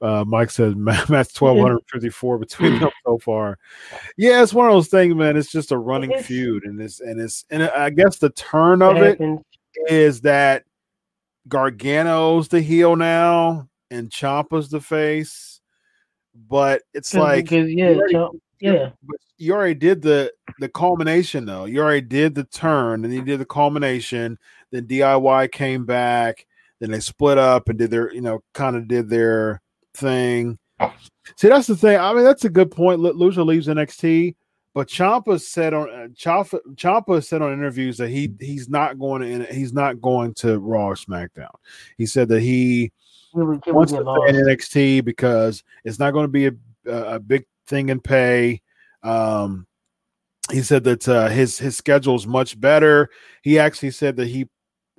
Uh, 0.00 0.24
Mike 0.26 0.50
says 0.50 0.74
Matt's 0.76 1.32
twelve 1.34 1.58
hundred 1.58 1.80
fifty 1.90 2.08
four 2.08 2.38
between 2.38 2.80
them 2.80 2.90
so 3.06 3.18
far. 3.18 3.58
Yeah, 4.16 4.42
it's 4.42 4.54
one 4.54 4.68
of 4.68 4.72
those 4.74 4.88
things, 4.88 5.14
man. 5.14 5.36
It's 5.36 5.50
just 5.50 5.72
a 5.72 5.78
running 5.78 6.16
feud, 6.22 6.64
and 6.64 6.80
it's 6.80 7.00
and 7.00 7.20
it's 7.20 7.44
and 7.50 7.64
I 7.64 7.90
guess 7.90 8.18
the 8.18 8.30
turn 8.30 8.82
of 8.82 8.96
it 8.96 9.20
is 9.88 10.22
that 10.22 10.64
Gargano's 11.48 12.48
the 12.48 12.60
heel 12.60 12.96
now, 12.96 13.68
and 13.90 14.10
Ciampa's 14.10 14.70
the 14.70 14.80
face. 14.80 15.60
But 16.48 16.82
it's 16.94 17.14
like 17.14 17.46
because, 17.46 17.70
yeah, 17.70 17.90
you 17.90 18.16
already, 18.16 18.38
yeah. 18.60 18.90
You 19.36 19.54
already 19.54 19.74
did 19.74 20.02
the 20.02 20.32
the 20.60 20.68
culmination 20.68 21.46
though. 21.46 21.64
You 21.64 21.80
already 21.80 22.02
did 22.02 22.34
the 22.34 22.44
turn, 22.44 23.04
and 23.04 23.12
you 23.12 23.22
did 23.22 23.40
the 23.40 23.46
culmination. 23.46 24.38
Then 24.70 24.86
DIY 24.86 25.50
came 25.52 25.84
back. 25.84 26.46
Then 26.78 26.90
they 26.90 27.00
split 27.00 27.36
up 27.36 27.68
and 27.68 27.78
did 27.78 27.90
their, 27.90 28.12
you 28.12 28.22
know, 28.22 28.42
kind 28.54 28.76
of 28.76 28.88
did 28.88 29.10
their 29.10 29.60
thing. 30.00 30.58
See, 31.36 31.48
that's 31.48 31.66
the 31.66 31.76
thing. 31.76 31.98
I 31.98 32.12
mean, 32.14 32.24
that's 32.24 32.44
a 32.44 32.50
good 32.50 32.70
point. 32.70 33.00
Lucha 33.00 33.44
leaves 33.44 33.68
NXT, 33.68 34.34
but 34.74 34.88
Ciampa 34.88 35.40
said 35.40 35.74
on 35.74 35.90
uh, 35.90 36.08
Champa, 36.16 36.60
Ciampa 36.74 37.24
said 37.24 37.42
on 37.42 37.52
interviews 37.52 37.98
that 37.98 38.08
he 38.08 38.32
he's 38.40 38.68
not 38.68 38.98
going 38.98 39.22
to 39.22 39.52
he's 39.52 39.72
not 39.72 40.00
going 40.00 40.34
to 40.34 40.58
Raw 40.58 40.88
or 40.88 40.94
SmackDown. 40.94 41.54
He 41.98 42.06
said 42.06 42.28
that 42.28 42.40
he 42.40 42.92
wants 43.34 43.92
to 43.92 44.00
stay 44.00 44.38
in 44.38 44.46
NXT 44.46 45.04
because 45.04 45.62
it's 45.84 45.98
not 45.98 46.12
going 46.12 46.24
to 46.24 46.28
be 46.28 46.46
a, 46.46 46.52
a 46.86 47.20
big 47.20 47.44
thing 47.66 47.88
in 47.88 48.00
pay. 48.00 48.62
Um, 49.02 49.66
he 50.50 50.62
said 50.62 50.84
that 50.84 51.08
uh, 51.08 51.28
his 51.28 51.58
his 51.58 51.76
schedule 51.76 52.16
is 52.16 52.26
much 52.26 52.58
better. 52.60 53.08
He 53.42 53.58
actually 53.58 53.92
said 53.92 54.16
that 54.16 54.26
he 54.26 54.48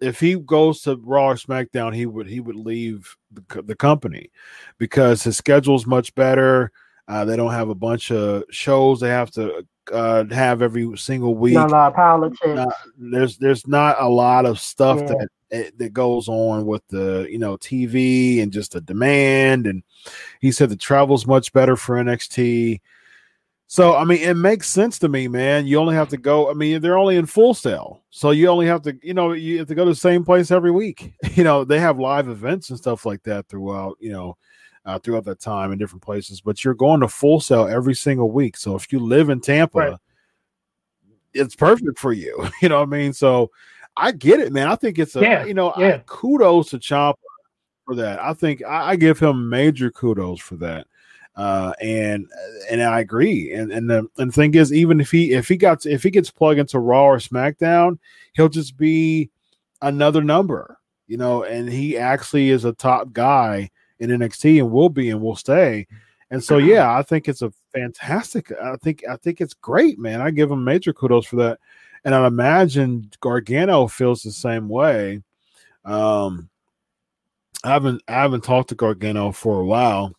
if 0.02 0.20
he 0.20 0.36
goes 0.36 0.82
to 0.82 0.98
Raw 0.98 1.30
or 1.30 1.36
SmackDown, 1.36 1.96
he 1.96 2.06
would 2.06 2.28
he 2.28 2.40
would 2.40 2.56
leave 2.56 3.16
the, 3.32 3.62
the 3.62 3.76
company 3.76 4.32
because 4.78 5.24
his 5.24 5.38
schedule 5.38 5.76
is 5.76 5.86
much 5.86 6.14
better. 6.16 6.72
Uh, 7.08 7.24
they 7.26 7.36
don't 7.36 7.52
have 7.52 7.70
a 7.70 7.76
bunch 7.76 8.12
of 8.12 8.44
shows 8.50 9.00
they 9.00 9.10
have 9.10 9.32
to 9.32 9.66
uh, 9.92 10.26
have 10.32 10.62
every 10.62 10.98
single 10.98 11.36
week. 11.36 11.54
Not 11.54 11.70
a 11.70 11.74
lot 11.74 11.88
of 11.90 11.96
politics. 11.96 12.40
Not, 12.46 12.74
there's 12.98 13.38
there's 13.38 13.68
not 13.68 13.96
a 14.00 14.10
lot 14.10 14.46
of 14.46 14.60
stuff 14.60 15.00
yeah. 15.00 15.06
that 15.08 15.28
eh, 15.52 15.70
that 15.78 15.94
goes 15.94 16.28
on 16.28 16.66
with 16.66 16.86
the 16.88 17.28
you 17.30 17.38
know 17.38 17.58
TV 17.58 18.42
and 18.42 18.52
just 18.52 18.74
the 18.74 18.82
demand. 18.82 19.68
And 19.68 19.84
he 20.40 20.52
said 20.52 20.70
the 20.70 20.76
travel's 20.76 21.28
much 21.28 21.54
better 21.54 21.76
for 21.76 21.96
NXT. 21.96 22.82
So 23.72 23.96
I 23.96 24.04
mean, 24.04 24.18
it 24.18 24.34
makes 24.34 24.68
sense 24.68 25.00
to 25.00 25.08
me, 25.08 25.30
man. 25.30 25.66
You 25.66 25.80
only 25.80 25.96
have 25.96 26.10
to 26.10 26.18
go. 26.18 26.52
I 26.52 26.54
mean, 26.54 26.82
they're 26.82 26.98
only 26.98 27.16
in 27.16 27.26
Full 27.26 27.54
Sail, 27.54 28.04
so 28.10 28.32
you 28.32 28.50
only 28.50 28.66
have 28.66 28.82
to, 28.82 29.00
you 29.02 29.14
know, 29.14 29.32
you 29.32 29.60
have 29.60 29.68
to 29.70 29.76
go 29.76 29.86
to 29.86 29.92
the 29.92 29.96
same 29.96 30.26
place 30.26 30.52
every 30.52 30.72
week. 30.72 31.14
You 31.36 31.46
know, 31.46 31.64
they 31.64 31.80
have 31.80 31.98
live 31.98 32.28
events 32.28 32.70
and 32.70 32.78
stuff 32.78 33.06
like 33.06 33.24
that 33.24 33.48
throughout, 33.48 33.96
you 34.02 34.12
know, 34.12 34.36
uh, 34.84 35.00
throughout 35.00 35.24
that 35.24 35.40
time 35.40 35.72
in 35.72 35.78
different 35.78 36.04
places. 36.04 36.42
But 36.42 36.66
you're 36.66 36.74
going 36.74 37.00
to 37.00 37.08
Full 37.08 37.40
Sail 37.40 37.66
every 37.66 37.96
single 37.96 38.30
week. 38.30 38.58
So 38.58 38.76
if 38.76 38.92
you 38.92 39.00
live 39.00 39.30
in 39.30 39.40
Tampa, 39.40 39.78
right. 39.80 39.98
it's 41.34 41.56
perfect 41.56 41.98
for 41.98 42.12
you. 42.12 42.46
You 42.62 42.68
know 42.68 42.80
what 42.80 42.90
I 42.90 42.98
mean? 42.98 43.14
So 43.14 43.52
I 43.96 44.12
get 44.12 44.42
it, 44.42 44.52
man. 44.52 44.68
I 44.68 44.76
think 44.76 45.00
it's 45.00 45.16
a, 45.16 45.22
yeah. 45.22 45.46
you 45.46 45.54
know, 45.54 45.74
yeah. 45.78 45.96
I, 45.96 46.04
kudos 46.08 46.72
to 46.72 46.78
Ciampa 46.78 47.14
for 47.86 47.96
that. 47.96 48.22
I 48.22 48.34
think 48.34 48.66
I, 48.66 48.90
I 48.90 48.96
give 48.98 49.18
him 49.18 49.48
major 49.48 49.90
kudos 49.92 50.42
for 50.42 50.58
that. 50.58 50.88
Uh, 51.36 51.72
and 51.82 52.28
and 52.70 52.82
I 52.82 53.00
agree. 53.00 53.54
And 53.54 53.72
and 53.72 53.90
the 53.90 54.08
and 54.18 54.30
the 54.30 54.36
thing 54.36 54.54
is, 54.56 54.74
even 54.74 55.00
if 55.00 55.12
he 55.12 55.32
if 55.32 55.48
he 55.48 55.56
got 55.56 55.86
if 55.86 56.04
he 56.04 56.12
gets 56.12 56.30
plugged 56.30 56.60
into 56.60 56.80
Raw 56.80 57.06
or 57.06 57.18
SmackDown, 57.18 58.00
he'll 58.34 58.50
just 58.50 58.78
be 58.78 59.30
another 59.82 60.24
number, 60.24 60.78
you 61.08 61.18
know. 61.18 61.44
And 61.44 61.70
he 61.70 61.98
actually 61.98 62.50
is 62.50 62.66
a 62.66 62.74
top 62.74 63.14
guy 63.14 63.70
in 64.00 64.10
NXT 64.10 64.60
and 64.60 64.72
will 64.72 64.90
be 64.90 65.10
and 65.10 65.22
will 65.22 65.36
stay. 65.36 65.88
And 66.32 66.44
so, 66.44 66.58
yeah, 66.58 66.98
I 66.98 67.04
think 67.04 67.28
it's 67.28 67.42
a 67.42 67.52
fantastic. 67.74 68.52
I 68.62 68.76
think 68.78 69.04
I 69.10 69.16
think 69.16 69.40
it's 69.40 69.54
great, 69.54 70.00
man. 70.00 70.22
I 70.22 70.32
give 70.32 70.52
him 70.52 70.64
major 70.64 70.94
kudos 70.94 71.26
for 71.26 71.38
that. 71.38 71.60
And 72.04 72.16
I 72.16 72.26
imagine 72.26 73.10
Gargano 73.20 73.88
feels 73.88 74.24
the 74.24 74.32
same 74.32 74.68
way. 74.68 75.22
Um, 75.86 76.50
I 77.64 77.70
haven't 77.70 78.02
I 78.08 78.14
haven't 78.14 78.44
talked 78.44 78.70
to 78.70 78.76
Gargano 78.76 79.32
for 79.32 79.62
a 79.62 79.66
while 79.66 80.14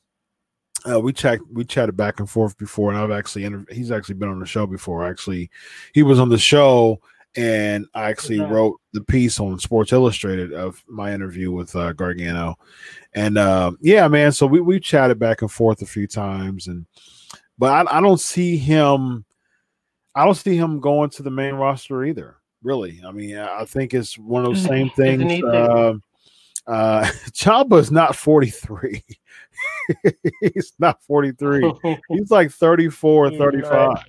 uh, 0.90 1.00
we 1.00 1.12
chat 1.12 1.40
we 1.52 1.64
chatted 1.64 1.96
back 1.96 2.20
and 2.20 2.28
forth 2.28 2.56
before, 2.58 2.90
and 2.90 2.98
I've 2.98 3.10
actually 3.10 3.44
inter- 3.44 3.66
he's 3.70 3.90
actually 3.90 4.16
been 4.16 4.28
on 4.28 4.40
the 4.40 4.46
show 4.46 4.66
before. 4.66 5.06
Actually, 5.06 5.50
he 5.94 6.02
was 6.02 6.18
on 6.18 6.28
the 6.28 6.38
show, 6.38 7.00
and 7.36 7.86
I 7.94 8.10
actually 8.10 8.38
yeah. 8.38 8.50
wrote 8.50 8.80
the 8.92 9.02
piece 9.02 9.40
on 9.40 9.58
Sports 9.58 9.92
Illustrated 9.92 10.52
of 10.52 10.82
my 10.88 11.12
interview 11.12 11.52
with 11.52 11.74
uh, 11.76 11.92
Gargano, 11.92 12.56
and 13.14 13.38
uh, 13.38 13.72
yeah, 13.80 14.08
man. 14.08 14.32
So 14.32 14.46
we 14.46 14.60
we 14.60 14.80
chatted 14.80 15.18
back 15.18 15.42
and 15.42 15.50
forth 15.50 15.82
a 15.82 15.86
few 15.86 16.06
times, 16.06 16.66
and 16.66 16.86
but 17.58 17.88
I, 17.88 17.98
I 17.98 18.00
don't 18.00 18.20
see 18.20 18.56
him. 18.56 19.24
I 20.14 20.24
don't 20.24 20.34
see 20.34 20.56
him 20.56 20.80
going 20.80 21.10
to 21.10 21.22
the 21.22 21.30
main 21.30 21.54
roster 21.54 22.04
either. 22.04 22.36
Really, 22.62 23.00
I 23.06 23.12
mean, 23.12 23.36
I 23.36 23.64
think 23.64 23.94
it's 23.94 24.18
one 24.18 24.44
of 24.44 24.54
those 24.54 24.64
same 24.66 24.90
things. 24.90 25.42
Uh, 26.66 27.02
Ciampa 27.30 27.78
is 27.78 27.90
not 27.90 28.16
forty 28.16 28.50
three. 28.50 29.02
he's 30.40 30.72
not 30.78 31.02
43. 31.02 31.72
He's 32.08 32.30
like 32.30 32.50
34 32.50 33.26
or 33.26 33.30
35. 33.30 34.04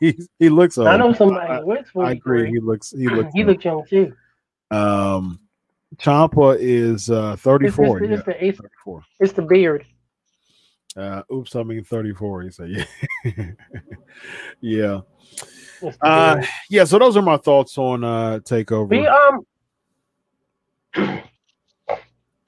he, 0.00 0.18
he 0.38 0.48
looks 0.48 0.78
old. 0.78 0.88
I 0.88 0.96
know 0.96 1.12
somebody 1.12 1.46
I, 1.46 1.60
looks 1.60 1.90
I 1.96 2.12
agree. 2.12 2.50
He 2.50 2.60
looks 2.60 2.90
he 2.90 3.08
looks 3.14 3.32
he 3.34 3.44
looks 3.44 3.64
young 3.64 3.84
too. 3.86 4.12
Um 4.70 5.40
Ciampa 5.96 6.56
is 6.58 7.10
uh 7.10 7.36
34. 7.36 8.02
It's, 8.02 8.12
it's, 8.12 8.26
yeah, 8.26 8.34
it's, 8.48 8.58
34. 8.58 9.04
it's 9.20 9.32
the 9.32 9.42
beard. 9.42 9.86
Uh 10.96 11.22
oops, 11.32 11.54
I 11.54 11.62
mean 11.62 11.84
34. 11.84 12.42
He 12.42 12.50
said, 12.50 12.70
yeah. 12.70 13.50
yeah. 14.60 15.00
Uh 16.00 16.42
yeah, 16.70 16.84
so 16.84 16.98
those 16.98 17.16
are 17.16 17.22
my 17.22 17.36
thoughts 17.36 17.76
on 17.78 18.02
uh 18.02 18.40
takeover. 18.42 18.88
We, 18.88 19.06
um 19.06 19.46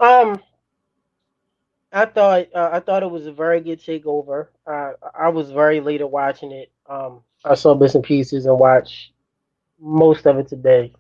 um 0.01 0.41
I 1.93 2.05
thought 2.05 2.49
uh, 2.55 2.71
I 2.73 2.81
thought 2.81 3.03
it 3.03 3.11
was 3.11 3.27
a 3.27 3.33
very 3.33 3.61
good 3.61 3.81
takeover. 3.81 4.49
Uh, 4.67 4.93
I 5.19 5.29
was 5.29 5.51
very 5.51 5.81
late 5.81 6.01
at 6.01 6.11
watching 6.11 6.53
it. 6.53 6.71
Um, 6.89 7.23
I 7.45 7.55
saw 7.55 7.75
bits 7.75 7.95
and 7.95 8.05
pieces 8.05 8.47
and 8.47 8.59
watched 8.59 9.13
most 9.81 10.27
of 10.27 10.39
it 10.39 10.49
today. 10.49 10.93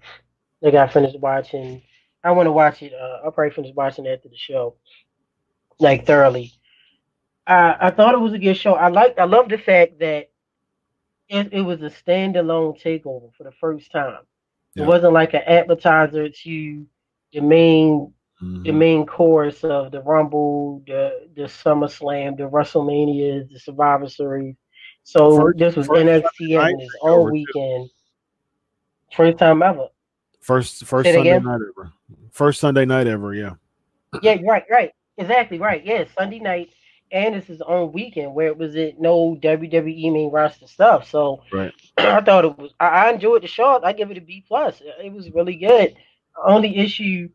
Like 0.62 0.74
I 0.74 0.78
got 0.78 0.92
finished 0.92 1.18
watching. 1.20 1.82
I 2.24 2.32
want 2.32 2.46
to 2.46 2.52
watch 2.52 2.82
it. 2.82 2.92
Uh, 2.94 3.20
I'll 3.24 3.32
probably 3.32 3.54
finish 3.54 3.74
watching 3.74 4.06
it 4.06 4.10
after 4.10 4.28
the 4.28 4.36
show, 4.36 4.76
like 5.78 6.06
thoroughly. 6.06 6.52
I 7.46 7.76
I 7.80 7.90
thought 7.90 8.14
it 8.14 8.20
was 8.20 8.32
a 8.32 8.38
good 8.38 8.56
show. 8.56 8.74
I 8.74 8.88
like. 8.88 9.18
I 9.18 9.24
love 9.24 9.48
the 9.50 9.58
fact 9.58 9.98
that 10.00 10.30
it, 11.28 11.52
it 11.52 11.60
was 11.62 11.82
a 11.82 11.90
standalone 11.90 12.80
takeover 12.82 13.32
for 13.36 13.44
the 13.44 13.52
first 13.60 13.92
time. 13.92 14.20
Yeah. 14.74 14.84
It 14.84 14.86
wasn't 14.86 15.12
like 15.12 15.34
an 15.34 15.42
appetizer 15.46 16.28
to 16.30 16.86
the 17.32 17.40
main 17.40 18.12
mm-hmm. 18.42 18.62
the 18.62 18.72
main 18.72 19.06
course 19.06 19.64
of 19.64 19.90
the 19.92 20.02
Rumble, 20.02 20.82
the 20.86 21.28
the 21.34 21.42
SummerSlam, 21.42 22.36
the 22.36 22.48
WrestleMania, 22.48 23.50
the 23.50 23.58
Survivor 23.58 24.08
Series. 24.08 24.56
So 25.04 25.36
first, 25.36 25.58
this 25.58 25.76
was 25.76 25.88
NXT 25.88 26.60
and 26.60 26.80
his 26.80 26.96
own 27.02 27.32
weekend. 27.32 27.90
First 29.14 29.38
time 29.38 29.62
ever. 29.62 29.88
First 30.40 30.84
first 30.84 31.06
Say 31.06 31.14
Sunday 31.14 31.38
night 31.38 31.60
ever. 31.76 31.92
First 32.32 32.60
Sunday 32.60 32.84
night 32.84 33.06
ever, 33.06 33.34
yeah. 33.34 33.54
Yeah, 34.22 34.36
right, 34.44 34.64
right. 34.70 34.92
Exactly 35.16 35.58
right. 35.58 35.84
Yeah, 35.84 36.04
Sunday 36.16 36.38
night 36.38 36.70
and 37.10 37.34
it's 37.34 37.46
his 37.46 37.62
own 37.62 37.92
weekend 37.92 38.34
where 38.34 38.48
it 38.48 38.56
was 38.56 38.74
it 38.74 39.00
no 39.00 39.36
WWE 39.40 40.12
main 40.12 40.30
roster 40.30 40.66
stuff. 40.66 41.08
So 41.08 41.42
right. 41.52 41.72
I 41.98 42.20
thought 42.20 42.44
it 42.44 42.58
was. 42.58 42.72
I, 42.80 42.86
I, 42.86 43.10
enjoyed 43.10 43.42
the 43.42 43.48
show. 43.48 43.80
I 43.82 43.92
give 43.92 44.10
it 44.10 44.18
a 44.18 44.20
B 44.20 44.44
plus. 44.46 44.82
It 45.02 45.12
was 45.12 45.30
really 45.30 45.56
good. 45.56 45.94
Only 46.44 46.76
issue 46.76 47.28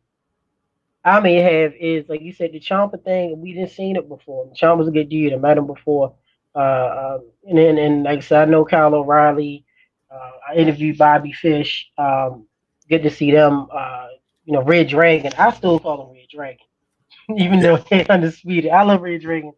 I 1.06 1.20
may 1.20 1.36
have 1.36 1.74
is 1.80 2.08
like 2.08 2.22
you 2.22 2.34
said 2.34 2.54
the 2.54 2.60
Ciampa 2.60 3.04
thing. 3.04 3.42
We 3.42 3.54
didn't 3.54 3.72
seen 3.72 3.96
it 3.96 4.08
before. 4.08 4.52
Ciampa's 4.54 4.88
a 4.88 4.92
good 4.92 5.10
dude. 5.10 5.34
I 5.34 5.38
met 5.38 5.58
him 5.58 5.68
before. 5.68 6.16
Uh, 6.56 7.18
um, 7.20 7.30
and 7.48 7.58
then 7.58 7.78
and 7.78 8.04
like 8.04 8.20
I 8.20 8.22
said, 8.22 8.48
I 8.48 8.52
know 8.52 8.66
Kyle 8.66 8.94
O'Reilly. 8.96 9.66
Uh, 10.10 10.32
I 10.50 10.56
interviewed 10.56 10.98
Bobby 10.98 11.34
Fish. 11.34 11.90
Um, 11.98 12.48
good 12.90 13.04
to 13.04 13.10
see 13.10 13.32
them. 13.32 13.68
Uh, 13.72 14.08
you 14.46 14.54
know, 14.54 14.62
Red 14.62 14.88
Dragon. 14.88 15.34
I 15.38 15.52
still 15.52 15.80
call 15.80 16.08
him 16.08 16.16
Red 16.16 16.28
Dragon, 16.30 16.66
even 17.38 17.60
though 17.60 17.78
they're 17.78 18.06
undisputed. 18.10 18.72
I 18.72 18.84
love 18.84 19.02
Red 19.02 19.22
Dragon 19.22 19.54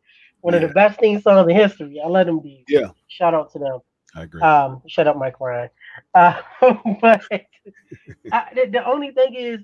one 0.45 0.53
yeah. 0.53 0.61
of 0.61 0.69
the 0.69 0.73
best 0.75 0.99
theme 0.99 1.19
songs 1.19 1.49
in 1.49 1.55
history. 1.55 1.99
I 1.99 2.07
let 2.07 2.27
them 2.27 2.39
be. 2.39 2.63
Yeah. 2.67 2.89
Shout 3.07 3.33
out 3.33 3.51
to 3.53 3.59
them. 3.59 3.79
I 4.15 4.23
agree. 4.23 4.43
Um, 4.43 4.83
shut 4.87 5.07
up, 5.07 5.17
Mike 5.17 5.39
Ryan. 5.39 5.69
Uh, 6.13 6.39
but 7.01 7.23
I, 8.31 8.51
the, 8.53 8.69
the, 8.71 8.85
only 8.85 9.09
thing 9.09 9.33
is 9.33 9.61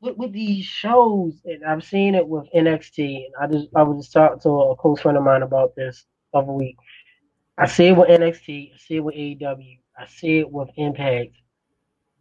with, 0.00 0.16
with, 0.16 0.32
these 0.32 0.64
shows, 0.64 1.34
and 1.44 1.64
I've 1.64 1.84
seen 1.84 2.14
it 2.14 2.26
with 2.26 2.46
NXT, 2.54 3.26
and 3.26 3.34
I 3.40 3.46
just 3.46 3.68
I 3.74 3.82
was 3.82 4.04
just 4.04 4.12
talking 4.12 4.40
to 4.40 4.48
a 4.48 4.76
close 4.76 5.00
friend 5.00 5.18
of 5.18 5.24
mine 5.24 5.42
about 5.42 5.74
this 5.76 6.04
other 6.34 6.52
week. 6.52 6.76
I 7.58 7.66
see 7.66 7.88
it 7.88 7.96
with 7.96 8.08
NXT, 8.08 8.74
I 8.74 8.78
see 8.78 8.96
it 8.96 9.00
with 9.04 9.14
AEW, 9.14 9.78
I 9.98 10.06
see 10.06 10.38
it 10.38 10.50
with 10.50 10.68
Impact. 10.76 11.32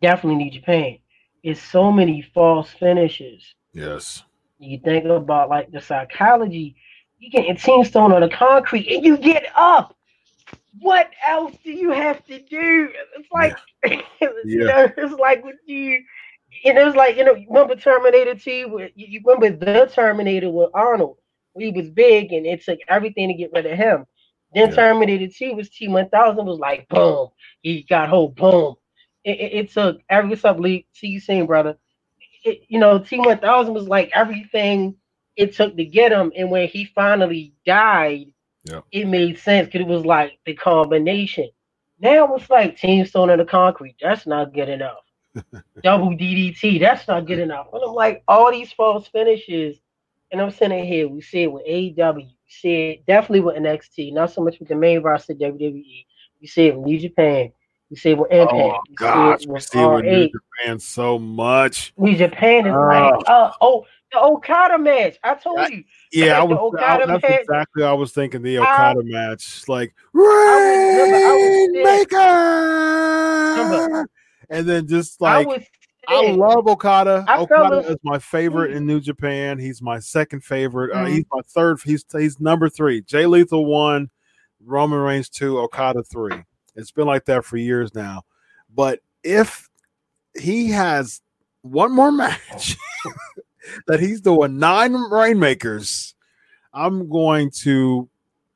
Definitely 0.01 0.43
New 0.43 0.51
Japan. 0.51 0.97
It's 1.43 1.61
so 1.61 1.91
many 1.91 2.22
false 2.22 2.69
finishes. 2.69 3.43
Yes. 3.73 4.23
You 4.60 4.80
think 4.80 5.06
about 5.06 5.49
like 5.49 5.72
the 5.72 5.80
psychology 5.80 6.76
you 7.19 7.30
get 7.30 7.45
your 7.45 7.56
tombstone 7.56 8.14
on 8.14 8.22
the 8.22 8.30
concrete 8.30 8.88
and 8.88 9.06
you 9.06 9.18
get 9.18 9.45
up. 9.56 9.95
What 10.80 11.10
else 11.27 11.56
do 11.64 11.72
you 11.72 11.91
have 11.91 12.26
to 12.26 12.39
do? 12.39 12.89
It's 13.18 13.27
like 13.31 13.56
yeah. 13.85 14.30
you 14.45 14.64
know, 14.64 14.89
it's 14.97 15.19
like 15.19 15.43
with 15.43 15.57
you 15.65 16.01
it 16.51 16.76
was 16.76 16.95
like, 16.95 17.17
you 17.17 17.23
know, 17.23 17.35
you 17.35 17.47
remember 17.47 17.76
Terminator 17.76 18.35
2? 18.35 18.89
You 18.95 19.21
remember 19.26 19.51
the 19.65 19.89
Terminator 19.93 20.49
with 20.49 20.69
Arnold. 20.73 21.17
He 21.57 21.71
was 21.71 21.89
big 21.89 22.31
and 22.31 22.45
it 22.45 22.63
took 22.63 22.80
everything 22.88 23.27
to 23.30 23.34
get 23.34 23.51
rid 23.53 23.65
of 23.65 23.77
him. 23.77 24.05
Then 24.53 24.69
yeah. 24.69 24.76
Terminator 24.76 25.27
2 25.27 25.53
was 25.55 25.69
T1000 25.69 26.45
was 26.45 26.59
like, 26.59 26.88
boom, 26.89 27.30
he 27.61 27.84
got 27.84 28.09
whole 28.09 28.30
boom. 28.30 28.76
It, 29.23 29.39
it, 29.39 29.53
it 29.53 29.71
took 29.71 29.99
every 30.09 30.35
sub 30.35 30.59
league. 30.59 30.85
See 30.93 31.07
you 31.07 31.19
soon, 31.19 31.45
brother. 31.45 31.77
It, 32.43 32.61
you 32.67 32.80
know, 32.80 32.99
T1000 32.99 33.73
was 33.73 33.88
like 33.88 34.11
everything 34.13 34.95
it 35.35 35.55
took 35.55 35.76
to 35.77 35.85
get 35.85 36.11
him. 36.11 36.31
And 36.35 36.49
when 36.51 36.67
he 36.67 36.85
finally 36.85 37.53
died, 37.65 38.27
yeah. 38.65 38.81
it 38.91 39.07
made 39.07 39.39
sense 39.39 39.67
because 39.67 39.81
it 39.81 39.88
was 39.88 40.05
like 40.05 40.39
the 40.45 40.55
combination. 40.55 41.49
Now 41.99 42.34
it's 42.35 42.49
like 42.49 42.80
Tombstone 42.80 43.30
in 43.30 43.39
the 43.39 43.45
concrete. 43.45 43.95
That's 44.01 44.26
not 44.26 44.53
good 44.53 44.69
enough. 44.69 44.99
Double 45.83 46.11
DDT. 46.11 46.79
That's 46.79 47.07
not 47.07 47.25
good 47.25 47.39
enough. 47.39 47.67
And 47.73 47.83
I'm 47.83 47.93
like, 47.93 48.23
all 48.27 48.51
these 48.51 48.71
false 48.71 49.07
finishes. 49.07 49.77
And 50.31 50.41
I'm 50.41 50.51
sitting 50.51 50.85
here. 50.85 51.07
We 51.07 51.21
see 51.21 51.43
it 51.43 51.51
with 51.51 51.65
AEW. 51.65 52.15
We 52.15 52.35
see 52.47 52.89
it 52.89 53.05
definitely 53.05 53.41
with 53.41 53.55
NXT. 53.55 54.13
Not 54.13 54.31
so 54.31 54.41
much 54.43 54.59
with 54.59 54.69
the 54.69 54.75
main 54.75 55.01
roster 55.01 55.33
WWE. 55.33 56.05
We 56.41 56.47
see 56.47 56.67
it 56.67 56.75
with 56.75 56.85
New 56.85 56.99
Japan. 56.99 57.51
We 57.89 57.95
see 57.95 58.11
it 58.11 58.17
with 58.17 58.31
Impact. 58.31 58.53
Oh 58.53 58.79
we 58.87 58.95
gosh, 58.95 59.39
see 59.39 59.45
it 59.45 59.49
with, 59.49 59.55
we 59.55 59.59
see 59.61 59.79
it 59.79 59.87
with 59.87 60.05
New 60.05 60.29
Japan 60.29 60.79
so 60.79 61.17
much. 61.17 61.93
New 61.97 62.15
Japan 62.15 62.67
is 62.67 62.73
like, 62.73 63.23
uh, 63.27 63.51
oh, 63.61 63.85
the 64.11 64.19
Okada 64.19 64.77
match. 64.77 65.17
I 65.23 65.33
told 65.35 65.69
you. 65.69 65.83
Yeah, 66.11 66.39
I 66.39 66.43
was. 66.43 66.75
I, 66.79 67.05
that's 67.05 67.23
match, 67.23 67.39
exactly. 67.41 67.83
I 67.83 67.93
was 67.93 68.11
thinking 68.11 68.41
the 68.41 68.59
Okada 68.59 68.99
I, 68.99 69.03
match, 69.03 69.67
like 69.67 69.93
Rainmaker, 70.13 70.87
and 74.49 74.67
then 74.67 74.88
just 74.88 75.21
like 75.21 75.47
I, 75.47 75.67
I 76.07 76.31
love 76.31 76.67
Okada. 76.67 77.26
Okada 77.30 77.80
is 77.80 77.97
my 78.03 78.19
favorite 78.19 78.71
in 78.71 78.85
New 78.85 78.99
Japan. 78.99 79.59
He's 79.59 79.81
my 79.81 79.99
second 79.99 80.43
favorite. 80.43 80.91
Mm-hmm. 80.91 81.05
Uh, 81.05 81.09
he's 81.09 81.26
my 81.31 81.41
third. 81.47 81.80
He's 81.84 82.05
he's 82.11 82.39
number 82.39 82.69
three. 82.69 83.01
Jay 83.01 83.26
Lethal 83.26 83.65
one, 83.65 84.09
Roman 84.63 84.99
Reigns 84.99 85.30
two, 85.30 85.59
Okada 85.59 86.03
three. 86.03 86.43
It's 86.76 86.91
been 86.91 87.07
like 87.07 87.26
that 87.26 87.45
for 87.45 87.57
years 87.57 87.93
now. 87.93 88.23
But 88.73 89.01
if 89.23 89.69
he 90.39 90.69
has 90.69 91.21
one 91.61 91.91
more 91.91 92.11
match 92.11 92.76
that 93.88 93.99
he's 93.99 94.21
doing 94.21 94.57
nine 94.57 94.93
rainmakers, 94.93 96.15
I'm 96.73 97.09
going 97.09 97.51
to 97.61 98.09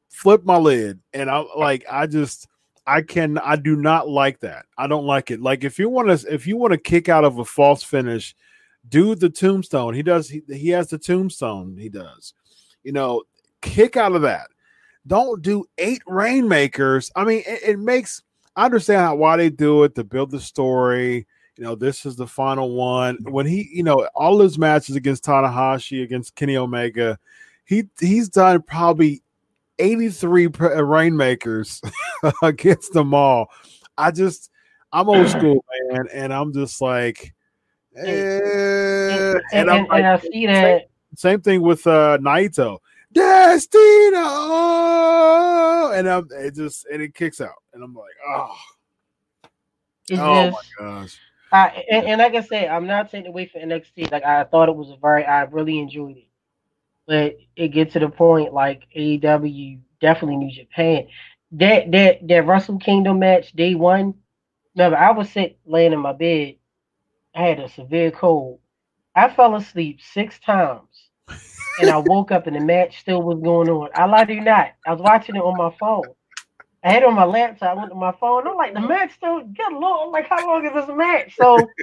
flip 0.10 0.44
my 0.44 0.58
lid. 0.58 1.00
And 1.14 1.30
I'm 1.30 1.46
like 1.56 1.86
I 1.92 2.08
just 2.08 2.48
I 2.86 3.02
can 3.02 3.38
I 3.38 3.56
do 3.56 3.76
not 3.76 4.10
like 4.10 4.40
that. 4.42 4.66
I 4.78 4.88
don't 4.88 5.06
like 5.06 5.32
it. 5.32 5.42
Like 5.42 5.64
if 5.64 5.80
you 5.80 5.90
want 5.90 6.20
to 6.20 6.34
if 6.34 6.46
you 6.48 6.58
want 6.58 6.74
to 6.74 6.78
kick 6.78 7.10
out 7.10 7.24
of 7.24 7.40
a 7.40 7.46
false 7.46 7.84
finish, 7.84 8.36
do 8.90 9.16
the 9.16 9.30
tombstone. 9.30 9.94
He 9.94 10.04
does 10.04 10.30
he, 10.30 10.42
he 10.48 10.70
has 10.70 10.90
the 10.90 10.98
tombstone, 10.98 11.78
he 11.78 11.90
does. 11.90 12.34
You 12.84 12.92
know, 12.92 13.24
kick 13.62 13.96
out 13.98 14.14
of 14.14 14.24
that. 14.24 14.48
Don't 15.08 15.42
do 15.42 15.66
eight 15.78 16.02
rainmakers. 16.08 17.12
I 17.16 17.24
mean, 17.24 17.44
it, 17.46 17.64
it 17.64 17.80
makes 17.80 18.22
I 18.56 18.66
understand 18.66 19.02
how, 19.02 19.16
why 19.16 19.38
they 19.38 19.50
do 19.50 19.84
it 19.84 19.96
to 19.96 20.04
build 20.04 20.32
the 20.32 20.40
story 20.40 21.26
you 21.58 21.64
know, 21.64 21.76
this 21.76 22.06
is 22.06 22.16
the 22.16 22.28
final 22.28 22.72
one. 22.72 23.18
When 23.22 23.46
he, 23.46 23.70
you 23.72 23.84
know, 23.84 24.08
all 24.16 24.40
his 24.40 24.58
matches 24.58 24.96
against 24.96 25.24
Tanahashi, 25.24 26.04
against 26.04 26.36
Kenny 26.36 26.58
Omega, 26.58 27.20
he 27.66 27.84
he's 28.00 28.30
done 28.30 28.62
probably 28.64 29.22
83 29.80 30.48
uh, 30.48 30.84
rainmakers 30.84 31.82
against 32.44 32.94
them 32.94 33.14
all. 33.14 33.48
I 33.98 34.12
just, 34.12 34.50
I'm 34.92 35.10
old 35.10 35.30
school, 35.30 35.64
man, 35.90 36.08
and 36.14 36.34
I'm 36.34 36.54
just 36.54 36.82
like, 36.82 37.34
eh. 37.98 38.04
and, 38.04 39.42
and, 39.54 39.70
and, 39.70 39.88
like, 39.88 40.00
and 40.00 40.08
I 40.08 40.20
see 40.20 40.46
that. 40.48 40.82
Same, 41.16 41.18
same 41.18 41.42
thing 41.42 41.62
with 41.62 41.86
uh 41.88 42.18
Naito. 42.20 42.80
Destino, 43.14 44.20
and 45.92 46.10
I'm 46.10 46.28
it 46.32 46.56
just 46.56 46.88
and 46.92 47.02
it 47.02 47.14
kicks 47.14 47.40
out, 47.42 47.62
and 47.74 47.84
I'm 47.84 47.94
like, 47.94 48.10
oh, 48.28 48.56
it's 50.10 50.20
oh 50.20 50.46
just, 50.46 50.58
my 50.80 50.86
gosh. 50.86 51.20
Uh, 51.52 51.70
and, 51.92 52.08
and, 52.08 52.20
like 52.20 52.34
I 52.34 52.42
said, 52.42 52.70
I'm 52.70 52.88
not 52.88 53.12
taking 53.12 53.28
away 53.28 53.46
from 53.46 53.62
NXT. 53.62 54.12
Like 54.12 54.24
I 54.24 54.44
thought 54.46 54.70
it 54.70 54.76
was 54.76 54.90
a 54.90 54.98
very, 54.98 55.24
I 55.24 55.44
really 55.44 55.78
enjoyed 55.78 56.18
it, 56.18 56.26
but 57.08 57.36
it 57.56 57.70
gets 57.70 57.94
to 57.94 58.00
the 58.00 58.10
point 58.10 58.54
like 58.54 58.88
AEW 58.96 59.80
definitely 60.02 60.38
New 60.38 60.52
Japan. 60.52 61.08
That 61.54 61.92
that 61.92 62.28
that 62.28 62.46
Wrestle 62.46 62.80
Kingdom 62.80 63.20
match 63.20 63.52
day 63.54 63.76
one. 63.76 64.16
Remember, 64.76 64.98
I 64.98 65.12
was 65.12 65.30
sitting 65.30 65.58
laying 65.66 65.94
in 65.94 66.00
my 66.00 66.14
bed. 66.14 66.56
I 67.36 67.44
had 67.44 67.60
a 67.60 67.70
severe 67.70 68.12
cold. 68.12 68.60
I 69.16 69.30
fell 69.30 69.56
asleep 69.56 70.00
six 70.02 70.40
times, 70.40 71.10
and 71.80 71.90
I 71.90 71.98
woke 71.98 72.32
up 72.32 72.48
and 72.48 72.56
the 72.56 72.60
match 72.60 73.00
still 73.00 73.22
was 73.22 73.40
going 73.40 73.70
on. 73.70 73.90
I 73.96 74.06
lied 74.06 74.28
to 74.30 74.34
you 74.36 74.42
not. 74.42 74.72
I 74.86 74.92
was 74.92 75.02
watching 75.02 75.36
it 75.36 75.40
on 75.40 75.58
my 75.58 75.76
phone. 75.80 76.14
I 76.84 76.92
had 76.92 77.04
on 77.04 77.16
my 77.16 77.26
laptop, 77.26 77.70
I 77.70 77.74
went 77.76 77.92
to 77.92 77.96
my 77.96 78.12
phone. 78.20 78.48
I'm 78.48 78.56
like, 78.58 78.74
the 78.74 78.82
match 78.82 79.14
still 79.14 79.42
good 79.42 79.74
long. 79.74 80.08
I'm 80.08 80.12
like, 80.12 80.28
how 80.28 80.46
long 80.46 80.66
is 80.66 80.74
this 80.74 80.96
match? 80.96 81.36
So 81.38 81.74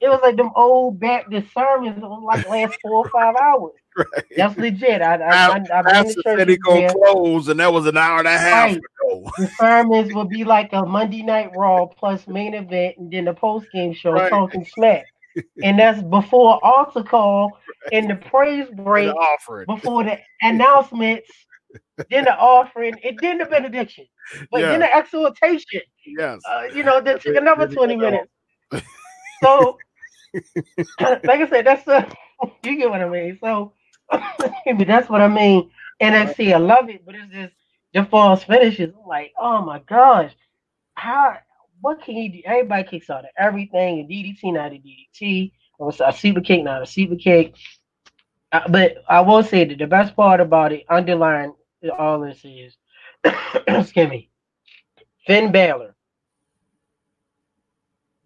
it 0.00 0.08
was 0.08 0.20
like 0.22 0.36
them 0.36 0.50
old 0.56 0.98
Baptist 1.00 1.52
sermons. 1.54 1.96
It 1.98 2.02
was 2.02 2.22
like 2.24 2.46
last 2.48 2.76
four 2.82 3.04
or 3.04 3.10
five 3.10 3.34
hours. 3.36 3.79
Right. 3.96 4.24
That's 4.36 4.56
legit. 4.56 5.02
I, 5.02 5.16
I, 5.16 5.48
I, 5.48 5.82
I 5.84 6.02
church. 6.04 6.14
Said 6.22 6.48
he 6.48 6.56
gonna 6.58 6.92
close, 6.92 7.48
and 7.48 7.58
that 7.58 7.72
was 7.72 7.86
an 7.86 7.96
hour 7.96 8.20
and 8.20 8.28
a 8.28 8.38
half 8.38 8.68
right. 8.68 8.76
ago. 8.76 9.30
The 9.38 9.50
sermons 9.58 10.14
will 10.14 10.24
be 10.24 10.44
like 10.44 10.72
a 10.72 10.86
Monday 10.86 11.22
Night 11.22 11.50
Raw 11.56 11.86
plus 11.86 12.28
main 12.28 12.54
event, 12.54 12.96
and 12.98 13.12
then 13.12 13.24
the 13.24 13.34
post 13.34 13.66
game 13.74 13.92
show 13.92 14.12
right. 14.12 14.30
talking 14.30 14.64
smack. 14.64 15.04
and 15.62 15.78
that's 15.78 16.02
before 16.02 16.64
altar 16.64 17.02
call 17.02 17.58
and 17.92 18.08
the 18.08 18.14
praise 18.14 18.68
break, 18.74 19.12
the 19.12 19.64
before 19.66 20.04
the 20.04 20.18
announcements 20.40 21.28
then 22.10 22.24
the 22.24 22.36
offering, 22.36 22.94
and 23.04 23.18
then 23.20 23.38
the 23.38 23.44
benediction, 23.44 24.06
but 24.50 24.60
yeah. 24.60 24.70
then 24.70 24.80
the 24.80 24.96
exhortation. 24.96 25.82
Yes. 26.06 26.40
Uh, 26.48 26.64
you 26.74 26.82
know, 26.82 27.00
that 27.00 27.20
took 27.20 27.36
another 27.36 27.68
20 27.68 27.96
minutes. 27.96 28.30
So, 29.42 29.78
like 31.00 31.26
I 31.26 31.48
said, 31.48 31.66
that's 31.66 31.86
a, 31.88 32.06
you 32.64 32.76
get 32.76 32.90
what 32.90 33.00
I 33.00 33.08
mean. 33.08 33.38
So, 33.40 33.72
that's 34.86 35.08
what 35.08 35.20
I 35.20 35.28
mean. 35.28 35.70
NXT, 36.00 36.54
I 36.54 36.58
love 36.58 36.88
it, 36.88 37.04
but 37.04 37.14
it's 37.14 37.32
just 37.32 37.54
the 37.92 38.04
false 38.04 38.44
finishes. 38.44 38.92
I'm 38.94 39.06
like, 39.06 39.32
oh 39.38 39.62
my 39.62 39.80
gosh, 39.80 40.32
how, 40.94 41.36
what 41.80 42.02
can 42.02 42.16
you 42.16 42.32
do? 42.32 42.40
Everybody 42.44 42.84
kicks 42.84 43.10
out 43.10 43.24
of 43.24 43.30
everything, 43.36 44.00
and 44.00 44.08
DDT, 44.08 44.52
not 44.54 44.72
a 44.72 44.76
DDT. 44.76 45.52
a 45.80 46.12
super 46.12 46.40
kick, 46.40 46.64
not 46.64 46.82
a 46.82 46.86
super 46.86 47.16
kick. 47.16 47.54
Uh, 48.52 48.68
but 48.68 48.96
I 49.08 49.20
will 49.20 49.42
say 49.42 49.64
that 49.64 49.78
the 49.78 49.86
best 49.86 50.16
part 50.16 50.40
about 50.40 50.72
it, 50.72 50.84
underlying 50.88 51.54
all 51.96 52.20
this 52.20 52.44
is, 52.44 52.76
excuse 53.66 54.10
me, 54.10 54.30
Finn 55.26 55.52
Balor 55.52 55.94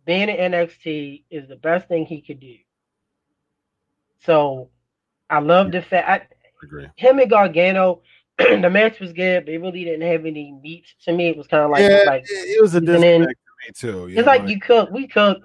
being 0.07 0.29
in 0.29 0.53
NXT 0.53 1.25
is 1.31 1.49
the 1.49 1.57
best 1.57 1.89
thing 1.89 2.07
he 2.07 2.21
could 2.21 2.41
do. 2.41 2.57
So 4.25 4.71
I 5.35 5.41
love 5.41 5.73
the 5.73 5.83
fact 5.83 6.09
I, 6.09 6.65
agree. 6.65 6.87
him 6.97 7.19
and 7.19 7.29
Gargano, 7.31 8.03
the 8.39 8.71
match 8.71 9.01
was 9.01 9.13
good. 9.13 9.47
They 9.47 9.59
really 9.59 9.85
didn't 9.85 10.09
have 10.09 10.25
any 10.27 10.53
meat. 10.63 10.87
To 11.05 11.13
me, 11.13 11.29
it 11.29 11.37
was 11.37 11.47
kind 11.49 11.65
of 11.65 11.71
like 11.71 11.83
yeah, 11.83 12.05
like 12.07 12.25
it 12.29 12.63
was 12.63 12.75
a 12.75 12.79
and 12.79 12.87
disconnect 12.87 13.41
to 13.81 13.91
me 13.91 13.93
too. 13.93 14.07
it's 14.07 14.17
know, 14.27 14.33
like 14.33 14.49
you 14.49 14.61
cook, 14.61 14.91
we 14.91 15.07
cook. 15.07 15.43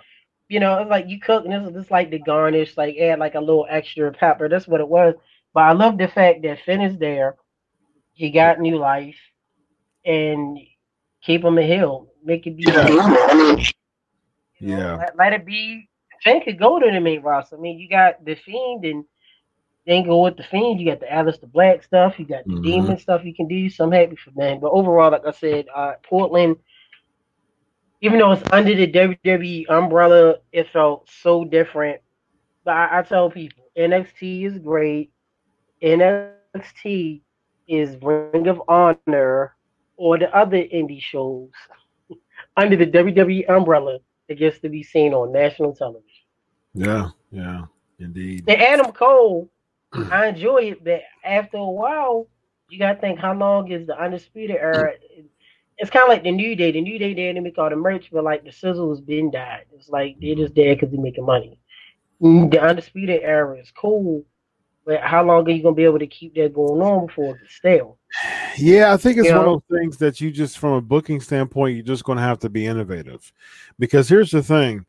You 0.47 0.59
know, 0.59 0.79
it's 0.81 0.89
like 0.89 1.07
you 1.07 1.19
cook, 1.19 1.45
and 1.45 1.53
it's 1.53 1.75
just 1.75 1.91
like 1.91 2.09
the 2.09 2.19
garnish, 2.19 2.75
like 2.77 2.97
add 2.97 3.19
like 3.19 3.35
a 3.35 3.39
little 3.39 3.67
extra 3.69 4.11
pepper. 4.11 4.47
That's 4.49 4.67
what 4.67 4.81
it 4.81 4.87
was. 4.87 5.15
But 5.53 5.61
I 5.61 5.71
love 5.73 5.97
the 5.97 6.07
fact 6.07 6.41
that 6.43 6.59
Finn 6.65 6.81
is 6.81 6.97
there. 6.97 7.35
He 8.13 8.29
got 8.31 8.59
new 8.59 8.77
life, 8.77 9.15
and 10.05 10.57
keep 11.21 11.43
him 11.43 11.57
a 11.57 11.63
hill. 11.63 12.11
Make 12.23 12.47
it 12.47 12.57
be. 12.57 12.63
Yeah. 12.67 12.81
I 12.81 13.33
mean, 13.35 13.59
you 14.59 14.67
know, 14.67 14.77
Yeah. 14.77 14.95
let, 14.95 15.17
let 15.17 15.33
it 15.33 15.45
be. 15.45 15.89
Finn 16.23 16.41
could 16.41 16.59
go 16.59 16.79
to 16.79 16.91
the 16.91 16.99
main 16.99 17.21
roster. 17.21 17.55
I 17.55 17.59
mean, 17.59 17.79
you 17.79 17.87
got 17.87 18.23
the 18.25 18.35
Fiend, 18.35 18.83
and 18.85 19.05
then 19.85 20.05
go 20.05 20.23
with 20.23 20.37
the 20.37 20.43
Fiend. 20.43 20.79
You 20.79 20.87
got 20.87 20.99
the 20.99 21.11
Alice 21.11 21.37
the 21.39 21.47
Black 21.47 21.83
stuff. 21.83 22.19
You 22.19 22.25
got 22.25 22.47
the 22.47 22.55
Mhm. 22.55 22.61
Demon 22.61 22.97
stuff 22.97 23.23
you 23.25 23.33
can 23.35 23.47
do. 23.47 23.69
So 23.69 23.85
I'm 23.85 23.91
happy 23.91 24.15
for 24.15 24.31
them. 24.31 24.59
But 24.59 24.71
overall, 24.71 25.11
like 25.11 25.25
I 25.25 25.31
said, 25.31 25.65
uh, 25.73 25.93
Portland, 26.03 26.57
even 28.01 28.19
though 28.19 28.31
it's 28.31 28.43
under 28.51 28.75
the 28.75 28.87
WWE 28.87 29.65
umbrella, 29.69 30.35
it 30.51 30.67
felt 30.69 31.09
so 31.09 31.43
different. 31.45 32.01
But 32.65 32.75
I, 32.75 32.99
I 32.99 33.01
tell 33.03 33.29
people, 33.31 33.63
NXT 33.77 34.45
is 34.45 34.59
great. 34.59 35.11
NXT 35.81 36.85
is 37.31 37.53
Ring 38.01 38.01
of 38.01 38.15
Honor 38.23 39.07
or 39.51 39.65
the 39.65 39.87
other 40.35 40.57
indie 40.57 41.01
shows 41.01 41.49
under 42.37 42.75
the 42.75 42.85
WWE 42.85 43.45
umbrella 43.45 43.99
that 44.27 44.35
gets 44.35 44.59
to 44.59 44.69
be 44.69 44.83
seen 44.83 45.13
on 45.13 45.31
national 45.31 45.73
television. 45.73 46.03
Yeah, 46.73 47.09
yeah, 47.31 47.65
indeed. 47.99 48.45
The 48.45 48.57
Adam 48.59 48.91
Cole, 48.91 49.49
I 50.11 50.27
enjoy 50.27 50.71
it, 50.71 50.83
but 50.83 51.01
after 51.23 51.57
a 51.57 51.65
while, 51.65 52.27
you 52.69 52.77
gotta 52.79 52.99
think 52.99 53.19
how 53.19 53.33
long 53.33 53.71
is 53.71 53.87
the 53.87 53.99
undisputed 53.99 54.57
era? 54.57 54.93
It's 55.77 55.89
kind 55.89 56.03
of 56.03 56.09
like 56.09 56.23
the 56.23 56.31
New 56.31 56.55
Day. 56.55 56.71
The 56.71 56.81
New 56.81 56.99
Day 56.99 57.13
they 57.13 57.27
didn't 57.27 57.43
make 57.43 57.57
all 57.57 57.69
the 57.69 57.75
merch, 57.75 58.09
but 58.11 58.23
like 58.23 58.43
the 58.43 58.49
Sizzles 58.51 59.03
been 59.05 59.31
died. 59.31 59.65
It's 59.73 59.89
like 59.89 60.17
they're 60.21 60.35
just 60.35 60.53
there 60.55 60.75
because 60.75 60.91
they're 60.91 61.01
making 61.01 61.25
money. 61.25 61.59
Mm, 62.21 62.51
The 62.51 62.61
undisputed 62.61 63.21
era 63.23 63.57
is 63.57 63.71
cool, 63.71 64.25
but 64.85 65.01
how 65.01 65.23
long 65.23 65.47
are 65.47 65.51
you 65.51 65.63
gonna 65.63 65.75
be 65.75 65.85
able 65.85 65.99
to 65.99 66.07
keep 66.07 66.35
that 66.35 66.53
going 66.53 66.81
on 66.81 67.07
before 67.07 67.35
it 67.35 67.41
gets 67.41 67.55
stale? 67.55 67.97
Yeah, 68.57 68.91
I 68.93 68.97
think 68.97 69.17
it's 69.17 69.27
You 69.27 69.35
one 69.35 69.45
know? 69.45 69.53
of 69.55 69.63
those 69.69 69.79
things 69.79 69.97
that 69.97 70.19
you 70.19 70.31
just, 70.31 70.57
from 70.57 70.73
a 70.73 70.81
booking 70.81 71.21
standpoint, 71.21 71.75
you're 71.75 71.85
just 71.85 72.03
going 72.03 72.17
to 72.17 72.23
have 72.23 72.39
to 72.39 72.49
be 72.49 72.65
innovative. 72.65 73.31
Because 73.77 74.09
here's 74.09 74.31
the 74.31 74.41
thing 74.43 74.85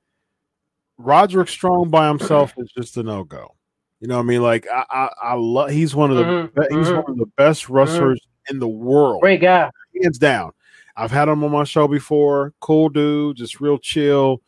Roderick 0.99 1.49
Strong 1.49 1.91
by 1.91 2.09
himself 2.09 2.55
is 2.57 2.73
just 2.73 2.97
a 2.97 3.03
no 3.03 3.23
go. 3.25 3.55
You 4.01 4.09
know 4.09 4.17
what 4.17 4.23
I 4.23 4.27
mean? 4.27 4.43
Like, 4.43 4.67
I, 4.73 4.85
I, 4.91 5.09
I 5.23 5.35
love, 5.35 5.71
he's 5.71 5.95
one 5.95 6.11
of 6.11 6.17
the, 6.17 6.25
Mhm, 6.25 6.55
be- 6.55 6.77
he's 6.77 6.89
mhm. 6.89 6.97
one 7.03 7.11
of 7.11 7.17
the 7.19 7.31
best 7.37 7.69
wrestlers 7.69 8.21
in 8.49 8.59
the 8.59 8.69
world, 8.69 9.21
Great 9.21 9.41
guy. 9.43 9.71
hands 10.03 10.19
down. 10.19 10.53
I've 10.97 11.11
had 11.11 11.29
him 11.29 11.45
on 11.45 11.53
my 11.53 11.65
show 11.65 11.87
before. 11.87 12.53
Cool 12.61 12.89
dude, 12.89 13.37
just 13.37 13.61
real 13.61 13.79
chill. 13.79 14.43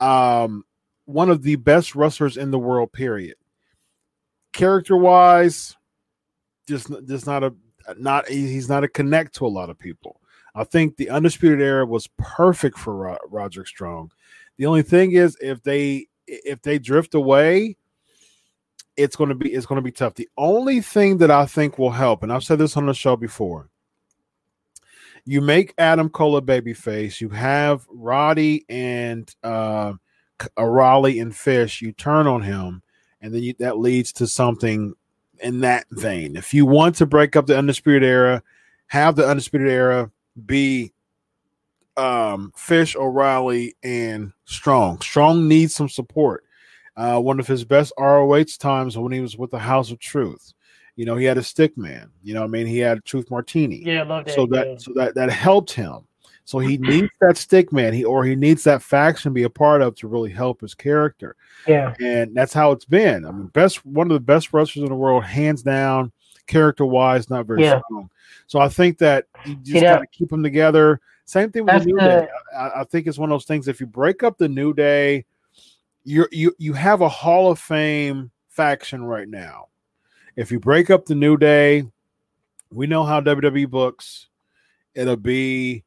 Um, 0.00 0.64
one 1.06 1.30
of 1.30 1.42
the 1.42 1.56
best 1.56 1.94
wrestlers 1.94 2.36
in 2.36 2.50
the 2.50 2.58
world, 2.58 2.92
period. 2.92 3.36
Character 4.52 4.96
wise, 4.96 5.76
just 6.66 6.90
just 7.06 7.26
not 7.26 7.42
a 7.42 7.54
not 7.98 8.28
he's 8.28 8.68
not 8.68 8.84
a 8.84 8.88
connect 8.88 9.34
to 9.36 9.46
a 9.46 9.48
lot 9.48 9.70
of 9.70 9.78
people. 9.78 10.20
I 10.54 10.64
think 10.64 10.96
the 10.96 11.08
undisputed 11.10 11.60
era 11.62 11.86
was 11.86 12.08
perfect 12.18 12.78
for 12.78 12.94
Ro- 12.94 13.18
Roderick 13.30 13.66
Strong. 13.68 14.10
The 14.58 14.66
only 14.66 14.82
thing 14.82 15.12
is 15.12 15.36
if 15.40 15.62
they 15.62 16.06
if 16.26 16.60
they 16.62 16.78
drift 16.78 17.14
away, 17.14 17.76
it's 18.98 19.16
going 19.16 19.28
to 19.28 19.34
be 19.34 19.52
it's 19.52 19.64
going 19.64 19.78
to 19.78 19.82
be 19.82 19.92
tough. 19.92 20.14
The 20.14 20.28
only 20.36 20.80
thing 20.80 21.18
that 21.18 21.30
I 21.30 21.46
think 21.46 21.78
will 21.78 21.92
help, 21.92 22.22
and 22.22 22.32
I've 22.32 22.44
said 22.44 22.58
this 22.58 22.76
on 22.76 22.86
the 22.86 22.94
show 22.94 23.16
before, 23.16 23.70
you 25.24 25.40
make 25.40 25.72
Adam 25.78 26.10
Cole 26.10 26.36
a 26.36 26.42
babyface. 26.42 27.20
You 27.20 27.28
have 27.30 27.86
Roddy 27.88 28.66
and 28.68 29.32
uh, 29.44 29.94
uh, 30.58 30.64
Raleigh 30.64 31.20
and 31.20 31.34
Fish. 31.34 31.80
You 31.80 31.92
turn 31.92 32.26
on 32.26 32.42
him, 32.42 32.82
and 33.20 33.32
then 33.32 33.42
you, 33.42 33.54
that 33.60 33.78
leads 33.78 34.12
to 34.14 34.26
something 34.26 34.94
in 35.40 35.60
that 35.60 35.86
vein. 35.90 36.36
If 36.36 36.52
you 36.52 36.66
want 36.66 36.96
to 36.96 37.06
break 37.06 37.36
up 37.36 37.46
the 37.46 37.56
undisputed 37.56 38.02
era, 38.02 38.42
have 38.88 39.14
the 39.14 39.28
undisputed 39.28 39.68
era 39.68 40.10
be 40.44 40.92
um, 41.96 42.52
Fish, 42.56 42.96
O'Reilly, 42.96 43.76
and 43.84 44.32
Strong. 44.44 45.02
Strong 45.02 45.46
needs 45.46 45.74
some 45.74 45.88
support. 45.88 46.44
Uh, 46.98 47.20
one 47.20 47.38
of 47.38 47.46
his 47.46 47.64
best 47.64 47.92
ROH 47.96 48.42
times 48.58 48.98
when 48.98 49.12
he 49.12 49.20
was 49.20 49.38
with 49.38 49.50
the 49.52 49.58
House 49.58 49.90
of 49.92 49.98
Truth. 50.00 50.52
You 50.96 51.04
know, 51.04 51.14
he 51.16 51.24
had 51.26 51.38
a 51.38 51.42
stick 51.44 51.78
man. 51.78 52.10
You 52.24 52.34
know, 52.34 52.40
what 52.40 52.46
I 52.48 52.50
mean, 52.50 52.66
he 52.66 52.78
had 52.78 53.04
Truth 53.04 53.30
Martini 53.30 53.84
Yeah, 53.86 54.00
I 54.00 54.04
love 54.04 54.24
that. 54.24 54.34
so 54.34 54.46
that 54.46 54.66
yeah. 54.66 54.76
so 54.78 54.92
that 54.96 55.14
that 55.14 55.30
helped 55.30 55.70
him. 55.72 56.00
So 56.44 56.58
he 56.58 56.76
needs 56.78 57.10
that 57.20 57.36
stick 57.36 57.72
man, 57.72 57.92
he 57.92 58.04
or 58.04 58.24
he 58.24 58.34
needs 58.34 58.64
that 58.64 58.82
faction 58.82 59.30
to 59.30 59.34
be 59.34 59.42
a 59.44 59.50
part 59.50 59.80
of 59.80 59.94
to 59.96 60.08
really 60.08 60.30
help 60.30 60.60
his 60.62 60.74
character, 60.74 61.36
yeah. 61.68 61.94
and 62.00 62.34
that's 62.34 62.52
how 62.54 62.72
it's 62.72 62.86
been. 62.86 63.24
I 63.26 63.30
mean, 63.30 63.46
best 63.48 63.84
one 63.86 64.10
of 64.10 64.14
the 64.14 64.20
best 64.20 64.52
wrestlers 64.52 64.82
in 64.82 64.88
the 64.88 64.94
world, 64.96 65.24
hands 65.24 65.62
down, 65.62 66.10
character 66.46 66.86
wise, 66.86 67.28
not 67.30 67.46
very 67.46 67.62
Yeah. 67.64 67.80
strong. 67.86 68.08
So 68.46 68.58
I 68.60 68.68
think 68.70 68.96
that 68.98 69.26
you 69.44 69.56
just 69.56 69.66
See, 69.72 69.80
that- 69.80 69.96
got 69.96 70.00
to 70.00 70.06
keep 70.18 70.30
them 70.30 70.42
together. 70.42 71.00
Same 71.26 71.52
thing 71.52 71.64
with 71.66 71.72
That's 71.74 71.84
the 71.84 71.92
New 71.92 72.00
the- 72.00 72.08
Day. 72.22 72.28
I, 72.56 72.80
I 72.80 72.84
think 72.84 73.06
it's 73.06 73.18
one 73.18 73.30
of 73.30 73.34
those 73.34 73.44
things. 73.44 73.68
If 73.68 73.78
you 73.78 73.86
break 73.86 74.22
up 74.22 74.38
the 74.38 74.48
New 74.48 74.72
Day, 74.72 75.26
you're 76.08 76.28
you 76.32 76.54
you 76.58 76.72
have 76.72 77.02
a 77.02 77.08
Hall 77.08 77.50
of 77.50 77.58
Fame 77.58 78.30
faction 78.48 79.04
right 79.04 79.28
now. 79.28 79.68
If 80.36 80.50
you 80.50 80.58
break 80.58 80.88
up 80.88 81.04
the 81.04 81.14
New 81.14 81.36
Day, 81.36 81.84
we 82.72 82.86
know 82.86 83.04
how 83.04 83.20
WWE 83.20 83.68
books. 83.68 84.28
It'll 84.94 85.16
be 85.16 85.84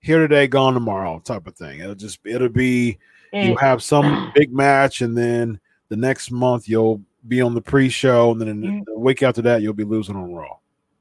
here 0.00 0.18
today, 0.18 0.46
gone 0.48 0.74
tomorrow, 0.74 1.18
type 1.20 1.46
of 1.46 1.56
thing. 1.56 1.80
It'll 1.80 1.94
just 1.94 2.18
it'll 2.26 2.50
be 2.50 2.98
you 3.32 3.54
mm. 3.54 3.60
have 3.60 3.82
some 3.82 4.32
big 4.34 4.52
match, 4.52 5.00
and 5.00 5.16
then 5.16 5.58
the 5.88 5.96
next 5.96 6.30
month 6.30 6.68
you'll 6.68 7.00
be 7.26 7.40
on 7.40 7.54
the 7.54 7.62
pre-show, 7.62 8.32
and 8.32 8.40
then 8.40 8.62
You- 8.62 8.70
mm. 8.70 8.84
the 8.84 8.98
week 8.98 9.22
after 9.22 9.40
that 9.42 9.62
you'll 9.62 9.72
be 9.72 9.84
losing 9.84 10.16
on 10.16 10.34
Raw. 10.34 10.58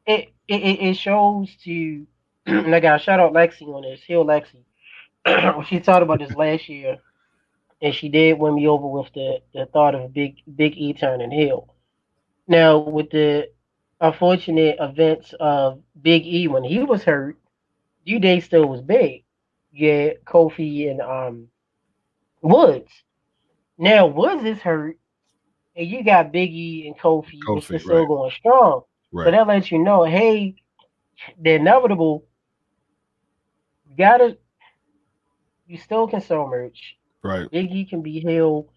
it, 0.07 0.29
it 0.47 0.61
it 0.61 0.79
it 0.81 0.97
shows 0.97 1.53
to 1.65 2.07
and 2.45 2.73
I 2.75 2.79
got 2.79 3.01
shout 3.01 3.19
out 3.19 3.33
Lexi 3.33 3.67
on 3.67 3.81
this, 3.81 4.01
Hill 4.03 4.25
Lexi. 4.25 4.63
she 5.67 5.81
talked 5.81 6.03
about 6.03 6.19
this 6.19 6.35
last 6.35 6.69
year 6.69 6.99
and 7.83 7.93
she 7.93 8.07
did 8.07 8.39
win 8.39 8.55
me 8.55 8.67
over 8.67 8.87
with 8.87 9.13
the, 9.13 9.41
the 9.53 9.65
thought 9.67 9.93
of 9.93 10.13
big 10.13 10.37
big 10.55 10.75
E 10.77 10.93
turning 10.93 11.29
Hill. 11.29 11.67
Now 12.47 12.79
with 12.79 13.11
the 13.11 13.49
unfortunate 13.99 14.77
events 14.79 15.33
of 15.39 15.81
Big 16.01 16.25
E 16.25 16.47
when 16.47 16.63
he 16.63 16.79
was 16.79 17.03
hurt, 17.03 17.37
New 18.07 18.19
Day 18.19 18.39
still 18.39 18.67
was 18.67 18.81
big. 18.81 19.25
Yeah, 19.71 20.13
Kofi 20.25 20.89
and 20.89 21.01
um 21.01 21.47
Woods. 22.41 22.91
Now 23.77 24.07
Woods 24.07 24.45
is 24.45 24.59
hurt 24.59 24.97
and 25.75 25.87
you 25.87 26.05
got 26.05 26.31
Big 26.31 26.51
E 26.51 26.87
and 26.87 26.97
Kofi, 26.97 27.39
which 27.47 27.65
Kofi, 27.67 27.75
is 27.75 27.83
still 27.83 27.99
right. 27.99 28.07
going 28.07 28.31
strong. 28.31 28.83
So 29.13 29.29
that 29.29 29.45
lets 29.45 29.71
you 29.71 29.77
know, 29.77 30.05
hey, 30.05 30.55
the 31.39 31.51
inevitable. 31.51 32.25
You 33.87 33.97
gotta, 33.97 34.37
you 35.67 35.77
still 35.77 36.07
can 36.07 36.21
sell 36.21 36.47
merch. 36.47 36.97
Right. 37.23 37.49
Big 37.51 37.71
E 37.71 37.85
can 37.85 38.01
be 38.01 38.19
healed. 38.19 38.69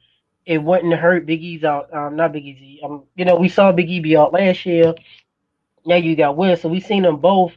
It 0.44 0.58
wouldn't 0.62 0.94
hurt 0.94 1.26
Biggie's 1.26 1.64
out. 1.64 1.92
Um, 1.92 2.16
not 2.16 2.32
Big 2.32 2.46
E's. 2.46 2.80
Um, 2.84 3.04
you 3.16 3.24
know, 3.24 3.36
we 3.36 3.48
saw 3.48 3.72
Big 3.72 3.90
E 3.90 4.00
be 4.00 4.16
out 4.16 4.32
last 4.32 4.64
year. 4.64 4.94
Now 5.84 5.96
you 5.96 6.16
got 6.16 6.36
Will, 6.36 6.56
so 6.56 6.68
we 6.68 6.80
seen 6.80 7.02
them 7.02 7.16
both. 7.18 7.52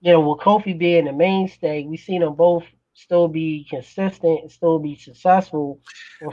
You 0.00 0.12
know, 0.12 0.20
with 0.20 0.40
Kofi 0.40 0.76
being 0.76 1.06
the 1.06 1.12
mainstay, 1.12 1.84
we 1.86 1.96
seen 1.96 2.20
them 2.20 2.34
both 2.34 2.64
still 2.92 3.26
be 3.28 3.66
consistent 3.68 4.42
and 4.42 4.50
still 4.52 4.78
be 4.78 4.96
successful. 4.96 5.80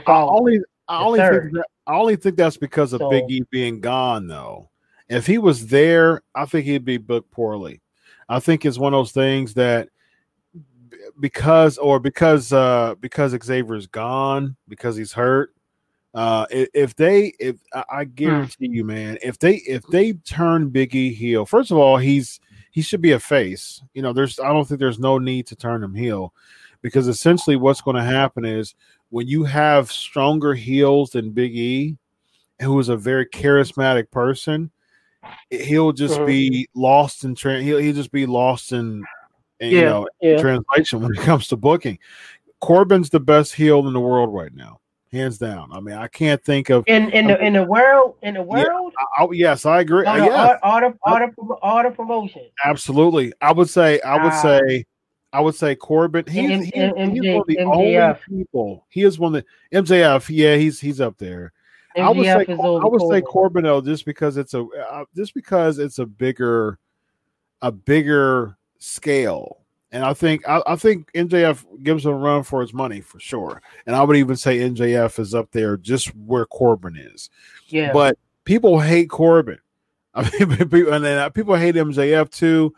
I 0.06 0.12
only 0.22 0.60
I 0.88 1.02
only 1.02 1.20
think 1.20 1.52
that, 1.54 1.66
I 1.86 1.94
only 1.94 2.16
think 2.16 2.36
that's 2.36 2.56
because 2.56 2.92
of 2.92 3.00
So- 3.00 3.10
Big 3.10 3.24
E 3.30 3.42
being 3.50 3.80
gone 3.80 4.26
though. 4.26 4.70
If 5.08 5.26
he 5.26 5.38
was 5.38 5.66
there, 5.66 6.22
I 6.34 6.46
think 6.46 6.64
he'd 6.66 6.84
be 6.84 6.96
booked 6.96 7.30
poorly. 7.30 7.80
I 8.28 8.40
think 8.40 8.64
it's 8.64 8.78
one 8.78 8.94
of 8.94 8.98
those 8.98 9.12
things 9.12 9.54
that 9.54 9.86
b- 9.86 9.90
because 11.20 11.78
or 11.78 11.98
because 12.00 12.52
uh 12.52 12.94
because 13.00 13.32
Xavier's 13.42 13.86
gone 13.86 14.56
because 14.68 14.96
he's 14.96 15.12
hurt. 15.12 15.54
Uh, 16.14 16.44
if 16.50 16.94
they, 16.94 17.32
if 17.40 17.56
I- 17.72 17.84
I 17.90 18.04
guarantee 18.04 18.68
you, 18.68 18.84
man, 18.84 19.16
if 19.22 19.38
they 19.38 19.56
if 19.56 19.82
they 19.86 20.12
turn 20.12 20.68
Big 20.68 20.94
E 20.94 21.12
heel, 21.14 21.46
first 21.46 21.70
of 21.70 21.78
all, 21.78 21.96
he's 21.96 22.38
he 22.70 22.82
should 22.82 23.00
be 23.00 23.12
a 23.12 23.18
face. 23.18 23.82
You 23.94 24.02
know, 24.02 24.12
there's 24.12 24.38
I 24.38 24.48
don't 24.48 24.66
think 24.68 24.78
there's 24.78 24.98
no 24.98 25.16
need 25.18 25.46
to 25.46 25.56
turn 25.56 25.82
him 25.82 25.94
heel 25.94 26.34
because 26.82 27.08
essentially 27.08 27.56
what's 27.56 27.80
going 27.80 27.96
to 27.96 28.02
happen 28.02 28.44
is 28.44 28.74
when 29.08 29.26
you 29.26 29.44
have 29.44 29.90
stronger 29.90 30.52
heels 30.52 31.12
than 31.12 31.30
Big 31.30 31.56
E, 31.56 31.96
who 32.60 32.78
is 32.78 32.90
a 32.90 32.96
very 32.96 33.24
charismatic 33.24 34.10
person, 34.10 34.70
he'll 35.50 35.92
just 35.92 36.18
Mhm. 36.20 36.26
be 36.26 36.68
lost 36.74 37.24
in 37.24 37.34
tra- 37.34 37.62
he'll, 37.62 37.78
he'll 37.78 37.94
just 37.94 38.12
be 38.12 38.26
lost 38.26 38.72
in, 38.72 39.02
in, 39.62 39.70
you 39.70 39.78
Yeah, 39.78 39.84
know 39.84 40.08
yeah. 40.20 40.40
translation 40.40 41.00
when 41.00 41.12
it 41.14 41.20
comes 41.20 41.48
to 41.48 41.56
booking. 41.56 41.98
Corbin's 42.60 43.10
the 43.10 43.20
best 43.20 43.54
heel 43.54 43.86
in 43.86 43.92
the 43.92 44.00
world 44.00 44.32
right 44.32 44.54
now, 44.54 44.80
hands 45.10 45.38
down. 45.38 45.70
I 45.72 45.80
mean, 45.80 45.96
I 45.96 46.06
can't 46.08 46.42
think 46.44 46.70
of. 46.70 46.84
In 46.86 47.10
in 47.10 47.26
the 47.26 47.44
in 47.44 47.54
the 47.54 47.64
world 47.64 48.16
in 48.22 48.34
the 48.34 48.42
world, 48.42 48.92
I- 49.18 49.26
yes, 49.32 49.66
I 49.66 49.80
agree. 49.80 50.06
Uh, 50.06 50.16
the, 50.18 50.24
yes, 50.26 50.58
all, 50.62 50.72
all 50.74 50.80
the 50.80 50.94
all 51.04 51.18
the 51.18 51.54
all 51.62 51.82
the 51.82 51.90
promotion. 51.90 52.42
absolutely. 52.64 53.32
I 53.40 53.52
would 53.52 53.68
say. 53.70 54.00
I 54.02 54.22
would 54.22 54.32
Ah. 54.32 54.42
say. 54.42 54.84
I 55.34 55.40
would 55.40 55.54
say 55.54 55.74
Corbin. 55.74 56.26
He's, 56.28 56.50
M- 56.50 56.62
he's, 56.62 56.72
M- 56.74 57.10
he's 57.10 57.22
MJ 57.22 57.32
one 57.32 57.40
of 57.40 57.46
the 57.46 57.58
only 57.60 58.14
people. 58.28 58.86
He 58.90 59.02
is 59.02 59.18
one 59.18 59.34
of 59.34 59.42
the 59.72 59.76
MJF. 59.78 60.28
Yeah, 60.28 60.56
he's 60.56 60.78
he's 60.78 61.00
up 61.00 61.16
there. 61.16 61.52
I 61.96 62.08
would 62.10 62.24
say 62.24 62.44
MJF 62.44 62.82
I 62.82 62.86
would 62.86 63.00
say 63.00 63.22
Corbin. 63.22 63.22
Corbin 63.22 63.64
though, 63.64 63.80
just 63.80 64.04
because 64.04 64.36
it's 64.36 64.52
a 64.54 64.62
uh, 64.62 65.04
just 65.16 65.32
because 65.34 65.78
it's 65.78 65.98
a 65.98 66.06
bigger 66.06 66.78
a 67.62 67.72
bigger 67.72 68.56
scale, 68.82 69.58
and 69.92 70.04
I 70.04 70.12
think 70.12 70.46
I, 70.48 70.62
I 70.66 70.76
think 70.76 71.10
MJF 71.12 71.64
gives 71.82 72.04
him 72.04 72.12
a 72.12 72.16
run 72.16 72.42
for 72.42 72.60
his 72.60 72.74
money 72.74 73.00
for 73.00 73.20
sure, 73.20 73.62
and 73.86 73.94
I 73.94 74.02
would 74.02 74.16
even 74.16 74.36
say 74.36 74.58
MJF 74.58 75.18
is 75.18 75.34
up 75.34 75.50
there 75.52 75.76
just 75.76 76.08
where 76.16 76.46
Corbin 76.46 76.96
is. 76.96 77.30
Yeah, 77.68 77.92
But 77.92 78.18
people 78.44 78.78
hate 78.80 79.08
Corbin. 79.10 79.58
I 80.14 80.28
mean, 80.38 80.68
people, 80.68 80.92
and 80.92 81.04
then 81.04 81.18
uh, 81.18 81.30
people 81.30 81.54
hate 81.54 81.74
MJF 81.74 82.30
too, 82.30 82.74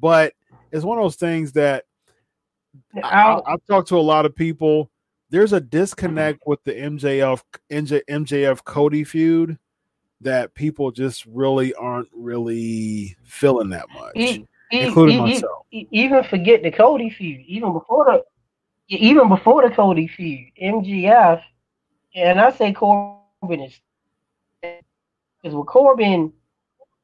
but 0.00 0.34
it's 0.70 0.84
one 0.84 0.98
of 0.98 1.04
those 1.04 1.16
things 1.16 1.52
that 1.52 1.84
I, 3.02 3.40
I've 3.46 3.64
talked 3.66 3.88
to 3.88 3.96
a 3.96 4.00
lot 4.00 4.26
of 4.26 4.34
people. 4.36 4.90
There's 5.30 5.52
a 5.52 5.60
disconnect 5.60 6.42
with 6.46 6.62
the 6.64 6.72
MJF 6.72 7.42
MJ, 7.70 8.00
MJF 8.08 8.62
Cody 8.62 9.02
feud 9.02 9.58
that 10.20 10.54
people 10.54 10.90
just 10.92 11.26
really 11.26 11.74
aren't 11.74 12.08
really 12.14 13.16
feeling 13.24 13.70
that 13.70 13.86
much, 13.92 14.12
e- 14.16 14.46
including 14.70 15.14
e- 15.14 15.18
e- 15.18 15.20
myself. 15.20 15.66
even 15.70 16.22
forget 16.24 16.62
the 16.62 16.70
Cody 16.70 17.10
feud. 17.10 17.40
Even 17.46 17.72
before 17.72 18.04
the 18.06 18.24
even 18.88 19.28
before 19.28 19.68
the 19.68 19.74
Cody 19.74 20.06
feud, 20.06 20.52
MGF, 20.62 21.42
and 22.14 22.40
I 22.40 22.50
say 22.50 22.72
Corbin 22.72 23.20
is 23.60 23.80
because 24.62 25.54
with 25.54 25.66
Corbin, 25.66 26.32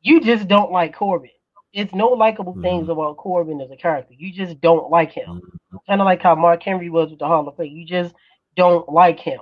you 0.03 0.21
just 0.21 0.49
don't 0.49 0.73
like 0.73 0.95
Corbin. 0.95 1.31
It's 1.73 1.95
no 1.95 2.09
likable 2.09 2.59
things 2.61 2.89
about 2.89 3.17
Corbin 3.17 3.61
as 3.61 3.71
a 3.71 3.77
character. 3.77 4.15
You 4.17 4.33
just 4.33 4.61
don't 4.61 4.91
like 4.91 5.13
him. 5.13 5.41
Kind 5.87 6.01
of 6.01 6.05
like 6.05 6.23
how 6.23 6.35
Mark 6.35 6.63
Henry 6.63 6.91
was 6.91 7.11
with 7.11 7.19
the 7.19 7.27
Hall 7.27 7.47
of 7.49 7.57
Fame. 7.57 7.75
You 7.75 7.85
just 7.87 8.15
don't 8.57 8.89
like 8.89 9.19
him. 9.19 9.41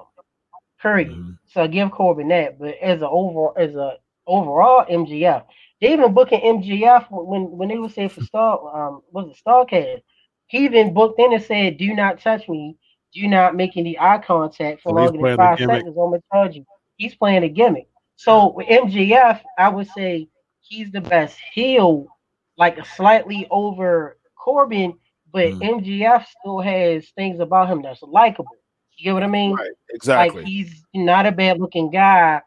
Period. 0.80 1.10
Mhm. 1.10 1.38
So 1.46 1.62
I 1.62 1.66
give 1.66 1.90
Corbin 1.90 2.28
that. 2.28 2.58
But 2.58 2.76
as 2.78 3.02
a 3.02 3.08
overall 3.08 3.52
as 3.56 3.74
a 3.74 3.98
overall 4.26 4.84
MGF, 4.88 5.44
they 5.80 5.92
even 5.92 6.14
booking 6.14 6.40
MGF 6.40 7.06
when 7.10 7.56
when 7.56 7.68
they 7.68 7.78
were 7.78 7.88
saying 7.88 8.10
for 8.10 8.20
Star 8.20 8.58
um 8.88 9.02
was 9.10 9.28
it 9.30 9.40
Starcast, 9.46 10.02
he 10.46 10.64
even 10.64 10.92
booked 10.94 11.18
in 11.20 11.32
and 11.32 11.42
said, 11.42 11.78
Do 11.78 11.94
not 11.94 12.20
touch 12.20 12.48
me, 12.48 12.76
do 13.14 13.26
not 13.28 13.54
make 13.56 13.76
any 13.76 13.98
eye 13.98 14.18
contact 14.18 14.82
for 14.82 14.92
So 14.92 14.92
longer 14.92 15.18
than 15.18 15.28
five 15.28 15.60
seconds. 15.62 15.96
I'm 15.96 16.10
gonna 16.10 16.22
charge 16.32 16.56
you. 16.56 16.66
He's 16.96 17.14
playing 17.14 17.44
a 17.44 17.48
gimmick. 17.48 17.88
So 18.16 18.52
with 18.54 18.66
MGF, 18.68 19.40
I 19.56 19.68
would 19.68 19.86
say 19.88 20.28
he's 20.62 20.90
the 20.92 21.00
best 21.00 21.38
heel, 21.52 22.10
like 22.56 22.84
slightly 22.86 23.46
over 23.50 24.18
Corbin, 24.36 24.94
but 25.32 25.54
Mm. 25.54 25.60
MGF 25.60 26.26
still 26.26 26.60
has 26.60 27.08
things 27.10 27.40
about 27.40 27.68
him 27.68 27.82
that's 27.82 28.02
likable. 28.02 28.58
You 28.96 29.04
get 29.04 29.14
what 29.14 29.22
I 29.22 29.28
mean? 29.28 29.60
Right, 29.60 29.72
exactly. 29.90 30.16
Like 30.16 30.38
he's 30.42 30.84
not 30.94 31.26
a 31.26 31.32
bad 31.32 31.60
looking 31.60 31.90
guy. 31.90 32.42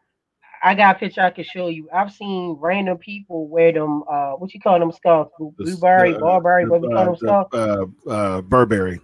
I 0.62 0.74
got 0.74 0.96
a 0.96 0.98
picture 0.98 1.20
I 1.20 1.30
can 1.30 1.44
show 1.44 1.68
you. 1.68 1.88
I've 1.92 2.12
seen 2.12 2.56
random 2.60 2.98
people 2.98 3.48
wear 3.48 3.72
them. 3.72 4.02
Uh, 4.10 4.32
what 4.32 4.52
you 4.54 4.60
call 4.60 4.78
them 4.78 4.92
scarves? 4.92 5.30
The- 5.38 5.52
Blueberry, 5.58 6.12
the- 6.12 6.18
barberry. 6.18 6.68
What 6.68 6.80
we 6.82 6.88
call 6.88 7.04
them 7.04 7.14
uh, 7.14 7.16
scarves? 7.16 7.54
uh, 7.54 8.10
uh, 8.10 8.40
Burberry. 8.42 9.00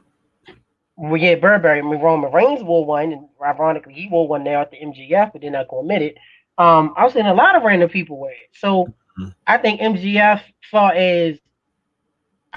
Well, 0.96 1.16
yeah, 1.16 1.36
Burberry. 1.36 1.78
I 1.78 1.82
mean, 1.82 2.00
Roman 2.00 2.30
Reigns 2.30 2.62
wore 2.62 2.84
one, 2.84 3.12
and 3.12 3.26
ironically, 3.42 3.94
he 3.94 4.08
wore 4.08 4.28
one 4.28 4.44
now 4.44 4.60
at 4.60 4.70
the 4.70 4.76
MGF, 4.78 5.32
but 5.32 5.40
they're 5.40 5.50
not 5.50 5.68
going 5.68 5.88
to 5.88 5.94
admit 5.94 6.02
it. 6.02 6.18
Um, 6.58 6.92
I've 6.96 7.12
seen 7.12 7.26
a 7.26 7.32
lot 7.34 7.56
of 7.56 7.62
random 7.62 7.88
people 7.88 8.18
wear 8.18 8.32
it. 8.32 8.50
So 8.52 8.92
Mhm. 9.18 9.34
I 9.46 9.56
think 9.58 9.80
MGF, 9.80 10.42
far 10.70 10.92
as 10.92 11.38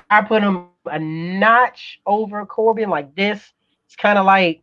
I 0.09 0.21
put 0.23 0.41
him 0.43 0.67
a 0.85 0.99
notch 0.99 1.99
over 2.05 2.45
Corbin, 2.45 2.89
like 2.89 3.15
this, 3.15 3.53
it's 3.85 3.95
kind 3.95 4.17
of 4.17 4.25
like 4.25 4.62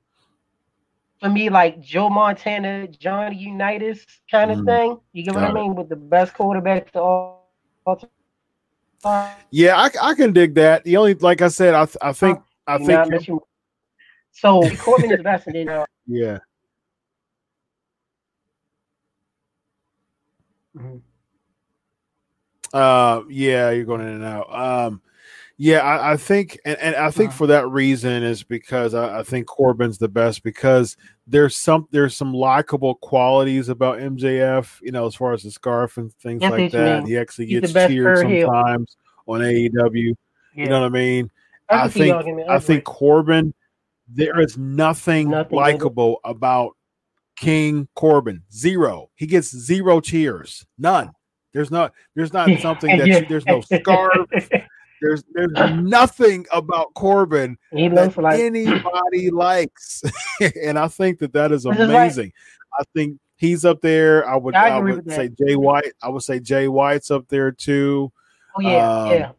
for 1.21 1.29
me, 1.29 1.51
like 1.51 1.81
Joe 1.81 2.09
Montana, 2.09 2.89
Johnny 2.89 3.37
Unitas 3.37 4.07
kind 4.31 4.51
of 4.51 4.59
Mhm. 4.59 4.67
thing. 4.67 5.01
You 5.13 5.23
get 5.25 5.35
what 5.35 5.45
I 5.45 5.51
it. 5.51 5.55
mean? 5.55 5.75
With 5.75 5.89
the 5.89 5.97
best 5.97 6.35
quarterback 6.35 6.91
to 6.93 7.01
all, 7.01 7.53
all 7.87 7.97
time. 7.97 9.37
Yeah, 9.51 9.77
I, 9.77 9.91
I 10.03 10.15
can 10.15 10.33
dig 10.33 10.55
that. 10.55 10.85
The 10.85 10.97
only, 10.97 11.15
like 11.15 11.43
I 11.43 11.49
said, 11.49 11.75
I 11.75 11.85
th- 11.85 11.97
I 12.01 12.13
think 12.13 12.39
I 12.67 12.79
not 12.79 13.09
think 13.09 13.29
you. 13.29 13.43
So 14.33 14.71
Corbin 14.79 15.11
is 15.11 15.19
the 15.19 15.23
best, 15.25 15.47
and 15.47 15.57
then 15.57 15.69
uh, 15.69 15.85
yeah. 16.07 16.39
mhm. 20.77 21.01
Uh, 22.73 23.23
yeah, 23.29 23.71
you're 23.71 23.85
going 23.85 24.01
in 24.03 24.09
and 24.09 24.25
out. 24.25 24.53
Um, 24.55 25.03
yeah, 25.62 25.81
I, 25.81 26.12
I 26.12 26.16
think, 26.16 26.59
and, 26.65 26.78
and 26.78 26.97
I 26.97 27.11
think 27.11 27.28
Uh-huh. 27.28 27.37
for 27.37 27.47
that 27.49 27.69
reason 27.69 28.23
is 28.23 28.43
because 28.43 28.95
I, 28.95 29.19
I 29.19 29.23
think 29.23 29.47
Corbin's 29.47 29.99
the 29.99 30.09
best 30.09 30.43
because 30.43 30.97
there's 31.27 31.55
some 31.55 31.87
there's 31.91 32.16
some 32.16 32.32
likable 32.32 32.95
qualities 32.95 33.69
about 33.69 33.99
MJF, 33.99 34.81
you 34.81 34.91
know, 34.91 35.05
as 35.07 35.15
far 35.15 35.35
as 35.35 35.43
the 35.43 35.51
scarf 35.51 35.99
and 35.99 36.11
things 36.15 36.41
like 36.41 36.49
see 36.51 36.53
what 36.53 36.62
you 36.62 36.69
that. 36.70 37.07
He 37.07 37.19
actually 37.19 37.45
gets 37.47 37.74
cheered 37.74 38.16
per 38.16 38.27
heel. 38.27 38.49
sometimes 38.49 38.97
on 39.27 39.41
AEW. 39.41 40.15
yeah. 40.55 40.62
You 40.65 40.66
know 40.70 40.81
what 40.81 40.87
I 40.87 40.89
mean? 40.89 41.31
I 41.69 41.82
I 41.82 41.89
think. 41.89 42.49
I 42.49 42.59
think. 42.59 42.85
Corbin. 42.85 43.53
There 44.12 44.41
is 44.41 44.57
nothing, 44.57 45.28
Nothing 45.28 45.57
likable 45.59 46.20
about 46.24 46.74
King 47.37 47.87
Corbin. 47.95 48.43
Zero. 48.51 49.11
He 49.15 49.27
gets 49.27 49.55
zero 49.55 50.01
cheers. 50.01 50.66
None. 50.78 51.12
There's 51.53 51.70
not. 51.70 51.93
There's 52.16 52.32
not 52.32 52.49
something 52.61 52.97
that 52.97 53.07
you, 53.07 53.27
there's 53.28 53.45
no 53.45 53.61
scarf. 53.73 54.27
There's 55.01 55.25
there's 55.33 55.73
nothing 55.77 56.47
about 56.53 56.93
Corbin 56.95 57.57
that 57.73 58.15
like 58.17 58.41
anybody 58.41 59.31
likes, 59.31 60.03
and 60.63 60.79
I 60.79 60.89
think 60.89 61.19
that 61.21 61.33
that 61.33 61.53
is 61.53 61.65
This 61.65 61.73
is 61.75 61.79
right. 61.79 61.89
amazing. 61.91 62.33
I 62.79 62.85
think 62.95 63.19
he's 63.37 63.65
up 63.65 63.81
there. 63.81 64.29
I 64.29 64.37
would 64.37 64.55
I 64.55 64.77
I, 64.77 64.81
would 64.81 65.11
say. 65.11 65.29
Jay 65.29 65.57
White. 65.57 65.93
I 66.03 66.09
would 66.09 66.23
say 66.23 66.39
Jay 66.41 66.69
White's 66.69 67.11
up 67.11 67.27
there 67.29 67.51
too. 67.53 68.13
oh 68.57 68.61
yeah, 68.61 68.93
um, 69.03 69.11
yeah. 69.11 69.33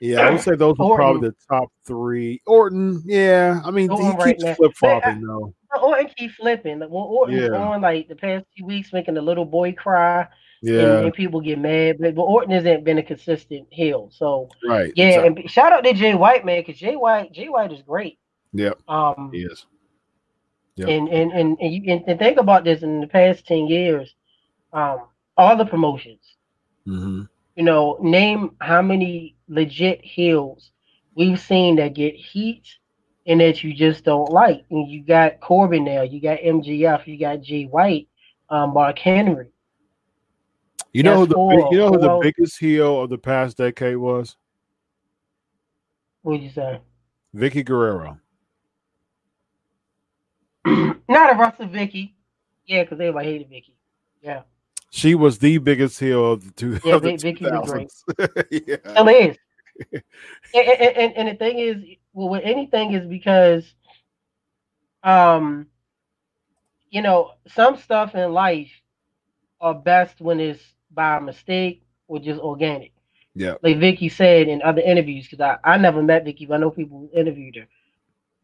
Yeah, 0.00 0.20
I 0.20 0.30
would 0.30 0.40
say 0.40 0.54
those 0.54 0.76
are 0.78 0.94
probably 0.94 1.28
the 1.30 1.34
top 1.50 1.68
three. 1.84 2.40
Orton, 2.46 3.02
yeah. 3.04 3.60
I 3.64 3.70
mean, 3.72 3.90
Orton 3.90 4.06
he 4.12 4.16
right 4.16 4.38
keeps 4.38 4.56
flip 4.56 4.72
flopping 4.76 5.22
though. 5.22 5.52
Orton 5.82 6.08
keep 6.16 6.30
flipping. 6.32 6.78
Like 6.78 6.90
when 6.90 7.02
Orton's 7.02 7.40
Yeah. 7.40 7.58
on 7.58 7.80
like 7.80 8.06
the 8.08 8.14
past 8.14 8.44
few 8.54 8.64
weeks 8.64 8.92
making 8.92 9.14
the 9.14 9.22
little 9.22 9.44
boy 9.44 9.72
cry 9.72 10.28
Yeah, 10.62 11.00
and 11.00 11.12
people 11.12 11.40
get 11.40 11.58
mad. 11.58 11.96
But, 12.00 12.14
but 12.14 12.22
Orton 12.22 12.52
hasn't 12.52 12.84
been 12.84 12.98
a 12.98 13.02
consistent 13.02 13.66
heel. 13.70 14.10
So 14.12 14.48
right. 14.66 14.92
yeah, 14.96 15.06
exactly. 15.08 15.42
and 15.42 15.50
shout 15.50 15.72
out 15.72 15.84
to 15.84 15.92
Jay 15.92 16.14
White, 16.14 16.44
man, 16.44 16.60
because 16.60 16.80
Jay 16.80 16.96
White, 16.96 17.32
Jay 17.32 17.48
White 17.48 17.72
is 17.72 17.82
great. 17.82 18.18
Yeah. 18.52 18.72
Um 18.88 19.30
he 19.32 19.42
is. 19.42 19.66
Yep. 20.76 20.88
and, 20.88 21.08
and, 21.08 21.32
and, 21.32 21.58
and 21.60 21.74
you 21.74 21.92
and, 21.92 22.02
and 22.06 22.18
think 22.18 22.38
about 22.38 22.64
this 22.64 22.82
in 22.82 23.00
the 23.00 23.06
past 23.06 23.46
ten 23.46 23.66
years, 23.66 24.14
um, 24.72 25.00
all 25.36 25.56
the 25.56 25.66
promotions. 25.66 26.36
hmm 26.86 27.22
you 27.56 27.64
know, 27.64 27.98
name 28.00 28.56
how 28.60 28.82
many 28.82 29.36
legit 29.48 30.02
heels 30.02 30.70
we've 31.14 31.40
seen 31.40 31.76
that 31.76 31.94
get 31.94 32.14
heat 32.14 32.62
and 33.26 33.40
that 33.40 33.62
you 33.62 33.74
just 33.74 34.04
don't 34.04 34.30
like. 34.30 34.64
And 34.70 34.90
you 34.90 35.04
got 35.04 35.40
Corbin 35.40 35.84
now, 35.84 36.02
you 36.02 36.20
got 36.20 36.38
MGF, 36.38 37.06
you 37.06 37.18
got 37.18 37.42
G 37.42 37.66
White, 37.66 38.08
um, 38.48 38.72
Mark 38.74 38.98
Henry. 38.98 39.51
You 40.92 41.02
know 41.02 41.18
who 41.20 41.26
the 41.26 41.68
you 41.70 41.78
know 41.78 41.88
who 41.88 41.98
the 41.98 42.06
four- 42.08 42.22
biggest 42.22 42.58
heel 42.58 43.02
of 43.02 43.10
the 43.10 43.18
past 43.18 43.56
decade 43.56 43.96
was? 43.96 44.36
What 46.22 46.32
would 46.32 46.42
you 46.42 46.50
say? 46.50 46.80
Vicky 47.32 47.62
Guerrero. 47.62 48.18
Not 50.66 51.32
a 51.32 51.36
Russell 51.36 51.66
Vicky. 51.66 52.14
Yeah, 52.66 52.84
because 52.84 53.00
everybody 53.00 53.32
hated 53.32 53.48
Vicky. 53.48 53.74
Yeah. 54.22 54.42
She 54.90 55.14
was 55.14 55.38
the 55.38 55.58
biggest 55.58 55.98
heel 55.98 56.32
of 56.32 56.44
the 56.44 56.52
two 56.52 56.78
Yeah, 56.84 56.98
the 56.98 57.16
Vic- 57.16 57.20
Vicky 57.20 57.44
was 57.46 57.70
great. 57.70 57.90
yeah. 58.66 58.76
Still 58.90 59.08
is. 59.08 59.36
and, 59.92 60.02
and, 60.54 60.96
and, 60.96 61.16
and 61.16 61.28
the 61.28 61.34
thing 61.34 61.58
is, 61.58 61.76
well, 62.12 62.28
with 62.28 62.42
anything 62.44 62.92
is 62.92 63.06
because, 63.06 63.74
um, 65.02 65.66
you 66.90 67.00
know, 67.00 67.32
some 67.48 67.78
stuff 67.78 68.14
in 68.14 68.32
life 68.32 68.70
are 69.60 69.74
best 69.74 70.20
when 70.20 70.38
it's 70.38 70.62
by 70.94 71.18
mistake 71.20 71.82
or 72.08 72.18
just 72.18 72.40
organic. 72.40 72.92
Yeah. 73.34 73.54
Like 73.62 73.78
Vicky 73.78 74.08
said 74.08 74.48
in 74.48 74.62
other 74.62 74.82
interviews, 74.82 75.28
because 75.28 75.40
I, 75.40 75.58
I 75.74 75.76
never 75.78 76.02
met 76.02 76.24
Vicky, 76.24 76.46
but 76.46 76.54
I 76.54 76.58
know 76.58 76.70
people 76.70 77.00
who 77.12 77.18
interviewed 77.18 77.56
her. 77.56 77.68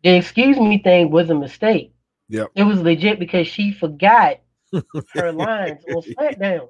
The 0.02 0.10
excuse 0.16 0.58
me 0.58 0.78
thing 0.78 1.10
was 1.10 1.30
a 1.30 1.34
mistake. 1.34 1.92
Yep. 2.28 2.48
It 2.54 2.64
was 2.64 2.80
legit 2.80 3.18
because 3.18 3.46
she 3.48 3.72
forgot 3.72 4.40
her 5.14 5.32
lines 5.32 5.82
on 5.88 6.02
SmackDown, 6.02 6.68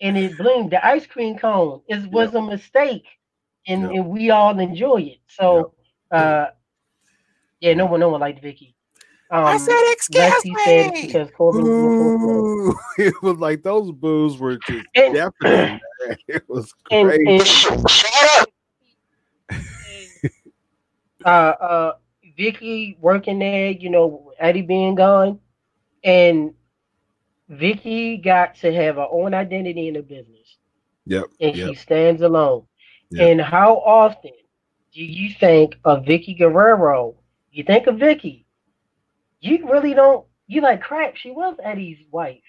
and 0.00 0.16
it 0.16 0.36
bloomed. 0.38 0.70
The 0.72 0.84
ice 0.84 1.06
cream 1.06 1.38
cone 1.38 1.82
is 1.88 2.06
was 2.08 2.34
a 2.34 2.42
mistake, 2.42 3.06
and, 3.66 3.82
Yep. 3.82 3.90
and 3.92 4.08
we 4.08 4.30
all 4.30 4.58
enjoy 4.58 5.02
it. 5.02 5.18
So, 5.28 5.74
uh, 6.10 6.46
yeah, 7.60 7.74
no 7.74 7.86
one, 7.86 8.00
no 8.00 8.08
one 8.08 8.20
liked 8.20 8.42
Vicky. 8.42 8.74
Um, 9.32 9.44
I 9.44 9.56
said, 9.58 9.78
"Excuse 9.92 10.24
Lexi 10.24 10.54
said 10.64 10.92
me." 10.92 11.06
because 11.06 11.30
Corbin. 11.36 11.64
Ooh, 11.64 12.74
it 12.98 13.14
was 13.22 13.38
like 13.38 13.62
those 13.62 13.92
boos 13.92 14.38
were 14.38 14.56
just 14.58 14.86
And- 14.94 15.14
definitely. 15.14 15.80
It 16.28 16.48
was 16.48 16.72
and, 16.90 17.10
and 17.12 17.46
Shut 17.46 18.40
up. 18.40 18.48
uh, 21.24 21.28
uh, 21.28 21.92
Vicky 22.36 22.96
working 23.00 23.38
there, 23.38 23.70
you 23.70 23.90
know, 23.90 24.32
Eddie 24.38 24.62
being 24.62 24.94
gone, 24.94 25.38
and 26.02 26.54
Vicky 27.48 28.16
got 28.16 28.54
to 28.56 28.72
have 28.72 28.96
her 28.96 29.06
own 29.10 29.34
identity 29.34 29.88
in 29.88 29.94
the 29.94 30.02
business, 30.02 30.56
yep. 31.04 31.24
and 31.40 31.54
Yep. 31.54 31.68
she 31.68 31.74
stands 31.74 32.22
alone. 32.22 32.64
Yep. 33.10 33.28
And 33.28 33.40
how 33.40 33.76
often 33.78 34.32
do 34.94 35.04
you 35.04 35.34
think 35.34 35.76
of 35.84 36.06
Vicky 36.06 36.32
Guerrero? 36.34 37.14
You 37.52 37.64
think 37.64 37.88
of 37.88 37.98
Vicky, 37.98 38.46
you 39.40 39.68
really 39.70 39.94
don't. 39.94 40.26
You 40.46 40.60
like 40.62 40.82
crap. 40.82 41.16
She 41.16 41.30
was 41.30 41.56
Eddie's 41.62 41.98
wife. 42.10 42.40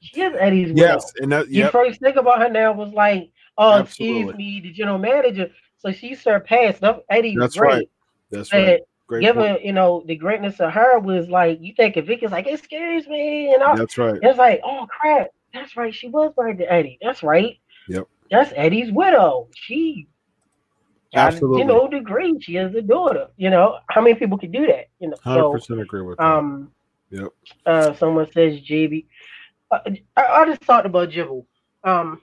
She 0.00 0.22
is 0.22 0.34
Eddie's 0.38 0.68
widow. 0.72 0.82
Yes, 0.94 1.12
and 1.20 1.30
that, 1.32 1.48
You 1.50 1.68
first 1.68 2.00
think 2.00 2.16
about 2.16 2.40
her 2.40 2.48
now 2.48 2.72
was 2.72 2.92
like, 2.92 3.30
oh, 3.58 3.80
Absolutely. 3.80 4.20
excuse 4.22 4.36
me, 4.36 4.60
the 4.62 4.70
general 4.72 4.98
manager. 4.98 5.50
So 5.76 5.92
she 5.92 6.14
surpassed 6.14 6.80
no, 6.82 7.02
Eddie. 7.10 7.36
That's 7.38 7.56
great. 7.56 7.68
right. 7.68 7.90
That's 8.30 8.48
But 8.50 8.56
right. 8.66 8.80
Great 9.08 9.22
given 9.22 9.42
point. 9.54 9.64
you 9.64 9.72
know 9.72 10.04
the 10.06 10.14
greatness 10.14 10.60
of 10.60 10.70
her 10.72 11.00
was 11.00 11.28
like 11.28 11.58
you 11.60 11.74
think 11.76 11.96
of 11.96 12.06
Vicky's 12.06 12.30
like 12.30 12.46
excuse 12.46 13.08
me 13.08 13.52
and 13.52 13.60
all, 13.60 13.76
That's 13.76 13.98
right. 13.98 14.16
it's 14.22 14.38
like 14.38 14.60
oh 14.64 14.86
crap 14.88 15.30
that's 15.52 15.76
right 15.76 15.92
she 15.92 16.06
was 16.08 16.32
married 16.38 16.58
to 16.58 16.72
Eddie 16.72 16.96
that's 17.02 17.24
right 17.24 17.58
Yep. 17.88 18.06
that's 18.30 18.52
Eddie's 18.54 18.92
widow 18.92 19.48
she 19.56 20.06
Absolutely. 21.14 21.60
you 21.60 21.64
know 21.66 21.88
degree 21.88 22.38
she 22.40 22.54
has 22.54 22.74
a 22.74 22.82
daughter 22.82 23.26
you 23.36 23.50
know 23.50 23.78
how 23.88 24.00
many 24.00 24.14
people 24.14 24.38
could 24.38 24.52
do 24.52 24.66
that 24.66 24.86
you 25.00 25.08
know 25.08 25.16
Hundred 25.22 25.40
so 25.40 25.52
percent 25.52 25.80
agree 25.80 26.02
with 26.02 26.18
that. 26.18 26.24
um 26.24 26.70
Yep. 27.10 27.28
uh 27.66 27.92
someone 27.94 28.30
says 28.32 28.60
JB 28.60 29.06
uh, 29.72 29.78
I, 30.16 30.22
I 30.24 30.44
just 30.46 30.62
thought 30.62 30.86
about 30.86 31.10
Jibble 31.10 31.46
um 31.84 32.20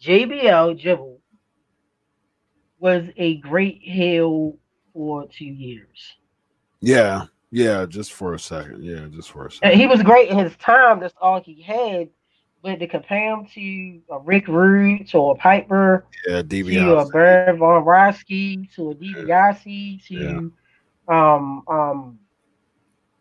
JBL 0.00 0.78
Jibble 0.78 1.20
was 2.78 3.04
a 3.16 3.36
great 3.38 3.80
heel 3.82 4.56
for 4.92 5.26
two 5.28 5.44
years. 5.46 6.14
Yeah. 6.80 7.24
Yeah. 7.50 7.86
Just 7.86 8.12
for 8.12 8.34
a 8.34 8.38
second. 8.38 8.84
Yeah. 8.84 9.06
Just 9.10 9.30
for 9.30 9.42
a 9.42 9.44
And 9.44 9.52
second. 9.54 9.78
he 9.80 9.86
was 9.86 10.02
great 10.02 10.28
in 10.28 10.36
his 10.38 10.54
time. 10.56 11.00
That's 11.00 11.14
all 11.20 11.40
he 11.40 11.62
had. 11.62 12.08
But 12.64 12.78
to 12.80 12.86
compare 12.88 13.34
him 13.36 13.46
to 13.54 14.00
a 14.10 14.18
Rick 14.20 14.48
Rude, 14.48 15.06
to 15.08 15.18
a 15.18 15.34
Piper, 15.36 16.06
Yeah. 16.26 16.36
to 16.36 16.38
a 16.40 16.44
DiBiase. 16.44 17.12
Baron 17.12 17.58
Von 17.58 17.84
Raschke, 17.84 18.74
to 18.74 18.90
a 18.90 18.94
DiBiase, 18.94 20.06
to 20.08 20.50
um 21.06 21.62
um 21.68 22.18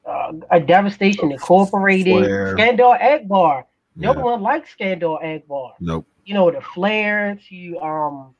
uh, 0.08 0.32
a 0.50 0.62
Devastation 0.62 1.34
Incorporated, 1.34 2.24
Flair. 2.24 2.56
Skandor 2.56 2.98
Akbar. 3.02 3.66
No 3.98 4.14
Yeah. 4.14 4.22
one 4.22 4.42
likes 4.42 4.74
Skandor 4.80 5.22
Akbar. 5.22 5.74
Nope. 5.82 6.08
You 6.24 6.36
know 6.36 6.50
the 6.50 6.62
Flair 6.62 7.38
to 7.50 7.78
um. 7.80 8.34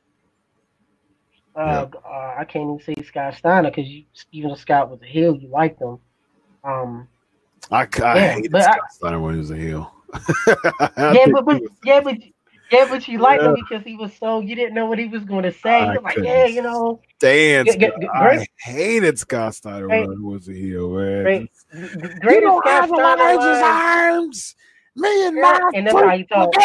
Uh, 1.54 1.86
uh, 2.04 2.34
I 2.38 2.44
can't 2.48 2.64
even 2.64 2.80
say 2.96 3.00
Scott 3.06 3.34
Steiner 3.34 3.70
because 3.70 3.86
you 3.88 4.04
Steven 4.14 4.56
Scott 4.56 4.90
was 4.90 5.00
a 5.02 5.06
heel. 5.06 5.36
You 5.36 5.48
liked 5.48 5.80
him. 5.80 5.98
Um, 6.64 7.06
I, 7.70 7.82
I 7.82 7.86
Yeah, 8.16 8.32
hated 8.32 8.50
Scott 8.50 8.78
I- 8.82 8.88
Steiner 8.92 9.20
when 9.20 9.34
he 9.34 9.38
was 9.38 9.50
a 9.50 9.56
heel. 9.56 9.92
Yeah, 10.96 11.26
but, 11.32 11.44
but 11.44 11.62
yeah, 11.84 12.00
but 12.00 12.16
yeah, 12.72 12.86
but 12.88 13.06
you 13.06 13.18
liked 13.18 13.42
him 13.42 13.54
because 13.54 13.84
he 13.84 13.94
was 13.96 14.12
so 14.14 14.40
you 14.40 14.54
didn't 14.54 14.74
know 14.74 14.86
what 14.86 14.98
he 14.98 15.06
was 15.06 15.24
going 15.24 15.42
to 15.44 15.52
say. 15.52 15.84
You're 15.92 16.00
like, 16.02 16.16
yeah, 16.16 16.46
you 16.46 16.62
know, 16.62 17.00
Dan, 17.20 17.66
G- 17.66 17.72
g- 17.72 17.78
Scott- 17.86 18.00
g- 18.00 18.08
I 18.12 18.46
hated 18.58 19.18
Scott 19.18 19.54
Steiner 19.54 19.86
Great- 19.88 20.08
when 20.08 20.16
he 20.18 20.22
was 20.24 20.48
a 20.48 20.52
heel, 20.52 20.90
man. 20.90 21.22
great, 21.22 21.50
g- 21.72 22.08
greatest 22.20 22.56
Scott 22.58 22.88
Steiner 22.88 23.36
line- 23.36 23.62
arms. 23.62 24.56
Me 24.96 25.26
and 25.26 25.36
Yeah, 25.36 25.70
and 25.74 25.86
that's 25.86 25.96
how 25.98 26.12
you 26.12 26.24
talk. 26.24 26.54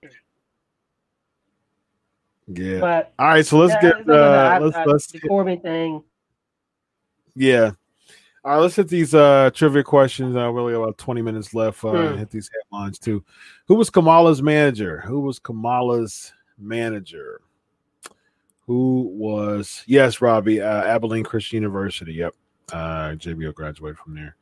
yeah. 2.47 2.79
But 2.79 3.13
All 3.19 3.27
right, 3.27 3.45
so 3.45 3.57
let's 3.59 3.73
yeah, 3.73 3.81
get 3.91 4.07
no, 4.07 4.13
no, 4.13 4.19
no, 4.19 4.33
uh 4.33 4.49
I- 4.49 4.59
let's 4.59 4.75
I- 4.77 4.85
let's 4.85 5.07
the 5.07 5.19
Corbin 5.19 5.59
thing. 5.59 6.03
yeah. 7.35 7.71
All 8.43 8.51
right, 8.51 8.57
let's 8.61 8.75
hit 8.75 8.87
these 8.87 9.15
uh 9.15 9.49
trivia 9.53 9.83
questions. 9.83 10.35
Uh, 10.35 10.51
we 10.51 10.61
only 10.61 10.73
got 10.73 10.83
about 10.83 10.97
20 10.99 11.21
minutes 11.21 11.53
left. 11.53 11.83
Uh 11.83 12.11
Hmm. 12.11 12.17
hit 12.17 12.29
these 12.29 12.49
headlines 12.53 12.99
too. 12.99 13.23
Who 13.67 13.75
was 13.75 13.89
Kamala's 13.89 14.41
manager? 14.41 15.01
Who 15.01 15.21
was 15.21 15.39
Kamala's 15.39 16.31
manager? 16.57 17.41
Who 18.67 19.11
was 19.13 19.83
yes, 19.87 20.21
Robbie, 20.21 20.61
uh, 20.61 20.83
Abilene 20.83 21.23
Christian 21.23 21.57
University. 21.57 22.13
Yep. 22.13 22.35
Uh 22.71 23.09
JBO 23.15 23.53
graduated 23.53 23.97
from 23.97 24.15
there. 24.15 24.35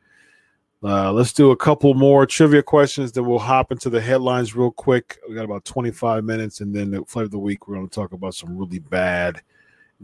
Uh, 0.83 1.13
let's 1.13 1.31
do 1.31 1.51
a 1.51 1.55
couple 1.55 1.93
more 1.93 2.25
trivia 2.25 2.61
questions, 2.61 3.13
then 3.13 3.25
we'll 3.25 3.39
hop 3.39 3.71
into 3.71 3.89
the 3.89 4.01
headlines 4.01 4.53
real 4.53 4.71
quick. 4.71 5.17
We 5.29 5.35
got 5.35 5.45
about 5.45 5.63
25 5.63 6.25
minutes, 6.25 6.59
and 6.59 6.75
then 6.75 6.91
the 6.91 7.05
flavor 7.05 7.25
of 7.25 7.31
the 7.31 7.39
week, 7.39 7.67
we're 7.67 7.75
going 7.75 7.87
to 7.87 7.95
talk 7.95 8.11
about 8.11 8.35
some 8.35 8.57
really 8.57 8.79
bad 8.79 9.41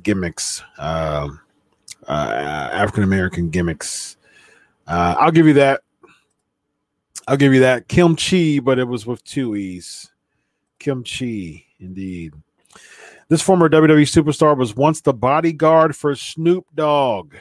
gimmicks, 0.01 0.63
um, 0.77 1.41
uh, 2.07 2.69
African 2.71 3.03
American 3.03 3.49
gimmicks. 3.49 4.15
Uh, 4.87 5.15
I'll 5.19 5.31
give 5.31 5.47
you 5.47 5.53
that. 5.53 5.81
I'll 7.27 7.37
give 7.37 7.53
you 7.53 7.59
that. 7.59 7.89
Kim 7.89 8.15
Chee, 8.15 8.59
but 8.59 8.79
it 8.79 8.87
was 8.87 9.05
with 9.05 9.21
two 9.25 9.57
E's. 9.57 10.09
Kim 10.79 11.03
Chee, 11.03 11.65
indeed. 11.81 12.33
This 13.27 13.41
former 13.41 13.69
WWE 13.69 14.03
superstar 14.03 14.57
was 14.57 14.75
once 14.75 15.01
the 15.01 15.13
bodyguard 15.13 15.95
for 15.95 16.15
Snoop 16.15 16.65
Dogg. 16.73 17.35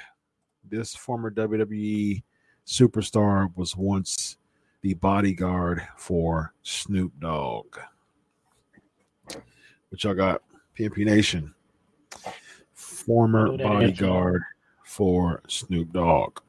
This 0.69 0.95
former 0.95 1.31
WWE 1.31 2.23
superstar 2.69 3.51
was 3.57 3.75
once 3.75 4.37
the 4.83 4.95
bodyguard 4.95 5.83
for 5.97 6.53
Snoop 6.63 7.13
Dogg. 7.19 7.79
Which 9.89 10.05
y'all 10.05 10.15
got? 10.15 10.43
PMP 10.79 11.05
Nation. 11.05 11.55
Former 12.75 13.57
bodyguard 13.57 14.43
for 14.85 15.43
Snoop 15.49 15.93
Dogg. 15.93 16.41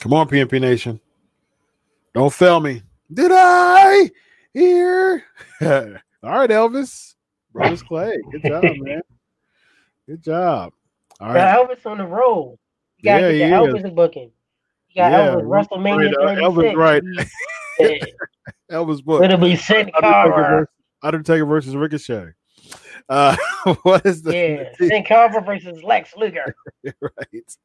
Come 0.00 0.12
on, 0.12 0.28
PMP 0.28 0.60
Nation. 0.60 1.00
Don't 2.14 2.32
fail 2.32 2.60
me. 2.60 2.82
Did 3.12 3.32
I 3.32 4.10
hear? 4.52 5.24
All 5.60 5.68
right, 6.22 6.50
Elvis. 6.50 7.14
Brothers 7.52 7.82
Clay. 7.82 8.16
Good 8.30 8.42
job, 8.44 8.62
man. 8.76 9.02
Good 10.06 10.22
job. 10.22 10.72
All 11.20 11.32
right. 11.32 11.56
Elvis 11.56 11.86
on 11.86 11.98
the 11.98 12.06
roll. 12.06 12.58
You 12.98 13.04
got 13.04 13.20
Yeah, 13.20 13.26
to 13.28 13.32
he 13.32 13.38
get 13.38 13.50
the 13.50 13.88
Elvis 13.88 13.94
booking. 13.94 14.30
You 14.90 15.02
got 15.02 15.12
Yeah, 15.12 15.34
Elvis 15.34 15.68
WrestleMania 15.68 16.14
right, 16.16 16.38
uh, 16.38 16.50
36. 16.50 16.76
Elvis 16.76 16.76
right. 16.76 17.02
Yeah. 17.78 18.06
Elvis 18.70 19.04
book. 19.04 19.22
It'll 19.22 19.38
be 19.38 19.56
Sin 19.56 19.90
Cara. 20.00 20.30
versus, 20.30 20.68
Undertaker 21.02 21.44
versus 21.44 21.76
Ricochet. 21.76 22.32
Uh, 23.08 23.36
what 23.82 24.04
is 24.04 24.22
the 24.22 24.34
Yeah, 24.34 24.72
Sin 24.88 25.04
Cara 25.04 25.40
versus 25.42 25.82
Lex 25.82 26.16
Luger. 26.16 26.54
right? 27.00 27.56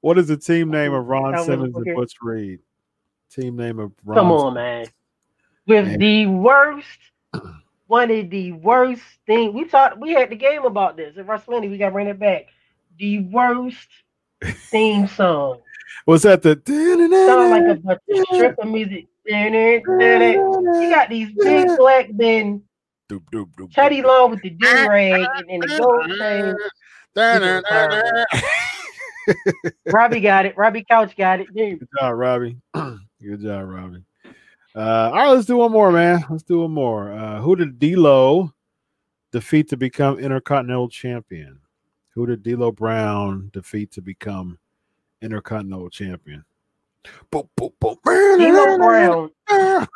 What 0.00 0.18
is 0.18 0.28
the 0.28 0.36
team 0.36 0.70
name 0.70 0.92
of 0.92 1.06
Ron 1.06 1.34
Elvis 1.34 1.44
Simmons 1.46 1.76
and 1.76 1.96
Butch 1.96 2.14
Reed? 2.20 2.60
Team 3.30 3.56
name 3.56 3.78
of 3.78 3.92
Ron. 4.04 4.16
Come 4.16 4.32
on, 4.32 4.54
man. 4.54 4.86
With 5.66 5.86
Man. 5.86 5.98
the 5.98 6.26
worst, 6.26 6.98
one 7.86 8.10
of 8.10 8.30
the 8.30 8.52
worst 8.52 9.02
thing 9.26 9.54
we 9.54 9.64
talked. 9.64 9.98
We 9.98 10.12
had 10.12 10.30
the 10.30 10.36
game 10.36 10.64
about 10.64 10.96
this 10.96 11.16
at 11.16 11.26
WrestleMania. 11.26 11.70
We 11.70 11.78
got 11.78 11.86
to 11.86 11.92
bring 11.92 12.08
it 12.08 12.18
back. 12.18 12.46
The 12.98 13.20
worst 13.20 13.88
theme 14.52 15.06
song. 15.08 15.60
Was 16.06 16.22
that 16.22 16.42
the? 16.42 16.60
Sound 16.66 17.50
like 17.50 17.76
a 17.76 17.80
bunch 17.80 18.00
of 18.08 18.24
stripper 18.34 18.66
music. 18.66 19.06
You 19.26 20.90
got 20.90 21.08
these 21.08 21.32
big 21.38 21.68
black 21.78 22.12
men 22.12 22.62
Teddy. 23.72 24.02
Long 24.02 24.30
with 24.30 24.42
the 24.42 24.50
do 24.50 24.66
rag 24.88 25.26
and, 25.36 25.50
and 25.50 25.62
the 25.62 25.78
gold 25.78 26.10
chain. 26.18 26.54
Robbie 29.92 30.20
got 30.20 30.46
it. 30.46 30.56
Robbie 30.56 30.84
Couch 30.88 31.16
got 31.16 31.40
it. 31.40 31.46
Dude. 31.54 31.80
Good 31.80 31.88
job, 32.00 32.16
Robbie. 32.16 32.56
Good 32.74 33.42
job, 33.42 33.68
Robbie. 33.68 34.04
Uh, 34.76 35.10
all 35.10 35.12
right, 35.12 35.30
let's 35.30 35.46
do 35.46 35.56
one 35.56 35.70
more, 35.72 35.92
man. 35.92 36.24
Let's 36.28 36.42
do 36.42 36.60
one 36.60 36.72
more. 36.72 37.12
Uh, 37.12 37.40
who 37.40 37.54
did 37.56 37.78
D'Lo 37.78 38.52
defeat 39.32 39.68
to 39.68 39.76
become 39.76 40.18
Intercontinental 40.18 40.88
Champion? 40.88 41.60
Who 42.14 42.26
did 42.26 42.44
D'Lo 42.44 42.70
Brown 42.70 43.50
defeat 43.52 43.90
to 43.92 44.02
become 44.02 44.58
Intercontinental 45.20 45.90
Champion? 45.90 46.44
Boop, 47.32 47.48
boop, 47.58 47.72
boop. 47.80 47.98
D'Lo 48.04 48.78
Brown, 48.78 49.30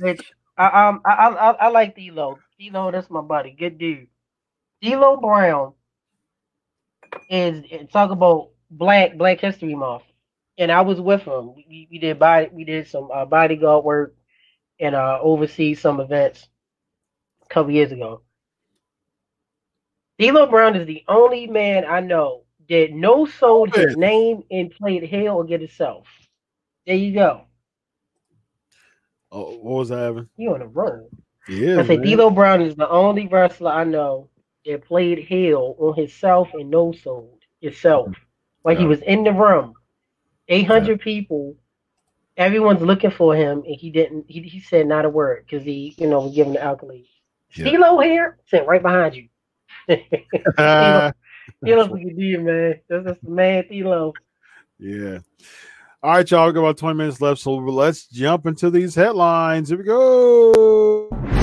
which 0.00 0.32
I 0.58 0.88
um 0.88 1.00
I 1.04 1.10
I, 1.10 1.28
I, 1.28 1.50
I 1.52 1.68
like 1.68 1.94
D'Lo. 1.94 2.38
D'Lo, 2.58 2.90
that's 2.90 3.10
my 3.10 3.20
buddy. 3.20 3.52
Good 3.52 3.78
dude. 3.78 4.08
D'Lo 4.82 5.16
Brown 5.18 5.72
is 7.28 7.64
talk 7.92 8.10
about 8.10 8.50
Black 8.70 9.16
Black 9.16 9.40
History 9.40 9.74
Month, 9.74 10.02
and 10.58 10.72
I 10.72 10.80
was 10.80 11.00
with 11.00 11.22
him. 11.22 11.54
We, 11.54 11.86
we 11.90 11.98
did 11.98 12.18
body 12.18 12.48
we 12.52 12.64
did 12.64 12.88
some 12.88 13.08
uh, 13.12 13.24
bodyguard 13.24 13.84
work 13.84 14.16
and 14.80 14.96
uh 14.96 15.18
oversee 15.22 15.74
some 15.74 16.00
events 16.00 16.48
a 17.42 17.46
couple 17.46 17.70
years 17.70 17.92
ago. 17.92 18.22
D'Lo 20.20 20.46
Brown 20.46 20.76
is 20.76 20.86
the 20.86 21.02
only 21.08 21.46
man 21.46 21.86
I 21.86 22.00
know 22.00 22.42
that 22.68 22.92
no 22.92 23.24
sold 23.24 23.74
his 23.74 23.96
name 23.96 24.42
and 24.50 24.70
played 24.70 25.08
hell 25.08 25.36
or 25.38 25.44
get 25.44 25.60
himself. 25.60 26.06
There 26.86 26.94
you 26.94 27.14
go. 27.14 27.46
Oh, 29.32 29.52
what 29.52 29.78
was 29.78 29.88
that, 29.88 29.98
Evan? 30.00 30.28
You 30.36 30.52
on 30.52 30.60
the 30.60 30.66
road. 30.66 31.08
Yeah, 31.48 31.80
I 31.80 31.86
said 31.86 32.02
D'Lo 32.02 32.28
Brown 32.30 32.60
is 32.60 32.76
the 32.76 32.88
only 32.88 33.28
wrestler 33.28 33.70
I 33.70 33.84
know 33.84 34.28
that 34.66 34.84
played 34.84 35.26
hell 35.26 35.74
on 35.78 35.94
himself 35.96 36.50
and 36.52 36.68
no 36.70 36.92
sold 36.92 37.40
himself. 37.62 38.10
Like 38.62 38.78
he 38.78 38.84
was 38.84 39.00
in 39.00 39.24
the 39.24 39.32
room, 39.32 39.72
eight 40.48 40.66
hundred 40.66 41.00
people, 41.00 41.56
everyone's 42.36 42.82
looking 42.82 43.10
for 43.10 43.34
him, 43.34 43.62
and 43.66 43.74
he 43.74 43.88
didn't. 43.90 44.26
He, 44.28 44.42
he 44.42 44.60
said 44.60 44.86
not 44.86 45.06
a 45.06 45.08
word 45.08 45.46
because 45.48 45.64
he, 45.64 45.94
you 45.96 46.06
know, 46.08 46.20
was 46.20 46.34
giving 46.34 46.52
the 46.52 46.58
accolades. 46.58 47.08
Yeah. 47.54 47.70
D'Lo 47.70 48.00
here, 48.00 48.36
sitting 48.46 48.68
right 48.68 48.82
behind 48.82 49.14
you. 49.14 49.29
Uh, 50.56 51.12
D'Lo's 51.64 51.88
what 51.88 52.00
you 52.00 52.14
do, 52.14 52.42
man. 52.42 52.80
That's 52.88 53.06
just 53.06 53.24
the 53.24 53.30
man, 53.30 53.64
D'Lo. 53.68 54.12
yeah. 54.78 55.18
All 56.02 56.12
right, 56.12 56.30
y'all. 56.30 56.46
We 56.46 56.54
got 56.54 56.60
about 56.60 56.78
20 56.78 56.96
minutes 56.96 57.20
left, 57.20 57.40
so 57.40 57.56
let's 57.56 58.06
jump 58.06 58.46
into 58.46 58.70
these 58.70 58.94
headlines. 58.94 59.68
Here 59.68 59.76
we 59.78 59.84
go. 59.84 61.39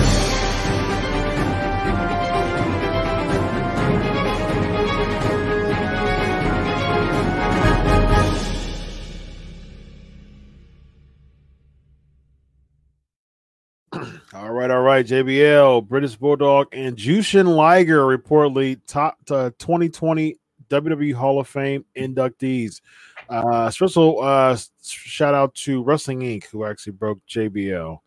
Right. 14.98 15.06
JBL, 15.06 15.88
British 15.88 16.16
Bulldog, 16.16 16.68
and 16.72 16.96
Jushin 16.98 17.56
Liger 17.56 18.02
reportedly 18.02 18.80
top 18.88 19.18
uh, 19.30 19.52
2020 19.60 20.38
WWE 20.70 21.14
Hall 21.14 21.40
of 21.40 21.48
Fame 21.48 21.86
inductees. 21.96 22.82
Uh, 23.30 23.70
special 23.70 24.22
uh, 24.22 24.58
shout 24.84 25.34
out 25.34 25.54
to 25.56 25.84
Wrestling 25.84 26.22
Inc., 26.22 26.46
who 26.46 26.66
actually 26.66 26.94
broke 26.94 27.20
JBL 27.28 28.00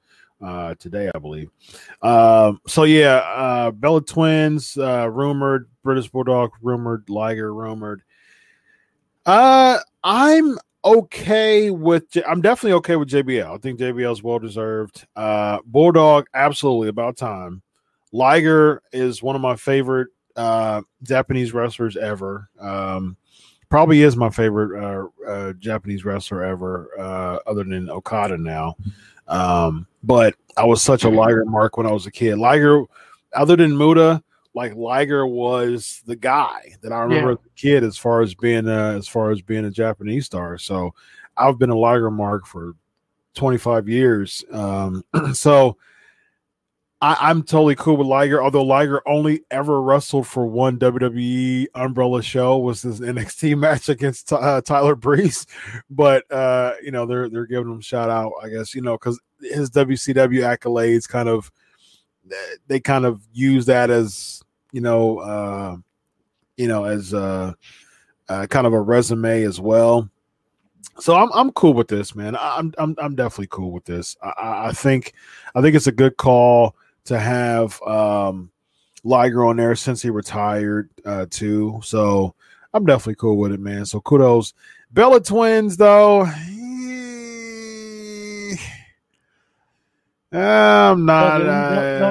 uh, 0.42 0.74
today, 0.78 1.10
I 1.14 1.18
believe. 1.18 1.50
Um, 2.02 2.60
so 2.66 2.84
yeah, 2.84 3.16
uh, 3.16 3.70
Bella 3.70 4.02
Twins 4.02 4.76
uh, 4.76 5.08
rumored, 5.10 5.68
British 5.82 6.08
Bulldog 6.08 6.50
rumored, 6.60 7.08
Liger 7.08 7.54
rumored. 7.54 8.02
Uh, 9.26 9.78
I'm 10.02 10.58
okay 10.84 11.70
with. 11.70 12.04
I'm 12.26 12.40
definitely 12.40 12.74
okay 12.78 12.96
with 12.96 13.08
JBL. 13.08 13.54
I 13.54 13.58
think 13.58 13.78
JBL 13.80 14.12
is 14.12 14.22
well 14.22 14.38
deserved. 14.38 15.06
Uh, 15.16 15.58
Bulldog, 15.64 16.26
absolutely 16.34 16.88
about 16.88 17.16
time. 17.16 17.62
Liger 18.12 18.82
is 18.92 19.22
one 19.22 19.36
of 19.36 19.42
my 19.42 19.56
favorite 19.56 20.08
uh, 20.36 20.82
Japanese 21.02 21.52
wrestlers 21.52 21.96
ever. 21.96 22.48
Um, 22.58 23.16
probably 23.68 24.02
is 24.02 24.16
my 24.16 24.30
favorite 24.30 24.82
uh, 24.82 25.30
uh, 25.30 25.52
Japanese 25.54 26.04
wrestler 26.04 26.44
ever, 26.44 26.90
uh, 26.98 27.38
other 27.46 27.64
than 27.64 27.88
Okada 27.88 28.36
now. 28.36 28.76
Um, 29.28 29.86
but 30.02 30.34
I 30.56 30.64
was 30.64 30.82
such 30.82 31.04
a 31.04 31.08
Liger 31.08 31.44
mark 31.44 31.76
when 31.76 31.86
I 31.86 31.92
was 31.92 32.06
a 32.06 32.10
kid. 32.10 32.38
Liger, 32.38 32.82
other 33.32 33.56
than 33.56 33.78
Muta, 33.78 34.22
like 34.54 34.74
Liger 34.74 35.26
was 35.26 36.02
the 36.06 36.16
guy 36.16 36.74
that 36.82 36.92
I 36.92 37.00
remember 37.02 37.30
Yeah. 37.30 37.36
as 37.36 37.46
a 37.46 37.50
kid 37.56 37.84
as 37.84 37.96
far 37.96 38.20
as 38.20 38.34
being 38.34 38.68
uh, 38.68 38.94
as 38.96 39.06
far 39.06 39.30
as 39.30 39.40
being 39.42 39.64
a 39.64 39.70
Japanese 39.70 40.26
star. 40.26 40.58
So 40.58 40.94
I've 41.36 41.58
been 41.58 41.70
a 41.70 41.78
Liger 41.78 42.10
mark 42.10 42.46
for 42.46 42.74
25 43.34 43.88
years. 43.88 44.44
Um, 44.50 45.04
so 45.32 45.76
I, 47.02 47.16
I'm 47.20 47.42
totally 47.42 47.76
cool 47.76 47.96
with 47.96 48.08
Liger, 48.08 48.42
although 48.42 48.64
Liger 48.64 49.00
only 49.08 49.42
ever 49.50 49.80
wrestled 49.80 50.26
for 50.26 50.44
one 50.46 50.78
WWE 50.78 51.68
umbrella 51.74 52.22
show 52.22 52.58
was 52.58 52.82
this 52.82 53.00
NXT 53.00 53.56
match 53.56 53.88
against 53.88 54.32
uh, 54.32 54.60
Tyler 54.62 54.94
Breeze. 54.96 55.46
But 55.90 56.30
uh, 56.30 56.74
you 56.82 56.90
know, 56.90 57.06
they're 57.06 57.28
they're 57.28 57.46
giving 57.46 57.72
him 57.72 57.78
a 57.78 57.82
shout 57.82 58.10
out, 58.10 58.32
I 58.42 58.48
guess, 58.48 58.74
you 58.74 58.82
know, 58.82 58.94
because 58.98 59.20
his 59.40 59.70
WCW 59.70 60.40
accolades 60.42 61.08
kind 61.08 61.28
of 61.28 61.50
they 62.66 62.80
kind 62.80 63.04
of 63.04 63.22
use 63.32 63.66
that 63.66 63.90
as 63.90 64.42
you 64.72 64.80
know, 64.80 65.18
uh, 65.18 65.76
you 66.56 66.68
know, 66.68 66.84
as 66.84 67.12
uh, 67.14 67.52
uh, 68.28 68.46
kind 68.46 68.66
of 68.66 68.72
a 68.72 68.80
resume 68.80 69.42
as 69.42 69.60
well. 69.60 70.08
So 70.98 71.16
I'm 71.16 71.30
I'm 71.32 71.50
cool 71.52 71.74
with 71.74 71.88
this, 71.88 72.14
man. 72.14 72.36
I'm 72.38 72.72
I'm 72.78 72.94
I'm 72.98 73.14
definitely 73.14 73.48
cool 73.50 73.72
with 73.72 73.84
this. 73.84 74.16
I- 74.22 74.68
I, 74.68 74.72
think 74.72 75.14
I 75.54 75.62
think 75.62 75.74
it's 75.74 75.86
a 75.86 75.92
good 75.92 76.16
call 76.16 76.76
to 77.04 77.18
have 77.18 77.80
um 77.82 78.50
Liger 79.02 79.46
on 79.46 79.56
there 79.56 79.74
since 79.74 80.02
he 80.02 80.10
retired 80.10 80.90
uh 81.06 81.26
too. 81.30 81.80
So 81.82 82.34
I'm 82.74 82.84
definitely 82.84 83.16
cool 83.16 83.38
with 83.38 83.52
it, 83.52 83.60
man. 83.60 83.86
So 83.86 84.00
kudos. 84.00 84.52
Bella 84.92 85.20
Twins 85.20 85.76
though. 85.76 86.26
I'm 90.32 91.04
not 91.04 91.38
Don't- 91.38 91.48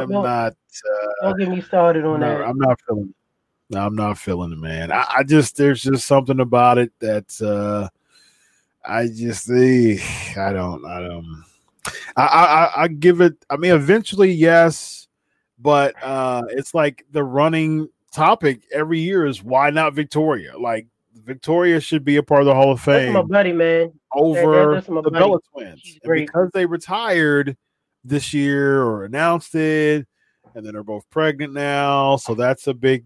I'm 0.03 0.09
not 0.09 0.53
uh, 0.53 1.29
Don't 1.29 1.39
get 1.39 1.49
me 1.49 1.61
started 1.61 2.05
on 2.05 2.19
no, 2.19 2.37
that. 2.37 2.45
I'm 2.47 2.57
not 2.57 2.79
feeling. 2.87 3.13
No, 3.69 3.85
I'm 3.85 3.95
not 3.95 4.17
feeling 4.17 4.51
it, 4.51 4.57
man. 4.57 4.91
I, 4.91 5.05
I 5.17 5.23
just 5.23 5.55
there's 5.57 5.81
just 5.81 6.05
something 6.07 6.39
about 6.39 6.77
it 6.77 6.91
that 6.99 7.41
uh 7.41 7.87
I 8.85 9.07
just 9.07 9.45
see. 9.45 9.99
I 10.37 10.51
don't. 10.53 10.85
I 10.85 10.99
don't. 11.01 11.43
I, 12.17 12.23
I 12.23 12.83
I- 12.83 12.87
give 12.87 13.21
it. 13.21 13.35
I 13.49 13.57
mean, 13.57 13.71
eventually, 13.73 14.31
yes, 14.31 15.07
but 15.59 15.95
uh 16.03 16.43
it's 16.49 16.73
like 16.73 17.05
the 17.11 17.23
running 17.23 17.89
topic 18.11 18.61
every 18.71 18.99
year 18.99 19.25
is 19.25 19.43
why 19.43 19.69
not 19.69 19.93
Victoria? 19.93 20.57
Like 20.57 20.87
Victoria 21.23 21.79
should 21.79 22.03
be 22.03 22.17
a 22.17 22.23
part 22.23 22.41
of 22.41 22.47
the 22.47 22.55
Hall 22.55 22.71
of 22.71 22.83
That's 22.83 23.05
Fame 23.05 23.13
my 23.13 23.21
buddy, 23.21 23.51
man. 23.53 23.91
over 24.13 24.73
that's 24.75 24.89
my 24.89 25.01
the 25.01 25.11
buddy. 25.11 25.23
Bella 25.23 25.39
Twins. 25.53 25.99
And 26.03 26.13
because 26.13 26.49
they 26.53 26.65
retired 26.65 27.55
this 28.09 28.33
year 28.33 28.81
or 28.83 29.05
announced 29.05 29.55
it, 29.55 30.05
and 30.55 30.65
then 30.65 30.73
they're 30.73 30.83
both 30.83 31.09
pregnant 31.09 31.53
now, 31.53 32.15
so 32.17 32.33
that's 32.35 32.67
a 32.67 32.73
big. 32.73 33.05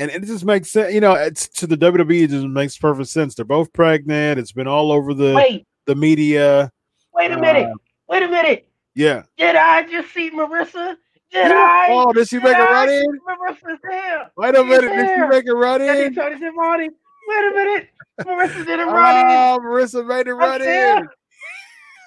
And 0.00 0.10
it 0.12 0.22
just 0.24 0.44
makes 0.44 0.70
sense, 0.70 0.94
you 0.94 1.00
know. 1.00 1.14
It's 1.14 1.48
to 1.48 1.66
the 1.66 1.76
WWE. 1.76 2.22
It 2.22 2.30
just 2.30 2.46
makes 2.46 2.78
perfect 2.78 3.08
sense. 3.08 3.34
They're 3.34 3.44
both 3.44 3.72
pregnant. 3.72 4.38
It's 4.38 4.52
been 4.52 4.68
all 4.68 4.92
over 4.92 5.12
the 5.12 5.34
Wait, 5.34 5.66
the 5.86 5.94
media. 5.96 6.70
wait 7.12 7.32
a 7.32 7.36
minute. 7.38 7.66
Uh, 7.66 7.74
Wait 8.08 8.22
a 8.22 8.28
minute. 8.28 8.68
yeah. 8.94 9.24
Did 9.36 9.56
I 9.56 9.82
just 9.90 10.14
see 10.14 10.30
Marissa? 10.30 10.96
Did. 11.32 11.52
I? 11.52 11.88
Oh, 11.90 12.12
did 12.12 12.26
she 12.28 12.36
Did 12.36 12.44
make 12.44 12.56
a 12.56 12.60
I? 12.60 12.70
run 12.72 12.88
in? 12.88 13.04
Marissa's 13.28 13.78
here. 13.90 14.30
Wait 14.36 14.54
a 14.54 14.64
minute. 14.64 14.88
Did 14.94 15.10
she 15.14 15.26
make 15.28 15.46
a 15.48 15.54
run 15.54 15.82
in? 15.82 16.14
try 16.14 16.30
to. 16.30 16.34
Wait 16.34 17.44
a 17.44 17.54
minute. 17.54 17.88
Marissa 18.22 18.64
didn't 18.64 18.86
run 18.94 19.16
in. 19.16 19.26
Oh, 19.36 19.58
Marissa 19.62 20.06
made 20.06 20.28
a 20.28 20.32
run 20.34 20.62
in. 20.62 21.08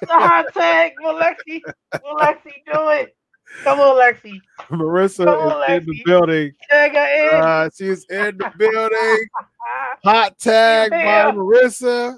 Hot 0.08 0.46
tag. 0.54 0.94
Will 1.02 1.20
Lexi, 1.20 1.62
will 2.04 2.16
Lexi 2.18 2.54
do 2.72 2.90
it? 2.90 3.16
Come 3.64 3.80
on, 3.80 3.96
Lexi. 3.98 4.40
Marissa 4.70 5.26
Come 5.26 5.40
on, 5.40 5.72
is 5.72 5.78
in 5.78 5.86
the 5.86 6.04
building. 6.06 6.52
In. 6.72 6.96
Uh, 7.34 7.70
she's 7.76 8.06
in 8.06 8.38
the 8.38 8.52
building. 8.58 9.28
Hot 10.04 10.38
tag 10.40 10.92
by 10.92 11.32
Marissa. 11.32 12.18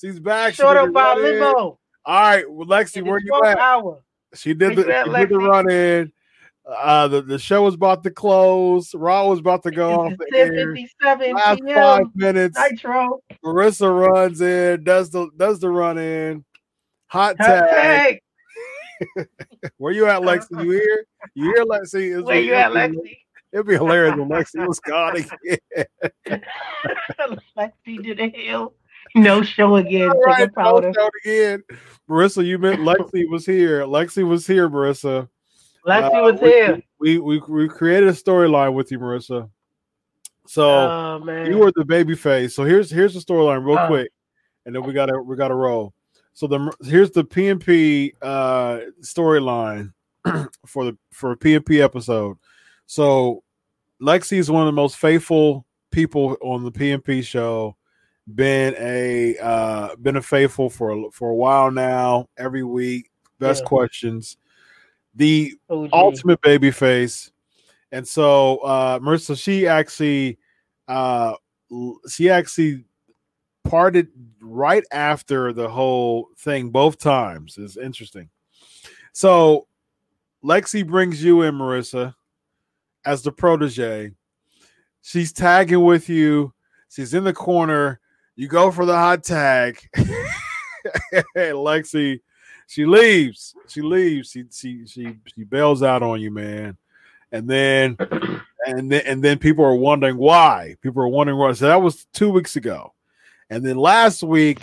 She's 0.00 0.18
back. 0.18 0.54
She 0.54 0.62
Short 0.62 0.76
did 0.76 0.88
up 0.88 0.92
by 0.92 1.14
limo. 1.14 1.78
All 2.06 2.20
right, 2.20 2.50
well, 2.50 2.66
Lexi, 2.66 3.06
where 3.06 3.20
you 3.20 3.40
at? 3.44 3.58
Hour. 3.58 4.02
She 4.34 4.54
did 4.54 4.76
the, 4.76 4.82
Where 4.82 4.86
you 4.86 4.92
at, 4.92 5.06
she 5.06 5.12
did 5.12 5.28
the 5.28 5.38
run 5.38 5.70
in. 5.70 6.12
Uh, 6.66 7.08
the, 7.08 7.22
the 7.22 7.38
show 7.38 7.62
was 7.62 7.74
about 7.74 8.02
to 8.04 8.10
close. 8.10 8.94
Raw 8.94 9.26
was 9.26 9.40
about 9.40 9.62
to 9.64 9.70
go 9.70 10.00
off 10.00 10.12
the 10.16 10.36
air. 10.36 10.74
10:57 10.74 11.34
Last 11.34 11.62
five 11.62 11.98
p.m. 11.98 12.12
minutes, 12.14 12.58
Nitro. 12.58 13.20
Marissa 13.44 14.08
runs 14.08 14.40
in, 14.40 14.84
does 14.84 15.10
the 15.10 15.28
does 15.36 15.58
the 15.60 15.68
run 15.68 15.98
in. 15.98 16.44
Hot 17.10 17.36
Hot 17.40 17.46
tag. 17.46 18.20
tag. 19.16 19.26
Where 19.78 19.92
you 19.92 20.06
at, 20.06 20.22
Lexi? 20.22 20.62
You 20.64 20.70
here? 20.70 21.04
You 21.34 21.44
here, 21.54 21.64
Lexi? 21.64 22.18
It's 22.18 22.26
Where 22.26 22.40
you 22.40 22.54
at, 22.54 22.70
Lexi? 22.72 23.16
It'd 23.52 23.66
be 23.66 23.74
hilarious 23.74 24.16
when 24.16 24.28
Lexi 24.28 24.64
was 24.66 24.78
gone 24.80 25.16
again. 25.16 25.86
Lexi 27.58 28.04
to 28.04 28.14
the 28.14 28.28
hill. 28.32 28.74
No 29.16 29.42
show 29.42 29.76
again. 29.76 30.08
All 30.10 30.20
right, 30.22 30.48
no 30.56 30.92
shout 30.92 31.10
again. 31.24 31.62
Marissa, 32.08 32.44
you 32.44 32.58
meant 32.58 32.80
Lexi 32.80 33.28
was 33.28 33.44
here. 33.44 33.80
Lexi 33.82 34.26
was 34.26 34.46
here, 34.46 34.68
Marissa. 34.68 35.28
Lexi 35.86 36.14
Uh, 36.20 36.22
was 36.32 36.40
we- 36.40 36.48
here. 36.48 36.82
We 37.00 37.18
we 37.18 37.38
we 37.48 37.68
created 37.68 38.08
a 38.08 38.12
storyline 38.12 38.74
with 38.74 38.92
you, 38.92 38.98
Marissa. 39.00 39.48
So 40.46 40.68
Oh 40.68 41.44
you 41.44 41.58
were 41.58 41.72
the 41.74 41.84
baby 41.84 42.14
face. 42.14 42.54
So 42.54 42.64
here's 42.64 42.90
here's 42.90 43.14
the 43.14 43.20
storyline 43.20 43.64
real 43.66 43.78
Uh. 43.78 43.86
quick, 43.88 44.10
and 44.66 44.74
then 44.74 44.82
we 44.84 44.92
gotta 44.92 45.20
we 45.20 45.34
gotta 45.36 45.54
roll. 45.54 45.92
So 46.32 46.46
the 46.46 46.72
here's 46.84 47.10
the 47.10 47.24
PNP 47.24 48.12
uh 48.22 48.80
storyline 49.02 49.92
for 50.66 50.84
the 50.84 50.96
for 51.12 51.32
a 51.32 51.36
PNP 51.36 51.82
episode. 51.82 52.38
So 52.86 53.42
Lexi 54.00 54.38
is 54.38 54.50
one 54.50 54.62
of 54.62 54.66
the 54.66 54.72
most 54.72 54.96
faithful 54.96 55.66
people 55.90 56.36
on 56.40 56.64
the 56.64 56.72
PNP 56.72 57.22
show. 57.24 57.76
Been 58.34 58.74
a 58.78 59.36
uh 59.38 59.96
been 59.96 60.16
a 60.16 60.22
faithful 60.22 60.70
for 60.70 60.90
a, 60.90 61.10
for 61.10 61.30
a 61.30 61.34
while 61.34 61.70
now. 61.70 62.28
Every 62.38 62.62
week, 62.62 63.10
best 63.38 63.62
Yeah. 63.64 63.68
questions. 63.68 64.36
The 65.14 65.54
OG. 65.68 65.90
ultimate 65.92 66.40
baby 66.40 66.70
face. 66.70 67.32
And 67.92 68.06
so 68.06 68.58
uh 68.58 68.98
Marissa, 69.00 69.36
she 69.40 69.66
actually 69.66 70.38
uh 70.86 71.34
she 72.08 72.30
actually 72.30 72.84
parted 73.64 74.08
right 74.50 74.84
after 74.92 75.52
the 75.52 75.68
whole 75.68 76.28
thing 76.38 76.70
both 76.70 76.98
times. 76.98 77.58
Is 77.58 77.76
interesting. 77.76 78.28
So 79.12 79.66
Lexi 80.44 80.86
brings 80.86 81.22
you 81.22 81.42
in, 81.42 81.54
Marissa, 81.54 82.14
as 83.04 83.22
the 83.22 83.32
protege. 83.32 84.12
She's 85.02 85.32
tagging 85.32 85.82
with 85.82 86.08
you. 86.08 86.52
She's 86.90 87.14
in 87.14 87.24
the 87.24 87.32
corner. 87.32 88.00
You 88.36 88.48
go 88.48 88.70
for 88.70 88.84
the 88.84 88.96
hot 88.96 89.24
tag. 89.24 89.80
Lexi, 91.36 92.20
she 92.66 92.86
leaves. 92.86 93.54
She 93.68 93.82
leaves. 93.82 94.30
She 94.30 94.44
she 94.50 94.86
she 94.86 95.16
she 95.26 95.44
bails 95.44 95.82
out 95.82 96.02
on 96.02 96.20
you, 96.20 96.30
man. 96.30 96.76
And 97.32 97.48
then 97.48 97.96
and 98.66 98.90
then 98.90 99.02
and 99.06 99.22
then 99.22 99.38
people 99.38 99.64
are 99.64 99.74
wondering 99.74 100.16
why. 100.16 100.76
People 100.80 101.02
are 101.02 101.08
wondering 101.08 101.38
why. 101.38 101.52
So 101.52 101.66
that 101.66 101.82
was 101.82 102.06
two 102.12 102.30
weeks 102.30 102.56
ago. 102.56 102.92
And 103.50 103.64
then 103.64 103.76
last 103.76 104.22
week, 104.22 104.60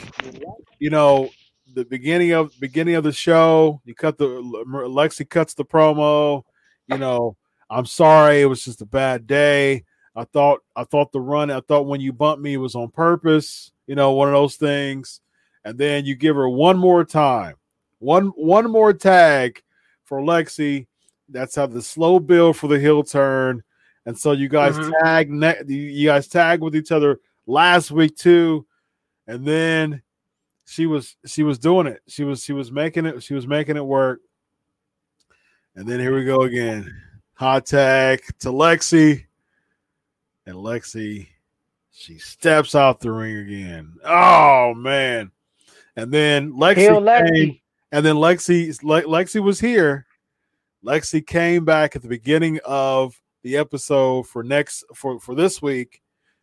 you 0.79 0.89
know, 0.89 1.29
the 1.73 1.85
beginning 1.85 2.31
of 2.31 2.51
beginning 2.59 2.95
of 2.95 3.03
the 3.03 3.11
show, 3.11 3.81
you 3.85 3.93
cut 3.93 4.17
the 4.17 4.25
Lexi 4.25 5.29
cuts 5.29 5.53
the 5.53 5.65
promo. 5.65 6.43
You 6.87 6.97
know, 6.97 7.35
I'm 7.69 7.85
sorry, 7.85 8.41
it 8.41 8.45
was 8.45 8.63
just 8.63 8.81
a 8.81 8.85
bad 8.85 9.27
day. 9.27 9.83
I 10.15 10.23
thought 10.23 10.61
I 10.75 10.85
thought 10.85 11.11
the 11.11 11.19
run, 11.21 11.51
I 11.51 11.59
thought 11.59 11.85
when 11.85 12.01
you 12.01 12.13
bumped 12.13 12.41
me 12.41 12.53
it 12.53 12.57
was 12.57 12.75
on 12.75 12.89
purpose, 12.89 13.71
you 13.85 13.95
know, 13.95 14.13
one 14.13 14.29
of 14.29 14.33
those 14.33 14.55
things. 14.55 15.21
And 15.65 15.77
then 15.77 16.05
you 16.05 16.15
give 16.15 16.37
her 16.37 16.47
one 16.47 16.77
more 16.77 17.03
time, 17.03 17.55
one 17.99 18.27
one 18.29 18.71
more 18.71 18.93
tag 18.93 19.61
for 20.05 20.21
Lexi. 20.21 20.87
That's 21.27 21.55
how 21.55 21.65
the 21.67 21.81
slow 21.81 22.19
build 22.19 22.55
for 22.55 22.67
the 22.69 22.79
hill 22.79 23.03
turn. 23.03 23.63
And 24.05 24.17
so 24.17 24.31
you 24.31 24.47
guys 24.47 24.77
Mhm. 24.77 24.93
tag 25.01 25.69
you 25.69 26.07
guys 26.07 26.29
tag 26.29 26.61
with 26.61 26.73
each 26.75 26.93
other 26.93 27.19
last 27.45 27.91
week 27.91 28.15
too. 28.15 28.65
And 29.27 29.45
then 29.45 30.01
she 30.65 30.85
was 30.85 31.15
she 31.25 31.43
was 31.43 31.59
doing 31.59 31.87
it. 31.87 32.01
She 32.07 32.23
was 32.23 32.43
she 32.43 32.53
was 32.53 32.71
making 32.71 33.05
it, 33.05 33.23
she 33.23 33.33
was 33.33 33.47
making 33.47 33.77
it 33.77 33.85
work. 33.85 34.21
And 35.75 35.87
then 35.87 35.99
here 35.99 36.15
we 36.15 36.25
go 36.25 36.41
again. 36.41 36.93
Hot 37.35 37.65
tag 37.65 38.21
to 38.39 38.49
Lexi. 38.49 39.25
And 40.45 40.55
Lexi, 40.55 41.27
she 41.91 42.17
steps 42.17 42.73
out 42.73 42.99
the 42.99 43.11
ring 43.11 43.37
again. 43.37 43.93
Oh 44.03 44.73
man. 44.73 45.31
And 45.95 46.11
then 46.11 46.53
Lexi, 46.53 46.89
Lexi. 46.89 47.61
and 47.91 48.05
then 48.05 48.15
Lexi 48.15 48.81
Le- 48.83 49.03
Lexi 49.03 49.41
was 49.41 49.59
here. 49.59 50.05
Lexi 50.85 51.25
came 51.25 51.65
back 51.65 51.95
at 51.95 52.01
the 52.01 52.07
beginning 52.07 52.59
of 52.65 53.19
the 53.43 53.57
episode 53.57 54.27
for 54.27 54.43
next 54.43 54.83
for 54.93 55.19
for 55.19 55.35
this 55.35 55.61
week. 55.61 56.01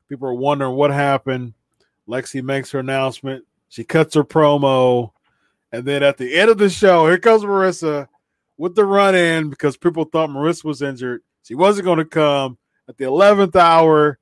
People 0.08 0.28
are 0.28 0.34
wondering 0.34 0.74
what 0.74 0.90
happened. 0.90 1.54
Lexi 2.08 2.42
makes 2.42 2.70
her 2.72 2.80
announcement. 2.80 3.44
She 3.68 3.84
cuts 3.84 4.14
her 4.14 4.24
promo, 4.24 5.10
and 5.72 5.84
then 5.84 6.02
at 6.02 6.16
the 6.16 6.34
end 6.34 6.50
of 6.50 6.58
the 6.58 6.68
show, 6.68 7.06
here 7.06 7.18
comes 7.18 7.42
Marissa 7.42 8.08
with 8.56 8.74
the 8.74 8.84
run 8.84 9.14
in 9.14 9.50
because 9.50 9.76
people 9.76 10.04
thought 10.04 10.30
Marissa 10.30 10.64
was 10.64 10.82
injured. 10.82 11.22
She 11.42 11.54
wasn't 11.54 11.86
going 11.86 11.98
to 11.98 12.04
come 12.04 12.58
at 12.88 12.96
the 12.96 13.04
eleventh 13.04 13.56
hour. 13.56 14.18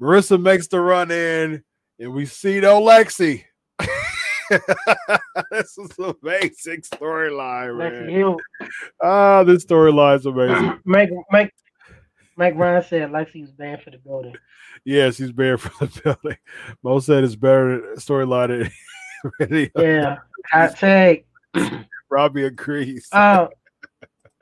Marissa 0.00 0.40
makes 0.40 0.66
the 0.68 0.80
run 0.80 1.10
in, 1.10 1.62
and 1.98 2.12
we 2.12 2.24
see 2.26 2.60
no 2.60 2.80
Lexi. 2.80 3.44
this 5.50 5.78
is 5.78 5.98
an 5.98 6.14
amazing 6.22 6.80
storyline, 6.80 7.76
man. 7.76 8.36
Ah, 9.02 9.44
this 9.44 9.64
storyline's 9.64 10.26
amazing. 10.26 10.80
Make 10.84 11.10
Mike 11.30 11.54
Mike 12.40 12.54
Ryan 12.56 12.82
said 12.82 13.10
Lexi 13.10 13.42
was 13.42 13.50
banned 13.52 13.82
for 13.82 13.90
the 13.90 13.98
building. 13.98 14.34
Yes, 14.82 15.18
he's 15.18 15.30
banned 15.30 15.60
for 15.60 15.84
the 15.84 16.00
building. 16.02 16.38
Mo 16.82 16.98
said 16.98 17.22
it's 17.22 17.36
better 17.36 17.82
storyline 17.96 18.70
than. 19.38 19.70
Yeah. 19.76 20.16
Hot 20.50 20.74
take. 20.78 21.26
Robbie 22.08 22.44
agrees. 22.44 23.08
Uh, 23.12 23.48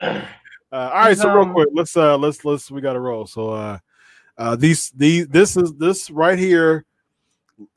Uh, 0.71 0.91
all 0.93 0.99
right, 1.01 1.17
so 1.17 1.33
real 1.33 1.45
um, 1.45 1.51
quick, 1.51 1.67
let's 1.73 1.97
uh 1.97 2.15
let's 2.15 2.45
let's 2.45 2.69
we 2.69 2.79
got 2.79 2.93
to 2.93 2.99
roll. 2.99 3.25
So 3.25 3.49
uh 3.49 3.79
uh 4.37 4.55
these 4.55 4.91
these 4.91 5.27
this 5.27 5.57
is 5.57 5.73
this 5.73 6.11
right 6.11 6.37
here 6.37 6.85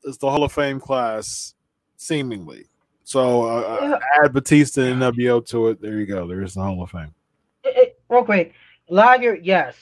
is 0.03 0.19
the 0.19 0.29
Hall 0.29 0.43
of 0.43 0.51
Fame 0.51 0.79
class, 0.79 1.55
seemingly. 1.97 2.67
So 3.03 3.45
uh, 3.49 3.61
uh, 3.95 3.99
add 4.23 4.31
Batista 4.31 4.81
and 4.83 5.01
NWO 5.01 5.43
to 5.47 5.69
it. 5.69 5.81
There 5.81 5.99
you 5.99 6.05
go. 6.05 6.27
There's 6.27 6.53
the 6.53 6.61
Hall 6.61 6.83
of 6.83 6.91
Fame. 6.91 7.15
eh, 7.65 7.71
eh, 7.75 7.85
real 8.07 8.23
quick. 8.25 8.53
Liger, 8.87 9.33
yes. 9.41 9.75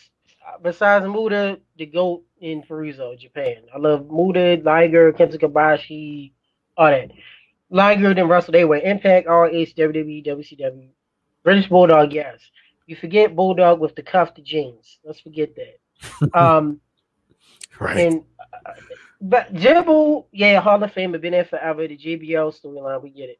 Besides 0.61 1.05
Muta, 1.05 1.59
the 1.77 1.85
GOAT 1.85 2.23
in 2.39 2.63
Farizo, 2.63 3.18
Japan. 3.18 3.57
I 3.73 3.77
love 3.77 4.09
Muta, 4.09 4.61
Liger, 4.63 5.13
Kenta 5.13 5.39
Kobashi, 5.39 6.31
all 6.77 6.88
that. 6.88 7.11
Liger 7.69 8.11
and 8.11 8.30
Russell, 8.30 8.51
they 8.51 8.65
were 8.65 8.77
Impact, 8.77 9.27
RH, 9.27 9.73
WWE, 9.77 10.26
WCW. 10.26 10.89
British 11.43 11.68
Bulldog, 11.69 12.13
yes. 12.13 12.39
You 12.85 12.95
forget 12.95 13.35
Bulldog 13.35 13.80
with 13.80 13.95
the 13.95 14.03
cuff 14.03 14.30
cuffed 14.30 14.43
jeans. 14.43 14.99
Let's 15.03 15.19
forget 15.19 15.55
that. 15.55 16.38
um, 16.39 16.81
Right. 17.80 17.97
and 17.97 18.23
uh, 18.65 18.73
but 19.22 19.53
Jibble, 19.53 20.27
yeah, 20.31 20.59
Hall 20.59 20.84
of 20.84 20.91
Fame, 20.91 21.13
have 21.13 21.22
been 21.22 21.31
there 21.31 21.45
forever. 21.45 21.88
The 21.88 21.97
JBL 21.97 22.59
storyline, 22.61 23.01
we 23.01 23.09
get 23.09 23.30
it. 23.30 23.39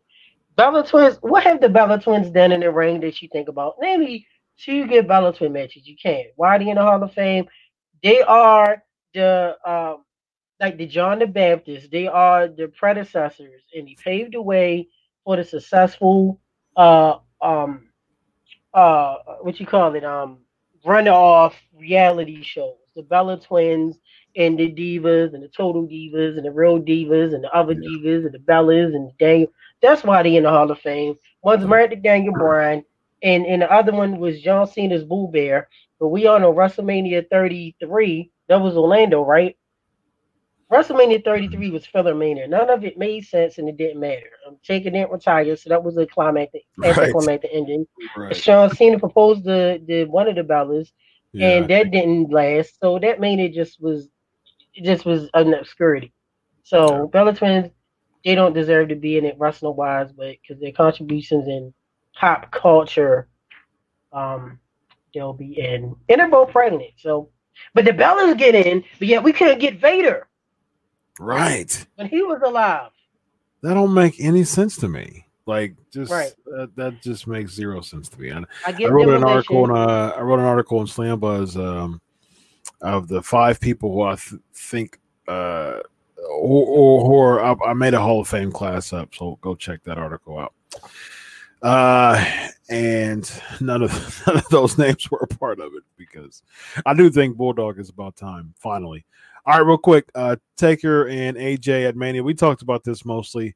Bella 0.56 0.86
Twins, 0.86 1.18
what 1.22 1.44
have 1.44 1.62
the 1.62 1.70
Bella 1.70 2.00
Twins 2.00 2.30
done 2.32 2.52
in 2.52 2.60
the 2.60 2.72
ring 2.72 3.00
that 3.02 3.22
you 3.22 3.30
think 3.32 3.50
about? 3.50 3.76
Maybe 3.80 4.26
two 4.64 4.88
good 4.88 5.08
Bella 5.08 5.34
Twin 5.34 5.54
matches. 5.54 5.88
You 5.88 5.96
can. 6.02 6.26
Why 6.36 6.56
are 6.56 6.60
they 6.60 6.70
in 6.70 6.76
the 6.76 6.82
Hall 6.82 7.04
of 7.04 7.14
Fame? 7.14 7.46
They 8.04 8.22
are 8.22 8.84
the 9.14 9.58
um 9.66 10.04
like 10.60 10.78
the 10.78 10.86
John 10.88 11.20
the 11.20 11.28
Baptist. 11.28 11.92
They 11.92 12.08
are 12.08 12.48
the 12.48 12.68
predecessors, 12.68 13.64
and 13.76 13.88
he 13.88 14.00
paved 14.04 14.34
the 14.34 14.42
way 14.42 14.88
for 15.24 15.36
the 15.38 15.44
successful 15.44 16.40
uh 16.76 17.18
um 17.42 17.90
uh 18.74 19.16
what 19.42 19.60
you 19.60 19.66
call 19.66 19.96
it 19.96 20.04
um 20.06 20.40
run 20.86 21.08
off 21.08 21.56
reality 21.78 22.42
shows. 22.44 22.76
The 22.96 23.04
Bella 23.04 23.40
Twins 23.40 23.98
and 24.36 24.58
the 24.58 24.72
divas 24.72 25.34
and 25.34 25.44
the 25.44 25.50
total 25.50 25.84
divas 25.88 26.38
and 26.38 26.46
the 26.46 26.52
real 26.52 26.80
divas 26.80 27.34
and 27.34 27.44
the 27.44 27.52
other 27.52 27.76
Yeah. 27.76 27.90
divas 27.90 28.26
and 28.26 28.34
the 28.34 28.40
Bellas 28.40 28.94
and 28.96 29.12
Daniel. 29.20 29.50
That's 29.82 30.04
why 30.04 30.24
they 30.24 30.36
in 30.36 30.44
the 30.44 30.50
Hall 30.50 30.72
of 30.72 30.80
Fame. 30.80 31.16
One's 31.44 31.66
married 31.66 31.92
to 31.92 31.96
Daniel 31.98 32.34
Bryan, 32.34 32.84
and, 33.24 33.46
and 33.46 33.62
the 33.62 33.72
other 33.72 33.92
one 33.92 34.20
was 34.20 34.42
John 34.42 34.68
Cena's 34.68 35.04
Boo 35.04 35.30
Bear. 35.32 35.70
But 36.00 36.10
we 36.10 36.26
all 36.28 36.40
know 36.40 36.54
WrestleMania 36.54 37.30
33, 37.30 38.32
that 38.50 38.62
was 38.62 38.76
Orlando, 38.76 39.24
right? 39.24 39.56
WrestleMania 40.72 41.24
33 41.24 41.70
was 41.70 41.86
filler 41.86 42.16
mania. 42.16 42.48
None 42.48 42.70
of 42.70 42.86
it 42.86 42.98
made 42.98 43.26
sense 43.26 43.58
and 43.58 43.68
it 43.68 43.78
didn't 43.78 44.00
matter. 44.00 44.30
I'm 44.48 44.58
taking 44.64 44.96
it 44.96 45.10
retired, 45.12 45.60
so 45.60 45.70
that 45.70 45.84
was 45.84 45.98
a 45.98 46.06
climactic, 46.08 46.64
Right. 46.78 46.98
anticlimactic 46.98 47.52
ending. 47.54 47.86
Right. 48.16 48.34
John 48.34 48.70
Cena 48.74 48.98
proposed 48.98 49.44
the, 49.44 49.84
the 49.86 50.06
one 50.06 50.30
of 50.30 50.36
the 50.36 50.44
Bellas, 50.44 50.92
Yeah. 51.34 51.58
and 51.58 51.70
that 51.70 51.92
didn't 51.92 52.32
last. 52.32 52.80
So 52.80 53.00
that 53.00 53.20
made 53.20 53.40
it 53.40 53.54
just 53.54 53.82
was 53.82 54.10
it 54.74 54.86
just 54.86 55.06
was 55.06 55.30
an 55.34 55.54
obscurity. 55.54 56.14
So 56.64 56.88
Yeah. 56.90 57.06
Bella 57.12 57.34
Twins, 57.36 57.70
they 58.24 58.36
don't 58.36 58.54
deserve 58.54 58.90
to 58.90 58.96
be 58.96 59.18
in 59.18 59.26
it 59.26 59.36
wrestling 59.38 59.76
wise, 59.76 60.14
but 60.14 60.38
because 60.42 60.62
their 60.62 60.72
contributions 60.72 61.48
in 61.50 61.74
pop 62.22 62.52
culture, 62.52 63.28
um, 64.14 64.60
they'll 65.14 65.34
be 65.34 65.60
in. 65.60 65.96
And 66.08 66.20
they're 66.20 66.30
both 66.30 66.52
pregnant. 66.52 66.92
So 66.98 67.30
but 67.74 67.84
the 67.84 67.92
Bellas 67.92 68.38
get 68.38 68.54
in, 68.56 68.84
but 69.00 69.08
yet 69.08 69.24
we 69.24 69.34
couldn't 69.34 69.60
get 69.60 69.82
Vader 69.82 70.28
Right. 71.20 71.86
when 71.96 72.08
he 72.08 72.22
was 72.22 72.42
alive. 72.46 72.92
That 73.64 73.74
don't 73.74 73.94
make 73.94 74.20
any 74.20 74.44
sense 74.44 74.78
to 74.78 74.88
me. 74.88 75.26
Like 75.48 75.74
just 75.92 76.12
Right. 76.12 76.32
that, 76.46 76.76
that 76.76 77.02
just 77.02 77.26
makes 77.26 77.54
zero 77.54 77.82
sense 77.82 78.08
to 78.10 78.22
me. 78.22 78.32
I 78.32 78.44
I 78.66 78.72
get 78.72 78.92
wrote 78.92 79.10
an 79.10 79.24
article 79.24 79.66
in 79.66 79.72
uh, 79.72 80.14
I 80.16 80.22
wrote 80.22 80.40
an 80.40 80.46
article 80.46 80.80
in 80.82 80.88
Slam 80.88 81.20
Buzz 81.20 81.58
um, 81.58 82.00
of 82.82 83.08
the 83.08 83.22
five 83.24 83.60
people 83.60 83.92
who 83.92 84.04
I 84.04 84.16
th- 84.16 84.42
think 84.54 85.00
uh, 85.28 85.80
or, 86.30 86.66
or, 86.68 87.40
or 87.40 87.44
I, 87.44 87.72
I 87.72 87.74
made 87.74 87.96
a 87.96 88.00
Hall 88.00 88.22
of 88.22 88.28
Fame 88.28 88.52
class 88.52 88.94
up, 88.94 89.14
so 89.16 89.40
go 89.42 89.56
check 89.56 89.84
that 89.86 89.98
article 89.98 90.38
out. 90.38 90.54
Uh, 91.62 92.24
and 92.70 93.32
none 93.60 93.84
of 93.84 94.24
none 94.28 94.38
of 94.38 94.50
those 94.50 94.78
names 94.78 95.10
were 95.12 95.20
a 95.20 95.28
part 95.28 95.60
of 95.60 95.74
it 95.74 95.84
because 95.98 96.42
I 96.86 96.94
do 96.94 97.10
think 97.10 97.38
Bulldog 97.38 97.80
is 97.80 97.90
about 97.90 98.16
time 98.16 98.54
finally. 98.58 99.06
All 99.46 99.58
right, 99.58 99.66
real 99.66 99.78
quick, 99.78 100.10
uh, 100.14 100.36
Taker 100.56 101.08
and 101.08 101.36
AJ 101.36 101.88
at 101.88 101.96
Mania. 101.96 102.24
We 102.24 102.34
talked 102.34 102.62
about 102.62 102.84
this 102.84 103.06
mostly. 103.06 103.56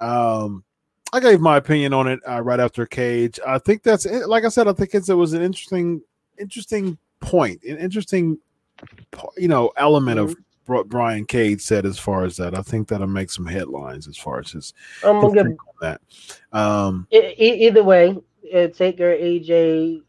Um, 0.00 0.64
I 1.12 1.20
gave 1.20 1.40
my 1.40 1.56
opinion 1.58 1.92
on 1.92 2.08
it 2.08 2.20
uh, 2.28 2.42
right 2.42 2.58
after 2.58 2.86
Cage. 2.86 3.38
I 3.46 3.58
think 3.58 3.82
that's 3.82 4.06
it. 4.06 4.28
like 4.28 4.44
I 4.44 4.48
said. 4.48 4.66
I 4.66 4.72
think 4.72 4.94
it 4.94 5.08
was 5.12 5.34
an 5.34 5.42
interesting, 5.42 6.02
interesting 6.38 6.98
point, 7.20 7.62
an 7.64 7.76
interesting, 7.76 8.38
you 9.36 9.48
know, 9.48 9.72
element 9.76 10.18
of 10.18 10.28
what 10.30 10.38
Brian 10.66 11.24
Cage 11.24 11.60
said 11.60 11.86
as 11.86 11.98
far 11.98 12.24
as 12.24 12.36
that. 12.36 12.56
I 12.56 12.62
think 12.62 12.88
that'll 12.88 13.06
make 13.06 13.30
some 13.30 13.46
headlines 13.46 14.08
as 14.08 14.16
far 14.16 14.40
as 14.40 14.50
his, 14.50 14.74
I'm 15.04 15.20
gonna 15.20 15.50
give 15.50 15.58
that. 15.80 16.00
Um, 16.52 17.06
E- 17.12 17.66
either 17.66 17.82
way, 17.82 18.16
uh, 18.54 18.66
Taker, 18.68 19.12
AJ, 19.12 20.02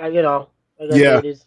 uh, 0.00 0.06
you 0.06 0.22
know, 0.22 0.48
Yeah. 0.80 1.20
is- 1.22 1.44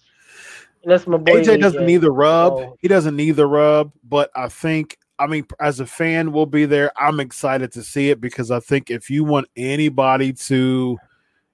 that's 0.84 1.08
my 1.08 1.18
boy. 1.18 1.42
AJ 1.42 1.58
doesn't 1.60 1.86
need 1.86 1.98
the 1.98 2.12
rub. 2.12 2.58
So- 2.58 2.78
He 2.80 2.88
doesn't 2.88 3.16
need 3.16 3.32
the 3.32 3.48
rub, 3.48 3.92
but 4.04 4.32
I 4.36 4.48
think 4.50 4.98
I 5.18 5.28
mean 5.28 5.46
as 5.62 5.80
a 5.80 5.86
fan, 5.86 6.32
we'll 6.34 6.46
be 6.46 6.66
there. 6.66 6.92
I'm 6.98 7.20
excited 7.22 7.72
to 7.74 7.84
see 7.84 8.10
it 8.10 8.20
because 8.20 8.52
I 8.52 8.60
think 8.60 8.92
if 8.92 9.10
you 9.10 9.24
want 9.24 9.48
anybody 9.56 10.34
to, 10.34 10.98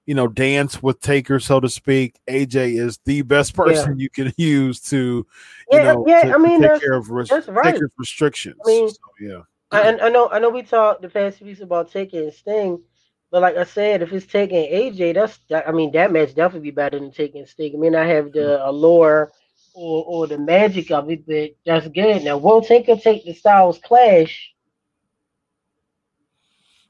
you 0.06 0.14
know, 0.14 0.26
dance 0.26 0.82
with 0.82 1.00
Taker, 1.00 1.38
so 1.38 1.60
to 1.60 1.68
speak, 1.68 2.18
AJ 2.28 2.78
is 2.78 2.98
the 3.04 3.22
best 3.22 3.54
person 3.54 3.98
you 3.98 4.10
can 4.10 4.32
use 4.36 4.80
to, 4.90 4.96
you 4.96 5.26
Yeah, 5.70 5.92
know, 5.92 6.04
yeah, 6.06 6.22
to, 6.24 6.34
I 6.34 6.38
mean, 6.38 6.60
take 6.62 6.80
care 6.80 6.94
of 6.94 7.10
res- 7.10 7.30
right. 7.48 7.74
Taker's 7.74 7.92
restrictions. 7.96 8.60
I 8.64 8.68
mean, 8.68 8.88
so, 8.88 8.96
yeah, 9.20 9.42
I, 9.70 9.98
I 9.98 10.08
know, 10.08 10.28
I 10.30 10.38
know, 10.38 10.50
we 10.50 10.62
talked 10.62 11.02
the 11.02 11.08
past 11.08 11.38
few 11.38 11.46
weeks 11.46 11.60
about 11.60 11.90
Taker 11.92 12.18
and 12.18 12.32
Sting, 12.32 12.80
but 13.30 13.42
like 13.42 13.56
I 13.56 13.64
said, 13.64 14.02
if 14.02 14.12
it's 14.12 14.26
taking 14.26 14.70
AJ, 14.70 15.14
that's 15.14 15.38
that, 15.48 15.68
I 15.68 15.72
mean, 15.72 15.92
that 15.92 16.12
match 16.12 16.34
definitely 16.34 16.70
be 16.70 16.74
better 16.74 16.98
than 16.98 17.12
taking 17.12 17.46
Sting. 17.46 17.74
I 17.74 17.78
mean, 17.78 17.94
I 17.94 18.04
have 18.06 18.32
the 18.32 18.40
mm-hmm. 18.40 18.68
allure 18.68 19.32
or 19.74 20.04
or 20.04 20.26
the 20.26 20.36
magic 20.36 20.90
of 20.90 21.10
it, 21.10 21.26
but 21.26 21.52
that's 21.64 21.88
good. 21.88 22.24
Now, 22.24 22.36
will 22.36 22.60
Taker 22.60 22.96
take 22.96 23.24
the 23.24 23.32
Styles 23.32 23.78
Clash? 23.78 24.52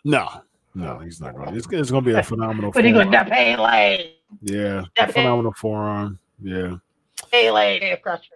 no, 0.04 0.42
no, 0.74 0.98
he's 0.98 1.20
not 1.20 1.34
going. 1.34 1.50
to 1.52 1.56
It's, 1.56 1.66
it's 1.70 1.90
going 1.90 2.04
to 2.04 2.10
be 2.12 2.16
a 2.18 2.22
phenomenal. 2.22 2.70
But 2.72 2.84
he 2.84 2.92
forearm. 2.92 3.10
gonna 3.10 3.28
pay 3.30 3.56
lane, 3.56 4.10
yeah, 4.42 4.84
That- 4.96 5.10
a 5.10 5.12
phenomenal 5.12 5.52
forearm. 5.52 6.18
Yeah, 6.42 6.76
pay 7.30 7.50
lane, 7.50 7.96
crusher. 8.02 8.32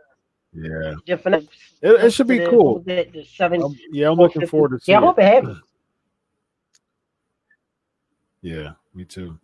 yeah. 0.53 0.95
Different. 1.07 1.49
It, 1.83 2.05
it 2.05 2.11
should 2.13 2.27
be 2.29 2.39
cool. 2.47 2.81
The, 2.81 3.09
the 3.13 3.25
seven. 3.25 3.63
Um, 3.63 3.77
yeah, 3.93 4.11
I'm 4.11 4.17
looking 4.19 4.47
forward 4.47 4.71
to. 4.71 4.75
Yeah, 4.91 4.97
I 4.99 5.01
seeing 5.01 5.07
hope 5.07 5.19
it 5.19 5.25
happens. 5.25 5.59
Yeah, 8.43 8.73
me 8.95 9.05
too. 9.05 9.39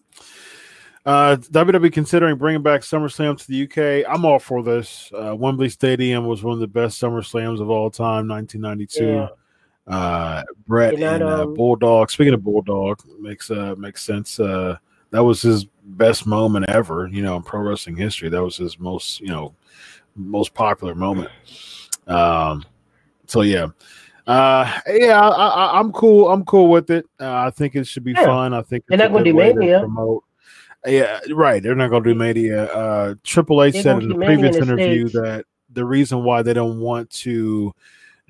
Uh, 1.05 1.37
WWE 1.37 1.93
considering 1.93 2.37
bringing 2.39 2.63
back 2.63 2.83
SummerSlam 2.83 3.37
to 3.37 3.49
the 3.49 3.65
UK. 3.65 4.09
I'm 4.09 4.25
all 4.25 4.39
for 4.39 4.63
this. 4.63 5.11
Uh, 5.13 5.35
Wembley 5.35 5.69
Stadium 5.69 6.25
was 6.27 6.45
one 6.45 6.55
of 6.55 6.61
the 6.61 6.69
best 6.69 7.01
SummerSlams 7.03 7.61
of 7.61 7.69
all 7.69 7.91
time, 7.91 8.29
1992. 8.29 9.05
Yeah. 9.05 9.29
Uh, 9.87 10.43
Bret 10.67 10.99
Hart, 10.99 11.15
and 11.15 11.23
uh, 11.23 11.43
um, 11.43 11.55
Bulldog. 11.55 12.11
Speaking 12.11 12.35
of 12.35 12.45
Bulldog, 12.45 13.01
makes 13.19 13.51
uh 13.51 13.75
makes 13.77 14.03
sense. 14.03 14.39
Uh, 14.39 14.77
that 15.11 15.23
was 15.25 15.43
his 15.43 15.65
best 15.85 16.27
moment 16.27 16.67
ever. 16.69 17.09
You 17.11 17.23
know, 17.23 17.37
in 17.37 17.43
pro 17.43 17.61
wrestling 17.61 17.97
history, 17.97 18.29
that 18.29 18.43
was 18.43 18.57
his 18.57 18.79
most 18.79 19.21
you 19.21 19.29
know 19.29 19.55
most 20.15 20.55
popular 20.55 20.95
moment. 20.95 21.31
Um, 22.07 22.65
so 23.27 23.43
yeah. 23.43 23.69
Uh, 24.25 24.71
yeah, 24.87 25.21
I, 25.21 25.49
I, 25.49 25.81
I'm 25.81 25.91
cool. 25.91 26.31
I'm 26.31 26.45
cool 26.45 26.69
with 26.69 26.91
it. 26.91 27.07
Uh, 27.19 27.35
I 27.35 27.51
think 27.51 27.75
it 27.75 27.87
should 27.89 28.05
be 28.05 28.13
Yeah. 28.13 28.25
fun. 28.25 28.55
I 28.55 28.63
think 28.63 28.85
They're 28.87 28.99
not 28.99 29.11
gonna 29.11 29.25
do 29.25 29.35
way 29.35 29.53
to 29.53 29.59
Mania. 29.59 29.81
promote. 29.81 30.23
Yeah, 30.87 31.21
right. 31.31 31.63
They're 31.63 31.75
not 31.77 31.91
going 31.91 32.03
to 32.03 32.11
do 32.11 32.15
Mania. 32.19 32.65
Uh, 32.65 33.15
Triple 33.23 33.63
H 33.63 33.81
said 33.83 34.03
in 34.03 34.09
the 34.09 34.17
previous 34.17 34.57
in 34.57 34.65
interview 34.65 35.09
that 35.11 35.45
the 35.73 35.85
reason 35.85 36.25
why 36.25 36.43
they 36.43 36.53
don't 36.53 36.81
want 36.81 37.09
to 37.11 37.73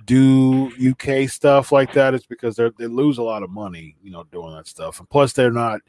do 0.05 0.71
UK 0.91 1.29
stuff 1.29 1.73
like 1.73 1.93
that, 1.95 2.15
it's 2.15 2.27
because 2.27 2.57
they 2.57 2.71
they 2.79 2.87
lose 2.87 3.19
a 3.19 3.23
lot 3.23 3.43
of 3.43 3.51
money, 3.51 3.97
you 4.03 4.11
know, 4.11 4.25
doing 4.33 4.55
that 4.55 4.67
stuff. 4.67 4.99
And 5.01 5.09
plus, 5.09 5.33
they're 5.33 5.51
not, 5.51 5.81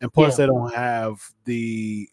and 0.00 0.12
plus, 0.12 0.38
Yeah. 0.38 0.46
they 0.46 0.52
don't 0.52 0.74
have 0.74 1.22
the 1.44 2.08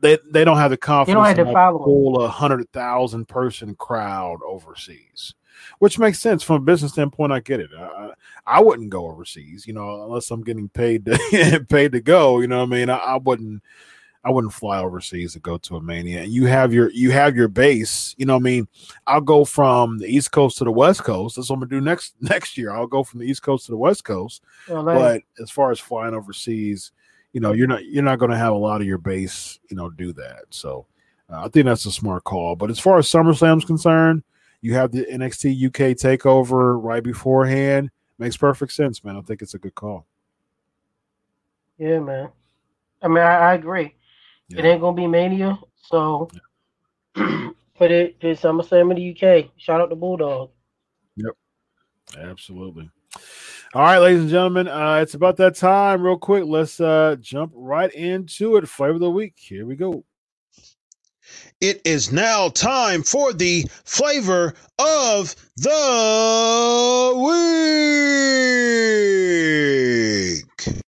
they 0.00 0.18
they 0.30 0.44
don't 0.44 0.58
have 0.58 0.70
the 0.70 0.76
confidence 0.76 1.26
have 1.26 1.36
to 1.36 1.44
the 1.44 1.52
following. 1.52 1.84
pull 1.84 2.22
a 2.22 2.28
hundred 2.28 2.70
thousand 2.72 3.26
person 3.26 3.74
crowd 3.74 4.38
overseas, 4.46 5.34
which 5.78 5.98
makes 5.98 6.20
sense 6.20 6.42
from 6.42 6.56
a 6.56 6.60
business 6.60 6.92
standpoint. 6.92 7.32
I 7.32 7.40
get 7.40 7.60
it. 7.60 7.70
I, 7.76 7.82
I 7.82 8.10
I 8.46 8.60
wouldn't 8.60 8.90
go 8.90 9.08
overseas, 9.08 9.66
you 9.66 9.72
know, 9.72 10.04
unless 10.04 10.30
I'm 10.30 10.42
getting 10.44 10.68
paid 10.68 11.06
to 11.06 11.64
paid 11.68 11.92
to 11.92 12.00
go. 12.00 12.40
You 12.40 12.46
know 12.46 12.58
what 12.58 12.72
I 12.72 12.76
mean? 12.78 12.90
I, 12.90 12.96
I 12.98 13.16
wouldn't. 13.16 13.62
I 14.22 14.30
wouldn't 14.30 14.52
fly 14.52 14.80
overseas 14.80 15.32
to 15.32 15.40
go 15.40 15.56
to 15.58 15.76
a 15.76 15.80
mania. 15.80 16.22
And 16.22 16.32
you 16.32 16.46
have 16.46 16.74
your 16.74 16.90
you 16.90 17.10
have 17.10 17.34
your 17.34 17.48
base. 17.48 18.14
You 18.18 18.26
know 18.26 18.34
what 18.34 18.42
I 18.42 18.44
mean? 18.44 18.68
I'll 19.06 19.20
go 19.20 19.44
from 19.44 19.98
the 19.98 20.06
East 20.06 20.30
Coast 20.30 20.58
to 20.58 20.64
the 20.64 20.72
West 20.72 21.04
Coast. 21.04 21.36
That's 21.36 21.48
what 21.48 21.54
I'm 21.54 21.60
gonna 21.60 21.70
do 21.70 21.80
next 21.80 22.14
next 22.20 22.58
year. 22.58 22.72
I'll 22.72 22.86
go 22.86 23.02
from 23.02 23.20
the 23.20 23.26
East 23.26 23.42
Coast 23.42 23.66
to 23.66 23.72
the 23.72 23.78
West 23.78 24.04
Coast. 24.04 24.42
Well, 24.68 24.84
But 24.84 25.22
as 25.40 25.50
far 25.50 25.70
as 25.70 25.80
flying 25.80 26.14
overseas, 26.14 26.92
you 27.32 27.40
know, 27.40 27.52
you're 27.52 27.66
not 27.66 27.84
you're 27.84 28.02
not 28.02 28.18
going 28.18 28.30
to 28.30 28.36
have 28.36 28.52
a 28.52 28.58
lot 28.58 28.80
of 28.80 28.86
your 28.86 28.98
base, 28.98 29.58
you 29.68 29.76
know, 29.76 29.88
do 29.88 30.12
that. 30.14 30.42
So 30.50 30.86
uh, 31.30 31.44
I 31.44 31.48
think 31.48 31.66
that's 31.66 31.86
a 31.86 31.92
smart 31.92 32.24
call. 32.24 32.56
But 32.56 32.70
as 32.70 32.80
far 32.80 32.98
as 32.98 33.06
SummerSlam's 33.06 33.64
concerned, 33.64 34.22
you 34.60 34.74
have 34.74 34.92
the 34.92 35.04
NXT 35.06 35.66
UK 35.66 35.96
takeover 35.96 36.78
right 36.82 37.02
beforehand. 37.02 37.90
Makes 38.18 38.36
perfect 38.36 38.72
sense, 38.72 39.02
man. 39.02 39.16
I 39.16 39.22
think 39.22 39.40
it's 39.42 39.54
a 39.54 39.58
good 39.58 39.74
call. 39.74 40.06
yeah, 41.78 42.00
man. 42.00 42.28
I 43.02 43.08
mean, 43.08 43.18
I, 43.18 43.36
I 43.36 43.54
agree. 43.54 43.94
It 44.50 44.64
ain't 44.64 44.80
gonna 44.80 44.96
be 44.96 45.06
Mania, 45.06 45.58
so 45.76 46.28
put 47.14 47.90
it 47.90 48.20
put 48.20 48.38
SummerSlam 48.38 48.90
in 48.90 48.96
the 48.96 49.10
UK. 49.10 49.50
Shout 49.56 49.80
out 49.80 49.90
to 49.90 49.96
Bulldog. 49.96 50.50
Yep, 51.16 51.34
absolutely. 52.18 52.90
All 53.72 53.82
right, 53.82 53.98
ladies 53.98 54.22
and 54.22 54.30
gentlemen, 54.30 54.66
uh, 54.66 54.96
it's 54.96 55.14
about 55.14 55.36
that 55.36 55.54
time. 55.54 56.02
Real 56.02 56.18
quick, 56.18 56.44
let's 56.44 56.80
uh, 56.80 57.14
jump 57.20 57.52
right 57.54 57.92
into 57.92 58.56
it. 58.56 58.68
Flavor 58.68 58.94
of 58.94 59.00
the 59.00 59.10
week. 59.10 59.34
Here 59.36 59.64
we 59.64 59.76
go. 59.76 60.04
It 61.60 61.80
is 61.84 62.10
now 62.10 62.48
time 62.48 63.04
for 63.04 63.32
the 63.32 63.66
flavor 63.84 64.54
of 64.78 65.36
the 65.56 67.12
week. 70.36 70.82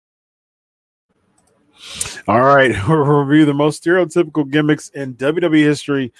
All 2.27 2.41
right, 2.41 2.71
we'll 2.87 2.97
review 2.97 3.45
the 3.45 3.53
most 3.53 3.83
stereotypical 3.83 4.49
gimmicks 4.49 4.89
in 4.89 5.15
WWE 5.15 5.63
history. 5.63 6.13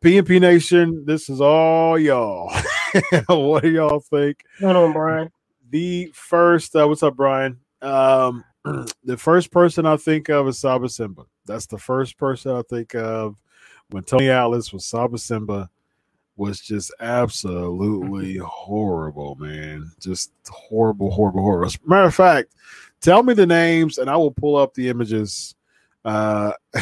PNP 0.00 0.40
Nation, 0.40 1.04
this 1.06 1.28
is 1.28 1.40
all 1.40 1.98
y'all. 1.98 2.52
what 3.28 3.62
do 3.62 3.70
y'all 3.70 4.00
think? 4.00 4.44
Going 4.60 4.76
on, 4.76 4.92
Brian? 4.92 5.30
The 5.70 6.10
first, 6.14 6.76
uh, 6.76 6.86
what's 6.86 7.02
up, 7.02 7.16
Brian? 7.16 7.58
Um, 7.82 8.44
the 9.04 9.16
first 9.16 9.50
person 9.50 9.86
I 9.86 9.96
think 9.96 10.28
of 10.28 10.46
is 10.46 10.58
Saba 10.58 10.88
Simba. 10.88 11.24
That's 11.46 11.66
the 11.66 11.78
first 11.78 12.16
person 12.16 12.52
I 12.52 12.62
think 12.62 12.94
of 12.94 13.36
when 13.90 14.04
Tony 14.04 14.28
Atlas 14.28 14.72
was 14.72 14.84
Saba 14.84 15.18
Simba 15.18 15.68
was 16.36 16.60
just 16.60 16.92
absolutely 17.00 18.36
horrible, 18.36 19.36
man. 19.36 19.90
Just 20.00 20.32
horrible, 20.48 21.10
horrible, 21.10 21.42
horrible. 21.42 21.66
As 21.66 21.76
a 21.76 21.88
matter 21.88 22.06
of 22.06 22.14
fact, 22.14 22.54
tell 23.04 23.22
me 23.22 23.34
the 23.34 23.46
names 23.46 23.98
and 23.98 24.08
I 24.08 24.16
will 24.16 24.30
pull 24.30 24.56
up 24.56 24.72
the 24.74 24.88
images. 24.88 25.54
Uh, 26.04 26.52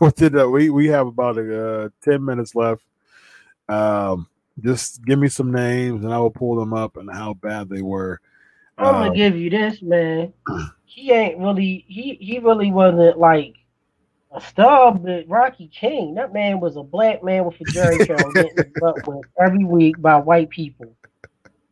the, 0.00 0.48
we 0.50 0.70
we 0.70 0.86
have 0.86 1.06
about 1.06 1.38
uh, 1.38 1.90
ten 2.02 2.24
minutes 2.24 2.54
left. 2.54 2.82
Um, 3.68 4.26
just 4.60 5.04
give 5.04 5.18
me 5.18 5.28
some 5.28 5.52
names 5.52 6.04
and 6.04 6.12
I 6.12 6.18
will 6.18 6.30
pull 6.30 6.56
them 6.56 6.72
up 6.72 6.96
and 6.96 7.10
how 7.12 7.34
bad 7.34 7.68
they 7.68 7.82
were. 7.82 8.20
I'm 8.78 8.94
gonna 8.94 9.08
Um, 9.08 9.14
give 9.14 9.36
you 9.36 9.50
this, 9.50 9.82
man. 9.82 10.32
He 10.86 11.12
ain't 11.12 11.38
really 11.38 11.84
he 11.86 12.14
he 12.14 12.38
really 12.38 12.72
wasn't 12.72 13.18
like 13.18 13.54
a 14.32 14.40
star, 14.40 14.94
but 14.94 15.28
Rocky 15.28 15.68
King. 15.68 16.14
That 16.14 16.32
man 16.32 16.60
was 16.60 16.76
a 16.76 16.82
black 16.82 17.22
man 17.22 17.44
with 17.44 17.60
a 17.60 17.64
jerry 17.64 17.98
curl 18.06 18.32
getting 18.32 18.72
butt 18.80 19.06
whipped 19.06 19.30
every 19.38 19.64
week 19.64 20.00
by 20.00 20.16
white 20.16 20.50
people. 20.50 20.94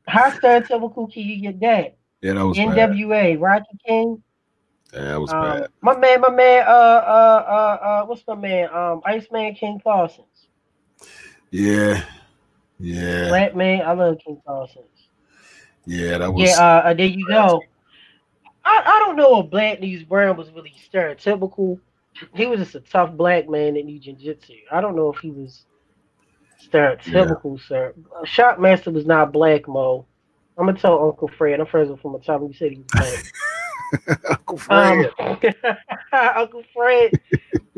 How 0.07 0.31
stereotypical 0.31 1.13
can 1.13 1.23
you 1.23 1.41
get 1.41 1.61
that? 1.61 1.98
Yeah, 2.23 2.35
that 2.35 2.47
was 2.47 2.57
bad. 2.59 2.91
NWA, 2.91 3.41
Rocky 3.41 3.79
King. 3.87 4.23
Yeah, 4.93 5.01
that 5.03 5.21
was 5.21 5.33
Um, 5.33 5.43
bad. 5.43 5.69
my 5.83 5.97
man, 5.97 6.21
my 6.21 6.31
man, 6.31 6.65
uh, 6.67 6.71
uh, 6.71 7.45
uh, 7.49 7.85
uh, 7.87 8.07
what's 8.07 8.27
my 8.27 8.35
man? 8.35 8.69
Um, 8.75 9.03
Iceman 9.05 9.55
King 9.55 9.81
Parsons. 9.81 10.49
Yeah, 11.51 12.05
yeah, 12.79 13.29
Black 13.29 13.55
man, 13.55 13.83
I 13.83 13.93
love 13.93 14.19
King 14.25 14.41
Parsons. 14.45 14.85
yeah. 15.87 16.19
That 16.19 16.33
was 16.33 16.49
Yeah, 16.49 16.59
uh, 16.59 16.89
uh, 16.89 16.95
there 16.95 17.07
you 17.07 17.27
go. 17.27 17.63
I, 18.65 18.83
I 18.85 18.99
don't 19.05 19.17
know 19.17 19.41
if 19.41 19.51
Bad 19.51 19.81
News 19.81 20.03
Brown 20.05 20.37
was 20.37 20.51
really 20.51 20.75
stereotypical. 20.93 21.81
He 22.35 22.47
was 22.47 22.61
just 22.61 22.75
a 22.75 22.81
tough 22.81 23.13
black 23.13 23.49
man 23.49 23.75
that 23.75 23.85
knew 23.85 23.99
jiu-jitsu. 23.99 24.55
I 24.71 24.81
don't 24.81 24.97
know 24.97 25.13
if 25.13 25.21
he 25.21 25.31
was 25.31 25.65
stereotypical, 26.61 27.61
sir. 27.61 27.95
Shockmaster 28.25 28.93
was 28.93 29.07
not 29.07 29.33
black, 29.33 29.69
Mo. 29.69 30.07
I'm 30.59 30.67
gonna 30.67 30.79
tell 30.79 31.03
Uncle 31.03 31.29
Fred. 31.29 31.61
I'm 31.61 31.67
friends 31.67 31.89
with 31.89 31.99
him 31.99 32.03
from 32.03 32.13
the 32.15 32.19
time 32.19 32.43
you 32.43 32.53
said 32.53 32.73
he 32.73 32.79
was 32.79 32.87
black. 34.07 34.21
Uncle 34.31 34.59
Fred. 34.59 35.11
Um, 35.19 35.39
Uncle 36.13 36.65
Fred. 36.75 37.13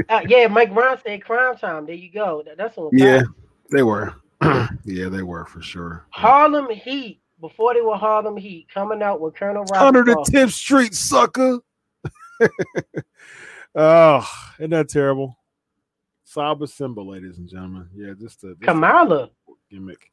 Uh, 0.09 0.20
yeah, 0.27 0.47
Mike 0.48 0.73
Brown 0.73 0.98
said 1.05 1.23
crime 1.23 1.57
time. 1.59 1.85
There 1.86 1.94
you 1.94 2.11
go. 2.11 2.43
That- 2.44 2.57
that's 2.57 2.78
on 2.78 2.89
yeah, 2.93 3.23
they 3.70 3.82
were. 3.82 4.15
yeah, 4.85 5.09
they 5.09 5.23
were 5.23 5.44
for 5.44 5.61
sure. 5.61 6.07
Harlem 6.11 6.70
Heat, 6.70 7.20
before 7.40 7.74
they 7.74 7.82
were 7.82 7.97
Harlem 7.97 8.39
Heat, 8.39 8.66
coming 8.73 9.02
out 9.02 9.20
with 9.20 9.35
Colonel 9.35 9.65
Robert. 9.65 9.98
Under 9.98 10.02
the 10.02 10.16
10th 10.32 10.52
Street, 10.52 10.94
sucker. 10.94 11.59
oh, 13.74 14.27
isn't 14.59 14.70
that 14.70 14.89
terrible? 14.89 15.36
Saba 16.24 16.66
Simba, 16.66 17.02
ladies 17.02 17.36
and 17.36 17.48
gentlemen. 17.48 17.90
Yeah, 17.94 18.12
just 18.19 18.43
a 18.44 18.55
Kamala. 18.62 19.31
gimmick. 19.70 20.11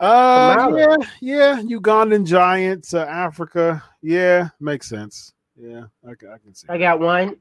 Uh, 0.00 0.72
yeah, 0.76 0.96
yeah. 1.20 1.62
Ugandan 1.62 2.26
giants, 2.26 2.94
uh, 2.94 3.06
Africa. 3.08 3.82
Yeah, 4.02 4.48
makes 4.60 4.88
sense. 4.88 5.32
Yeah, 5.56 5.84
I, 6.06 6.10
I 6.10 6.38
can 6.38 6.54
see. 6.54 6.66
I 6.68 6.78
got 6.78 7.00
one. 7.00 7.36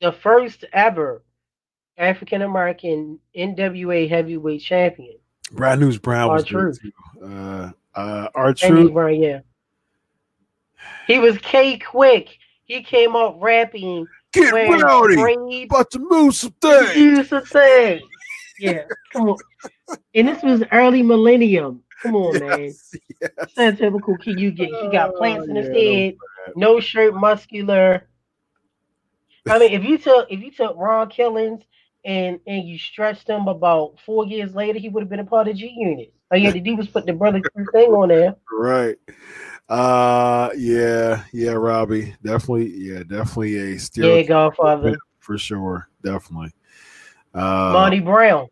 The 0.00 0.12
first 0.12 0.64
ever 0.72 1.22
African 1.96 2.42
American 2.42 3.18
NWA 3.36 4.08
heavyweight 4.08 4.62
champion. 4.62 5.16
Bad 5.52 5.80
News 5.80 5.98
Brown 5.98 6.30
was 6.30 6.42
R-Truth. 6.42 6.80
Uh, 7.22 7.70
uh, 7.94 8.28
our 8.34 8.48
Andy 8.48 8.66
truth. 8.68 8.92
Brown, 8.92 9.14
yeah. 9.14 9.40
He 11.06 11.18
was 11.18 11.38
K-Kwik. 11.38 12.38
He 12.64 12.82
came 12.82 13.14
up 13.16 13.36
rapping. 13.38 14.06
Get 14.32 14.52
rowdy. 14.52 15.64
About 15.64 15.90
to 15.90 15.98
move 15.98 16.34
some 16.34 16.52
things. 16.52 16.96
Use 16.96 17.28
the 17.28 17.42
thing. 17.42 18.00
Yeah, 18.62 18.84
come 19.12 19.28
on. 19.28 19.38
And 20.14 20.28
this 20.28 20.42
was 20.42 20.62
early 20.70 21.02
millennium. 21.02 21.82
Come 22.02 22.14
on, 22.16 22.38
man. 22.38 22.58
Yes, 22.58 22.94
yes. 23.20 23.30
That's 23.56 23.78
typical 23.78 24.16
can 24.18 24.38
you 24.38 24.50
get. 24.50 24.68
He 24.68 24.88
got 24.90 25.14
plants 25.16 25.48
in 25.48 25.56
his 25.56 25.68
Oh, 25.68 25.72
yeah, 25.72 25.94
head, 25.94 26.16
no 26.54 26.80
shirt, 26.80 27.14
muscular. 27.14 28.08
I 29.48 29.58
mean, 29.58 29.72
if 29.72 29.84
you 29.84 29.98
took 29.98 30.30
if 30.30 30.40
you 30.40 30.50
took 30.50 30.76
Ron 30.76 31.08
Killings 31.08 31.62
and 32.04 32.38
and 32.46 32.68
you 32.68 32.78
stretched 32.78 33.28
him 33.28 33.48
about 33.48 33.96
four 34.06 34.26
years 34.26 34.54
later, 34.54 34.78
he 34.78 34.88
would 34.88 35.02
have 35.02 35.10
been 35.10 35.20
a 35.20 35.24
part 35.24 35.48
of 35.48 35.56
G 35.56 35.74
Unit. 35.76 36.12
All 36.30 36.38
you 36.38 36.46
had 36.46 36.54
to 36.54 36.60
do 36.60 36.76
was 36.76 36.88
put 36.88 37.04
the 37.06 37.12
brother 37.12 37.40
Crew 37.40 37.66
thing 37.72 37.90
on 37.90 38.08
there. 38.08 38.36
Right. 38.50 38.96
Uh 39.68 40.50
yeah, 40.56 41.24
yeah, 41.32 41.52
Robbie. 41.52 42.14
Definitely, 42.22 42.70
yeah, 42.76 43.02
definitely 43.02 43.56
a 43.74 43.78
Yeah, 43.94 44.22
Godfather. 44.22 44.96
for 45.18 45.38
sure. 45.38 45.88
Definitely. 46.02 46.52
Uh 47.34 47.70
Monty 47.72 48.00
Brown. 48.00 48.48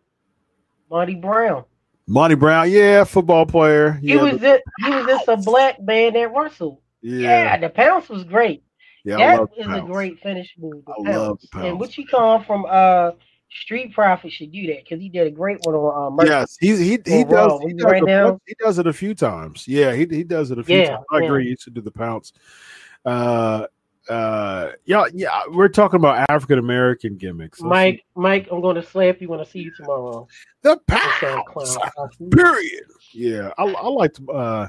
Monty 0.91 1.15
Brown. 1.15 1.65
Monty 2.07 2.35
Brown, 2.35 2.71
yeah, 2.71 3.05
football 3.05 3.47
player. 3.47 3.93
He 3.93 4.09
Yeah, 4.09 4.23
was 4.25 4.41
just, 4.41 4.63
he 4.79 4.91
was 4.91 5.07
just 5.07 5.29
a 5.29 5.37
black 5.37 5.81
man 5.81 6.15
that 6.15 6.35
wrestled. 6.35 6.79
Yeah, 7.03 7.45
yeah, 7.45 7.57
the 7.59 7.71
pounce 7.71 8.09
was 8.09 8.25
great. 8.25 8.65
yeah. 9.05 9.17
That 9.19 9.49
is 9.57 9.67
a 9.67 9.81
great 9.87 10.21
finish 10.21 10.53
move. 10.59 10.83
I 10.89 11.11
love 11.11 11.39
pounce. 11.53 11.67
And 11.67 11.81
what 11.81 11.97
you 11.97 12.07
call 12.07 12.43
from 12.43 12.67
uh 12.69 13.13
Street 13.51 13.95
Profit 13.95 14.33
should 14.33 14.53
do 14.53 14.67
that 14.69 14.85
because 14.85 15.01
he 15.01 15.09
did 15.09 15.27
a 15.27 15.31
great 15.31 15.61
one 15.65 15.75
on 15.75 16.21
uh. 16.21 16.25
Yes, 16.25 16.57
he 16.61 16.77
he 16.77 16.99
he 17.05 17.25
does 17.25 17.61
he 17.63 17.73
does, 17.73 17.85
write 17.85 18.03
a 18.09 18.39
he 18.47 18.55
does 18.61 18.79
it 18.79 18.87
a 18.87 18.93
few 18.93 19.15
times. 19.15 19.67
Yeah, 19.67 19.93
he 19.95 20.07
he 20.11 20.25
does 20.25 20.51
it 20.51 20.59
a 20.59 20.65
few 20.65 20.81
Yeah, 20.81 20.91
times. 20.91 21.05
I 21.13 21.19
yeah. 21.19 21.25
agree. 21.25 21.49
He 21.49 21.57
should 21.61 21.75
do 21.75 21.81
the 21.81 21.91
pounce. 21.91 22.33
Uh 23.05 23.67
uh 24.11 24.73
yeah, 24.85 25.05
yeah, 25.15 25.43
we're 25.51 25.69
talking 25.69 25.97
about 25.99 26.29
African 26.31 26.59
American 26.59 27.17
gimmicks. 27.17 27.61
Let's 27.61 27.69
Mike, 27.71 28.05
Mike, 28.17 28.49
I'm 28.51 28.61
going 28.61 28.77
to 28.77 28.83
slap 28.83 29.21
you 29.21 29.29
when 29.29 29.41
I 29.41 29.45
see 29.45 29.61
you 29.61 29.73
tomorrow. 29.77 30.27
the 30.63 30.81
Okay, 30.89 32.27
Period. 32.31 32.85
Yeah, 33.13 33.53
I, 33.59 33.65
I 33.65 33.89
liked 33.89 34.21
uh, 34.33 34.69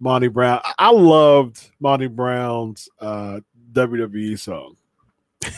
Monty 0.00 0.28
Brown. 0.28 0.60
I- 0.64 0.74
I 0.78 0.90
loved 0.90 1.70
Monty 1.80 2.06
Brown's 2.06 2.88
uh, 3.00 3.40
WWE 3.72 4.38
song. 4.38 4.76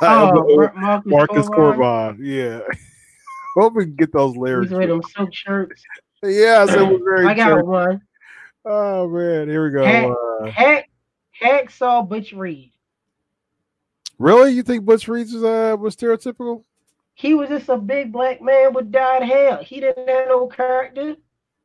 Oh, 0.00 0.70
Marcus, 1.04 1.46
Marcus. 1.50 2.18
Yeah. 2.20 2.60
Hope 3.56 3.74
we 3.74 3.84
can 3.84 3.94
get 3.96 4.12
those 4.12 4.34
lyrics. 4.34 4.70
them 4.70 5.02
silk 5.14 5.28
shirts. 5.32 5.82
Was 6.22 7.00
very 7.04 7.26
I 7.26 7.34
got 7.34 7.66
one. 7.66 8.00
Oh 8.64 9.06
man, 9.08 9.46
here 9.48 9.62
we 9.64 9.70
go. 9.70 9.84
Hack- 9.84 10.06
Uh, 10.46 10.50
Hacksaw 11.42 12.08
Butch 12.08 12.32
Reed. 12.32 12.72
really? 14.18 14.52
You 14.52 14.62
think 14.62 14.84
Butch 14.84 15.08
Reed 15.08 15.26
was 15.32 15.44
uh, 15.44 15.76
was 15.78 15.96
stereotypical? 15.96 16.64
He 17.14 17.34
was 17.34 17.48
just 17.48 17.68
a 17.68 17.76
big 17.76 18.12
black 18.12 18.42
man 18.42 18.72
with 18.72 18.90
dyed 18.90 19.22
hair. 19.22 19.58
He 19.62 19.80
didn't 19.80 20.08
have 20.08 20.28
no 20.28 20.46
character. 20.48 21.16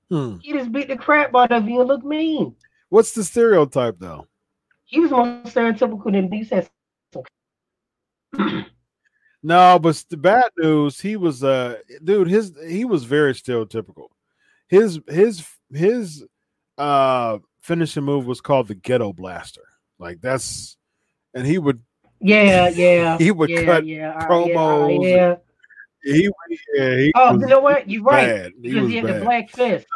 Hmm. 0.09 0.37
He 0.41 0.53
just 0.53 0.71
beat 0.71 0.87
the 0.87 0.97
crap 0.97 1.35
out 1.35 1.51
of 1.51 1.67
you 1.67 1.79
and 1.79 1.87
looked 1.87 2.05
mean. 2.05 2.55
What's 2.89 3.13
the 3.13 3.23
stereotype 3.23 3.97
though? 3.99 4.27
He 4.85 4.99
was 4.99 5.11
more 5.11 5.25
stereotypical 5.45 6.11
than 6.11 6.29
these. 6.29 6.49
Said 6.49 6.69
No, 9.41 9.79
but 9.79 10.03
the 10.09 10.17
bad 10.17 10.49
news, 10.57 10.99
he 10.99 11.15
was 11.15 11.43
uh 11.43 11.77
dude, 12.03 12.27
his 12.27 12.53
he 12.67 12.85
was 12.85 13.03
very 13.03 13.33
stereotypical. 13.33 14.07
His 14.67 14.99
his 15.07 15.47
his 15.71 16.25
uh 16.77 17.37
finishing 17.61 18.03
move 18.03 18.25
was 18.25 18.41
called 18.41 18.67
the 18.67 18.75
ghetto 18.75 19.13
blaster. 19.13 19.63
Like 19.97 20.21
that's 20.21 20.77
and 21.33 21.45
he 21.45 21.57
would 21.57 21.81
Yeah, 22.19 22.69
yeah. 22.69 23.17
He 23.19 23.31
would 23.31 23.49
yeah, 23.49 23.65
cut 23.65 23.85
yeah, 23.85 24.09
uh, 24.17 24.27
promos 24.27 25.03
Yeah, 25.03 25.09
yeah. 25.09 25.35
he 26.03 26.29
yeah, 26.75 26.95
he 26.97 27.11
Oh, 27.15 27.33
you 27.33 27.47
know 27.47 27.59
what? 27.59 27.89
You're 27.89 28.03
right. 28.03 28.51
He 28.61 28.61
Because 28.61 28.81
was 28.83 28.89
he 28.89 28.95
had 28.97 29.05
bad. 29.05 29.15
Uh, 29.15 29.19
the 29.19 29.25
black 29.25 29.49
fist. 29.49 29.87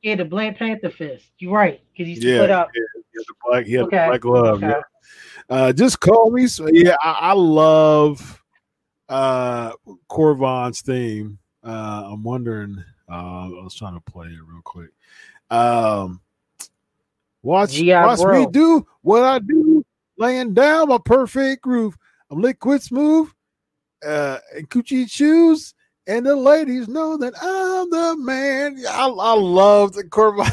He 0.00 0.08
had 0.08 0.18
the 0.18 0.24
Black 0.24 0.58
Panther 0.58 0.88
fist. 0.90 1.26
You're 1.38 1.52
right. 1.52 1.80
Because 1.92 2.06
he 2.18 2.26
yeah, 2.26 2.38
put 2.38 2.50
up. 2.50 2.70
yeah, 2.74 2.82
he 2.94 3.18
had 3.18 3.24
the 3.28 3.34
black, 3.44 3.66
he 3.66 3.72
had 3.74 3.84
Okay, 3.84 3.96
the 3.98 4.06
black 4.06 4.20
glove. 4.22 4.64
okay. 4.64 4.68
Yeah. 4.68 4.80
Uh, 5.50 5.72
just 5.72 6.00
call 6.00 6.30
me. 6.30 6.46
So, 6.46 6.68
yeah, 6.72 6.96
I, 7.02 7.10
I 7.20 7.32
love 7.34 8.42
uh 9.10 9.72
Corvon's 10.08 10.80
theme. 10.80 11.38
Uh, 11.62 12.04
I'm 12.12 12.22
wondering. 12.22 12.82
Uh, 13.10 13.46
I 13.46 13.62
was 13.64 13.74
trying 13.74 13.94
to 13.94 14.00
play 14.00 14.28
it 14.28 14.38
real 14.46 14.62
quick. 14.64 14.90
Um, 15.50 16.20
watch, 17.42 17.72
G.I. 17.72 18.06
watch 18.06 18.20
me 18.20 18.46
do 18.50 18.86
what 19.02 19.22
I 19.22 19.38
do, 19.38 19.84
laying 20.18 20.54
down 20.54 20.88
my 20.88 20.98
perfect 21.04 21.62
groove. 21.62 21.96
I'm 22.30 22.40
liquid 22.40 22.82
smooth, 22.82 23.28
uh, 24.06 24.38
and 24.56 24.68
coochie 24.70 25.10
shoes, 25.10 25.74
and 26.06 26.24
the 26.26 26.36
ladies 26.36 26.88
know 26.88 27.16
that 27.16 27.34
I'm 27.40 27.90
the 27.90 28.16
man. 28.16 28.82
I, 28.88 29.08
I 29.08 29.34
love 29.34 29.92
the 29.92 30.04
Corvon. 30.04 30.50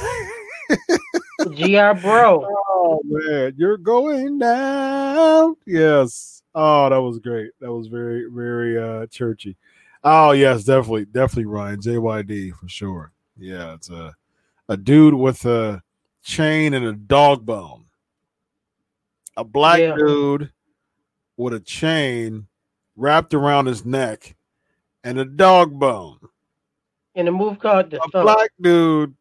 G.I. 1.56 1.94
Bro. 1.94 2.48
Oh 2.70 3.02
man, 3.06 3.54
you're 3.58 3.78
going 3.78 4.40
down. 4.40 5.56
Yes. 5.66 6.42
Oh, 6.56 6.90
that 6.90 7.02
was 7.02 7.20
great. 7.20 7.52
That 7.62 7.72
was 7.72 7.88
very, 7.88 8.26
very 8.30 8.78
uh 8.78 9.06
churchy. 9.08 9.56
Oh 10.04 10.32
yes, 10.32 10.64
definitely, 10.64 11.06
definitely 11.06 11.46
Ryan 11.46 11.80
JYD 11.80 12.54
for 12.56 12.68
sure. 12.68 13.12
Yeah, 13.38 13.74
it's 13.74 13.90
a 13.90 14.16
a 14.70 14.78
dude 14.78 15.14
with 15.14 15.46
a 15.46 15.82
chain 16.28 16.74
and 16.74 16.86
a 16.86 16.92
dog 16.94 17.46
bone. 17.46 17.86
A 19.38 19.44
black 19.46 19.80
Yeah. 19.80 19.96
dude 19.96 20.52
with 21.38 21.54
a 21.54 21.60
chain 21.62 22.48
wrapped 22.98 23.34
around 23.34 23.68
his 23.68 23.86
neck 23.86 24.36
and 25.06 25.18
a 25.20 25.26
dog 25.26 25.80
bone. 25.80 26.20
In 27.16 27.28
a 27.28 27.32
move 27.32 27.60
called 27.60 27.90
The 27.92 27.98
A 28.04 28.08
Thump. 28.10 28.26
black 28.26 28.52
dude 28.60 29.16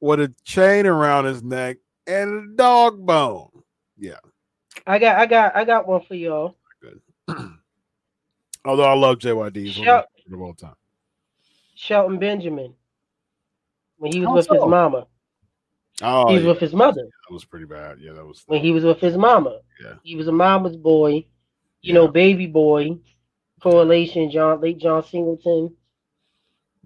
with 0.00 0.20
a 0.20 0.32
chain 0.44 0.86
around 0.86 1.24
his 1.24 1.42
neck 1.42 1.78
and 2.06 2.52
a 2.52 2.56
dog 2.56 3.04
bone. 3.04 3.50
Yeah. 3.98 4.20
I 4.86 4.98
got 4.98 5.16
I 5.18 5.26
got 5.26 5.56
I 5.56 5.64
got 5.64 5.88
one 5.88 6.02
for 6.02 6.14
y'all. 6.14 6.54
Good. 6.80 7.00
Although 8.64 8.84
I 8.84 8.94
love 8.94 9.18
JYD, 9.18 9.56
he's 9.56 9.78
one 9.78 9.88
of 9.88 9.92
my 9.94 9.98
Shut- 10.00 10.08
favorite 10.24 10.36
of 10.36 10.42
all 10.42 10.54
time. 10.54 10.76
Shelton 11.74 12.18
Benjamin. 12.18 12.74
When 13.96 14.12
he 14.12 14.20
was 14.20 14.28
How 14.28 14.34
with 14.34 14.46
his 14.50 14.62
oh. 14.62 14.68
mama. 14.68 15.06
Oh, 16.02 16.28
he 16.28 16.34
was 16.36 16.44
yeah, 16.44 16.48
with 16.50 16.60
his 16.60 16.72
mother. 16.72 17.02
that 17.02 17.32
was 17.34 17.44
pretty 17.44 17.64
bad. 17.66 17.98
Yeah, 18.00 18.12
that 18.12 18.24
was. 18.24 18.42
When 18.46 18.60
he 18.60 18.70
was 18.70 18.84
with 18.84 19.00
his 19.00 19.16
mama. 19.16 19.58
Yeah. 19.82 19.94
He 20.02 20.14
was 20.16 20.28
a 20.28 20.32
mama's 20.32 20.76
boy. 20.76 21.10
You 21.10 21.24
Yeah. 21.82 21.94
know, 21.94 22.08
baby 22.08 22.46
boy. 22.46 22.98
Correlation, 23.60 24.30
John 24.30 24.60
late 24.60 24.78
John 24.78 25.02
Singleton. 25.04 25.74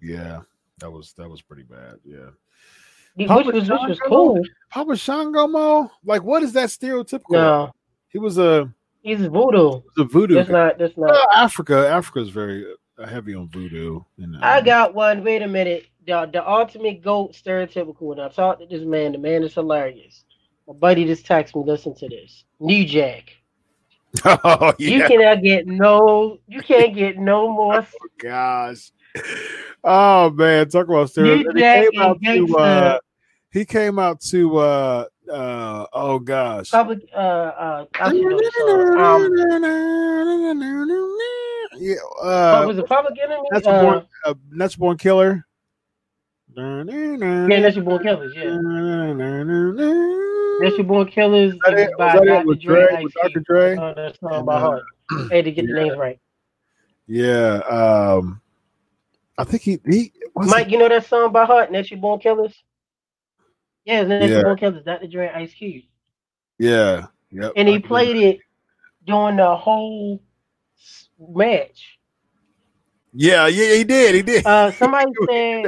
Yeah, 0.00 0.40
that 0.78 0.90
was 0.90 1.12
that 1.18 1.28
was 1.28 1.42
pretty 1.42 1.62
bad. 1.64 1.96
Yeah, 2.04 2.30
Which 3.14 3.28
Papa 3.28 3.44
was 3.44 3.54
which 3.54 3.68
was 3.68 3.98
Shango? 3.98 4.08
cool. 4.08 4.42
Papa 4.70 4.96
Shango 4.96 5.46
Mo, 5.46 5.90
like 6.04 6.22
what 6.22 6.42
is 6.42 6.52
that 6.54 6.70
stereotypical? 6.70 7.32
No, 7.32 7.72
he 8.08 8.18
was 8.18 8.38
a, 8.38 8.72
he's 9.02 9.18
voodoo. 9.20 9.28
he 9.70 9.82
was 9.82 9.82
a 9.98 10.04
voodoo. 10.04 10.34
That's 10.34 10.48
guy. 10.48 10.54
not 10.68 10.78
that's 10.78 10.96
not 10.96 11.10
Well, 11.10 11.26
Africa, 11.34 11.86
Africa 11.88 12.20
is 12.20 12.30
very 12.30 12.64
uh, 12.98 13.06
heavy 13.06 13.34
on 13.34 13.48
voodoo. 13.48 14.00
And, 14.18 14.34
uh, 14.36 14.40
I 14.42 14.60
got 14.62 14.94
one. 14.94 15.22
Wait 15.22 15.42
a 15.42 15.48
minute. 15.48 15.86
The 16.06 16.28
the 16.32 16.48
ultimate 16.48 17.02
goat 17.02 17.32
stereotypical. 17.32 18.12
And 18.12 18.20
I 18.20 18.28
talked 18.28 18.60
to 18.60 18.66
this 18.66 18.84
man. 18.84 19.12
The 19.12 19.18
man 19.18 19.42
is 19.42 19.54
hilarious. 19.54 20.24
My 20.66 20.74
buddy 20.74 21.04
just 21.04 21.26
texted 21.26 21.56
me. 21.56 21.64
Listen 21.70 21.94
to 21.96 22.08
this. 22.08 22.44
New 22.60 22.84
Jack. 22.84 23.30
Oh 24.24 24.74
yeah. 24.78 24.96
You 24.96 25.08
cannot 25.08 25.42
get 25.42 25.66
no. 25.66 26.38
You 26.46 26.60
can't 26.60 26.94
get 26.94 27.16
no 27.18 27.50
more. 27.50 27.86
gosh. 28.20 28.92
Oh 29.82 30.30
man, 30.30 30.68
talk 30.68 30.86
about. 30.86 31.16
New 31.16 31.38
He 31.38 31.60
Jack 31.60 31.90
came 31.90 32.00
out 32.02 32.20
to 32.22 32.56
uh, 32.58 32.98
he 33.50 33.64
came 33.64 33.98
out 33.98 34.20
to 34.20 34.58
uh 34.58 35.04
uh 35.32 35.86
oh 35.92 36.18
gosh. 36.18 36.70
Public. 36.70 37.00
Uh. 37.14 37.18
Uh. 37.18 37.86
I 38.00 38.10
should 38.10 38.22
know 38.22 38.36
the 38.36 38.52
song. 38.58 38.98
Um. 38.98 39.34
yeah, 41.80 41.94
what 42.20 42.26
uh, 42.26 42.64
was 42.66 42.78
it? 42.78 42.86
Public 42.86 43.18
Enemy. 43.22 43.42
that's 43.50 43.66
Uh, 43.66 43.82
born, 43.82 44.06
uh, 44.26 44.68
born 44.78 44.98
killer. 44.98 45.46
Yeah, 46.56 47.60
that's 47.60 47.76
your 47.76 47.84
born 47.84 48.02
killers. 48.02 48.32
Yeah, 48.36 48.56
that's 50.60 50.76
your 50.76 50.84
born 50.86 51.06
killers. 51.08 51.54
that 51.64 51.74
It 51.74 51.90
it? 51.90 51.90
by 51.98 52.12
that 52.14 52.22
it 52.22 52.26
Dr. 52.26 52.46
with 52.46 52.60
Dre. 52.60 52.86
Dre? 52.88 53.02
With 53.04 53.12
Dr. 53.14 53.40
Dre? 53.40 53.76
Uh, 53.76 53.94
that 53.94 54.18
song 54.20 54.44
by 54.44 54.60
heart. 54.60 54.82
Had 55.30 55.44
to 55.46 55.52
get 55.52 55.66
the 55.66 55.72
names 55.72 55.96
right. 55.96 56.18
Yeah. 57.06 57.58
Um, 57.68 58.40
I 59.38 59.44
think 59.44 59.62
he 59.62 59.80
he 59.88 60.12
Mike, 60.34 60.70
you 60.70 60.78
know 60.78 60.88
that 60.88 61.06
song 61.06 61.32
by 61.32 61.44
heart? 61.44 61.70
That's 61.72 61.90
your 61.90 62.00
born 62.00 62.20
killers. 62.20 62.54
Yeah, 63.84 64.04
that's 64.04 64.28
Yeah. 64.28 64.36
your 64.36 64.44
born 64.44 64.58
killers. 64.58 64.84
Dr. 64.84 65.06
Dre, 65.08 65.28
Ice 65.34 65.52
Cube, 65.54 65.84
Yeah. 66.58 67.06
Yep. 67.30 67.52
and 67.56 67.68
he 67.68 67.78
played 67.78 68.16
it 68.16 68.38
during 69.06 69.36
the 69.36 69.56
whole 69.56 70.22
match. 71.18 71.98
Yeah, 73.14 73.46
yeah, 73.46 73.74
he 73.74 73.84
did. 73.84 74.14
He 74.14 74.22
did. 74.22 74.46
Uh, 74.46 74.70
somebody 74.72 75.10
said, 75.28 75.66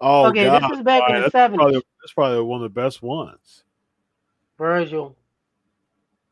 oh, 0.00 0.26
okay, 0.28 0.44
God. 0.44 0.62
this 0.70 0.78
is 0.78 0.84
back 0.84 1.02
in 1.08 1.14
the 1.16 1.20
that's 1.22 1.32
probably, 1.32 1.58
seventies. 1.58 1.82
that's 2.02 2.12
probably 2.12 2.42
one 2.42 2.62
of 2.62 2.72
the 2.74 2.80
best 2.80 3.02
ones. 3.02 3.64
Virgil. 4.56 5.16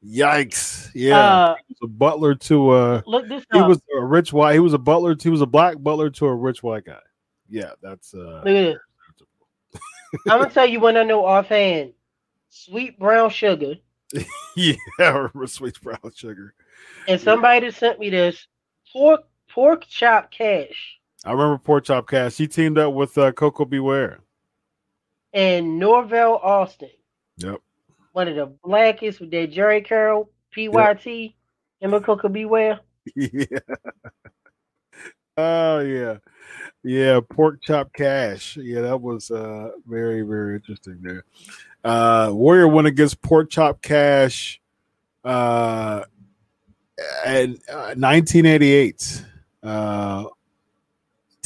Yikes! 0.05 0.91
Yeah, 0.95 1.19
Uh, 1.19 1.55
he 1.67 1.75
was 1.81 1.91
a 1.91 1.93
butler 1.93 2.35
to 2.35 2.71
uh 2.71 3.03
look 3.07 3.29
this 3.29 3.45
he 3.53 3.59
up. 3.59 3.69
was 3.69 3.81
a 3.99 4.05
rich 4.05 4.33
white. 4.33 4.53
He 4.53 4.61
was 4.61 4.73
a 4.75 4.79
butler. 4.79 5.15
To, 5.15 5.23
he 5.23 5.31
was 5.31 5.41
a 5.41 5.47
black 5.47 5.77
butler 5.83 6.11
to 6.11 6.27
a 6.27 6.35
rich 6.35 6.63
white 6.63 6.85
guy. 6.85 7.01
Yeah, 7.49 7.73
that's 7.83 8.15
uh. 8.15 8.43
Look. 8.45 8.79
I'm 10.29 10.41
gonna 10.41 10.51
tell 10.51 10.67
you 10.67 10.81
when 10.81 10.97
I 10.97 11.03
know 11.03 11.25
offhand. 11.25 11.93
Sweet 12.49 12.99
brown 12.99 13.29
sugar, 13.31 13.75
yeah, 14.57 14.75
I 15.01 15.09
remember 15.09 15.47
sweet 15.47 15.79
brown 15.83 15.99
sugar. 16.15 16.55
and 17.09 17.21
somebody 17.21 17.67
that 17.67 17.75
sent 17.75 17.99
me 17.99 18.09
this 18.09 18.47
pork 18.93 19.23
pork 19.51 19.85
chop 19.89 20.31
cash 20.31 20.96
I 21.25 21.33
remember 21.33 21.59
Pork 21.59 21.85
Chop 21.85 22.09
Cash. 22.09 22.37
He 22.37 22.47
teamed 22.47 22.79
up 22.79 22.93
with 22.93 23.17
uh, 23.19 23.33
Koko 23.33 23.65
B. 23.65 23.79
Ware. 23.81 24.21
and 25.33 25.79
Norvell 25.79 26.37
Austin. 26.43 26.91
Yep. 27.39 27.61
One 28.13 28.29
of 28.29 28.37
the 28.37 28.47
blackest 28.65 29.21
with 29.21 29.31
that 29.33 29.51
Jerry 29.51 29.83
Curl, 29.83 30.31
PYT, 30.55 31.35
and 31.83 32.05
Koko 32.05 32.29
B. 32.29 32.45
Ware. 32.45 32.81
yeah. 33.15 33.59
Oh 35.37 35.81
yeah, 35.81 36.17
yeah. 36.83 37.21
Pork 37.29 37.59
chop 37.63 37.93
cash. 37.93 38.57
Yeah, 38.57 38.81
that 38.81 39.01
was 39.01 39.31
uh 39.31 39.73
very 39.87 40.23
very 40.23 40.55
interesting 40.55 40.99
there. 41.03 41.25
Uh, 41.85 42.31
Warrior 42.33 42.69
went 42.69 42.87
against 42.89 43.21
pork 43.21 43.51
chop 43.51 43.83
cash. 43.83 44.61
Uh, 45.23 46.05
and 47.27 47.57
uh, 47.69 47.95
1988. 47.97 49.25
Uh, 49.63 50.25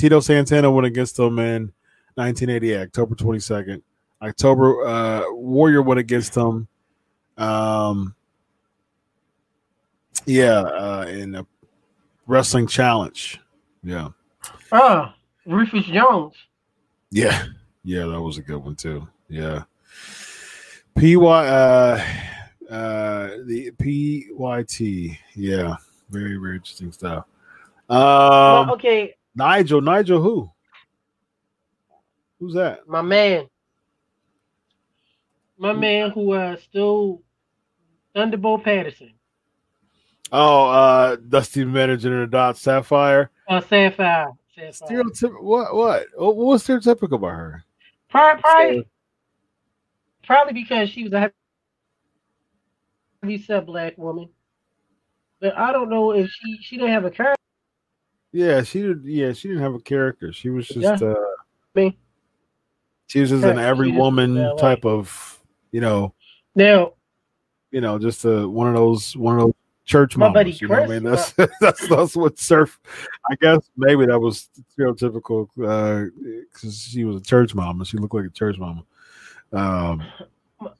Tito 0.00 0.18
Santana 0.20 0.70
went 0.70 0.86
against 0.86 1.18
them 1.18 1.38
in 1.38 1.70
1988, 2.14 2.80
October 2.84 3.14
22nd. 3.14 3.82
October 4.22 4.86
uh, 4.86 5.22
Warrior 5.32 5.82
went 5.82 6.00
against 6.00 6.32
them. 6.32 6.66
Um, 7.36 8.14
yeah, 10.24 10.60
uh, 10.60 11.04
in 11.06 11.34
a 11.34 11.46
wrestling 12.26 12.66
challenge. 12.66 13.40
Yeah, 13.82 14.08
Ah, 14.72 15.14
Rufus 15.44 15.84
Jones. 15.84 16.34
yeah, 17.10 17.44
yeah. 17.84 18.06
That 18.06 18.22
was 18.22 18.38
a 18.38 18.42
good 18.42 18.64
one 18.64 18.76
too. 18.76 19.06
Yeah. 19.28 19.64
P 20.96 21.16
Y 21.16 21.46
uh 21.46 22.02
uh 22.70 23.28
the 23.46 23.70
P 23.78 24.28
Y 24.32 24.62
T. 24.66 25.18
Yeah, 25.34 25.76
very 26.08 26.36
very 26.36 26.56
interesting 26.56 26.90
stuff. 26.92 27.24
Um, 27.88 27.98
well, 27.98 28.72
okay, 28.74 29.14
Nigel, 29.40 29.80
Nigel, 29.80 30.20
who? 30.20 30.50
Who's 32.38 32.52
that? 32.52 32.86
my 32.86 33.00
man. 33.00 33.46
My 35.56 35.72
man 35.72 36.10
who 36.10 36.32
uh 36.32 36.56
still 36.58 37.22
Thunderbolt 38.14 38.64
Patterson. 38.64 39.14
Oh, 40.30 40.68
uh 40.68 41.16
Dusty 41.16 41.64
Manager 41.64 42.12
and 42.12 42.28
the 42.28 42.30
Dot 42.30 42.58
Sapphire. 42.58 43.30
Uh 43.48 43.62
Sapphire. 43.62 44.32
Sapphire. 44.54 44.72
Stereotypical. 44.72 45.42
What? 45.42 45.74
What? 45.74 46.06
What 46.16 46.36
was 46.36 46.66
stereotypical 46.66 47.14
about 47.14 47.28
her? 47.28 47.64
Probably, 48.10 48.42
probably, 48.42 48.88
probably 50.26 50.52
because 50.52 50.90
she 50.90 51.04
was 51.04 51.14
a 51.14 51.32
heavy 53.22 53.38
set 53.38 53.64
black 53.64 53.96
woman. 53.96 54.28
But 55.40 55.56
I 55.56 55.72
don't 55.72 55.88
know 55.88 56.10
if 56.12 56.28
she 56.28 56.58
she 56.60 56.76
didn't 56.76 56.92
have 56.92 57.06
a 57.06 57.10
character. 57.10 57.40
Yeah, 58.32 58.62
she 58.62 58.82
did. 58.82 59.04
Yeah, 59.04 59.32
she 59.32 59.48
didn't 59.48 59.62
have 59.62 59.74
a 59.74 59.80
character. 59.80 60.32
She 60.32 60.50
was 60.50 60.68
just. 60.68 61.02
Yeah. 61.02 61.08
uh 61.08 61.14
Me. 61.74 61.98
She 63.08 63.20
was 63.20 63.30
just 63.30 63.44
an 63.44 63.58
every 63.58 63.90
woman 63.90 64.36
like- 64.36 64.56
type 64.58 64.84
of, 64.84 65.40
you 65.72 65.80
know, 65.80 66.14
Now, 66.54 66.92
you 67.72 67.80
know, 67.80 67.98
just 67.98 68.24
a 68.24 68.48
one 68.48 68.68
of 68.68 68.74
those 68.74 69.16
one 69.16 69.34
of 69.36 69.40
those 69.42 69.54
church 69.84 70.16
My 70.16 70.26
mamas. 70.28 70.38
buddy 70.38 70.50
you 70.52 70.68
know 70.68 70.80
what 70.80 70.84
I 70.84 70.86
mean? 70.86 71.02
That's 71.02 71.32
that's 71.60 71.88
that's 71.88 72.14
what 72.16 72.38
surf. 72.38 72.78
I 73.28 73.34
guess 73.40 73.68
maybe 73.76 74.06
that 74.06 74.18
was 74.20 74.48
stereotypical 74.78 75.48
because 75.56 76.78
she 76.82 77.04
was 77.04 77.16
a 77.16 77.20
church 77.20 77.54
mama. 77.54 77.84
She 77.84 77.96
looked 77.96 78.14
like 78.14 78.26
a 78.26 78.30
church 78.30 78.58
mama. 78.58 78.84
Um, 79.52 80.04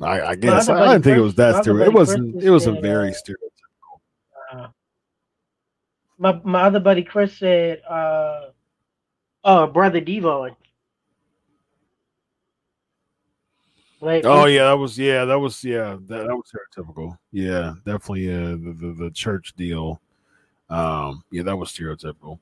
I, 0.01 0.21
I 0.23 0.35
guess 0.37 0.69
other 0.69 0.81
I, 0.81 0.93
didn't 0.93 1.05
think 1.05 1.19
it 1.19 1.23
was 1.23 1.35
that 1.35 1.53
my 1.53 1.59
other 1.59 1.63
stereo. 1.63 1.85
It 1.85 1.93
wasn't. 1.93 2.43
It 2.43 2.51
wasn't 2.51 2.83
very 2.83 3.11
uh, 3.11 3.15
stereotypical. 3.15 3.60
My 6.21 6.41
my 6.45 6.63
other 6.63 6.79
buddy 6.81 7.03
Chris 7.03 7.37
said, 7.39 7.81
uh, 7.89 8.51
"Oh, 9.43 9.67
brother 9.67 10.01
Devon." 10.01 10.55
Like, 14.03 14.25
Oh 14.25 14.47
yeah, 14.47 14.65
that 14.65 14.79
was 14.79 14.99
yeah, 14.99 15.25
that 15.25 15.39
was 15.39 15.63
yeah, 15.65 15.97
that, 16.07 16.27
that 16.27 16.37
was 16.37 16.51
stereotypical. 16.51 17.19
Yeah, 17.33 17.75
definitely 17.85 18.33
uh, 18.33 18.51
the, 18.51 18.77
the 18.79 19.05
the 19.05 19.11
church 19.11 19.55
deal. 19.57 20.01
Um, 20.69 21.25
yeah, 21.31 21.43
that 21.43 21.57
was 21.57 21.71
stereotypical. 21.71 22.39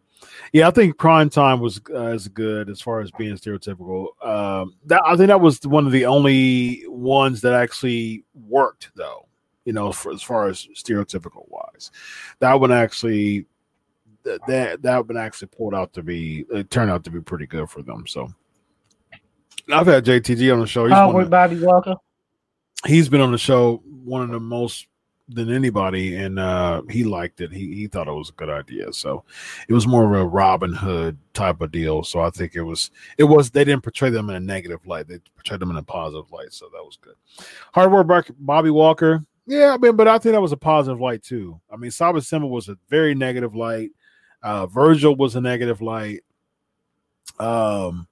Yeah, 0.52 0.68
I 0.68 0.70
think 0.70 0.98
Prime 0.98 1.30
Time 1.30 1.60
was 1.60 1.80
uh, 1.90 2.06
as 2.06 2.28
good 2.28 2.68
as 2.68 2.80
far 2.80 3.00
as 3.00 3.10
being 3.12 3.34
stereotypical. 3.36 4.08
Um, 4.24 4.74
that 4.86 5.02
I 5.04 5.16
think 5.16 5.28
that 5.28 5.40
was 5.40 5.60
one 5.66 5.86
of 5.86 5.92
the 5.92 6.06
only 6.06 6.84
ones 6.88 7.40
that 7.42 7.54
actually 7.54 8.24
worked, 8.34 8.90
though. 8.94 9.26
You 9.64 9.72
know, 9.72 9.92
for, 9.92 10.12
as 10.12 10.22
far 10.22 10.48
as 10.48 10.66
stereotypical 10.74 11.44
wise, 11.48 11.90
that 12.40 12.58
one 12.58 12.72
actually 12.72 13.46
that 14.28 14.46
that 14.46 14.82
that 14.82 15.06
one 15.06 15.16
actually 15.16 15.48
pulled 15.48 15.74
out 15.74 15.92
to 15.94 16.02
be 16.02 16.44
it 16.50 16.70
turned 16.70 16.90
out 16.90 17.04
to 17.04 17.10
be 17.10 17.20
pretty 17.20 17.46
good 17.46 17.68
for 17.68 17.82
them. 17.82 18.06
So. 18.06 18.28
I've 19.70 19.86
had 19.86 20.04
JTG 20.04 20.50
on 20.50 20.60
the 20.60 20.66
show. 20.66 20.86
He's 20.86 20.94
oh, 20.96 21.08
one 21.08 21.16
with 21.16 21.24
of- 21.24 21.30
Bobby 21.30 21.60
Walker. 21.60 21.94
he's 22.86 23.08
been 23.10 23.20
on 23.20 23.32
the 23.32 23.38
show 23.38 23.82
one 23.84 24.22
of 24.22 24.30
the 24.30 24.40
most 24.40 24.86
than 25.28 25.52
anybody, 25.52 26.16
and 26.16 26.38
uh, 26.38 26.82
he 26.88 27.04
liked 27.04 27.40
it. 27.40 27.52
He 27.52 27.74
he 27.74 27.86
thought 27.86 28.08
it 28.08 28.12
was 28.12 28.30
a 28.30 28.32
good 28.32 28.48
idea. 28.48 28.92
So 28.92 29.24
it 29.68 29.74
was 29.74 29.86
more 29.86 30.06
of 30.06 30.20
a 30.20 30.26
Robin 30.26 30.72
Hood 30.72 31.18
type 31.34 31.60
of 31.60 31.70
deal. 31.70 32.02
So 32.02 32.20
I 32.20 32.30
think 32.30 32.54
it 32.54 32.62
was 32.62 32.90
it 33.18 33.24
was 33.24 33.50
they 33.50 33.64
didn't 33.64 33.82
portray 33.82 34.10
them 34.10 34.30
in 34.30 34.36
a 34.36 34.40
negative 34.40 34.86
light. 34.86 35.06
They 35.06 35.18
portrayed 35.36 35.60
them 35.60 35.70
in 35.70 35.76
a 35.76 35.82
positive 35.82 36.30
light. 36.32 36.52
So 36.52 36.70
that 36.72 36.82
was 36.82 36.98
good. 37.00 37.14
Hard 37.74 37.92
work, 37.92 38.30
Bobby 38.38 38.70
Walker. 38.70 39.24
Yeah, 39.46 39.74
I 39.74 39.78
mean, 39.78 39.96
but 39.96 40.08
I 40.08 40.18
think 40.18 40.34
that 40.34 40.42
was 40.42 40.52
a 40.52 40.58
positive 40.58 41.00
light 41.00 41.22
too. 41.22 41.58
I 41.70 41.76
mean, 41.76 41.90
Saba 41.90 42.20
Simba 42.20 42.46
was 42.46 42.68
a 42.68 42.76
very 42.88 43.14
negative 43.14 43.54
light. 43.54 43.90
Uh, 44.42 44.66
Virgil 44.66 45.16
was 45.16 45.36
a 45.36 45.40
negative 45.40 45.80
light. 45.80 46.20
Um, 47.38 48.08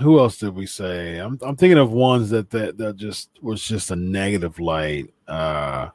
who 0.00 0.18
else 0.18 0.38
did 0.38 0.54
we 0.54 0.66
say? 0.66 1.18
I'm 1.18 1.38
I'm 1.42 1.56
thinking 1.56 1.78
of 1.78 1.92
ones 1.92 2.30
that 2.30 2.50
that 2.50 2.78
that 2.78 2.96
just 2.96 3.30
was 3.42 3.62
just 3.62 3.90
a 3.90 3.96
negative 3.96 4.60
light. 4.60 5.12
Uh 5.26 5.88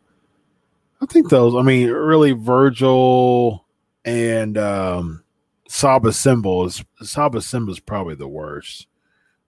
I 1.01 1.05
think 1.05 1.29
those. 1.29 1.53
I 1.55 1.61
mean, 1.61 1.89
really 1.89 2.31
Virgil 2.31 3.65
and 4.05 4.57
um 4.57 5.23
Saba 5.67 6.11
Symbol 6.11 6.65
is 6.65 6.83
Saba 7.01 7.41
Simba 7.41 7.71
is 7.71 7.79
probably 7.79 8.15
the 8.15 8.27
worst. 8.27 8.87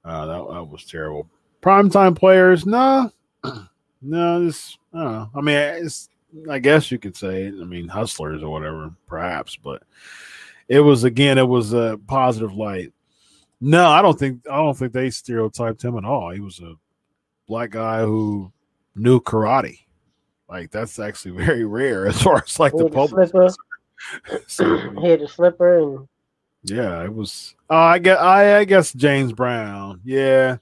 Uh 0.03 0.25
that, 0.25 0.53
that 0.53 0.63
was 0.65 0.85
terrible. 0.85 1.29
Primetime 1.61 2.15
players, 2.15 2.65
no, 2.65 3.11
no, 4.01 4.45
this 4.45 4.77
I. 4.93 5.27
I 5.35 5.41
mean, 5.41 5.57
it's 5.57 6.09
I 6.49 6.59
guess 6.59 6.91
you 6.91 6.99
could 6.99 7.15
say. 7.15 7.47
I 7.47 7.51
mean, 7.51 7.87
hustlers 7.87 8.43
or 8.43 8.51
whatever, 8.51 8.91
perhaps, 9.07 9.55
but 9.55 9.83
it 10.67 10.79
was 10.79 11.03
again, 11.03 11.37
it 11.37 11.47
was 11.47 11.73
a 11.73 11.99
positive 12.07 12.53
light. 12.53 12.93
No, 13.61 13.87
I 13.87 14.01
don't 14.01 14.17
think 14.17 14.41
I 14.49 14.57
don't 14.57 14.77
think 14.77 14.93
they 14.93 15.09
stereotyped 15.09 15.83
him 15.83 15.97
at 15.97 16.05
all. 16.05 16.31
He 16.31 16.41
was 16.41 16.59
a 16.59 16.75
black 17.47 17.71
guy 17.71 18.01
who 18.01 18.51
knew 18.95 19.19
karate. 19.19 19.79
Like 20.49 20.71
that's 20.71 20.99
actually 20.99 21.31
very 21.45 21.65
rare 21.65 22.07
as 22.07 22.21
far 22.21 22.43
as 22.45 22.59
like 22.59 22.73
the 22.75 22.89
public. 22.89 23.29
So, 24.47 24.77
He 25.01 25.09
had 25.09 25.21
the 25.21 25.27
slipper 25.33 25.79
and 25.79 26.07
yeah, 26.63 27.03
it 27.03 27.13
was. 27.13 27.55
Uh, 27.69 27.75
I 27.75 27.99
guess 27.99 28.19
I, 28.19 28.57
I 28.57 28.65
guess 28.65 28.91
James 28.91 29.33
Brown. 29.33 30.01
Yeah, 30.03 30.57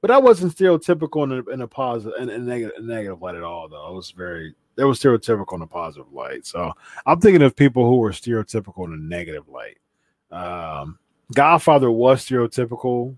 but 0.00 0.08
that 0.08 0.22
wasn't 0.22 0.54
stereotypical 0.54 1.24
in 1.24 1.32
a, 1.32 1.50
in 1.52 1.60
a 1.62 1.68
positive 1.68 2.20
in 2.20 2.30
a 2.30 2.38
negative, 2.38 2.84
negative 2.84 3.20
light 3.20 3.34
at 3.34 3.42
all. 3.42 3.68
Though 3.68 3.90
it 3.90 3.94
was 3.94 4.10
very. 4.10 4.54
It 4.76 4.84
was 4.84 5.00
stereotypical 5.00 5.54
in 5.54 5.62
a 5.62 5.66
positive 5.66 6.12
light. 6.12 6.46
So 6.46 6.72
I'm 7.04 7.20
thinking 7.20 7.42
of 7.42 7.56
people 7.56 7.84
who 7.84 7.96
were 7.96 8.12
stereotypical 8.12 8.86
in 8.86 8.92
a 8.92 8.96
negative 8.96 9.48
light. 9.48 9.78
Um, 10.30 11.00
Godfather 11.34 11.90
was 11.90 12.24
stereotypical, 12.24 13.16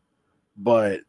but 0.57 1.01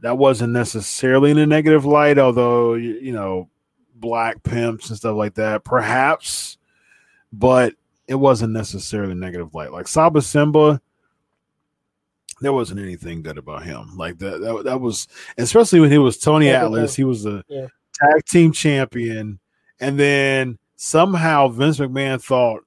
that 0.00 0.16
wasn't 0.16 0.54
necessarily 0.54 1.30
in 1.30 1.38
a 1.38 1.46
negative 1.46 1.84
light. 1.84 2.18
Although 2.18 2.74
you, 2.74 2.94
you 2.94 3.12
know, 3.12 3.50
black 3.96 4.42
pimps 4.42 4.88
and 4.88 4.98
stuff 4.98 5.14
like 5.14 5.34
that, 5.34 5.62
perhaps, 5.62 6.56
but 7.30 7.74
it 8.06 8.14
wasn't 8.14 8.54
necessarily 8.54 9.14
negative 9.14 9.54
light. 9.54 9.72
Like 9.72 9.88
Saba 9.88 10.22
Simba, 10.22 10.80
there 12.40 12.52
wasn't 12.52 12.80
anything 12.80 13.22
good 13.22 13.38
about 13.38 13.64
him. 13.64 13.96
Like 13.96 14.18
that, 14.18 14.40
that, 14.40 14.64
that 14.64 14.80
was 14.80 15.08
especially 15.36 15.80
when 15.80 15.90
he 15.90 15.98
was 15.98 16.18
Tony 16.18 16.46
Yeah, 16.46 16.64
Atlas. 16.64 16.94
He 16.94 17.04
was 17.04 17.26
a 17.26 17.42
Yeah. 17.48 17.66
tag 17.94 18.24
team 18.26 18.52
champion, 18.52 19.38
and 19.80 19.98
then 19.98 20.58
somehow 20.76 21.48
Vince 21.48 21.78
McMahon 21.78 22.22
thought 22.22 22.62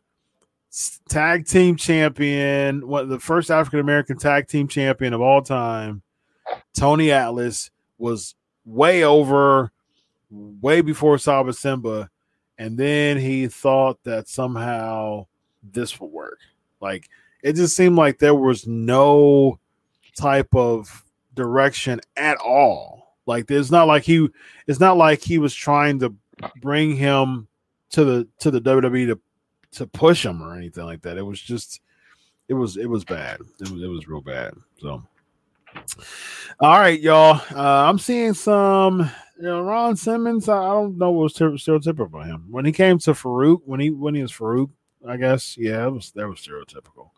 tag 1.09 1.45
team 1.45 1.75
champion, 1.75 2.87
what 2.87 3.09
the 3.09 3.19
first 3.19 3.51
African 3.51 3.79
American 3.79 4.17
tag 4.17 4.47
team 4.47 4.67
champion 4.67 5.13
of 5.13 5.21
all 5.21 5.41
time, 5.41 6.01
Tony 6.73 7.11
Atlas 7.11 7.71
was 7.97 8.35
way 8.65 9.03
over, 9.03 9.71
way 10.29 10.81
before 10.81 11.17
Saba 11.17 11.53
Simba, 11.53 12.09
and 12.57 12.77
then 12.77 13.17
he 13.17 13.47
thought 13.47 13.99
that 14.03 14.27
somehow 14.27 15.25
this 15.63 15.99
would 15.99 16.11
work. 16.11 16.39
Like 16.79 17.09
it 17.43 17.53
just 17.53 17.75
seemed 17.75 17.95
like 17.95 18.19
there 18.19 18.35
was 18.35 18.67
no 18.67 19.59
type 20.17 20.53
of 20.55 21.03
direction 21.33 22.01
at 22.17 22.37
all. 22.37 23.15
Like 23.25 23.47
there's 23.47 23.71
not 23.71 23.87
like 23.87 24.03
he 24.03 24.27
it's 24.67 24.79
not 24.79 24.97
like 24.97 25.21
he 25.21 25.37
was 25.37 25.53
trying 25.53 25.99
to 25.99 26.13
bring 26.61 26.95
him 26.95 27.47
to 27.91 28.03
the 28.03 28.27
to 28.39 28.51
the 28.51 28.61
WWE 28.61 29.07
to 29.07 29.19
to 29.73 29.87
push 29.87 30.25
him 30.25 30.41
or 30.41 30.55
anything 30.55 30.85
like 30.85 31.01
that. 31.03 31.17
It 31.17 31.21
was 31.21 31.39
just 31.39 31.81
it 32.47 32.53
was 32.53 32.77
it 32.77 32.89
was 32.89 33.05
bad. 33.05 33.39
It 33.59 33.69
was 33.69 33.81
it 33.81 33.87
was 33.87 34.07
real 34.07 34.21
bad. 34.21 34.53
So 34.79 35.03
all 36.59 36.79
right, 36.79 36.99
y'all. 36.99 37.41
Uh, 37.55 37.89
I'm 37.89 37.97
seeing 37.97 38.33
some 38.33 39.09
you 39.37 39.43
know 39.43 39.61
Ron 39.61 39.95
Simmons. 39.95 40.49
I 40.49 40.67
don't 40.67 40.97
know 40.97 41.11
what 41.11 41.23
was 41.23 41.33
ter- 41.33 41.51
stereotypical 41.51 42.07
about 42.07 42.27
him 42.27 42.47
when 42.49 42.65
he 42.65 42.71
came 42.71 42.99
to 42.99 43.11
Farouk. 43.11 43.61
When 43.65 43.79
he 43.79 43.89
when 43.89 44.15
he 44.15 44.21
was 44.21 44.31
Farouk, 44.31 44.69
I 45.07 45.17
guess 45.17 45.57
yeah, 45.57 45.85
it 45.85 45.91
was 45.91 46.11
that 46.11 46.27
was 46.27 46.39
stereotypical. 46.39 47.09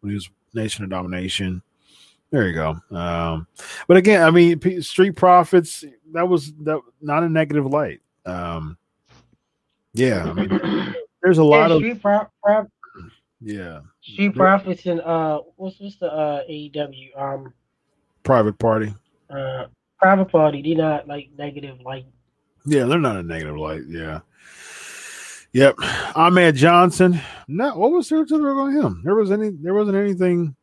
When 0.00 0.10
he 0.10 0.14
was 0.14 0.30
Nation 0.54 0.84
of 0.84 0.90
Domination, 0.90 1.62
there 2.30 2.46
you 2.48 2.54
go. 2.54 2.76
Um, 2.96 3.46
but 3.88 3.96
again, 3.96 4.22
I 4.22 4.30
mean, 4.30 4.58
P- 4.58 4.80
Street 4.82 5.16
Profits 5.16 5.84
that 6.12 6.26
was 6.28 6.52
that 6.64 6.80
not 7.00 7.22
a 7.22 7.28
negative 7.28 7.66
light. 7.66 8.00
Um, 8.26 8.76
yeah, 9.94 10.24
I 10.24 10.32
mean, 10.32 10.94
there's 11.22 11.38
a 11.38 11.44
lot 11.44 11.70
yeah, 11.70 11.76
of 11.76 11.80
Street 11.80 12.02
Pro- 12.02 12.26
Pro- 12.42 12.66
yeah 13.40 13.80
Street 14.02 14.34
Profits 14.34 14.84
and 14.86 15.00
uh, 15.00 15.40
what's 15.56 15.80
what's 15.80 15.96
the 15.96 16.12
uh 16.12 16.42
AEW 16.48 17.18
um 17.20 17.52
private 18.22 18.58
party. 18.58 18.92
uh 19.30 19.66
Private 19.98 20.26
Party? 20.26 20.62
They're 20.62 20.76
not 20.82 21.08
like 21.08 21.28
negative 21.36 21.80
like 21.84 22.06
Yeah, 22.64 22.84
they're 22.84 22.98
not 22.98 23.16
a 23.16 23.22
negative 23.22 23.56
light. 23.56 23.82
Yeah. 23.88 24.20
Yep. 25.52 25.76
Ahmed 26.14 26.54
Johnson. 26.54 27.20
No, 27.48 27.76
what 27.76 27.90
was 27.90 28.08
there 28.08 28.24
stereotypical 28.24 28.62
on 28.62 28.72
him? 28.72 29.02
There 29.04 29.14
was 29.14 29.30
any 29.32 29.50
there 29.50 29.74
wasn't 29.74 29.96
anything. 29.96 30.54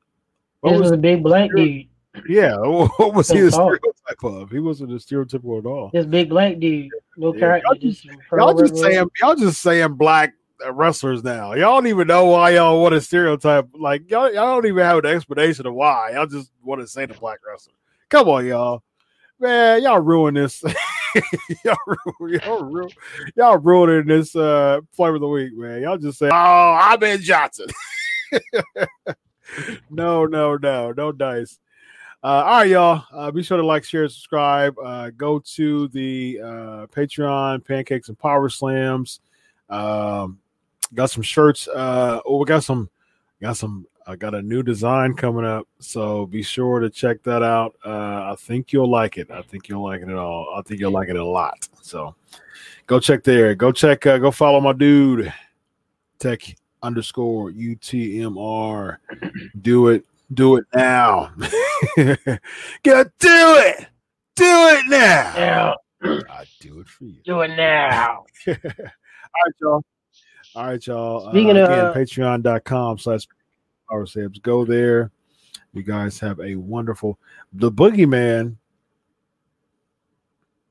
What 0.62 0.72
this 0.72 0.80
was 0.80 0.82
was, 0.92 0.92
a 0.92 0.98
big 0.98 1.24
black 1.24 1.52
dude. 1.56 1.88
yeah, 2.28 2.56
what 2.58 3.14
was 3.14 3.30
he 3.30 3.40
a 3.40 3.52
stereotype 3.52 4.24
of? 4.24 4.50
He 4.52 4.60
wasn't 4.60 4.92
a 4.92 4.96
stereotypical 4.96 5.60
at 5.60 5.66
all. 5.66 5.92
This 5.94 6.06
big 6.06 6.30
black 6.30 6.60
dude, 6.60 6.90
no 7.16 7.34
Yeah, 7.34 7.40
character. 7.40 7.68
y'all 7.72 7.80
Just 7.80 8.06
Y'all 8.32 8.58
just 8.58 8.82
saying 8.82 9.10
y'all 9.22 9.36
just 9.36 9.62
saying 9.62 9.94
black 9.94 10.34
uh, 10.66 10.74
wrestlers 10.74 11.24
now. 11.24 11.54
Y'all 11.54 11.76
don't 11.76 11.88
even 11.88 12.08
know 12.08 12.26
why 12.26 12.52
y'all 12.52 12.82
want 12.82 12.94
to 12.94 13.02
stereotype. 13.02 13.68
Like 13.74 14.10
y'all, 14.10 14.34
y'all 14.34 14.56
don't 14.56 14.66
even 14.66 14.84
have 14.84 14.98
an 15.00 15.06
explanation 15.06 15.68
of 15.68 15.74
why. 15.74 16.12
Y'all 16.14 16.26
just 16.26 16.52
want 16.64 16.82
to 16.82 16.88
say 16.88 17.06
the 17.06 17.14
black 17.14 17.40
wrestler. 17.48 17.74
Come 18.10 18.28
on, 18.30 18.46
y'all. 18.46 18.84
Man, 19.40 19.84
y'all 19.84 20.00
ruin 20.00 20.34
this. 20.34 20.64
y'all, 21.64 21.78
ru- 22.20 22.40
y'all, 22.40 22.90
y'all 23.36 23.58
ruining 23.58 24.08
this 24.08 24.36
uh 24.36 24.80
flavor 24.92 25.16
of 25.16 25.22
the 25.22 25.28
week, 25.28 25.56
man. 25.56 25.84
Y'all 25.84 25.98
just 25.98 26.18
say, 26.18 26.30
"Oh, 26.32 26.36
Ahmed 26.36 27.22
Johnson." 27.22 27.68
no, 29.90 30.26
no, 30.26 30.58
no, 30.58 30.92
no 30.92 31.12
dice. 31.12 31.60
Uh, 32.24 32.44
all 32.46 32.58
right, 32.60 32.70
y'all. 32.70 33.04
Uh, 33.14 33.32
be 33.32 33.44
sure 33.44 33.58
to 33.58 33.66
like, 33.66 33.84
share, 33.84 34.08
subscribe. 34.10 34.76
Uh, 34.84 35.12
go 35.12 35.40
to 35.40 35.88
the 35.90 36.40
uh, 36.44 36.88
Patreon, 36.88 37.64
Pancakes 37.66 38.10
and 38.10 38.18
Powerslams. 38.18 39.20
Um, 39.70 40.40
got 40.94 41.12
some 41.12 41.22
shirts. 41.22 41.68
Uh, 41.68 42.20
oh, 42.26 42.38
we 42.38 42.46
got 42.46 42.64
some. 42.64 42.90
Got 43.42 43.58
some. 43.58 43.86
I 44.08 44.16
got 44.16 44.34
a 44.34 44.42
new 44.42 44.64
design 44.64 45.14
coming 45.14 45.46
up, 45.46 45.68
so 45.80 46.26
be 46.26 46.42
sure 46.42 46.80
to 46.80 46.90
check 46.90 47.22
that 47.24 47.44
out. 47.44 47.76
Uh, 47.86 48.32
I 48.32 48.36
think 48.40 48.72
you'll 48.72 48.90
like 48.90 49.18
it. 49.18 49.30
I 49.30 49.42
think 49.42 49.68
you'll 49.68 49.84
like 49.84 50.02
it 50.02 50.08
at 50.08 50.16
all. 50.16 50.56
I 50.58 50.62
think 50.62 50.80
you'll 50.80 50.92
like 50.92 51.10
it 51.10 51.18
a 51.18 51.26
lot. 51.26 51.68
So 51.82 52.16
go 52.88 53.00
check 53.00 53.24
there. 53.24 53.54
Go 53.54 53.72
check. 53.72 54.02
Go 54.02 54.32
follow 54.32 54.62
my 54.62 54.72
dude, 54.74 55.32
Tech 56.20 56.56
underscore 56.84 57.52
UTMR. 57.52 58.98
Do 59.62 59.88
it. 59.88 60.06
Do 60.34 60.58
it 60.58 60.66
now. 60.76 61.32
go 61.96 63.04
do 63.04 63.10
it. 63.24 63.88
Do 64.36 64.46
it 64.46 64.86
now. 64.90 65.76
Yeah, 66.04 66.20
I 66.30 66.46
do 66.60 66.80
it 66.80 66.88
for 66.88 67.06
you. 67.06 67.22
do 67.26 67.42
it 67.42 67.56
now. 67.56 68.26
All 68.48 68.56
right, 68.56 69.54
y'all. 69.62 69.86
All 70.56 70.66
right, 70.66 70.86
y'all. 70.88 71.30
Speaking 71.30 71.58
uh, 71.58 71.64
of- 71.64 71.96
again, 71.96 72.06
patreon.com 72.06 72.98
slash 73.00 73.28
power 73.90 74.06
saves. 74.06 74.40
Go 74.40 74.66
there. 74.66 75.12
You 75.74 75.84
guys 75.84 76.20
have 76.20 76.40
a 76.40 76.56
wonderful 76.56 77.20
the 77.54 77.72
boogeyman. 77.72 78.56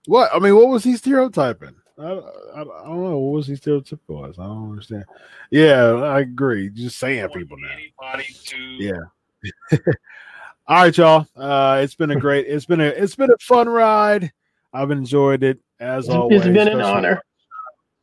What 0.06 0.30
I 0.34 0.38
mean, 0.38 0.54
what 0.54 0.68
was 0.68 0.84
he 0.84 0.96
stereotyping? 0.96 1.74
I, 1.98 2.02
I, 2.04 2.60
I 2.60 2.64
don't 2.64 3.04
know. 3.04 3.18
What 3.18 3.36
was 3.36 3.46
he 3.46 3.54
stereotypical 3.54 4.28
as? 4.28 4.38
I 4.38 4.44
don't 4.44 4.70
understand. 4.70 5.04
Yeah, 5.50 5.94
I 5.94 6.20
agree. 6.20 6.68
Just 6.70 6.98
saying 6.98 7.28
people 7.30 7.56
now. 7.58 8.16
To 8.46 8.56
Yeah. 8.58 8.92
All 10.68 10.82
right, 10.82 10.96
y'all. 10.96 11.26
Uh, 11.36 11.80
it's 11.82 11.94
been 11.94 12.10
a 12.10 12.18
great. 12.18 12.46
It's 12.48 12.66
been 12.66 12.80
a. 12.80 12.84
It's 12.86 13.14
been 13.16 13.30
a 13.30 13.38
fun 13.40 13.68
ride. 13.68 14.32
I've 14.72 14.90
enjoyed 14.90 15.42
it 15.42 15.58
as 15.80 16.08
always. 16.08 16.40
It's 16.40 16.46
been 16.46 16.68
an 16.68 16.74
Special 16.74 16.86
honor. 16.86 17.22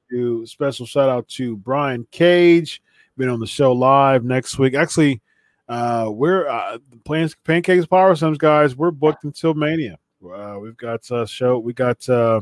to 0.10 0.46
special 0.48 0.86
shout 0.86 1.10
out 1.10 1.28
to 1.30 1.58
Brian 1.58 2.08
Cage, 2.12 2.82
been 3.18 3.30
on 3.30 3.40
the 3.40 3.48
show 3.48 3.74
live 3.74 4.24
next 4.24 4.58
week. 4.58 4.74
Actually, 4.74 5.22
uh, 5.68 6.10
we're 6.10 6.48
uh, 6.48 6.78
playing 7.04 7.30
Pancakes 7.44 7.86
Powerslams, 7.86 8.38
guys. 8.38 8.76
We're 8.76 8.92
booked 8.92 9.24
until 9.24 9.54
Mania. 9.54 9.98
Uh, 10.26 10.58
we've 10.62 10.78
got 10.78 11.10
uh, 11.12 11.26
show. 11.26 11.60
We 11.60 11.74
got 11.74 12.08
uh, 12.08 12.42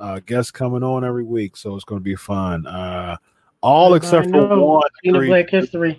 uh, 0.00 0.20
guests 0.20 0.50
coming 0.50 0.82
on 0.82 1.04
every 1.04 1.24
week, 1.24 1.56
so 1.56 1.76
it's 1.76 1.84
going 1.84 2.00
to 2.00 2.04
be 2.04 2.16
fun. 2.16 2.66
Uh, 2.66 3.16
all 3.60 3.94
except 3.94 4.30
for 4.30 4.58
one. 4.58 4.88
Agreed- 5.04 5.28
Black 5.28 5.50
History, 5.50 5.98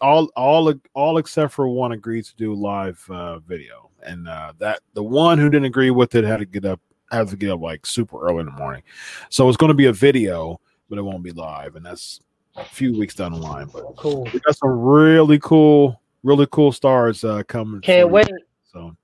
all 0.00 0.28
all 0.36 0.72
all 0.94 1.18
except 1.18 1.52
for 1.52 1.68
one 1.68 1.92
agreed 1.92 2.24
to 2.24 2.36
do 2.36 2.54
live 2.54 3.04
uh, 3.10 3.38
video, 3.40 3.90
and 4.02 4.28
uh, 4.28 4.52
that 4.58 4.80
the 4.94 5.02
one 5.02 5.38
who 5.38 5.50
didn't 5.50 5.66
agree 5.66 5.90
with 5.90 6.14
it 6.14 6.24
had 6.24 6.38
to 6.38 6.46
get 6.46 6.64
up 6.64 6.80
had 7.10 7.28
to 7.28 7.36
get 7.36 7.50
up 7.50 7.60
like 7.60 7.86
super 7.86 8.20
early 8.26 8.40
in 8.40 8.46
the 8.46 8.52
morning. 8.52 8.82
So 9.28 9.48
it's 9.48 9.56
going 9.56 9.68
to 9.68 9.74
be 9.74 9.86
a 9.86 9.92
video, 9.92 10.60
but 10.88 10.98
it 10.98 11.02
won't 11.02 11.22
be 11.22 11.32
live, 11.32 11.76
and 11.76 11.84
that's 11.84 12.20
a 12.56 12.64
few 12.64 12.98
weeks 12.98 13.14
down 13.14 13.32
the 13.32 13.38
line. 13.38 13.68
But 13.72 13.96
cool. 13.96 14.24
we 14.32 14.40
got 14.40 14.56
some 14.56 14.70
really 14.70 15.38
cool, 15.40 16.00
really 16.22 16.46
cool 16.50 16.72
stars 16.72 17.24
uh, 17.24 17.42
coming. 17.44 17.80
Can't 17.80 18.10
wait. 18.10 18.30
So 18.72 18.96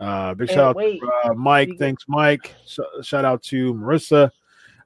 uh, 0.00 0.34
big 0.34 0.48
shout 0.48 0.76
out 0.76 0.80
to 0.80 1.10
uh, 1.24 1.34
Mike. 1.34 1.68
Speaking- 1.68 1.78
Thanks, 1.78 2.04
Mike. 2.08 2.54
Sh- 2.66 2.78
shout 3.02 3.24
out 3.24 3.42
to 3.44 3.74
Marissa. 3.74 4.30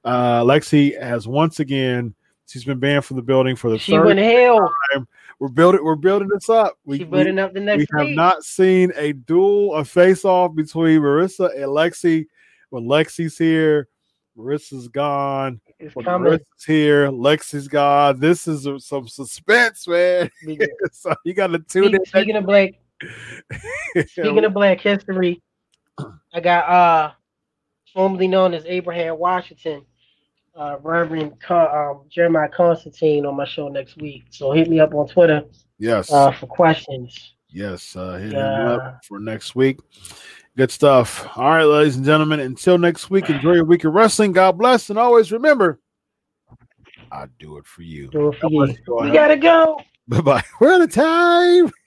Uh, 0.03 0.41
Lexi 0.43 0.99
has 1.01 1.27
once 1.27 1.59
again. 1.59 2.13
She's 2.47 2.65
been 2.65 2.79
banned 2.79 3.05
from 3.05 3.15
the 3.17 3.23
building 3.23 3.55
for 3.55 3.69
the 3.71 3.79
She 3.79 3.93
third 3.93 4.05
went 4.05 4.19
hell. 4.19 4.69
we're 5.39 5.47
building 5.47 5.83
we're 5.83 5.95
building 5.95 6.27
this 6.27 6.49
up. 6.49 6.77
We, 6.85 6.97
She 6.99 7.03
we, 7.05 7.09
building 7.09 7.39
up 7.39 7.53
the 7.53 7.61
next. 7.61 7.87
we 7.91 7.99
have 7.99 8.09
not 8.15 8.43
seen 8.43 8.91
a 8.95 9.13
duel, 9.13 9.75
a 9.75 9.85
face 9.85 10.25
off 10.25 10.53
between 10.53 10.99
Marissa 10.99 11.51
and 11.55 11.65
Lexi. 11.67 12.25
When 12.69 12.83
Lexi's 12.83 13.37
here, 13.37 13.87
Marissa's 14.37 14.87
gone. 14.87 15.61
It's 15.79 15.95
When 15.95 16.05
coming. 16.05 16.33
Marissa's 16.33 16.65
here, 16.65 17.07
Lexi's 17.09 17.67
gone. 17.67 18.19
This 18.19 18.47
is 18.47 18.67
some 18.85 19.07
suspense, 19.07 19.87
man. 19.87 20.29
Speaking, 20.41 20.67
so 20.91 21.15
you 21.23 21.33
got 21.33 21.47
to 21.47 21.59
tune 21.59 21.95
in. 21.95 22.05
speaking 22.05 22.35
of 22.35 22.45
black, 22.45 22.73
speaking 24.07 24.45
of 24.45 24.53
Black 24.53 24.79
History, 24.79 25.41
I 26.33 26.39
got 26.41 26.69
uh 26.69 27.11
formerly 27.93 28.27
known 28.27 28.53
as 28.53 28.65
Abraham 28.65 29.19
Washington, 29.19 29.85
uh, 30.55 30.77
Reverend 30.81 31.39
Con- 31.39 31.69
um, 31.75 32.01
Jeremiah 32.09 32.49
Constantine, 32.49 33.25
on 33.25 33.35
my 33.35 33.45
show 33.45 33.67
next 33.69 33.97
week. 33.97 34.25
So 34.31 34.51
hit 34.51 34.69
me 34.69 34.79
up 34.79 34.93
on 34.93 35.07
Twitter 35.07 35.43
Yes. 35.77 36.11
uh, 36.11 36.31
for 36.31 36.47
questions. 36.47 37.33
Yes, 37.49 37.95
uh, 37.95 38.13
hit 38.13 38.33
up 38.33 39.03
for 39.05 39.19
next 39.19 39.55
week. 39.55 39.79
Good 40.57 40.71
stuff. 40.71 41.27
All 41.37 41.49
right, 41.49 41.63
ladies 41.63 41.97
and 41.97 42.05
gentlemen. 42.05 42.39
Until 42.39 42.77
next 42.77 43.09
week, 43.09 43.29
enjoy 43.29 43.53
your 43.53 43.65
week 43.65 43.83
of 43.83 43.93
wrestling. 43.93 44.31
God 44.31 44.57
bless, 44.57 44.89
and 44.89 44.97
always 44.97 45.31
remember, 45.31 45.79
I 47.11 47.27
do 47.37 47.57
it 47.57 47.67
for 47.67 47.83
you. 47.83 48.07
Do 48.07 48.29
it 48.29 48.39
for 48.39 48.49
God 48.49 48.69
you. 48.69 48.77
Go 48.87 49.03
We 49.03 49.11
gotta 49.11 49.37
go. 49.37 49.79
Bye 50.07 50.21
bye. 50.21 50.43
We're 50.59 50.73
out 50.73 50.81
of 50.81 50.91
time. 50.91 51.71